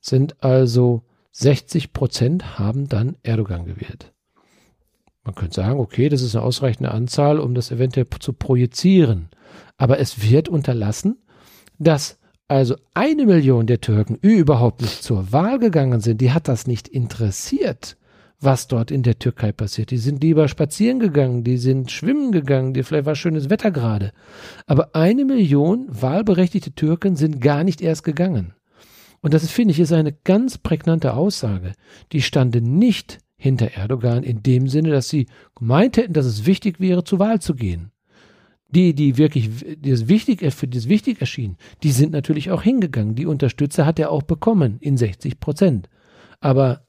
sind 0.00 0.42
also 0.42 1.04
60 1.36 1.92
Prozent 1.92 2.58
haben 2.58 2.88
dann 2.88 3.16
Erdogan 3.24 3.64
gewählt. 3.64 4.12
Man 5.24 5.34
könnte 5.34 5.56
sagen, 5.56 5.80
okay, 5.80 6.08
das 6.08 6.22
ist 6.22 6.36
eine 6.36 6.44
ausreichende 6.44 6.92
Anzahl, 6.92 7.40
um 7.40 7.54
das 7.54 7.72
eventuell 7.72 8.06
zu 8.20 8.32
projizieren. 8.32 9.30
Aber 9.76 9.98
es 9.98 10.22
wird 10.22 10.48
unterlassen, 10.48 11.16
dass 11.78 12.18
also 12.46 12.76
eine 12.92 13.26
Million 13.26 13.66
der 13.66 13.80
Türken 13.80 14.16
überhaupt 14.20 14.82
nicht 14.82 15.02
zur 15.02 15.32
Wahl 15.32 15.58
gegangen 15.58 16.00
sind. 16.00 16.20
Die 16.20 16.30
hat 16.30 16.46
das 16.46 16.68
nicht 16.68 16.86
interessiert, 16.86 17.96
was 18.38 18.68
dort 18.68 18.92
in 18.92 19.02
der 19.02 19.18
Türkei 19.18 19.50
passiert. 19.50 19.90
Die 19.90 19.98
sind 19.98 20.22
lieber 20.22 20.46
spazieren 20.46 21.00
gegangen, 21.00 21.42
die 21.42 21.56
sind 21.56 21.90
schwimmen 21.90 22.30
gegangen, 22.30 22.74
die 22.74 22.84
vielleicht 22.84 23.06
war 23.06 23.16
schönes 23.16 23.50
Wetter 23.50 23.72
gerade. 23.72 24.12
Aber 24.66 24.94
eine 24.94 25.24
Million 25.24 25.86
wahlberechtigte 25.88 26.72
Türken 26.72 27.16
sind 27.16 27.40
gar 27.40 27.64
nicht 27.64 27.80
erst 27.80 28.04
gegangen. 28.04 28.52
Und 29.24 29.32
das 29.32 29.50
finde 29.50 29.72
ich 29.72 29.80
ist 29.80 29.90
eine 29.90 30.12
ganz 30.12 30.58
prägnante 30.58 31.14
Aussage. 31.14 31.72
Die 32.12 32.20
stande 32.20 32.60
nicht 32.60 33.20
hinter 33.38 33.68
Erdogan 33.68 34.22
in 34.22 34.42
dem 34.42 34.68
Sinne, 34.68 34.90
dass 34.90 35.08
sie 35.08 35.28
gemeint 35.54 35.96
hätten, 35.96 36.12
dass 36.12 36.26
es 36.26 36.44
wichtig 36.44 36.78
wäre, 36.78 37.04
zur 37.04 37.20
Wahl 37.20 37.40
zu 37.40 37.54
gehen. 37.54 37.90
Die, 38.68 38.94
die 38.94 39.16
wirklich, 39.16 39.48
die 39.78 39.88
es 39.88 40.08
wichtig, 40.08 40.42
für 40.52 40.68
die 40.68 40.76
es 40.76 40.90
wichtig 40.90 41.22
erschien, 41.22 41.56
die 41.82 41.90
sind 41.90 42.12
natürlich 42.12 42.50
auch 42.50 42.60
hingegangen. 42.60 43.14
Die 43.14 43.24
Unterstützer 43.24 43.86
hat 43.86 43.98
er 43.98 44.10
auch 44.10 44.24
bekommen 44.24 44.76
in 44.80 44.98
60 44.98 45.40
Prozent. 45.40 45.88
Aber 46.40 46.84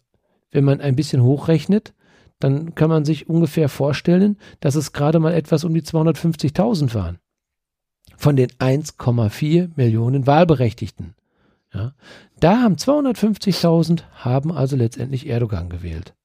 wenn 0.52 0.66
man 0.66 0.82
ein 0.82 0.98
bisschen 0.98 1.24
hochrechnet, 1.24 1.94
dann 2.40 2.76
kann 2.76 2.90
man 2.90 3.06
sich 3.06 3.30
ungefähr 3.30 3.70
vorstellen, 3.70 4.38
dass 4.60 4.76
es 4.76 4.92
gerade 4.92 5.20
mal 5.20 5.34
etwas 5.34 5.64
um 5.64 5.74
die 5.74 5.84
250.000 5.84 6.94
waren. 6.96 7.18
Von 8.18 8.36
den 8.36 8.50
1,4 8.50 9.70
Millionen 9.78 10.28
Wahlberechtigten. 10.28 11.16
Ja, 11.76 11.94
da 12.40 12.62
haben 12.62 12.76
250.000 12.76 14.04
haben 14.14 14.52
also 14.54 14.78
letztendlich 14.78 15.28
Erdogan 15.28 15.70
gewählt. 15.70 16.16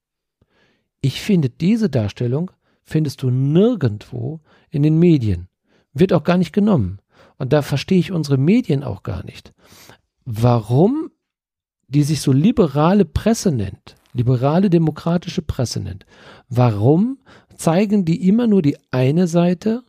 Ich 1.01 1.21
finde, 1.21 1.51
diese 1.51 1.91
Darstellung 1.91 2.53
findest 2.85 3.23
du 3.23 3.31
nirgendwo 3.31 4.41
in 4.71 4.85
den 4.85 4.99
Medien. 4.99 5.49
Wird 5.93 6.13
auch 6.13 6.23
gar 6.23 6.39
nicht 6.39 6.53
genommen. 6.53 7.01
Und 7.37 7.53
da 7.53 7.63
verstehe 7.63 7.99
ich 7.99 8.13
unsere 8.13 8.37
Medien 8.37 8.85
auch 8.85 9.03
gar 9.03 9.25
nicht. 9.25 9.53
Warum 10.25 11.11
die 11.89 12.05
sich 12.05 12.21
so 12.21 12.33
liberale 12.33 13.05
Presse 13.05 13.51
nennt, 13.51 13.97
liberale 14.13 14.71
demokratische 14.71 15.43
Presse 15.43 15.81
nennt, 15.81 16.07
warum 16.49 17.19
zeigen 17.57 18.05
die 18.05 18.29
immer 18.29 18.47
nur 18.47 18.63
die 18.63 18.77
eine 18.93 19.27
Seite 19.27 19.83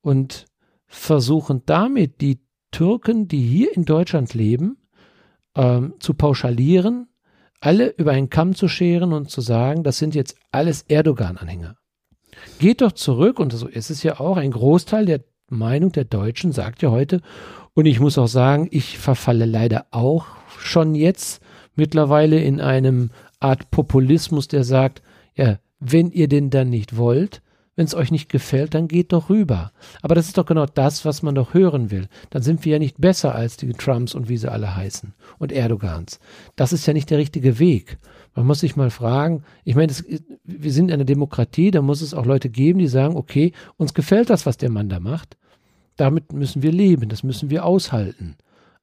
und 0.00 0.46
versuchen 0.86 1.62
damit 1.66 2.20
die 2.20 2.38
Türken, 2.70 3.26
die 3.26 3.42
hier 3.42 3.74
in 3.76 3.84
Deutschland 3.84 4.34
leben, 4.34 4.77
ähm, 5.58 5.92
zu 5.98 6.14
pauschalieren 6.14 7.08
alle 7.60 7.88
über 7.96 8.12
einen 8.12 8.30
Kamm 8.30 8.54
zu 8.54 8.68
scheren 8.68 9.12
und 9.12 9.30
zu 9.30 9.40
sagen, 9.40 9.82
das 9.82 9.98
sind 9.98 10.14
jetzt 10.14 10.36
alles 10.52 10.82
Erdogan-Anhänger. 10.82 11.76
Geht 12.58 12.82
doch 12.82 12.92
zurück, 12.92 13.40
und 13.40 13.52
so 13.52 13.66
ist 13.66 13.90
es 13.90 14.02
ja 14.02 14.20
auch, 14.20 14.36
ein 14.36 14.52
Großteil 14.52 15.06
der 15.06 15.24
Meinung 15.50 15.92
der 15.92 16.04
Deutschen 16.04 16.52
sagt 16.52 16.82
ja 16.82 16.90
heute, 16.90 17.20
und 17.74 17.86
ich 17.86 18.00
muss 18.00 18.18
auch 18.18 18.28
sagen, 18.28 18.68
ich 18.70 18.98
verfalle 18.98 19.46
leider 19.46 19.86
auch 19.90 20.26
schon 20.58 20.94
jetzt 20.94 21.42
mittlerweile 21.74 22.40
in 22.40 22.60
einem 22.60 23.10
Art 23.40 23.70
Populismus, 23.70 24.48
der 24.48 24.64
sagt, 24.64 25.02
ja, 25.34 25.58
wenn 25.80 26.10
ihr 26.10 26.28
denn 26.28 26.50
dann 26.50 26.70
nicht 26.70 26.96
wollt, 26.96 27.40
wenn 27.78 27.84
es 27.84 27.94
euch 27.94 28.10
nicht 28.10 28.28
gefällt, 28.28 28.74
dann 28.74 28.88
geht 28.88 29.12
doch 29.12 29.30
rüber. 29.30 29.70
Aber 30.02 30.16
das 30.16 30.26
ist 30.26 30.36
doch 30.36 30.46
genau 30.46 30.66
das, 30.66 31.04
was 31.04 31.22
man 31.22 31.36
doch 31.36 31.54
hören 31.54 31.92
will. 31.92 32.08
Dann 32.30 32.42
sind 32.42 32.64
wir 32.64 32.72
ja 32.72 32.78
nicht 32.80 33.00
besser 33.00 33.36
als 33.36 33.56
die 33.56 33.72
Trumps 33.72 34.16
und 34.16 34.28
wie 34.28 34.36
sie 34.36 34.50
alle 34.50 34.74
heißen 34.74 35.14
und 35.38 35.52
Erdogans. 35.52 36.18
Das 36.56 36.72
ist 36.72 36.86
ja 36.86 36.92
nicht 36.92 37.08
der 37.08 37.18
richtige 37.18 37.60
Weg. 37.60 37.98
Man 38.34 38.48
muss 38.48 38.58
sich 38.60 38.74
mal 38.74 38.90
fragen, 38.90 39.44
ich 39.62 39.76
meine, 39.76 39.86
das, 39.86 40.04
wir 40.42 40.72
sind 40.72 40.90
eine 40.90 41.04
Demokratie, 41.04 41.70
da 41.70 41.80
muss 41.80 42.00
es 42.00 42.14
auch 42.14 42.26
Leute 42.26 42.50
geben, 42.50 42.80
die 42.80 42.88
sagen, 42.88 43.14
okay, 43.14 43.52
uns 43.76 43.94
gefällt 43.94 44.28
das, 44.28 44.44
was 44.44 44.56
der 44.56 44.70
Mann 44.70 44.88
da 44.88 44.98
macht. 44.98 45.36
Damit 45.94 46.32
müssen 46.32 46.62
wir 46.62 46.72
leben, 46.72 47.08
das 47.08 47.22
müssen 47.22 47.48
wir 47.48 47.64
aushalten. 47.64 48.34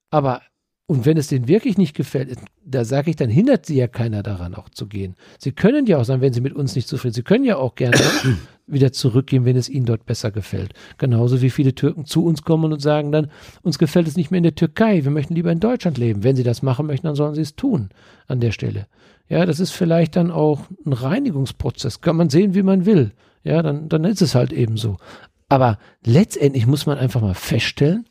Aber 0.08 0.40
und 0.88 1.04
wenn 1.04 1.16
es 1.16 1.26
denen 1.26 1.48
wirklich 1.48 1.78
nicht 1.78 1.96
gefällt, 1.96 2.38
da 2.64 2.84
sage 2.84 3.10
ich, 3.10 3.16
dann 3.16 3.28
hindert 3.28 3.66
sie 3.66 3.76
ja 3.76 3.88
keiner 3.88 4.22
daran, 4.22 4.54
auch 4.54 4.68
zu 4.68 4.86
gehen. 4.86 5.16
Sie 5.38 5.50
können 5.50 5.86
ja 5.86 5.98
auch 5.98 6.04
sagen, 6.04 6.20
wenn 6.20 6.32
sie 6.32 6.40
mit 6.40 6.54
uns 6.54 6.76
nicht 6.76 6.86
zufrieden 6.86 7.14
sind, 7.14 7.24
sie 7.24 7.28
können 7.28 7.44
ja 7.44 7.56
auch 7.56 7.74
gerne 7.74 7.98
wieder 8.68 8.92
zurückgehen, 8.92 9.44
wenn 9.44 9.56
es 9.56 9.68
ihnen 9.68 9.86
dort 9.86 10.06
besser 10.06 10.30
gefällt. 10.30 10.74
Genauso 10.96 11.42
wie 11.42 11.50
viele 11.50 11.74
Türken 11.74 12.04
zu 12.04 12.24
uns 12.24 12.42
kommen 12.42 12.72
und 12.72 12.80
sagen 12.80 13.10
dann, 13.10 13.30
uns 13.62 13.78
gefällt 13.78 14.06
es 14.06 14.16
nicht 14.16 14.30
mehr 14.30 14.38
in 14.38 14.44
der 14.44 14.54
Türkei, 14.54 15.02
wir 15.02 15.10
möchten 15.10 15.34
lieber 15.34 15.50
in 15.50 15.60
Deutschland 15.60 15.98
leben. 15.98 16.22
Wenn 16.22 16.36
sie 16.36 16.44
das 16.44 16.62
machen 16.62 16.86
möchten, 16.86 17.08
dann 17.08 17.16
sollen 17.16 17.34
sie 17.34 17.42
es 17.42 17.56
tun 17.56 17.88
an 18.28 18.38
der 18.38 18.52
Stelle. 18.52 18.86
Ja, 19.28 19.44
das 19.44 19.58
ist 19.58 19.72
vielleicht 19.72 20.14
dann 20.14 20.30
auch 20.30 20.66
ein 20.84 20.92
Reinigungsprozess. 20.92 22.00
Kann 22.00 22.16
man 22.16 22.30
sehen, 22.30 22.54
wie 22.54 22.62
man 22.62 22.86
will. 22.86 23.12
Ja, 23.42 23.60
dann, 23.62 23.88
dann 23.88 24.04
ist 24.04 24.22
es 24.22 24.36
halt 24.36 24.52
eben 24.52 24.76
so. 24.76 24.98
Aber 25.48 25.78
letztendlich 26.04 26.66
muss 26.66 26.86
man 26.86 26.98
einfach 26.98 27.20
mal 27.20 27.34
feststellen, 27.34 28.06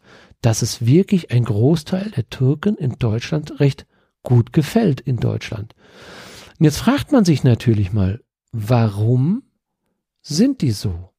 dass 0.46 0.62
es 0.62 0.86
wirklich 0.86 1.32
ein 1.32 1.44
Großteil 1.44 2.12
der 2.12 2.30
Türken 2.30 2.76
in 2.76 3.00
Deutschland 3.00 3.60
recht 3.60 3.88
gut 4.22 4.54
gefällt 4.54 5.02
in 5.02 5.18
Deutschland. 5.18 5.74
Und 6.60 6.66
jetzt 6.66 6.78
fragt 6.78 7.12
man 7.12 7.26
sich 7.26 7.44
natürlich 7.44 7.92
mal, 7.92 8.22
warum 8.52 9.42
sind 10.22 10.62
die 10.62 10.70
so, 10.70 11.10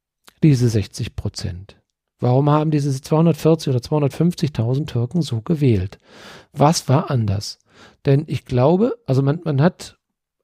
diese 0.44 0.68
60 0.68 1.16
Prozent? 1.16 1.76
Warum 2.20 2.48
haben 2.50 2.70
diese 2.70 3.00
240 3.02 3.74
oder 3.74 3.80
250.000 3.80 4.86
Türken 4.86 5.22
so 5.22 5.40
gewählt? 5.42 5.98
Was 6.52 6.88
war 6.88 7.10
anders? 7.10 7.58
Denn 8.04 8.24
ich 8.28 8.44
glaube, 8.44 8.96
also 9.06 9.22
man, 9.22 9.40
man 9.42 9.60
hat, 9.60 9.98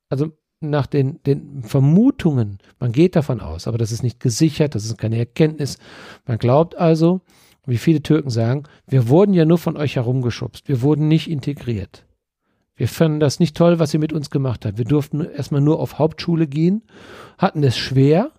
also 0.08 0.32
nach 0.58 0.86
den, 0.86 1.22
den 1.22 1.62
Vermutungen, 1.62 2.58
man 2.80 2.90
geht 2.90 3.14
davon 3.14 3.40
aus, 3.40 3.68
aber 3.68 3.78
das 3.78 3.92
ist 3.92 4.02
nicht 4.02 4.18
gesichert, 4.18 4.74
das 4.74 4.84
ist 4.84 4.98
keine 4.98 5.18
Erkenntnis. 5.18 5.78
Man 6.26 6.38
glaubt 6.38 6.76
also, 6.76 7.20
wie 7.66 7.78
viele 7.78 8.02
Türken 8.02 8.30
sagen, 8.30 8.64
wir 8.86 9.08
wurden 9.08 9.34
ja 9.34 9.44
nur 9.44 9.58
von 9.58 9.76
euch 9.76 9.96
herumgeschubst, 9.96 10.68
wir 10.68 10.82
wurden 10.82 11.08
nicht 11.08 11.30
integriert. 11.30 12.06
Wir 12.74 12.88
fanden 12.88 13.20
das 13.20 13.38
nicht 13.38 13.56
toll, 13.56 13.78
was 13.78 13.92
ihr 13.94 14.00
mit 14.00 14.12
uns 14.12 14.30
gemacht 14.30 14.64
habt. 14.64 14.78
Wir 14.78 14.84
durften 14.84 15.20
erstmal 15.20 15.60
nur 15.60 15.78
auf 15.78 15.98
Hauptschule 15.98 16.46
gehen, 16.46 16.82
hatten 17.38 17.62
es 17.62 17.76
schwer, 17.76 18.32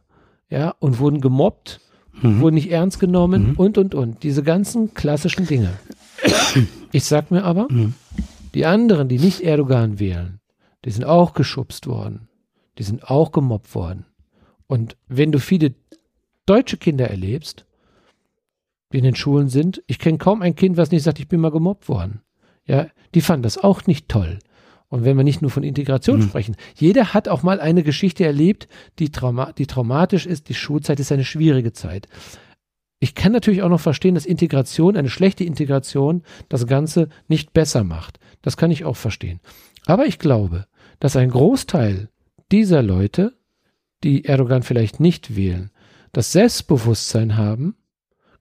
ja, 0.49 0.74
und 0.80 0.99
wurden 0.99 1.21
gemobbt, 1.21 1.80
mhm. 2.21 2.41
wurden 2.41 2.55
nicht 2.55 2.71
ernst 2.71 2.99
genommen 2.99 3.51
mhm. 3.51 3.55
und, 3.55 3.78
und, 3.78 3.95
und. 3.95 4.24
Diese 4.24 4.43
ganzen 4.43 4.93
klassischen 4.93 5.45
Dinge. 5.45 5.74
Ich 6.91 7.05
sag 7.05 7.32
mir 7.32 7.43
aber, 7.43 7.67
mhm. 7.71 7.95
die 8.53 8.65
anderen, 8.65 9.07
die 9.07 9.17
nicht 9.17 9.41
Erdogan 9.41 9.99
wählen, 9.99 10.39
die 10.86 10.91
sind 10.91 11.05
auch 11.05 11.34
geschubst 11.34 11.88
worden. 11.88 12.28
Die 12.78 12.84
sind 12.84 13.09
auch 13.09 13.32
gemobbt 13.32 13.74
worden. 13.74 14.05
Und 14.67 14.97
wenn 15.07 15.32
du 15.32 15.39
viele 15.39 15.74
deutsche 16.45 16.78
Kinder 16.78 17.09
erlebst, 17.09 17.65
die 18.94 19.00
in 19.00 19.04
den 19.04 19.16
Schulen 19.16 19.50
sind, 19.50 19.84
ich 19.88 20.00
kenne 20.00 20.18
kaum 20.18 20.41
ein 20.41 20.56
Kind, 20.56 20.78
was 20.78 20.91
nicht 20.91 21.04
sagt, 21.04 21.20
ich 21.20 21.28
bin 21.28 21.41
mal 21.41 21.52
gemobbt 21.52 21.89
worden. 21.89 22.22
Ja, 22.66 22.88
die 23.14 23.22
fanden 23.22 23.44
das 23.44 23.58
auch 23.58 23.86
nicht 23.88 24.08
toll. 24.08 24.39
Und 24.88 25.04
wenn 25.04 25.18
wir 25.18 25.24
nicht 25.24 25.41
nur 25.41 25.50
von 25.50 25.64
Integration 25.64 26.20
mhm. 26.20 26.24
sprechen, 26.24 26.56
jeder 26.76 27.14
hat 27.16 27.28
auch 27.28 27.41
mal 27.41 27.60
eine 27.60 27.82
Geschichte 27.84 28.24
erlebt, 28.26 28.68
die, 29.00 29.12
trauma 29.12 29.52
die 29.52 29.66
traumatisch 29.66 30.28
ist. 30.28 30.50
Die 30.50 30.54
Schulzeit 30.54 31.00
ist 31.00 31.12
eine 31.12 31.26
schwierige 31.26 31.74
Zeit. 31.74 32.08
Ich 33.00 33.16
kann 33.16 33.32
natürlich 33.32 33.64
auch 33.64 33.70
noch 33.70 33.82
verstehen, 33.82 34.16
dass 34.16 34.26
Integration, 34.26 34.96
eine 34.96 35.10
schlechte 35.10 35.44
Integration, 35.44 36.22
das 36.48 36.68
Ganze 36.68 37.10
nicht 37.28 37.52
besser 37.54 37.84
macht. 37.84 38.20
Das 38.44 38.56
kann 38.56 38.72
ich 38.72 38.86
auch 38.86 38.96
verstehen. 38.96 39.39
Aber 39.88 40.06
ich 40.06 40.20
glaube, 40.20 40.68
dass 41.00 41.16
ein 41.16 41.32
Großteil 41.32 42.10
dieser 42.52 42.84
Leute, 42.84 43.34
die 44.04 44.26
Erdogan 44.26 44.62
vielleicht 44.62 45.00
nicht 45.00 45.36
wählen, 45.36 45.72
das 46.12 46.32
Selbstbewusstsein 46.32 47.36
haben, 47.36 47.76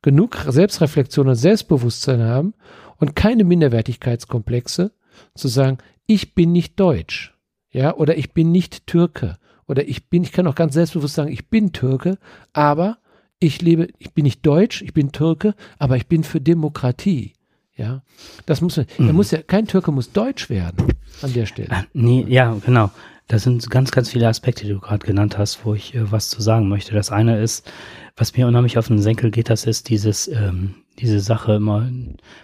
genug 0.02 0.36
Selbstreflexion 0.46 1.28
und 1.28 1.34
Selbstbewusstsein 1.36 2.22
haben 2.22 2.54
und 2.98 3.16
keine 3.16 3.44
Minderwertigkeitskomplexe, 3.44 4.92
zu 5.34 5.48
sagen, 5.48 5.78
ich 6.06 6.34
bin 6.34 6.52
nicht 6.52 6.78
deutsch, 6.78 7.34
ja, 7.70 7.94
oder 7.94 8.16
ich 8.16 8.32
bin 8.32 8.50
nicht 8.50 8.86
Türke, 8.86 9.38
oder 9.66 9.88
ich 9.88 10.08
bin, 10.08 10.22
ich 10.22 10.32
kann 10.32 10.46
auch 10.46 10.54
ganz 10.54 10.74
selbstbewusst 10.74 11.14
sagen, 11.14 11.32
ich 11.32 11.48
bin 11.48 11.72
Türke, 11.72 12.18
aber 12.52 12.98
ich 13.38 13.62
lebe, 13.62 13.88
ich 13.98 14.12
bin 14.12 14.24
nicht 14.24 14.44
deutsch, 14.46 14.82
ich 14.82 14.92
bin 14.92 15.12
Türke, 15.12 15.54
aber 15.78 15.96
ich 15.96 16.06
bin 16.06 16.24
für 16.24 16.40
Demokratie. 16.40 17.34
Ja, 17.82 18.00
das 18.46 18.60
muss 18.60 18.76
mhm. 18.76 19.12
muss 19.12 19.32
ja, 19.32 19.42
kein 19.42 19.66
Türke 19.66 19.90
muss 19.90 20.12
deutsch 20.12 20.48
werden 20.48 20.86
an 21.20 21.32
der 21.32 21.46
Stelle. 21.46 21.68
Ah, 21.72 21.84
nee, 21.92 22.24
ja, 22.28 22.56
genau. 22.64 22.92
Das 23.26 23.42
sind 23.42 23.68
ganz, 23.70 23.90
ganz 23.90 24.10
viele 24.10 24.28
Aspekte, 24.28 24.64
die 24.64 24.72
du 24.72 24.78
gerade 24.78 25.04
genannt 25.04 25.36
hast, 25.36 25.64
wo 25.64 25.74
ich 25.74 25.92
äh, 25.96 26.12
was 26.12 26.28
zu 26.28 26.40
sagen 26.40 26.68
möchte. 26.68 26.94
Das 26.94 27.10
eine 27.10 27.42
ist, 27.42 27.68
was 28.16 28.36
mir 28.36 28.46
unheimlich 28.46 28.78
auf 28.78 28.86
den 28.86 29.02
Senkel 29.02 29.32
geht, 29.32 29.50
das 29.50 29.64
ist 29.64 29.88
dieses, 29.88 30.28
ähm, 30.28 30.76
diese 31.00 31.18
Sache 31.18 31.54
immer, 31.54 31.90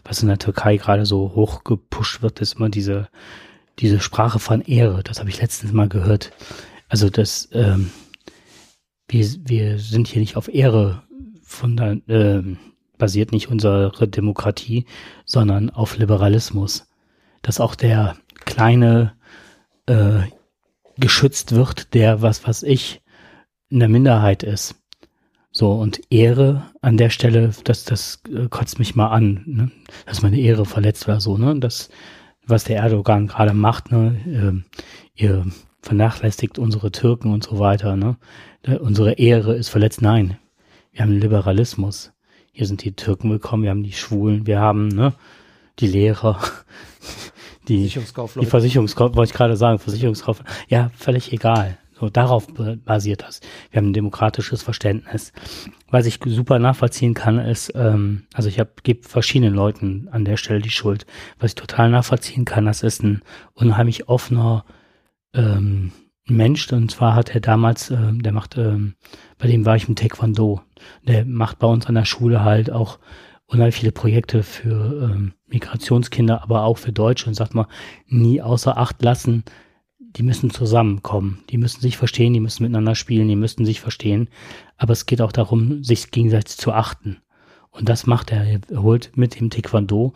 was 0.02 0.22
in 0.22 0.28
der 0.28 0.38
Türkei 0.38 0.76
gerade 0.76 1.06
so 1.06 1.36
hoch 1.36 1.62
gepusht 1.62 2.20
wird, 2.20 2.40
ist 2.40 2.54
immer 2.56 2.68
diese, 2.68 3.08
diese 3.78 4.00
Sprache 4.00 4.40
von 4.40 4.62
Ehre. 4.62 5.04
Das 5.04 5.20
habe 5.20 5.30
ich 5.30 5.40
letztens 5.40 5.72
mal 5.72 5.88
gehört. 5.88 6.32
Also 6.88 7.10
das, 7.10 7.48
ähm, 7.52 7.90
wir, 9.06 9.24
wir 9.44 9.78
sind 9.78 10.08
hier 10.08 10.20
nicht 10.20 10.34
auf 10.34 10.52
Ehre 10.52 11.04
von 11.44 11.76
der, 11.76 11.98
ähm, 12.08 12.58
basiert 12.98 13.32
nicht 13.32 13.48
unsere 13.48 14.08
Demokratie, 14.08 14.86
sondern 15.24 15.70
auf 15.70 15.96
Liberalismus. 15.96 16.86
Dass 17.42 17.60
auch 17.60 17.74
der 17.74 18.16
kleine 18.44 19.14
äh, 19.86 20.22
geschützt 20.98 21.54
wird, 21.54 21.94
der 21.94 22.22
was 22.22 22.46
was 22.46 22.62
ich 22.62 23.00
in 23.70 23.80
der 23.80 23.88
Minderheit 23.88 24.42
ist. 24.42 24.74
So, 25.50 25.72
und 25.72 26.00
Ehre 26.10 26.62
an 26.82 26.96
der 26.98 27.10
Stelle, 27.10 27.50
das, 27.64 27.84
das 27.84 28.22
äh, 28.32 28.48
kotzt 28.48 28.78
mich 28.78 28.94
mal 28.94 29.08
an, 29.08 29.42
ne? 29.46 29.70
dass 30.06 30.22
meine 30.22 30.38
Ehre 30.38 30.64
verletzt 30.66 31.08
war, 31.08 31.20
so, 31.20 31.38
ne? 31.38 31.58
Das, 31.58 31.88
was 32.46 32.64
der 32.64 32.76
Erdogan 32.76 33.26
gerade 33.26 33.54
macht, 33.54 33.90
ne? 33.90 34.62
Äh, 35.16 35.22
ihr 35.22 35.46
vernachlässigt 35.80 36.58
unsere 36.58 36.92
Türken 36.92 37.32
und 37.32 37.44
so 37.44 37.58
weiter, 37.58 37.96
ne? 37.96 38.16
Unsere 38.80 39.12
Ehre 39.14 39.54
ist 39.54 39.68
verletzt. 39.68 40.02
Nein, 40.02 40.36
wir 40.92 41.02
haben 41.02 41.12
Liberalismus. 41.12 42.12
Hier 42.58 42.66
sind 42.66 42.82
die 42.82 42.90
Türken 42.90 43.30
willkommen, 43.30 43.62
wir 43.62 43.70
haben 43.70 43.84
die 43.84 43.92
Schwulen, 43.92 44.48
wir 44.48 44.58
haben, 44.58 44.88
ne? 44.88 45.12
Die 45.78 45.86
Lehrer, 45.86 46.40
die, 47.68 47.86
die 47.86 48.46
Versicherungskauf, 48.46 49.14
wollte 49.14 49.30
ich 49.30 49.36
gerade 49.36 49.56
sagen, 49.56 49.78
Versicherungskauf, 49.78 50.42
ja, 50.66 50.90
völlig 50.96 51.32
egal. 51.32 51.78
So, 52.00 52.08
darauf 52.08 52.48
basiert 52.84 53.22
das. 53.22 53.42
Wir 53.70 53.78
haben 53.78 53.90
ein 53.90 53.92
demokratisches 53.92 54.64
Verständnis. 54.64 55.32
Was 55.92 56.06
ich 56.06 56.18
super 56.26 56.58
nachvollziehen 56.58 57.14
kann, 57.14 57.38
ist, 57.38 57.70
ähm, 57.76 58.24
also 58.34 58.48
ich 58.48 58.60
gebe 58.82 59.08
verschiedenen 59.08 59.54
Leuten 59.54 60.08
an 60.10 60.24
der 60.24 60.36
Stelle 60.36 60.60
die 60.60 60.70
Schuld. 60.70 61.06
Was 61.38 61.52
ich 61.52 61.54
total 61.54 61.90
nachvollziehen 61.90 62.44
kann, 62.44 62.66
das 62.66 62.82
ist 62.82 63.04
ein 63.04 63.22
unheimlich 63.54 64.08
offener 64.08 64.64
ähm, 65.32 65.92
Mensch. 66.30 66.70
Und 66.72 66.90
zwar 66.90 67.14
hat 67.14 67.34
er 67.34 67.40
damals, 67.40 67.90
äh, 67.90 68.12
der 68.12 68.32
macht, 68.32 68.56
ähm, 68.56 68.94
bei 69.38 69.48
dem 69.48 69.64
war 69.64 69.76
ich 69.76 69.88
im 69.88 69.96
Taekwondo. 69.96 70.60
Der 71.06 71.24
macht 71.24 71.58
bei 71.58 71.66
uns 71.66 71.86
an 71.86 71.94
der 71.94 72.04
Schule 72.04 72.44
halt 72.44 72.70
auch 72.70 72.98
unheimlich 73.46 73.76
viele 73.76 73.92
Projekte 73.92 74.42
für 74.42 75.10
ähm, 75.10 75.32
Migrationskinder, 75.46 76.42
aber 76.42 76.64
auch 76.64 76.78
für 76.78 76.92
Deutsche 76.92 77.28
und 77.28 77.34
sagt 77.34 77.54
mal, 77.54 77.66
nie 78.06 78.42
außer 78.42 78.76
Acht 78.76 79.02
lassen, 79.02 79.44
die 79.98 80.22
müssen 80.22 80.50
zusammenkommen, 80.50 81.44
die 81.50 81.58
müssen 81.58 81.80
sich 81.80 81.96
verstehen, 81.96 82.32
die 82.32 82.40
müssen 82.40 82.62
miteinander 82.62 82.94
spielen, 82.94 83.28
die 83.28 83.36
müssen 83.36 83.64
sich 83.64 83.80
verstehen. 83.80 84.28
Aber 84.76 84.92
es 84.92 85.06
geht 85.06 85.20
auch 85.20 85.32
darum, 85.32 85.82
sich 85.82 86.10
gegenseitig 86.10 86.56
zu 86.56 86.72
achten. 86.72 87.18
Und 87.70 87.88
das 87.88 88.06
macht 88.06 88.32
er. 88.32 88.44
Er 88.44 88.82
holt 88.82 89.16
mit 89.16 89.38
dem 89.38 89.50
Taekwondo, 89.50 90.14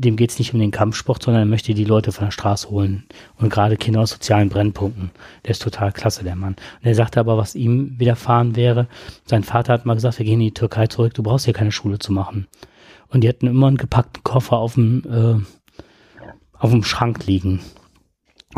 dem 0.00 0.16
geht 0.16 0.30
es 0.30 0.38
nicht 0.38 0.52
um 0.52 0.60
den 0.60 0.70
Kampfsport, 0.70 1.22
sondern 1.22 1.42
er 1.42 1.46
möchte 1.46 1.74
die 1.74 1.84
Leute 1.84 2.12
von 2.12 2.26
der 2.26 2.30
Straße 2.30 2.68
holen. 2.70 3.04
Und 3.36 3.50
gerade 3.50 3.76
Kinder 3.76 4.00
aus 4.00 4.10
sozialen 4.10 4.48
Brennpunkten. 4.48 5.10
Der 5.44 5.52
ist 5.52 5.62
total 5.62 5.92
klasse, 5.92 6.24
der 6.24 6.36
Mann. 6.36 6.56
Und 6.80 6.86
er 6.86 6.94
sagte 6.94 7.20
aber, 7.20 7.36
was 7.36 7.54
ihm 7.54 7.98
widerfahren 7.98 8.56
wäre, 8.56 8.88
sein 9.24 9.42
Vater 9.42 9.72
hat 9.72 9.86
mal 9.86 9.94
gesagt, 9.94 10.18
wir 10.18 10.26
gehen 10.26 10.40
in 10.40 10.46
die 10.46 10.54
Türkei 10.54 10.86
zurück, 10.86 11.14
du 11.14 11.22
brauchst 11.22 11.46
hier 11.46 11.54
keine 11.54 11.72
Schule 11.72 11.98
zu 11.98 12.12
machen. 12.12 12.46
Und 13.08 13.22
die 13.22 13.28
hatten 13.28 13.46
immer 13.46 13.68
einen 13.68 13.76
gepackten 13.76 14.22
Koffer 14.24 14.58
auf 14.58 14.74
dem, 14.74 15.02
äh, 15.04 15.82
auf 16.58 16.70
dem 16.70 16.84
Schrank 16.84 17.26
liegen 17.26 17.60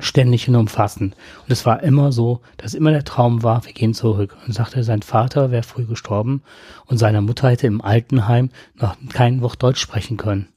ständig 0.01 0.49
und 0.49 0.57
umfassend. 0.57 1.17
Und 1.43 1.51
es 1.51 1.67
war 1.67 1.83
immer 1.83 2.13
so, 2.13 2.41
dass 2.57 2.75
immer 2.75 2.91
der 2.91 3.05
Traum 3.05 3.43
war, 3.43 3.65
wir 3.65 3.73
gehen 3.73 3.95
zurück. 3.95 4.37
Und 4.47 4.53
sagte, 4.53 4.83
sein 4.85 5.03
Vater 5.03 5.51
wäre 5.51 5.63
früh 5.63 5.85
gestorben 5.85 6.43
und 6.87 6.99
seine 6.99 7.21
Mutter 7.21 7.51
hätte 7.51 7.67
im 7.67 7.81
Altenheim 7.81 8.51
noch 8.75 8.97
kein 9.13 9.41
Wort 9.41 9.63
Deutsch 9.63 9.81
sprechen 9.81 10.17
können. 10.17 10.49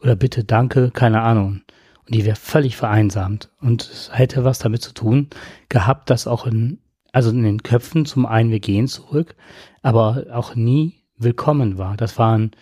Oder 0.00 0.16
bitte, 0.16 0.44
danke, 0.44 0.90
keine 0.90 1.22
Ahnung. 1.22 1.62
Und 2.06 2.14
die 2.14 2.24
wäre 2.24 2.36
völlig 2.36 2.76
vereinsamt. 2.76 3.50
Und 3.60 3.82
es 3.82 4.10
hätte 4.12 4.44
was 4.44 4.58
damit 4.58 4.82
zu 4.82 4.92
tun 4.92 5.28
gehabt, 5.68 6.10
dass 6.10 6.26
auch 6.26 6.46
in, 6.46 6.78
also 7.12 7.30
in 7.30 7.42
den 7.42 7.62
Köpfen 7.62 8.06
zum 8.06 8.26
einen, 8.26 8.50
wir 8.50 8.60
gehen 8.60 8.88
zurück, 8.88 9.34
aber 9.82 10.26
auch 10.32 10.54
nie 10.54 10.94
willkommen 11.16 11.78
war. 11.78 11.96
Das 11.96 12.18
waren 12.18 12.52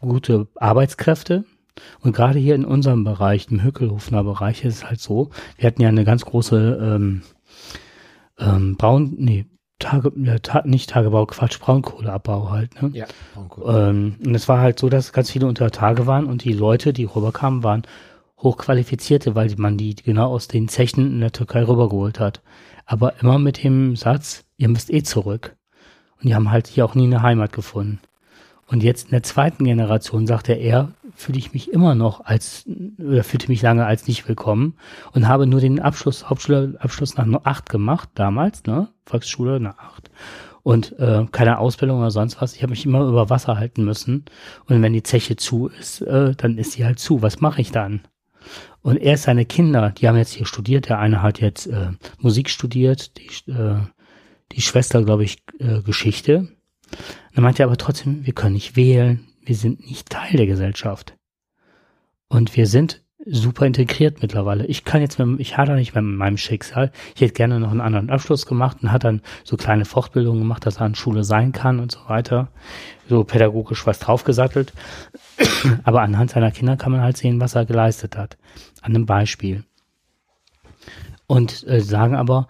gute 0.00 0.48
Arbeitskräfte, 0.56 1.44
und 2.00 2.14
gerade 2.14 2.38
hier 2.38 2.54
in 2.54 2.64
unserem 2.64 3.04
Bereich, 3.04 3.48
im 3.50 3.62
Höckelhofener 3.62 4.24
Bereich, 4.24 4.64
ist 4.64 4.76
es 4.76 4.88
halt 4.88 5.00
so, 5.00 5.30
wir 5.56 5.66
hatten 5.66 5.82
ja 5.82 5.88
eine 5.88 6.04
ganz 6.04 6.24
große 6.24 6.78
ähm, 6.80 7.22
ähm, 8.38 8.76
Braun, 8.76 9.14
nee, 9.16 9.46
Tage, 9.78 10.12
ta 10.42 10.62
nicht 10.64 10.90
Tagebau, 10.90 11.26
Quatsch, 11.26 11.58
Braunkohleabbau 11.58 12.50
halt, 12.50 12.80
ne? 12.80 12.90
Ja, 12.92 13.06
Braunkohle. 13.34 13.88
Ähm, 13.90 14.16
und 14.24 14.34
es 14.34 14.48
war 14.48 14.60
halt 14.60 14.78
so, 14.78 14.88
dass 14.88 15.12
ganz 15.12 15.30
viele 15.30 15.46
unter 15.46 15.70
Tage 15.70 16.06
waren 16.06 16.26
und 16.26 16.44
die 16.44 16.52
Leute, 16.52 16.92
die 16.92 17.04
rüberkamen, 17.04 17.62
waren 17.62 17.82
hochqualifizierte, 18.38 19.34
weil 19.34 19.52
man 19.56 19.76
die 19.76 19.94
genau 19.96 20.30
aus 20.30 20.48
den 20.48 20.68
Zechen 20.68 21.06
in 21.06 21.20
der 21.20 21.32
Türkei 21.32 21.66
rübergeholt 21.66 22.20
hat. 22.20 22.42
Aber 22.86 23.14
immer 23.20 23.38
mit 23.38 23.62
dem 23.64 23.96
Satz, 23.96 24.44
ihr 24.56 24.68
müsst 24.68 24.92
eh 24.92 25.02
zurück. 25.02 25.56
Und 26.20 26.28
die 26.28 26.34
haben 26.34 26.50
halt 26.50 26.66
hier 26.66 26.84
auch 26.84 26.94
nie 26.94 27.04
eine 27.04 27.22
Heimat 27.22 27.52
gefunden. 27.52 28.00
Und 28.66 28.82
jetzt 28.82 29.06
in 29.06 29.10
der 29.10 29.22
zweiten 29.22 29.64
Generation 29.64 30.26
sagte 30.26 30.52
er, 30.52 30.92
fühle 31.14 31.38
ich 31.38 31.52
mich 31.52 31.72
immer 31.72 31.94
noch 31.94 32.24
als, 32.24 32.68
oder 32.98 33.24
fühlte 33.24 33.48
mich 33.48 33.62
lange 33.62 33.86
als 33.86 34.06
nicht 34.06 34.28
willkommen 34.28 34.76
und 35.12 35.28
habe 35.28 35.46
nur 35.46 35.60
den 35.60 35.80
Abschluss, 35.80 36.28
Hauptschulabschluss 36.28 37.16
nach 37.16 37.44
acht 37.44 37.68
gemacht, 37.68 38.10
damals, 38.14 38.64
ne? 38.64 38.88
Volksschule 39.06 39.60
nach 39.60 39.78
acht. 39.78 40.10
Und 40.62 40.98
äh, 40.98 41.26
keine 41.30 41.58
Ausbildung 41.58 41.98
oder 41.98 42.10
sonst 42.10 42.40
was. 42.40 42.54
Ich 42.54 42.62
habe 42.62 42.70
mich 42.70 42.86
immer 42.86 43.06
über 43.06 43.28
Wasser 43.28 43.58
halten 43.58 43.84
müssen. 43.84 44.24
Und 44.66 44.80
wenn 44.80 44.94
die 44.94 45.02
Zeche 45.02 45.36
zu 45.36 45.68
ist, 45.68 46.00
äh, 46.00 46.34
dann 46.34 46.56
ist 46.56 46.72
sie 46.72 46.86
halt 46.86 46.98
zu. 46.98 47.20
Was 47.20 47.40
mache 47.40 47.60
ich 47.60 47.70
dann? 47.70 48.00
Und 48.80 48.96
er 48.96 49.18
seine 49.18 49.44
Kinder, 49.44 49.90
die 49.90 50.08
haben 50.08 50.16
jetzt 50.16 50.32
hier 50.32 50.46
studiert. 50.46 50.88
Der 50.88 50.98
eine 50.98 51.20
hat 51.20 51.40
jetzt 51.40 51.66
äh, 51.66 51.88
Musik 52.18 52.48
studiert, 52.48 53.18
die, 53.18 53.50
äh, 53.50 53.76
die 54.52 54.62
Schwester, 54.62 55.02
glaube 55.04 55.24
ich, 55.24 55.42
äh, 55.58 55.82
Geschichte. 55.82 56.48
Dann 57.34 57.44
meinte 57.44 57.62
er 57.62 57.66
aber 57.66 57.76
trotzdem, 57.76 58.24
wir 58.24 58.32
können 58.32 58.54
nicht 58.54 58.76
wählen, 58.76 59.26
wir 59.44 59.56
sind 59.56 59.86
nicht 59.86 60.10
Teil 60.10 60.36
der 60.36 60.46
Gesellschaft. 60.46 61.16
Und 62.28 62.56
wir 62.56 62.66
sind 62.66 63.02
super 63.26 63.64
integriert 63.64 64.20
mittlerweile. 64.22 64.66
Ich 64.66 64.84
kann 64.84 65.00
jetzt, 65.00 65.18
mit, 65.18 65.40
ich 65.40 65.56
hatte 65.56 65.74
nicht 65.74 65.94
mit 65.94 66.04
meinem 66.04 66.36
Schicksal. 66.36 66.92
Ich 67.14 67.22
hätte 67.22 67.32
gerne 67.32 67.58
noch 67.60 67.70
einen 67.70 67.80
anderen 67.80 68.10
Abschluss 68.10 68.46
gemacht 68.46 68.78
und 68.82 68.92
hat 68.92 69.04
dann 69.04 69.22
so 69.44 69.56
kleine 69.56 69.84
Fortbildungen 69.84 70.40
gemacht, 70.40 70.66
dass 70.66 70.76
er 70.76 70.82
an 70.86 70.94
Schule 70.94 71.24
sein 71.24 71.52
kann 71.52 71.80
und 71.80 71.92
so 71.92 72.00
weiter. 72.08 72.48
So 73.08 73.24
pädagogisch 73.24 73.86
was 73.86 73.98
draufgesattelt. 73.98 74.72
Aber 75.84 76.02
anhand 76.02 76.30
seiner 76.30 76.50
Kinder 76.50 76.76
kann 76.76 76.92
man 76.92 77.00
halt 77.00 77.16
sehen, 77.16 77.40
was 77.40 77.54
er 77.54 77.64
geleistet 77.64 78.16
hat. 78.16 78.36
An 78.82 78.94
einem 78.94 79.06
Beispiel. 79.06 79.64
Und 81.26 81.66
äh, 81.66 81.80
sagen 81.80 82.14
aber, 82.16 82.48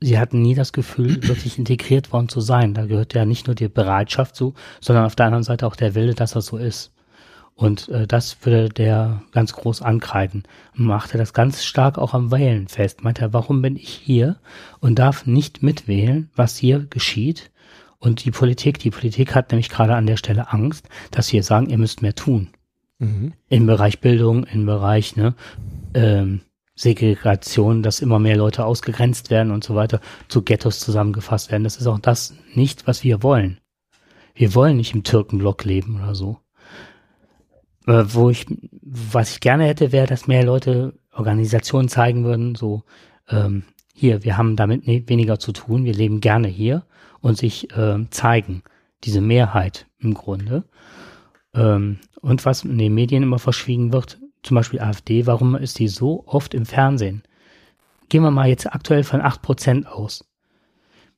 sie 0.00 0.18
hatten 0.18 0.42
nie 0.42 0.54
das 0.54 0.72
Gefühl, 0.72 1.22
wirklich 1.28 1.58
integriert 1.58 2.12
worden 2.12 2.28
zu 2.28 2.40
sein. 2.40 2.74
Da 2.74 2.86
gehört 2.86 3.14
ja 3.14 3.24
nicht 3.24 3.46
nur 3.46 3.54
die 3.54 3.68
Bereitschaft 3.68 4.36
zu, 4.36 4.54
sondern 4.80 5.04
auf 5.04 5.16
der 5.16 5.26
anderen 5.26 5.44
Seite 5.44 5.66
auch 5.66 5.76
der 5.76 5.94
Wille, 5.94 6.14
dass 6.14 6.32
das 6.32 6.46
so 6.46 6.56
ist. 6.56 6.92
Und 7.54 7.90
äh, 7.90 8.06
das 8.06 8.38
würde 8.42 8.70
der 8.70 9.22
ganz 9.32 9.52
groß 9.52 9.82
ankreiden. 9.82 10.44
Und 10.76 10.86
machte 10.86 11.18
das 11.18 11.34
ganz 11.34 11.62
stark 11.62 11.98
auch 11.98 12.14
am 12.14 12.30
Wählen 12.30 12.68
fest. 12.68 13.04
Meinte 13.04 13.22
er, 13.22 13.32
warum 13.34 13.60
bin 13.60 13.76
ich 13.76 13.90
hier 13.90 14.36
und 14.80 14.98
darf 14.98 15.26
nicht 15.26 15.62
mitwählen, 15.62 16.30
was 16.34 16.56
hier 16.56 16.86
geschieht? 16.88 17.50
Und 17.98 18.24
die 18.24 18.30
Politik, 18.30 18.78
die 18.78 18.90
Politik 18.90 19.34
hat 19.34 19.50
nämlich 19.50 19.68
gerade 19.68 19.94
an 19.94 20.06
der 20.06 20.16
Stelle 20.16 20.50
Angst, 20.52 20.88
dass 21.10 21.30
wir 21.34 21.42
sagen, 21.42 21.68
ihr 21.68 21.76
müsst 21.76 22.00
mehr 22.00 22.14
tun. 22.14 22.48
Mhm. 22.98 23.34
Im 23.50 23.66
Bereich 23.66 24.00
Bildung, 24.00 24.44
im 24.44 24.64
Bereich 24.64 25.16
ne, 25.16 25.34
ähm, 25.92 26.40
Segregation, 26.80 27.82
dass 27.82 28.00
immer 28.00 28.18
mehr 28.18 28.36
Leute 28.36 28.64
ausgegrenzt 28.64 29.30
werden 29.30 29.52
und 29.52 29.62
so 29.62 29.74
weiter, 29.74 30.00
zu 30.28 30.40
Ghettos 30.40 30.80
zusammengefasst 30.80 31.50
werden. 31.50 31.64
Das 31.64 31.76
ist 31.76 31.86
auch 31.86 31.98
das 31.98 32.34
nicht, 32.54 32.86
was 32.86 33.04
wir 33.04 33.22
wollen. 33.22 33.60
Wir 34.34 34.54
wollen 34.54 34.78
nicht 34.78 34.94
im 34.94 35.04
Türkenblock 35.04 35.64
leben 35.64 36.00
oder 36.02 36.14
so. 36.14 36.38
Äh, 37.86 38.04
wo 38.06 38.30
ich, 38.30 38.46
was 38.80 39.32
ich 39.32 39.40
gerne 39.40 39.64
hätte, 39.64 39.92
wäre, 39.92 40.06
dass 40.06 40.26
mehr 40.26 40.42
Leute 40.42 40.94
Organisationen 41.12 41.88
zeigen 41.88 42.24
würden, 42.24 42.54
so, 42.54 42.82
ähm, 43.28 43.64
hier, 43.94 44.24
wir 44.24 44.38
haben 44.38 44.56
damit 44.56 44.86
ne 44.86 45.06
weniger 45.06 45.38
zu 45.38 45.52
tun, 45.52 45.84
wir 45.84 45.92
leben 45.92 46.20
gerne 46.20 46.48
hier 46.48 46.86
und 47.20 47.36
sich 47.36 47.70
äh, 47.76 47.98
zeigen. 48.08 48.62
Diese 49.04 49.20
Mehrheit 49.20 49.86
im 49.98 50.14
Grunde. 50.14 50.64
Ähm, 51.52 51.98
und 52.22 52.46
was 52.46 52.64
in 52.64 52.78
den 52.78 52.94
Medien 52.94 53.22
immer 53.22 53.38
verschwiegen 53.38 53.92
wird, 53.92 54.18
zum 54.42 54.54
Beispiel 54.54 54.80
AfD, 54.80 55.26
warum 55.26 55.54
ist 55.54 55.78
die 55.78 55.88
so 55.88 56.24
oft 56.26 56.54
im 56.54 56.66
Fernsehen? 56.66 57.22
Gehen 58.08 58.22
wir 58.22 58.30
mal 58.30 58.48
jetzt 58.48 58.66
aktuell 58.66 59.04
von 59.04 59.20
8% 59.20 59.86
aus. 59.86 60.24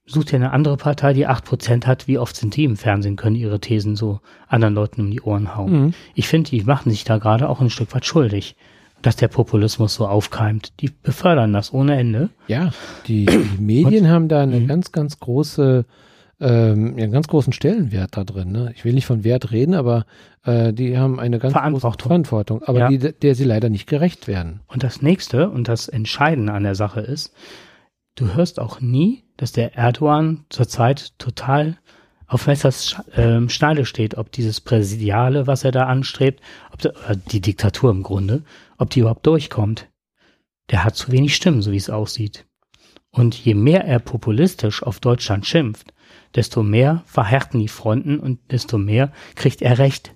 Sucht 0.05 0.33
ihr 0.33 0.37
eine 0.37 0.53
andere 0.53 0.77
Partei, 0.77 1.13
die 1.13 1.29
8% 1.29 1.87
hat, 1.87 2.09
wie 2.09 2.19
oft 2.19 2.35
sind 2.35 2.57
die 2.57 2.65
im 2.65 2.77
Fernsehen, 2.77 3.17
können 3.17 3.37
ihre 3.37 3.61
Thesen 3.61 3.95
so 3.95 4.21
anderen 4.49 4.75
Leuten 4.75 5.03
um 5.03 5.11
die 5.11 5.23
Ohren 5.23 5.57
hauen. 5.57 5.73
Mhm. 5.73 5.95
Ich 6.15 6.27
finde, 6.27 6.51
die 6.51 6.65
machen 6.65 6.91
sich 6.91 7.05
da 7.05 7.19
gerade 7.19 7.49
auch 7.49 7.61
ein 7.61 7.71
Stück 7.71 7.95
weit 7.95 8.05
schuldig, 8.05 8.57
dass 9.01 9.17
der 9.17 9.29
Populismus 9.29 9.95
so 9.95 10.07
aufkeimt. 10.07 10.73
Die 10.81 10.91
befördern 10.91 11.53
das 11.53 11.73
ohne 11.73 11.97
Ende. 11.97 12.31
Ja, 12.49 12.73
die, 13.07 13.27
die 13.27 13.63
Medien 13.63 14.05
Und, 14.07 14.11
haben 14.11 14.29
da 14.29 14.43
eine 14.43 14.61
mhm. 14.61 14.67
ganz, 14.67 14.91
ganz 14.91 15.21
große 15.21 15.85
ähm, 16.43 16.97
einen 16.97 17.13
ganz 17.13 17.29
großen 17.29 17.53
Stellenwert 17.53 18.17
da 18.17 18.25
drin. 18.25 18.51
Ne? 18.51 18.73
Ich 18.75 18.85
will 18.85 18.93
nicht 18.93 19.07
von 19.07 19.23
Wert 19.23 19.53
reden, 19.53 19.75
aber 19.75 20.07
äh, 20.45 20.73
die 20.73 20.99
haben 20.99 21.21
eine 21.21 21.39
ganz 21.39 21.53
Verantwortung. 21.53 21.93
große 21.93 22.09
Verantwortung, 22.09 22.63
aber 22.65 22.79
ja. 22.81 22.89
die, 22.89 22.99
der 22.99 23.35
sie 23.35 23.45
leider 23.45 23.71
nicht 23.71 23.87
gerecht 23.87 24.27
werden. 24.27 24.61
Und 24.67 24.83
das 24.83 25.03
nächste 25.03 25.49
und 25.49 25.69
das 25.69 25.89
Entscheidende 25.89 26.53
an 26.53 26.65
der 26.65 26.75
Sache 26.75 27.01
ist, 27.01 27.33
du 28.17 28.35
hörst 28.35 28.59
auch 28.59 28.81
nie, 28.81 29.25
dass 29.37 29.53
der 29.53 29.77
Erdogan 29.77 30.45
zurzeit 30.49 31.17
total 31.19 31.79
auf 32.27 32.47
Messers 32.47 32.97
äh, 33.15 33.49
Schneide 33.49 33.85
steht, 33.85 34.17
ob 34.17 34.33
dieses 34.33 34.61
Präsidiale, 34.61 35.47
was 35.47 35.65
er 35.65 35.71
da 35.71 35.85
anstrebt, 35.85 36.41
ob 36.73 36.81
der, 36.81 36.93
äh, 37.09 37.17
die 37.31 37.41
Diktatur 37.41 37.91
im 37.91 38.03
Grunde, 38.03 38.43
ob 38.79 38.91
die 38.91 39.01
überhaupt 39.01 39.27
durchkommt. 39.27 39.89
Der 40.71 40.83
hat 40.83 40.97
zu 40.97 41.13
wenig 41.13 41.37
Stimmen, 41.37 41.63
so 41.63 41.71
wie 41.71 41.77
es 41.77 41.91
aussieht. 41.91 42.47
Und 43.11 43.35
je 43.35 43.55
mehr 43.55 43.85
er 43.85 43.99
populistisch 43.99 44.83
auf 44.83 44.99
Deutschland 44.99 45.47
schimpft, 45.47 45.92
desto 46.35 46.63
mehr 46.63 47.03
verhärten 47.07 47.61
die 47.61 47.69
Fronten 47.69 48.19
und 48.19 48.39
desto 48.51 48.79
mehr 48.79 49.13
kriegt 49.35 49.63
er 49.63 49.79
Recht. 49.79 50.15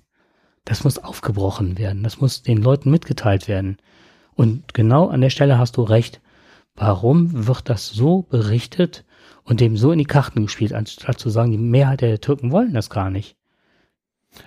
Das 0.65 0.83
muss 0.83 0.97
aufgebrochen 0.97 1.77
werden. 1.77 2.03
Das 2.03 2.19
muss 2.19 2.43
den 2.43 2.61
Leuten 2.61 2.91
mitgeteilt 2.91 3.47
werden. 3.47 3.77
Und 4.35 4.73
genau 4.73 5.07
an 5.07 5.21
der 5.21 5.29
Stelle 5.29 5.57
hast 5.57 5.77
du 5.77 5.83
recht. 5.83 6.21
Warum 6.75 7.47
wird 7.47 7.69
das 7.69 7.89
so 7.89 8.23
berichtet 8.23 9.05
und 9.43 9.61
dem 9.61 9.77
so 9.77 9.91
in 9.91 9.97
die 9.97 10.05
Karten 10.05 10.43
gespielt, 10.43 10.73
anstatt 10.73 11.19
zu 11.19 11.29
sagen, 11.29 11.51
die 11.51 11.57
Mehrheit 11.57 12.01
der 12.01 12.21
Türken 12.21 12.51
wollen 12.51 12.73
das 12.73 12.89
gar 12.89 13.09
nicht? 13.09 13.35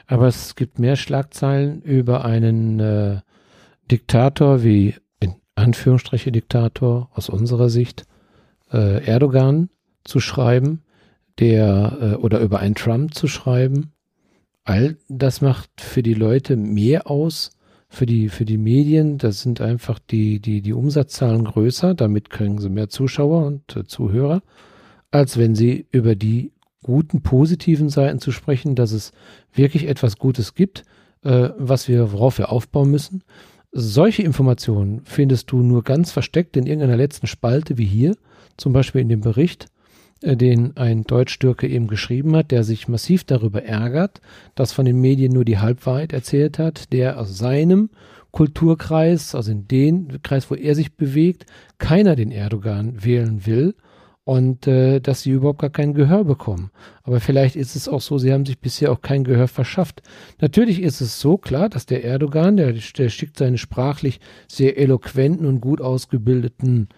Aber 0.07 0.29
es 0.29 0.55
gibt 0.55 0.79
mehr 0.79 0.97
Schlagzeilen 0.97 1.83
über 1.83 2.25
einen 2.25 2.79
äh, 2.79 3.21
Diktator 3.91 4.63
wie, 4.63 4.95
in 5.19 5.35
Anführungsstriche 5.55 6.31
Diktator 6.31 7.11
aus 7.15 7.29
unserer 7.29 7.69
Sicht, 7.69 8.07
äh, 8.73 9.05
Erdogan 9.05 9.71
zu 10.05 10.21
schreiben, 10.21 10.83
der 11.41 11.99
äh, 12.01 12.15
oder 12.17 12.41
über 12.41 12.61
einen 12.61 12.75
Trump 12.75 13.15
zu 13.15 13.27
schreiben. 13.27 13.93
All 14.65 14.97
das 15.09 15.41
macht 15.41 15.81
für 15.81 16.03
die 16.03 16.15
Leute 16.15 16.57
mehr 16.57 17.11
aus, 17.11 17.51
für 17.89 18.07
die, 18.07 18.29
für 18.29 18.45
die 18.45 18.59
Medien, 18.59 19.19
das 19.19 19.41
sind 19.41 19.61
einfach 19.61 19.99
die, 19.99 20.39
die, 20.39 20.63
die 20.63 20.73
Umsatzzahlen 20.73 21.45
größer, 21.45 21.95
damit 21.95 22.31
kriegen 22.31 22.59
sie 22.59 22.69
mehr 22.69 22.89
Zuschauer 22.89 23.47
und 23.47 23.77
äh, 23.77 23.85
Zuhörer, 23.85 24.43
als 25.11 25.39
wenn 25.39 25.57
sie 25.57 25.87
über 25.91 26.15
die 26.15 26.53
guten, 26.83 27.23
positiven 27.23 27.89
Seiten 27.89 28.21
zu 28.21 28.31
sprechen, 28.31 28.75
dass 28.75 28.93
es 28.93 29.13
wirklich 29.53 29.89
etwas 29.89 30.19
Gutes 30.19 30.55
gibt, 30.55 30.85
äh, 31.25 31.51
was 31.59 31.89
wir, 31.89 32.13
worauf 32.13 32.39
wir 32.39 32.53
aufbauen 32.53 32.91
müssen. 32.91 33.25
Solche 33.73 34.23
Informationen 34.23 35.03
findest 35.05 35.51
du 35.51 35.63
nur 35.63 35.83
ganz 35.83 36.13
versteckt 36.13 36.57
in 36.57 36.67
irgendeiner 36.67 36.97
letzten 36.97 37.27
Spalte 37.27 37.77
wie 37.77 37.85
hier, 37.85 38.17
zum 38.57 38.73
Beispiel 38.73 39.01
in 39.01 39.09
dem 39.09 39.21
Bericht 39.21 39.67
den 40.23 40.77
ein 40.77 41.05
Deutsch-Türke 41.05 41.67
eben 41.67 41.87
geschrieben 41.87 42.37
hat, 42.37 42.51
der 42.51 42.65
sich 42.65 42.89
massiv 42.89 43.25
darüber 43.25 43.63
ärgert, 43.63 44.21
dass 44.55 44.73
von 44.73 44.85
den 44.85 45.01
Medien 45.01 45.33
nur 45.33 45.45
die 45.45 45.59
Halbwahrheit 45.59 46.13
erzählt 46.13 46.59
hat, 46.59 46.93
der 46.93 47.19
aus 47.19 47.39
seinem 47.39 47.91
Kulturkreis, 48.31 49.35
also 49.35 49.51
in 49.51 49.67
den 49.67 50.23
Kreis, 50.23 50.51
wo 50.51 50.55
er 50.55 50.75
sich 50.75 50.95
bewegt, 50.97 51.47
keiner 51.79 52.17
den 52.17 52.31
Erdogan 52.31 53.03
wählen 53.03 53.47
will 53.47 53.75
und 54.25 54.67
äh, 54.67 55.01
dass 55.01 55.23
sie 55.23 55.31
überhaupt 55.31 55.61
gar 55.61 55.71
kein 55.71 55.95
Gehör 55.95 56.25
bekommen. 56.25 56.71
Aber 57.03 57.21
vielleicht 57.21 57.57
ist 57.57 57.75
es 57.75 57.89
auch 57.89 58.01
so, 58.01 58.19
sie 58.19 58.33
haben 58.33 58.47
sich 58.47 58.61
bisher 58.61 58.93
auch 58.93 59.01
kein 59.01 59.25
Gehör 59.25 59.49
verschafft. 59.49 60.03
Natürlich 60.41 60.81
ist 60.83 61.01
es 61.01 61.21
so 61.21 61.37
klar, 61.37 61.69
dass 61.69 61.87
der 61.87 62.05
Erdogan, 62.05 62.57
der, 62.57 62.73
der 62.73 63.09
schickt 63.09 63.39
seine 63.39 63.59
sprachlich 63.59 64.21
sehr 64.47 64.79
eloquenten 64.79 65.47
und 65.47 65.61
gut 65.61 65.81
ausgebildeten 65.81 66.89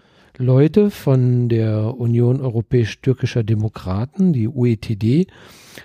Leute 0.43 0.91
von 0.91 1.49
der 1.49 1.97
Union 1.99 2.41
Europäisch-Türkischer 2.41 3.45
Demokraten, 3.45 4.33
die 4.33 4.49
UETD. 4.49 5.29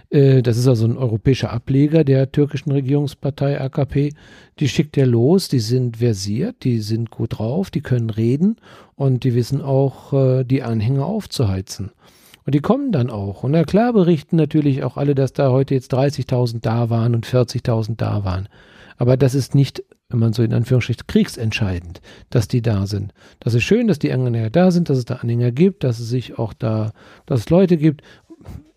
Äh, 0.09 0.41
das 0.41 0.57
ist 0.57 0.67
also 0.67 0.85
ein 0.85 0.97
europäischer 0.97 1.51
Ableger 1.51 2.03
der 2.03 2.31
türkischen 2.31 2.71
Regierungspartei 2.71 3.61
AKP. 3.61 4.13
Die 4.59 4.67
schickt 4.67 4.97
er 4.97 5.05
los, 5.05 5.47
die 5.47 5.59
sind 5.59 5.97
versiert, 5.97 6.63
die 6.63 6.79
sind 6.79 7.11
gut 7.11 7.37
drauf, 7.37 7.69
die 7.69 7.81
können 7.81 8.09
reden 8.09 8.57
und 8.95 9.23
die 9.23 9.35
wissen 9.35 9.61
auch, 9.61 10.11
äh, 10.13 10.43
die 10.43 10.63
Anhänger 10.63 11.05
aufzuheizen. 11.05 11.91
Und 12.45 12.55
die 12.55 12.61
kommen 12.61 12.91
dann 12.91 13.09
auch. 13.09 13.43
Und 13.43 13.51
na 13.51 13.63
klar 13.63 13.93
berichten 13.93 14.37
natürlich 14.37 14.83
auch 14.83 14.97
alle, 14.97 15.13
dass 15.13 15.33
da 15.33 15.51
heute 15.51 15.75
jetzt 15.75 15.93
30.000 15.93 16.61
da 16.61 16.89
waren 16.89 17.13
und 17.13 17.27
40.000 17.27 17.95
da 17.97 18.23
waren. 18.23 18.49
Aber 18.97 19.17
das 19.17 19.35
ist 19.35 19.53
nicht 19.53 19.83
wenn 20.09 20.19
man 20.19 20.33
so 20.33 20.43
in 20.43 20.53
Anführungsstrichen 20.53 21.07
kriegsentscheidend, 21.07 22.01
dass 22.29 22.47
die 22.47 22.61
da 22.61 22.87
sind. 22.87 23.13
Das 23.39 23.53
ist 23.53 23.63
schön, 23.63 23.87
dass 23.87 23.99
die 23.99 24.11
Anhänger 24.11 24.49
da 24.49 24.71
sind, 24.71 24.89
dass 24.89 24.97
es 24.97 25.05
da 25.05 25.15
Anhänger 25.15 25.51
gibt, 25.51 25.83
dass 25.83 25.99
es 25.99 26.09
sich 26.09 26.39
auch 26.39 26.53
da, 26.53 26.93
dass 27.25 27.41
es 27.41 27.49
Leute 27.49 27.77
gibt, 27.77 28.01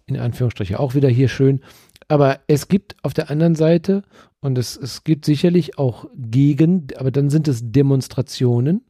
in 0.06 0.16
Anführungsstrichen 0.16 0.76
auch 0.76 0.94
wieder 0.94 1.08
hier 1.08 1.28
schön. 1.28 1.60
Aber 2.08 2.40
es 2.48 2.66
gibt 2.66 2.96
auf 3.02 3.14
der 3.14 3.30
anderen 3.30 3.54
Seite, 3.54 4.02
und 4.40 4.56
es, 4.56 4.76
es 4.76 5.04
gibt 5.04 5.24
sicherlich 5.24 5.78
auch 5.78 6.06
gegen, 6.16 6.88
aber 6.96 7.10
dann 7.10 7.30
sind 7.30 7.46
es 7.46 7.60
Demonstrationen 7.62 8.82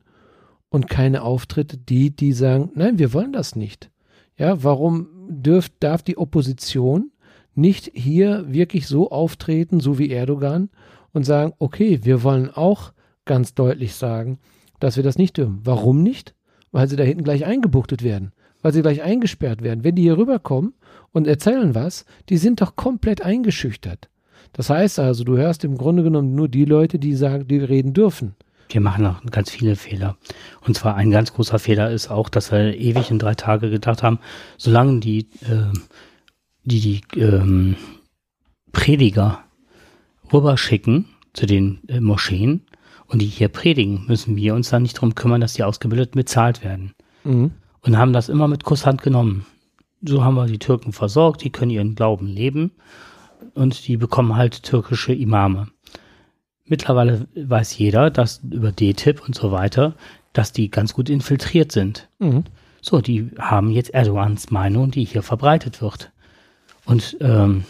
und 0.69 0.89
keine 0.89 1.23
Auftritte, 1.23 1.77
die, 1.77 2.15
die 2.15 2.33
sagen, 2.33 2.71
nein, 2.75 2.99
wir 2.99 3.12
wollen 3.12 3.33
das 3.33 3.57
nicht. 3.57 3.91
Ja, 4.39 4.62
warum 4.62 5.09
dürft, 5.29 5.75
darf 5.81 6.03
die 6.03 6.17
Opposition 6.17 7.11
nicht 7.55 7.91
hier 7.93 8.45
wirklich 8.49 8.87
so 8.87 9.11
auftreten, 9.11 9.81
so 9.81 9.99
wie 9.99 10.11
Erdogan, 10.11 10.71
und 11.12 11.24
sagen, 11.24 11.53
okay, 11.59 12.01
wir 12.03 12.23
wollen 12.23 12.51
auch 12.51 12.93
ganz 13.24 13.55
deutlich 13.55 13.95
sagen, 13.95 14.39
dass 14.81 14.97
wir 14.97 15.05
das 15.05 15.19
nicht 15.19 15.37
dürfen. 15.37 15.61
Warum 15.65 16.03
nicht? 16.03 16.35
Weil 16.73 16.89
sie 16.89 16.97
da 16.97 17.05
hinten 17.05 17.24
gleich 17.24 17.45
eingebuchtet 17.45 18.03
werden, 18.03 18.32
weil 18.62 18.73
sie 18.73 18.82
gleich 18.82 19.03
eingesperrt 19.03 19.62
werden. 19.62 19.85
Wenn 19.85 19.95
die 19.95 20.03
hier 20.03 20.19
rüberkommen 20.19 20.74
und 21.12 21.27
erzählen 21.27 21.74
was, 21.74 22.05
die 22.28 22.37
sind 22.37 22.61
doch 22.61 22.77
komplett 22.77 23.23
eingeschüchtert. 23.23 24.09
Das 24.53 24.70
heißt 24.70 24.99
also, 24.99 25.24
du 25.24 25.37
hörst 25.37 25.65
im 25.65 25.77
Grunde 25.77 26.03
genommen 26.03 26.35
nur 26.35 26.49
die 26.49 26.65
Leute, 26.65 26.99
die 26.99 27.15
sagen, 27.15 27.47
die 27.47 27.59
reden 27.59 27.93
dürfen. 27.93 28.35
Wir 28.69 28.81
machen 28.81 29.05
noch 29.05 29.24
ganz 29.27 29.51
viele 29.51 29.77
Fehler. 29.77 30.16
Und 30.61 30.77
zwar 30.77 30.95
ein 30.95 31.11
ganz 31.11 31.32
großer 31.32 31.59
Fehler 31.59 31.91
ist 31.91 32.09
auch, 32.09 32.28
dass 32.28 32.53
wir 32.53 32.77
ewig 32.77 33.11
in 33.11 33.19
drei 33.19 33.35
Tage 33.35 33.69
gedacht 33.70 34.03
haben, 34.03 34.20
solange 34.57 35.01
die, 35.01 35.28
äh, 35.43 35.73
die, 36.65 36.81
die 36.81 37.20
ähm, 37.20 37.77
Prediger 38.73 39.45
rüberschicken 40.32 41.07
zu 41.32 41.47
den 41.47 41.81
äh, 41.89 42.01
Moscheen 42.01 42.62
und 43.07 43.20
die 43.20 43.27
hier 43.27 43.48
predigen, 43.48 44.05
müssen 44.07 44.36
wir 44.36 44.55
uns 44.55 44.70
dann 44.70 44.82
nicht 44.82 44.97
darum 44.97 45.15
kümmern, 45.15 45.40
dass 45.40 45.55
die 45.55 45.65
ausgebildet 45.65 46.12
bezahlt 46.12 46.65
werden. 46.65 46.94
Mhm. 47.24 47.52
Und 47.82 47.98
haben 47.98 48.12
das 48.12 48.28
immer 48.28 48.47
mit 48.47 48.65
Kusshand 48.65 49.02
genommen. 49.02 49.47
So 50.02 50.24
haben 50.24 50.35
wir 50.35 50.47
die 50.47 50.59
Türken 50.59 50.93
versorgt, 50.93 51.43
die 51.43 51.51
können 51.51 51.70
ihren 51.70 51.94
Glauben 51.94 52.27
leben 52.27 52.73
und 53.55 53.86
die 53.86 53.97
bekommen 53.97 54.36
halt 54.36 54.62
türkische 54.62 55.12
Imame. 55.12 55.69
Mittlerweile 56.65 57.27
weiß 57.35 57.77
jeder, 57.78 58.11
dass 58.11 58.40
über 58.48 58.70
DTIP 58.70 59.27
und 59.27 59.35
so 59.35 59.51
weiter, 59.51 59.94
dass 60.32 60.52
die 60.52 60.70
ganz 60.70 60.94
gut 60.94 61.11
infiltriert 61.11 61.73
sind. 61.73 62.09
Mhm. 62.19 62.44
So, 62.81 63.01
die 63.01 63.31
haben 63.39 63.70
jetzt 63.70 63.93
Erdogans 63.93 64.51
Meinung, 64.51 64.90
die 64.90 65.05
hier 65.05 65.23
verbreitet 65.23 65.82
wird. 65.82 66.12
Und 66.85 67.16
ähm, 67.20 67.65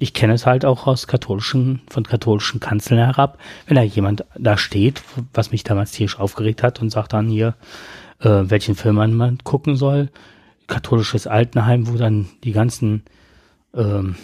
ich 0.00 0.14
kenne 0.14 0.32
es 0.32 0.46
halt 0.46 0.64
auch 0.64 0.86
aus 0.86 1.06
katholischen, 1.06 1.82
von 1.88 2.04
katholischen 2.04 2.58
Kanzeln 2.58 2.98
herab, 2.98 3.38
wenn 3.66 3.76
da 3.76 3.82
jemand 3.82 4.24
da 4.36 4.56
steht, 4.56 5.02
was 5.34 5.52
mich 5.52 5.62
damals 5.62 5.92
tierisch 5.92 6.18
aufgeregt 6.18 6.62
hat 6.62 6.80
und 6.80 6.88
sagt 6.90 7.12
dann 7.12 7.28
hier, 7.28 7.54
äh, 8.20 8.44
welchen 8.44 8.74
Film 8.74 8.96
man 8.96 9.38
gucken 9.44 9.76
soll. 9.76 10.08
Katholisches 10.66 11.26
Altenheim, 11.26 11.86
wo 11.86 11.96
dann 11.96 12.28
die 12.44 12.52
ganzen 12.52 13.02
ähm, 13.74 14.16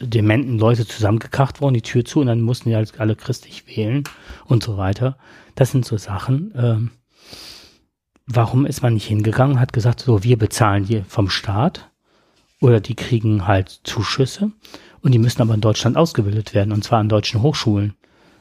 dementen 0.00 0.58
Leute 0.58 0.86
zusammengekracht 0.86 1.62
wurden, 1.62 1.74
die 1.74 1.82
Tür 1.82 2.04
zu 2.04 2.20
und 2.20 2.26
dann 2.26 2.42
mussten 2.42 2.68
die 2.68 2.76
halt 2.76 3.00
alle 3.00 3.16
christlich 3.16 3.66
wählen 3.74 4.04
und 4.44 4.62
so 4.62 4.76
weiter. 4.76 5.16
Das 5.54 5.70
sind 5.70 5.86
so 5.86 5.96
Sachen. 5.96 6.52
Ähm, 6.54 6.90
warum 8.26 8.66
ist 8.66 8.82
man 8.82 8.94
nicht 8.94 9.06
hingegangen, 9.06 9.60
hat 9.60 9.72
gesagt, 9.72 10.00
so, 10.00 10.22
wir 10.24 10.36
bezahlen 10.36 10.84
hier 10.84 11.06
vom 11.06 11.30
Staat 11.30 11.87
oder 12.60 12.80
die 12.80 12.94
kriegen 12.94 13.46
halt 13.46 13.80
Zuschüsse 13.84 14.52
und 15.00 15.12
die 15.12 15.18
müssen 15.18 15.42
aber 15.42 15.54
in 15.54 15.60
Deutschland 15.60 15.96
ausgebildet 15.96 16.54
werden 16.54 16.72
und 16.72 16.84
zwar 16.84 16.98
an 16.98 17.08
deutschen 17.08 17.42
Hochschulen 17.42 17.94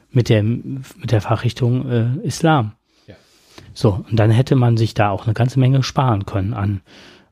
mit 0.09 0.29
der, 0.29 0.43
mit 0.43 1.11
der 1.11 1.21
Fachrichtung 1.21 1.89
äh, 1.89 2.25
Islam. 2.25 2.73
Ja. 3.07 3.15
So, 3.73 4.05
und 4.09 4.17
dann 4.17 4.31
hätte 4.31 4.55
man 4.55 4.77
sich 4.77 4.93
da 4.93 5.09
auch 5.09 5.25
eine 5.25 5.33
ganze 5.33 5.59
Menge 5.59 5.83
sparen 5.83 6.25
können 6.25 6.53
an, 6.53 6.81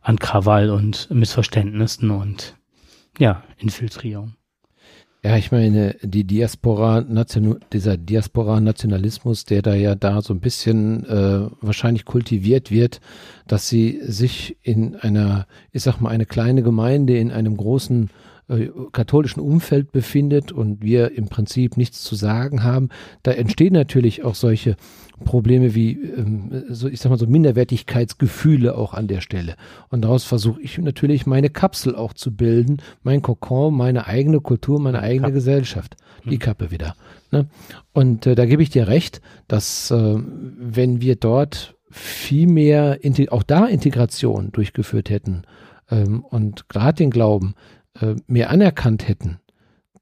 an 0.01 0.19
Krawall 0.19 0.69
und 0.69 1.09
Missverständnissen 1.09 2.11
und 2.11 2.55
ja, 3.17 3.43
Infiltrierung. 3.57 4.35
Ja, 5.25 5.37
ich 5.37 5.51
meine, 5.51 5.95
die 6.03 6.23
Diaspora, 6.23 7.03
dieser 7.73 7.97
Diaspora-Nationalismus, 7.97 9.43
der 9.45 9.63
da 9.63 9.73
ja 9.73 9.95
da 9.95 10.21
so 10.21 10.35
ein 10.35 10.39
bisschen 10.39 11.03
äh, 11.05 11.49
wahrscheinlich 11.61 12.05
kultiviert 12.05 12.69
wird, 12.69 13.01
dass 13.47 13.67
sie 13.67 14.01
sich 14.03 14.55
in 14.61 14.95
einer, 14.97 15.47
ich 15.71 15.81
sag 15.81 15.99
mal, 15.99 16.09
eine 16.11 16.27
kleine 16.27 16.61
Gemeinde 16.61 17.17
in 17.17 17.31
einem 17.31 17.57
großen 17.57 18.11
äh, 18.47 18.69
katholischen 18.91 19.41
Umfeld 19.41 19.91
befindet 19.91 20.51
und 20.51 20.83
wir 20.83 21.17
im 21.17 21.27
Prinzip 21.27 21.77
nichts 21.77 22.03
zu 22.03 22.15
sagen 22.15 22.63
haben, 22.63 22.89
da 23.23 23.31
entstehen 23.31 23.73
natürlich 23.73 24.23
auch 24.23 24.35
solche 24.35 24.75
Probleme 25.23 25.75
wie, 25.75 25.93
ähm, 25.93 26.65
so, 26.69 26.87
ich 26.87 26.99
sag 26.99 27.09
mal 27.09 27.17
so 27.17 27.27
Minderwertigkeitsgefühle 27.27 28.77
auch 28.77 28.93
an 28.93 29.07
der 29.07 29.21
Stelle. 29.21 29.55
Und 29.89 30.01
daraus 30.03 30.25
versuche 30.25 30.61
ich 30.61 30.77
natürlich 30.77 31.25
meine 31.25 31.49
Kapsel 31.49 31.95
auch 31.95 32.13
zu 32.13 32.35
bilden, 32.35 32.77
mein 33.03 33.21
Kokon, 33.21 33.73
meine 33.75 34.07
eigene 34.07 34.41
Kultur, 34.41 34.79
meine 34.79 34.99
eigene 34.99 35.21
Kappe. 35.21 35.33
Gesellschaft. 35.33 35.95
Die 36.25 36.31
hm. 36.31 36.39
Kappe 36.39 36.71
wieder. 36.71 36.95
Ne? 37.31 37.47
Und 37.93 38.27
äh, 38.27 38.35
da 38.35 38.45
gebe 38.45 38.61
ich 38.61 38.69
dir 38.69 38.87
recht, 38.87 39.21
dass 39.47 39.91
äh, 39.91 40.15
wenn 40.15 41.01
wir 41.01 41.15
dort 41.15 41.75
viel 41.89 42.47
mehr, 42.47 42.99
auch 43.29 43.43
da 43.43 43.65
Integration 43.65 44.51
durchgeführt 44.51 45.09
hätten 45.09 45.43
ähm, 45.89 46.23
und 46.23 46.67
gerade 46.69 46.97
den 46.97 47.09
Glauben 47.09 47.55
äh, 47.99 48.15
mehr 48.27 48.49
anerkannt 48.49 49.07
hätten, 49.07 49.39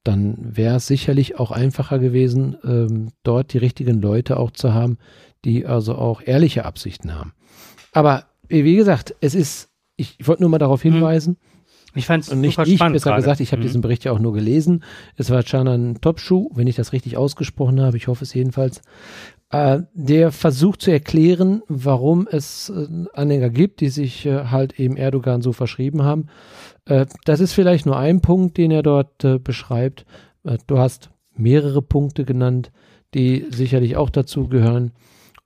dann 0.03 0.37
wäre 0.39 0.77
es 0.77 0.87
sicherlich 0.87 1.39
auch 1.39 1.51
einfacher 1.51 1.99
gewesen, 1.99 2.57
ähm, 2.63 3.11
dort 3.23 3.53
die 3.53 3.57
richtigen 3.57 4.01
Leute 4.01 4.37
auch 4.37 4.51
zu 4.51 4.73
haben, 4.73 4.97
die 5.45 5.65
also 5.65 5.95
auch 5.95 6.21
ehrliche 6.21 6.65
Absichten 6.65 7.15
haben. 7.15 7.33
Aber 7.91 8.25
wie 8.47 8.75
gesagt, 8.75 9.15
es 9.21 9.35
ist, 9.35 9.69
ich, 9.95 10.15
ich 10.19 10.27
wollte 10.27 10.43
nur 10.43 10.49
mal 10.49 10.57
darauf 10.57 10.83
mhm. 10.83 10.93
hinweisen, 10.93 11.37
ich 11.95 12.07
fand 12.07 12.23
es 12.23 12.33
nicht 12.33 12.57
ich, 12.59 12.79
besser 12.79 13.09
gerade. 13.11 13.21
gesagt, 13.21 13.39
ich 13.39 13.51
habe 13.51 13.61
mhm. 13.61 13.65
diesen 13.67 13.81
Bericht 13.81 14.03
ja 14.03 14.11
auch 14.11 14.19
nur 14.19 14.33
gelesen. 14.33 14.83
Es 15.15 15.29
war 15.29 15.43
Chanan 15.43 16.01
Topschuh, 16.01 16.49
wenn 16.53 16.67
ich 16.67 16.75
das 16.75 16.91
richtig 16.91 17.17
ausgesprochen 17.17 17.81
habe, 17.81 17.97
ich 17.97 18.07
hoffe 18.07 18.23
es 18.23 18.33
jedenfalls, 18.33 18.81
äh, 19.51 19.81
der 19.93 20.31
versucht 20.31 20.81
zu 20.81 20.91
erklären, 20.91 21.61
warum 21.67 22.27
es 22.29 22.69
äh, 22.69 22.87
Anhänger 23.13 23.51
gibt, 23.51 23.81
die 23.81 23.89
sich 23.89 24.25
äh, 24.25 24.45
halt 24.45 24.79
eben 24.79 24.97
Erdogan 24.97 25.41
so 25.41 25.53
verschrieben 25.53 26.01
haben. 26.03 26.27
Äh, 26.85 27.05
das 27.25 27.39
ist 27.39 27.53
vielleicht 27.53 27.85
nur 27.85 27.97
ein 27.97 28.21
Punkt, 28.21 28.57
den 28.57 28.71
er 28.71 28.83
dort 28.83 29.23
äh, 29.23 29.39
beschreibt. 29.39 30.05
Äh, 30.43 30.57
du 30.67 30.77
hast 30.77 31.09
mehrere 31.35 31.81
Punkte 31.81 32.25
genannt, 32.25 32.71
die 33.13 33.45
sicherlich 33.49 33.95
auch 33.95 34.09
dazu 34.09 34.47
gehören. 34.47 34.91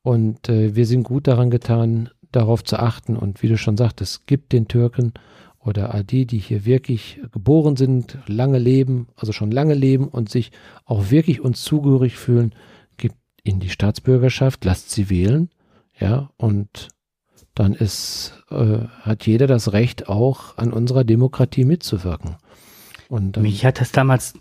Und 0.02 0.48
wir 0.48 0.86
sind 0.86 1.04
gut 1.04 1.28
daran 1.28 1.50
getan, 1.50 2.10
darauf 2.32 2.64
zu 2.64 2.80
achten. 2.80 3.18
Und 3.18 3.44
wie 3.44 3.50
du 3.50 3.58
schon 3.58 3.76
sagtest, 3.76 4.26
gibt 4.26 4.54
den 4.54 4.70
Türken 4.70 5.12
oder 5.60 6.02
die, 6.02 6.26
die 6.26 6.38
hier 6.38 6.64
wirklich 6.66 7.20
geboren 7.34 7.76
sind, 7.76 8.18
lange 8.26 8.58
leben, 8.58 9.08
also 9.18 9.34
schon 9.34 9.52
lange 9.52 9.74
leben 9.74 10.08
und 10.08 10.30
sich 10.30 10.52
auch 10.86 11.12
wirklich 11.12 11.42
uns 11.42 11.62
zugehörig 11.62 12.16
fühlen, 12.16 12.56
gibt 12.96 13.18
ihnen 13.44 13.60
die 13.60 13.70
Staatsbürgerschaft, 13.70 14.64
lasst 14.64 14.92
sie 14.92 15.10
wählen, 15.10 15.50
ja, 16.00 16.30
und 16.38 16.88
dann 17.60 17.74
ist, 17.74 18.34
äh, 18.52 18.80
hat 19.02 19.26
jeder 19.26 19.48
das 19.48 19.74
Recht, 19.74 20.10
auch 20.10 20.58
an 20.58 20.72
unserer 20.72 21.04
Demokratie 21.04 21.66
mitzuwirken. 21.66 22.36
Und, 23.10 23.38
ähm, 23.38 23.44
Mich 23.44 23.66
hat 23.66 23.82
das 23.82 23.92
damals, 23.92 24.34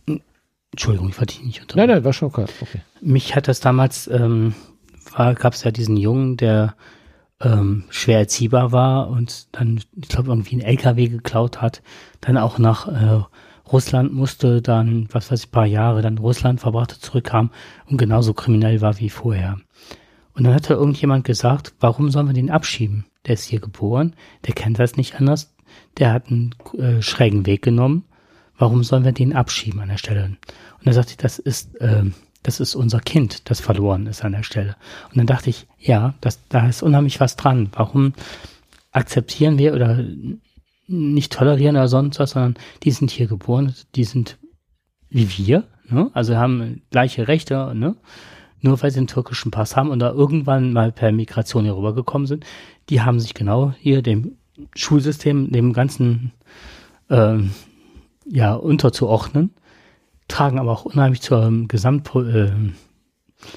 Entschuldigung, 0.70 1.08
ich 1.08 1.18
wollte 1.18 1.34
dich 1.34 1.44
nicht 1.44 1.60
unterbrechen. 1.62 1.88
Nein, 1.88 1.96
nein, 1.96 2.04
war 2.04 2.12
schon 2.12 2.32
klar. 2.32 2.48
Okay. 2.60 2.80
Mich 3.00 3.34
hat 3.34 3.48
das 3.48 3.60
damals, 3.60 4.08
ähm, 4.08 4.54
gab 5.14 5.54
es 5.54 5.64
ja 5.64 5.70
diesen 5.70 5.96
Jungen, 5.96 6.36
der 6.36 6.74
ähm, 7.40 7.84
schwer 7.90 8.18
erziehbar 8.18 8.72
war 8.72 9.08
und 9.08 9.48
dann, 9.52 9.80
ich 9.94 10.08
glaube, 10.08 10.28
irgendwie 10.30 10.52
einen 10.52 10.62
LKW 10.62 11.08
geklaut 11.08 11.60
hat, 11.60 11.82
dann 12.20 12.38
auch 12.38 12.58
nach 12.58 12.88
äh, 12.88 13.22
Russland 13.70 14.12
musste, 14.12 14.62
dann, 14.62 15.08
was 15.12 15.30
weiß 15.30 15.44
ich, 15.44 15.50
paar 15.50 15.66
Jahre 15.66 16.02
dann 16.02 16.18
Russland 16.18 16.60
verbrachte, 16.60 16.98
zurückkam 17.00 17.50
und 17.86 17.98
genauso 17.98 18.32
kriminell 18.32 18.80
war 18.80 18.98
wie 18.98 19.10
vorher. 19.10 19.58
Und 20.36 20.44
dann 20.44 20.54
hat 20.54 20.68
da 20.68 20.74
irgendjemand 20.74 21.24
gesagt, 21.24 21.74
warum 21.80 22.10
sollen 22.10 22.26
wir 22.26 22.34
den 22.34 22.50
abschieben? 22.50 23.06
Der 23.24 23.34
ist 23.34 23.44
hier 23.44 23.60
geboren, 23.60 24.14
der 24.46 24.54
kennt 24.54 24.78
das 24.78 24.96
nicht 24.96 25.14
anders, 25.16 25.54
der 25.98 26.12
hat 26.12 26.28
einen 26.28 26.54
äh, 26.78 27.00
schrägen 27.00 27.46
Weg 27.46 27.62
genommen. 27.62 28.04
Warum 28.58 28.84
sollen 28.84 29.04
wir 29.04 29.12
den 29.12 29.34
abschieben 29.34 29.80
an 29.80 29.88
der 29.88 29.96
Stelle? 29.96 30.36
Und 30.78 30.86
er 30.86 30.92
sagte, 30.92 31.16
das 31.16 31.38
ist, 31.38 31.74
äh, 31.76 32.04
das 32.42 32.60
ist 32.60 32.74
unser 32.74 33.00
Kind, 33.00 33.48
das 33.50 33.60
verloren 33.60 34.06
ist 34.06 34.24
an 34.24 34.32
der 34.32 34.42
Stelle. 34.42 34.76
Und 35.08 35.16
dann 35.16 35.26
dachte 35.26 35.48
ich, 35.48 35.66
ja, 35.78 36.14
das, 36.20 36.46
da 36.48 36.68
ist 36.68 36.82
unheimlich 36.82 37.18
was 37.18 37.36
dran. 37.36 37.70
Warum 37.72 38.12
akzeptieren 38.92 39.58
wir 39.58 39.74
oder 39.74 40.04
nicht 40.86 41.32
tolerieren 41.32 41.76
oder 41.76 41.88
sonst 41.88 42.20
was, 42.20 42.30
sondern 42.32 42.56
die 42.82 42.90
sind 42.90 43.10
hier 43.10 43.26
geboren, 43.26 43.74
die 43.94 44.04
sind 44.04 44.38
wie 45.08 45.28
wir, 45.38 45.64
ne? 45.88 46.10
also 46.12 46.36
haben 46.36 46.82
gleiche 46.90 47.26
Rechte, 47.26 47.74
ne? 47.74 47.96
Nur 48.60 48.82
weil 48.82 48.90
sie 48.90 48.98
einen 48.98 49.06
türkischen 49.06 49.50
Pass 49.50 49.76
haben 49.76 49.90
und 49.90 49.98
da 49.98 50.10
irgendwann 50.10 50.72
mal 50.72 50.92
per 50.92 51.12
Migration 51.12 51.64
hier 51.64 51.76
rübergekommen 51.76 52.26
sind, 52.26 52.44
die 52.88 53.02
haben 53.02 53.20
sich 53.20 53.34
genau 53.34 53.72
hier 53.78 54.02
dem 54.02 54.36
Schulsystem, 54.74 55.52
dem 55.52 55.72
ganzen 55.72 56.32
ähm, 57.10 57.52
ja, 58.26 58.54
unterzuordnen, 58.54 59.50
tragen 60.28 60.58
aber 60.58 60.72
auch 60.72 60.84
unheimlich 60.84 61.20
zur 61.20 61.44
ähm, 61.44 61.68
Gesamt 61.68 62.14
äh, 62.14 62.50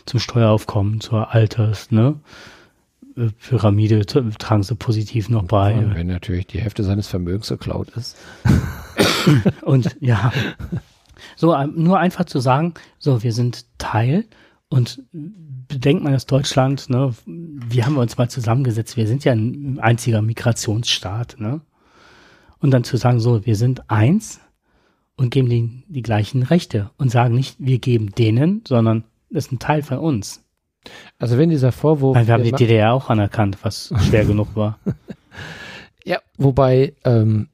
zum 0.06 0.20
Steueraufkommen, 0.20 1.00
zur 1.00 1.34
Alters, 1.34 1.92
ne? 1.92 2.20
Äh, 3.16 3.30
Pyramide 3.40 4.06
tragen 4.06 4.64
sie 4.64 4.76
positiv 4.76 5.30
noch 5.30 5.44
bei. 5.44 5.74
Ja, 5.74 5.96
wenn 5.96 6.08
natürlich 6.08 6.48
die 6.48 6.60
Hälfte 6.60 6.84
seines 6.84 7.08
Vermögens 7.08 7.50
geklaut 7.50 7.90
ist. 7.96 8.18
und 9.62 9.96
ja, 10.00 10.32
so 11.36 11.56
ähm, 11.56 11.74
nur 11.76 12.00
einfach 12.00 12.26
zu 12.26 12.40
sagen, 12.40 12.74
so 12.98 13.24
wir 13.24 13.34
sind 13.34 13.66
Teil 13.78 14.26
und 14.70 15.04
bedenkt 15.12 16.04
man, 16.04 16.14
dass 16.14 16.28
Deutschland, 16.28 16.90
ne, 16.90 17.14
wie 17.26 17.84
haben 17.84 17.96
wir 17.96 18.02
uns 18.02 18.18
mal 18.18 18.30
zusammengesetzt? 18.30 18.98
Wir 18.98 19.08
sind 19.08 19.26
ja 19.26 19.34
ein 19.34 19.80
einziger 19.80 20.22
Migrationsstaat, 20.22 21.38
ne? 21.40 21.62
Und 22.60 22.72
dann 22.72 22.84
zu 22.84 22.98
sagen, 22.98 23.20
so, 23.20 23.46
wir 23.46 23.56
sind 23.56 23.90
eins 23.90 24.41
und 25.16 25.32
geben 25.32 25.50
denen 25.50 25.84
die 25.88 26.02
gleichen 26.02 26.44
Rechte 26.44 26.91
und 26.98 27.10
sagen 27.10 27.34
nicht, 27.34 27.56
wir 27.60 27.80
geben 27.80 28.12
denen, 28.12 28.64
sondern 28.68 29.06
das 29.30 29.46
ist 29.46 29.54
ein 29.54 29.60
Teil 29.60 29.82
von 29.82 29.98
uns. 29.98 30.44
Also 31.18 31.38
wenn 31.38 31.50
dieser 31.50 31.72
Vorwurf. 31.72 32.16
Weil 32.16 32.28
wir 32.28 32.34
haben 32.34 32.44
die 32.44 32.52
DDR 32.52 32.94
auch 32.94 33.10
anerkannt, 33.10 33.58
was 33.64 33.94
schwer 34.08 34.26
genug 34.26 34.56
war. 34.56 34.80
Ja, 36.04 36.20
wobei, 36.38 36.94
ähm, 37.06 37.50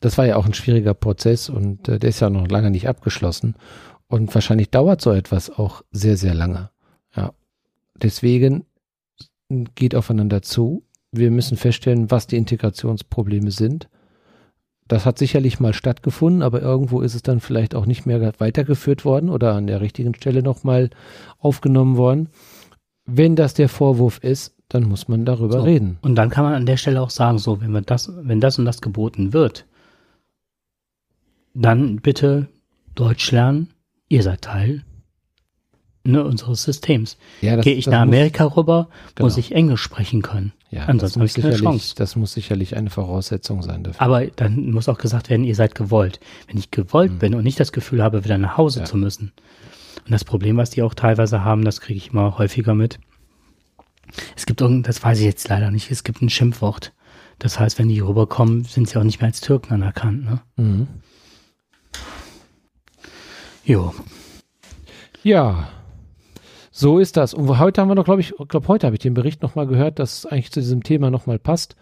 das 0.00 0.18
war 0.18 0.26
ja 0.26 0.36
auch 0.36 0.46
ein 0.46 0.54
schwieriger 0.54 0.94
Prozess 0.94 1.48
und 1.48 1.88
äh, 1.88 1.98
der 1.98 2.10
ist 2.10 2.20
ja 2.20 2.30
noch 2.30 2.48
lange 2.48 2.70
nicht 2.70 2.88
abgeschlossen. 2.88 3.56
Und 4.08 4.34
wahrscheinlich 4.34 4.70
dauert 4.70 5.00
so 5.00 5.10
etwas 5.12 5.50
auch 5.50 5.82
sehr, 5.90 6.16
sehr 6.16 6.34
lange. 6.34 6.70
Ja. 7.16 7.32
deswegen 7.94 8.66
geht 9.74 9.94
aufeinander 9.94 10.42
zu. 10.42 10.82
Wir 11.12 11.30
müssen 11.30 11.56
feststellen, 11.56 12.10
was 12.10 12.26
die 12.26 12.36
Integrationsprobleme 12.36 13.50
sind. 13.50 13.88
Das 14.88 15.06
hat 15.06 15.18
sicherlich 15.18 15.58
mal 15.58 15.72
stattgefunden, 15.72 16.42
aber 16.42 16.60
irgendwo 16.62 17.00
ist 17.00 17.14
es 17.14 17.22
dann 17.22 17.40
vielleicht 17.40 17.74
auch 17.74 17.86
nicht 17.86 18.06
mehr 18.06 18.32
weitergeführt 18.38 19.04
worden 19.04 19.30
oder 19.30 19.54
an 19.54 19.66
der 19.66 19.80
richtigen 19.80 20.14
Stelle 20.14 20.42
nochmal 20.42 20.90
aufgenommen 21.38 21.96
worden. 21.96 22.28
Wenn 23.04 23.34
das 23.34 23.54
der 23.54 23.68
Vorwurf 23.68 24.18
ist, 24.18 24.54
dann 24.68 24.84
muss 24.84 25.08
man 25.08 25.24
darüber 25.24 25.58
So. 25.58 25.62
reden. 25.64 25.98
Und 26.02 26.16
dann 26.16 26.28
kann 26.30 26.44
man 26.44 26.54
an 26.54 26.66
der 26.66 26.76
Stelle 26.76 27.00
auch 27.00 27.10
sagen, 27.10 27.38
so, 27.38 27.60
wenn 27.60 27.70
wir 27.72 27.82
das, 27.82 28.12
wenn 28.16 28.40
das 28.40 28.58
und 28.58 28.64
das 28.64 28.80
geboten 28.80 29.32
wird, 29.32 29.66
dann 31.54 31.96
bitte 31.96 32.48
Deutsch 32.94 33.30
lernen, 33.32 33.70
ihr 34.08 34.22
seid 34.22 34.42
Teil 34.42 34.84
ne, 36.04 36.24
unseres 36.24 36.62
Systems. 36.62 37.16
Ja, 37.40 37.56
Gehe 37.56 37.74
ich 37.74 37.86
nach 37.86 38.04
muss- 38.04 38.14
Amerika 38.14 38.44
rüber, 38.44 38.88
Genau. 39.14 39.26
muss 39.26 39.36
ich 39.36 39.52
Englisch 39.52 39.82
sprechen 39.82 40.22
können. 40.22 40.52
Ja, 40.70 40.82
Ansonsten 40.86 40.98
das, 41.00 41.12
habe 41.14 41.20
muss 41.24 41.36
ich 41.36 41.42
keine 41.42 41.54
sicherlich, 41.56 41.80
Chance. 41.82 41.94
das 41.96 42.16
muss 42.16 42.32
sicherlich 42.32 42.76
eine 42.76 42.90
Voraussetzung 42.90 43.62
sein 43.62 43.82
dafür. 43.84 44.00
Aber 44.02 44.26
dann 44.26 44.70
muss 44.70 44.88
auch 44.88 44.98
gesagt 44.98 45.30
werden, 45.30 45.44
ihr 45.44 45.54
seid 45.54 45.74
gewollt. 45.74 46.20
Wenn 46.48 46.58
ich 46.58 46.70
gewollt 46.70 47.18
bin 47.18 47.34
und 47.34 47.44
nicht 47.44 47.58
das 47.58 47.72
Gefühl 47.72 48.02
habe, 48.02 48.24
wieder 48.24 48.38
nach 48.38 48.56
Hause. 48.56 48.80
Ja. 48.80 48.84
zu 48.84 48.96
müssen. 48.96 49.32
Und 50.04 50.12
das 50.12 50.24
Problem, 50.24 50.56
was 50.56 50.70
die 50.70 50.82
auch 50.82 50.94
teilweise 50.94 51.42
haben, 51.44 51.64
das 51.64 51.80
kriege 51.80 51.96
ich 51.96 52.10
immer 52.12 52.38
häufiger 52.38 52.74
mit. 52.74 53.00
Es 54.36 54.46
gibt 54.46 54.60
irgend, 54.60 54.86
das 54.86 55.02
weiß 55.02 55.18
ich 55.18 55.24
jetzt 55.24 55.48
leider 55.48 55.70
nicht, 55.72 55.90
es 55.90 56.04
gibt 56.04 56.22
ein 56.22 56.30
Schimpfwort. 56.30 56.92
Das 57.40 57.58
heißt, 57.58 57.78
wenn 57.80 57.88
die 57.88 57.98
rüberkommen, 58.00 58.64
sind 58.64 58.88
sie 58.88 58.98
auch 58.98 59.02
nicht 59.04 59.20
mehr 59.20 59.28
als 59.28 59.40
Türken 59.40 59.74
anerkannt. 59.74 60.24
Ne? 60.24 60.40
Mhm. 60.56 60.86
Jo. 63.66 63.92
Ja, 65.24 65.68
so 66.70 67.00
ist 67.00 67.16
das. 67.16 67.34
Und 67.34 67.58
heute 67.58 67.80
haben 67.80 67.88
wir 67.88 67.96
noch, 67.96 68.04
glaube 68.04 68.20
ich, 68.20 68.32
glaube 68.48 68.68
heute 68.68 68.86
habe 68.86 68.94
ich 68.94 69.00
den 69.00 69.14
Bericht 69.14 69.42
nochmal 69.42 69.66
gehört, 69.66 69.98
dass 69.98 70.18
es 70.18 70.26
eigentlich 70.26 70.52
zu 70.52 70.60
diesem 70.60 70.84
Thema 70.84 71.10
nochmal 71.10 71.40
passt, 71.40 71.74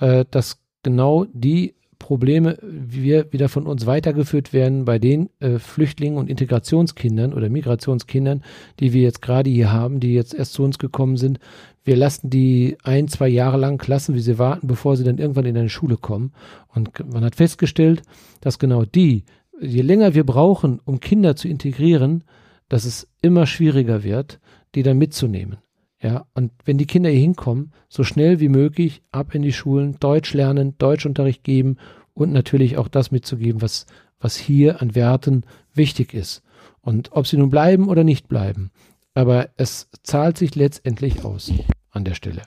äh, 0.00 0.26
dass 0.30 0.58
genau 0.82 1.24
die 1.32 1.76
Probleme 1.98 2.58
wir 2.62 3.32
wieder 3.32 3.48
von 3.48 3.66
uns 3.66 3.86
weitergeführt 3.86 4.52
werden 4.52 4.84
bei 4.84 4.98
den 4.98 5.30
äh, 5.40 5.58
Flüchtlingen 5.58 6.18
und 6.18 6.28
Integrationskindern 6.28 7.32
oder 7.32 7.48
Migrationskindern, 7.48 8.42
die 8.78 8.92
wir 8.92 9.00
jetzt 9.00 9.22
gerade 9.22 9.48
hier 9.48 9.72
haben, 9.72 9.98
die 9.98 10.12
jetzt 10.12 10.34
erst 10.34 10.52
zu 10.52 10.62
uns 10.62 10.78
gekommen 10.78 11.16
sind. 11.16 11.40
Wir 11.84 11.96
lassen 11.96 12.28
die 12.28 12.76
ein, 12.82 13.08
zwei 13.08 13.28
Jahre 13.28 13.56
lang 13.56 13.82
lassen, 13.88 14.14
wie 14.14 14.20
sie 14.20 14.38
warten, 14.38 14.66
bevor 14.66 14.98
sie 14.98 15.04
dann 15.04 15.16
irgendwann 15.16 15.46
in 15.46 15.56
eine 15.56 15.70
Schule 15.70 15.96
kommen. 15.96 16.32
Und 16.68 16.90
man 17.10 17.24
hat 17.24 17.36
festgestellt, 17.36 18.02
dass 18.42 18.58
genau 18.58 18.84
die, 18.84 19.24
je 19.60 19.82
länger 19.82 20.14
wir 20.14 20.24
brauchen, 20.24 20.80
um 20.84 21.00
Kinder 21.00 21.36
zu 21.36 21.48
integrieren, 21.48 22.24
dass 22.68 22.84
es 22.84 23.08
immer 23.20 23.46
schwieriger 23.46 24.02
wird, 24.02 24.40
die 24.74 24.82
dann 24.82 24.98
mitzunehmen. 24.98 25.58
Ja, 26.02 26.26
und 26.32 26.52
wenn 26.64 26.78
die 26.78 26.86
Kinder 26.86 27.10
hier 27.10 27.20
hinkommen, 27.20 27.72
so 27.88 28.04
schnell 28.04 28.40
wie 28.40 28.48
möglich 28.48 29.02
ab 29.12 29.34
in 29.34 29.42
die 29.42 29.52
Schulen, 29.52 29.98
Deutsch 30.00 30.32
lernen, 30.32 30.78
Deutschunterricht 30.78 31.44
geben 31.44 31.76
und 32.14 32.32
natürlich 32.32 32.78
auch 32.78 32.88
das 32.88 33.10
mitzugeben, 33.10 33.60
was, 33.60 33.84
was 34.18 34.36
hier 34.36 34.80
an 34.80 34.94
Werten 34.94 35.44
wichtig 35.74 36.14
ist. 36.14 36.42
Und 36.80 37.12
ob 37.12 37.26
sie 37.26 37.36
nun 37.36 37.50
bleiben 37.50 37.88
oder 37.88 38.04
nicht 38.04 38.28
bleiben. 38.28 38.70
Aber 39.12 39.50
es 39.56 39.88
zahlt 40.02 40.38
sich 40.38 40.54
letztendlich 40.54 41.24
aus 41.24 41.52
an 41.90 42.04
der 42.04 42.14
Stelle. 42.14 42.42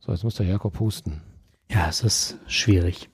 So, 0.00 0.12
jetzt 0.12 0.24
muss 0.24 0.34
der 0.34 0.46
Jakob 0.46 0.78
husten. 0.78 1.22
Ja, 1.70 1.88
es 1.88 2.02
ist 2.02 2.38
schwierig 2.46 3.08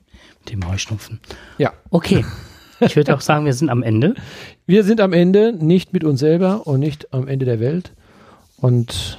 dem 0.50 0.68
Heuschnupfen. 0.68 1.20
Ja, 1.58 1.72
Okay. 1.90 2.24
Ich 2.84 2.96
würde 2.96 3.14
auch 3.14 3.20
sagen, 3.20 3.44
wir 3.44 3.54
sind 3.54 3.70
am 3.70 3.82
Ende. 3.82 4.14
wir 4.66 4.82
sind 4.82 5.00
am 5.00 5.12
Ende 5.12 5.52
nicht 5.52 5.92
mit 5.92 6.02
uns 6.02 6.20
selber 6.20 6.66
und 6.66 6.80
nicht 6.80 7.12
am 7.14 7.28
Ende 7.28 7.44
der 7.46 7.60
Welt. 7.60 7.92
Und 8.56 9.18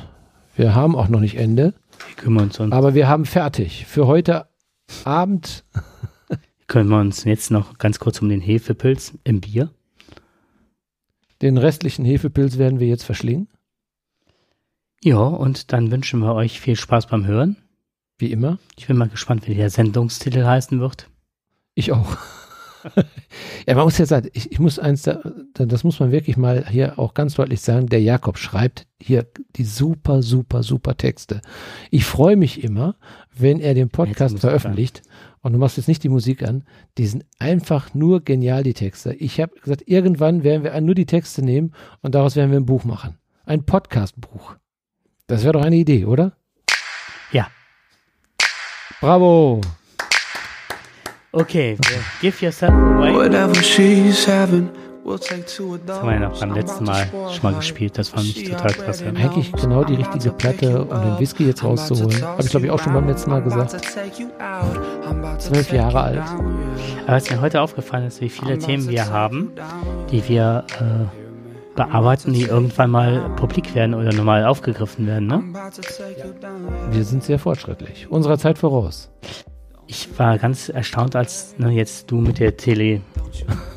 wir 0.56 0.76
haben 0.76 0.95
auch 0.95 1.08
noch 1.08 1.20
nicht 1.20 1.38
Ende. 1.38 1.74
Wir 2.08 2.16
kümmern 2.18 2.45
uns, 2.45 2.60
um, 2.60 2.74
Aber 2.74 2.94
wir 2.94 3.08
haben 3.08 3.26
fertig. 3.26 3.86
Für 3.86 4.08
heute 4.08 4.48
Abend. 5.06 5.64
kümmern 6.68 6.90
wir 6.90 7.00
uns 7.00 7.24
jetzt 7.24 7.52
noch 7.52 7.78
ganz 7.78 8.00
kurz 8.00 8.22
um 8.22 8.30
den 8.30 8.41
Hefepilz 8.41 9.14
im 9.24 9.40
Bier. 9.41 9.70
Den 11.41 11.58
restlichen 11.58 12.06
Hefepilz 12.06 12.58
werden 12.58 12.80
wir 12.80 12.88
jetzt 12.88 13.04
verschlingen. 13.04 13.48
Ja, 15.04 15.20
und 15.20 15.74
dann 15.74 15.91
wünschen 15.91 16.22
wir 16.22 16.34
euch 16.34 16.60
viel 16.60 16.76
Spaß 16.76 17.08
beim 17.08 17.26
Hören. 17.26 17.58
Wie 18.18 18.32
immer. 18.32 18.60
Ich 18.78 18.88
bin 18.88 18.98
mal 18.98 19.10
gespannt, 19.10 19.48
wie 19.48 19.56
der 19.56 19.70
Sendungstitel 19.70 20.45
heißen 20.45 20.80
wird. 20.80 21.10
Ich 21.76 21.91
auch. 21.91 22.18
ja, 23.68 23.76
man 23.76 23.86
muss 23.86 23.98
ja 23.98 24.06
sagen, 24.06 24.30
ich, 24.34 24.52
ich 24.52 24.60
muss 24.60 24.80
eins, 24.80 25.04
da, 25.04 25.22
das 25.54 25.84
muss 25.84 26.00
man 26.00 26.12
wirklich 26.12 26.38
mal 26.38 26.68
hier 26.68 27.00
auch 27.00 27.14
ganz 27.14 27.36
deutlich 27.36 27.62
sagen, 27.62 27.88
der 27.88 28.02
Jakob 28.02 28.38
schreibt 28.38 28.88
hier 29.00 29.26
die 29.56 29.64
super, 29.64 30.22
super, 30.22 30.64
super 30.64 30.95
Texte. 30.98 31.41
Ich 31.91 32.06
freue 32.06 32.36
mich 32.36 32.64
immer, 32.64 32.95
wenn 33.34 33.60
er 33.60 33.74
den 33.74 33.90
Podcast 33.90 34.40
veröffentlicht 34.40 35.02
und 35.41 35.54
du 35.54 35.60
machst 35.60 35.78
jetzt 35.78 35.88
nicht 35.88 36.04
die 36.04 36.10
Musik 36.10 36.44
an, 36.44 36.64
die 36.98 37.08
sind 37.08 37.26
einfach 37.40 37.94
nur 37.94 38.22
genial, 38.22 38.64
die 38.64 38.74
Texte. 38.74 39.14
Ich 39.14 39.40
habe 39.40 39.56
gesagt, 39.60 39.84
irgendwann 39.86 40.44
werden 40.44 40.64
wir 40.64 40.80
nur 40.82 40.95
die 40.95 41.06
Texte 41.06 41.44
nehmen 41.44 41.74
und 42.02 42.16
daraus 42.16 42.36
werden 42.36 42.52
wir 42.52 42.60
ein 42.60 42.66
Buch 42.66 42.84
machen. 42.84 43.18
Ein 43.45 43.66
Podcast-Buch. 43.66 44.56
Das 45.28 45.44
wäre 45.44 45.54
doch 45.54 45.64
eine 45.64 45.76
Idee, 45.76 46.06
oder? 46.06 46.34
Ja. 47.32 47.48
Bravo! 49.02 49.62
Okay, 51.35 51.76
wir- 51.81 51.99
give 52.22 52.45
yourself 52.45 52.72
away. 52.72 53.11
Whatever 53.11 53.55
she's 53.55 54.27
having, 54.27 54.69
we'll 55.03 55.18
take 55.18 55.45
two 55.47 55.73
of 55.73 55.80
Das 55.84 55.97
haben 55.97 56.07
wir 56.07 56.14
ja 56.14 56.19
noch 56.30 56.39
beim 56.39 56.53
letzten 56.53 56.84
Mal 56.84 57.07
schon 57.31 57.41
mal 57.41 57.55
gespielt. 57.55 57.97
Das 57.97 58.10
fand 58.10 58.26
ich 58.26 58.51
total 58.51 58.72
klasse. 58.72 59.07
Eigentlich 59.07 59.51
genau 59.51 59.84
die 59.84 59.95
richtige 59.95 60.31
Platte, 60.31 60.84
um 60.85 61.01
den 61.01 61.19
Whisky 61.19 61.47
jetzt 61.47 61.64
rauszuholen. 61.64 62.22
Habe 62.23 62.43
ich, 62.43 62.49
glaube 62.51 62.68
ich, 62.68 62.72
auch 62.72 62.77
schon 62.80 62.93
beim 62.93 63.07
letzten 63.07 63.31
Mal 63.31 63.41
gesagt. 63.41 63.72
Zwölf 65.39 65.73
Jahre 65.73 66.01
alt. 66.01 66.22
Aber 67.07 67.15
was 67.15 67.27
mir 67.31 67.41
heute 67.41 67.61
aufgefallen 67.61 68.05
ist, 68.05 68.22
wie 68.22 68.30
viele 68.30 68.60
Themen 68.60 68.88
wir 68.88 69.10
haben, 69.10 69.53
die 70.11 70.27
wir 70.30 70.65
äh, 70.80 71.76
bearbeiten, 71.76 72.31
die 72.34 72.43
irgendwann 72.43 72.91
mal 72.91 73.31
publik 73.38 73.73
werden 73.73 73.95
oder 73.95 74.14
normal 74.14 74.45
aufgegriffen 74.45 75.07
werden. 75.07 75.26
Ne? 75.27 75.43
Wir 76.91 77.03
sind 77.03 77.23
sehr 77.23 77.39
fortschrittlich. 77.39 78.05
Unserer 78.11 78.38
Zeit 78.38 78.60
voraus. 78.60 79.10
Ich 79.88 80.07
war 80.18 80.38
ganz 80.38 80.69
erstaunt, 80.69 81.15
als 81.15 81.55
ne, 81.57 81.72
jetzt 81.72 82.10
du 82.10 82.18
mit 82.18 82.39
der 82.39 82.57
Tele, 82.57 83.01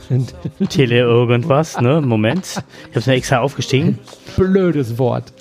Tele 0.69 0.99
irgendwas, 0.99 1.81
ne? 1.81 2.01
Moment. 2.01 2.47
Ich 2.47 2.57
habe 2.57 2.99
es 3.01 3.07
mir 3.07 3.15
extra 3.15 3.39
aufgestiegen. 3.41 3.99
Blödes 4.37 4.99
Wort. 4.99 5.33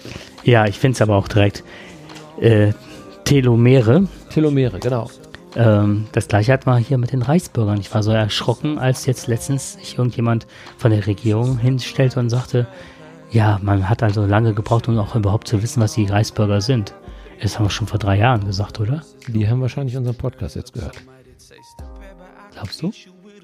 Ja, 0.43 0.65
ich 0.65 0.77
finde 0.79 0.95
es 0.95 1.01
aber 1.01 1.15
auch 1.15 1.27
direkt. 1.27 1.63
Äh, 2.39 2.73
Telomere. 3.23 4.07
Telomere, 4.29 4.79
genau. 4.79 5.09
Ähm, 5.55 6.07
das 6.11 6.27
gleiche 6.27 6.53
hatten 6.53 6.69
wir 6.69 6.77
hier 6.77 6.97
mit 6.97 7.11
den 7.11 7.21
Reichsbürgern. 7.21 7.79
Ich 7.79 7.93
war 7.93 8.03
so 8.03 8.11
erschrocken, 8.11 8.77
als 8.77 9.05
jetzt 9.05 9.27
letztens 9.27 9.73
sich 9.73 9.97
irgendjemand 9.97 10.45
von 10.77 10.91
der 10.91 11.07
Regierung 11.07 11.57
hinstellte 11.57 12.19
und 12.19 12.29
sagte, 12.29 12.67
ja, 13.31 13.59
man 13.61 13.89
hat 13.89 14.03
also 14.03 14.25
lange 14.25 14.53
gebraucht, 14.53 14.87
um 14.87 14.97
auch 14.99 15.15
überhaupt 15.15 15.47
zu 15.47 15.61
wissen, 15.63 15.81
was 15.81 15.93
die 15.93 16.05
Reichsbürger 16.05 16.61
sind. 16.61 16.93
Das 17.41 17.57
haben 17.57 17.65
wir 17.65 17.69
schon 17.69 17.87
vor 17.87 17.99
drei 17.99 18.17
Jahren 18.17 18.45
gesagt, 18.45 18.79
oder? 18.79 19.03
Die 19.27 19.47
haben 19.47 19.61
wahrscheinlich 19.61 19.95
unseren 19.97 20.15
Podcast 20.15 20.55
jetzt 20.55 20.73
gehört. 20.73 20.97
Glaubst 22.53 22.81
du? 22.81 22.91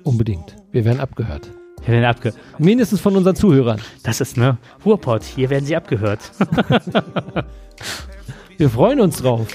Unbedingt. 0.04 0.56
Wir 0.72 0.86
werden 0.86 1.00
abgehört. 1.00 1.50
Wir 1.86 1.96
werden 1.96 2.06
abge 2.06 2.34
Mindestens 2.58 3.02
von 3.02 3.16
unseren 3.16 3.36
Zuhörern. 3.36 3.82
das 4.04 4.22
ist 4.22 4.38
ne 4.38 4.58
Ruhrpott. 4.86 5.24
Hier 5.24 5.50
werden 5.50 5.66
sie 5.66 5.76
abgehört. 5.76 6.20
Wir 8.62 8.70
freuen 8.70 9.00
uns 9.00 9.20
drauf. 9.20 9.48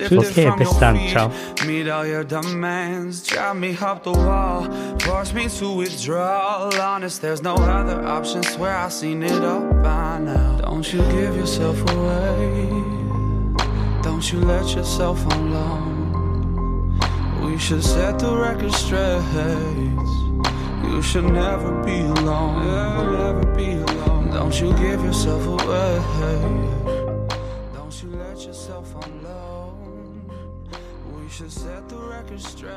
Okay, 0.00 0.52
bis 0.56 0.78
dann. 0.78 0.96
Ciao. 1.08 1.28
Meet 1.66 1.90
all 1.90 2.06
your 2.06 2.22
demands, 2.22 3.24
drive 3.24 3.56
me 3.56 3.76
up 3.82 4.04
the 4.04 4.12
wall, 4.12 4.68
force 5.00 5.34
me 5.34 5.48
to 5.48 5.76
withdraw. 5.76 6.70
Honest, 6.80 7.20
there's 7.22 7.42
no 7.42 7.56
other 7.56 8.00
option. 8.06 8.44
Swear 8.44 8.76
I've 8.76 8.92
seen 8.92 9.24
it 9.24 9.42
all 9.42 9.58
by 9.82 10.20
now. 10.20 10.60
Don't 10.60 10.86
you 10.92 11.02
give 11.10 11.36
yourself 11.36 11.82
away. 11.96 12.70
Don't 14.04 14.32
you 14.32 14.38
let 14.42 14.76
yourself 14.76 15.26
alone. 15.34 16.96
We 17.42 17.58
should 17.58 17.82
set 17.82 18.20
the 18.20 18.36
record 18.36 18.72
straight. 18.72 19.20
You 20.84 21.02
should 21.02 21.24
never 21.24 21.82
be 21.82 22.02
alone. 22.02 22.62
Never 23.16 23.44
be 23.56 23.72
alone. 23.72 24.30
Don't 24.30 24.60
you 24.60 24.72
give 24.74 25.02
yourself 25.02 25.44
away. 25.44 27.05
Should 31.36 31.52
set 31.52 31.86
the 31.90 31.96
record 31.96 32.40
straight. 32.40 32.72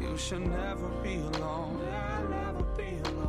You 0.00 0.16
should 0.16 0.40
never 0.40 0.88
be 1.00 1.14
alone. 1.14 1.78
Never 2.28 2.64
be 2.76 2.98
alone. 3.04 3.21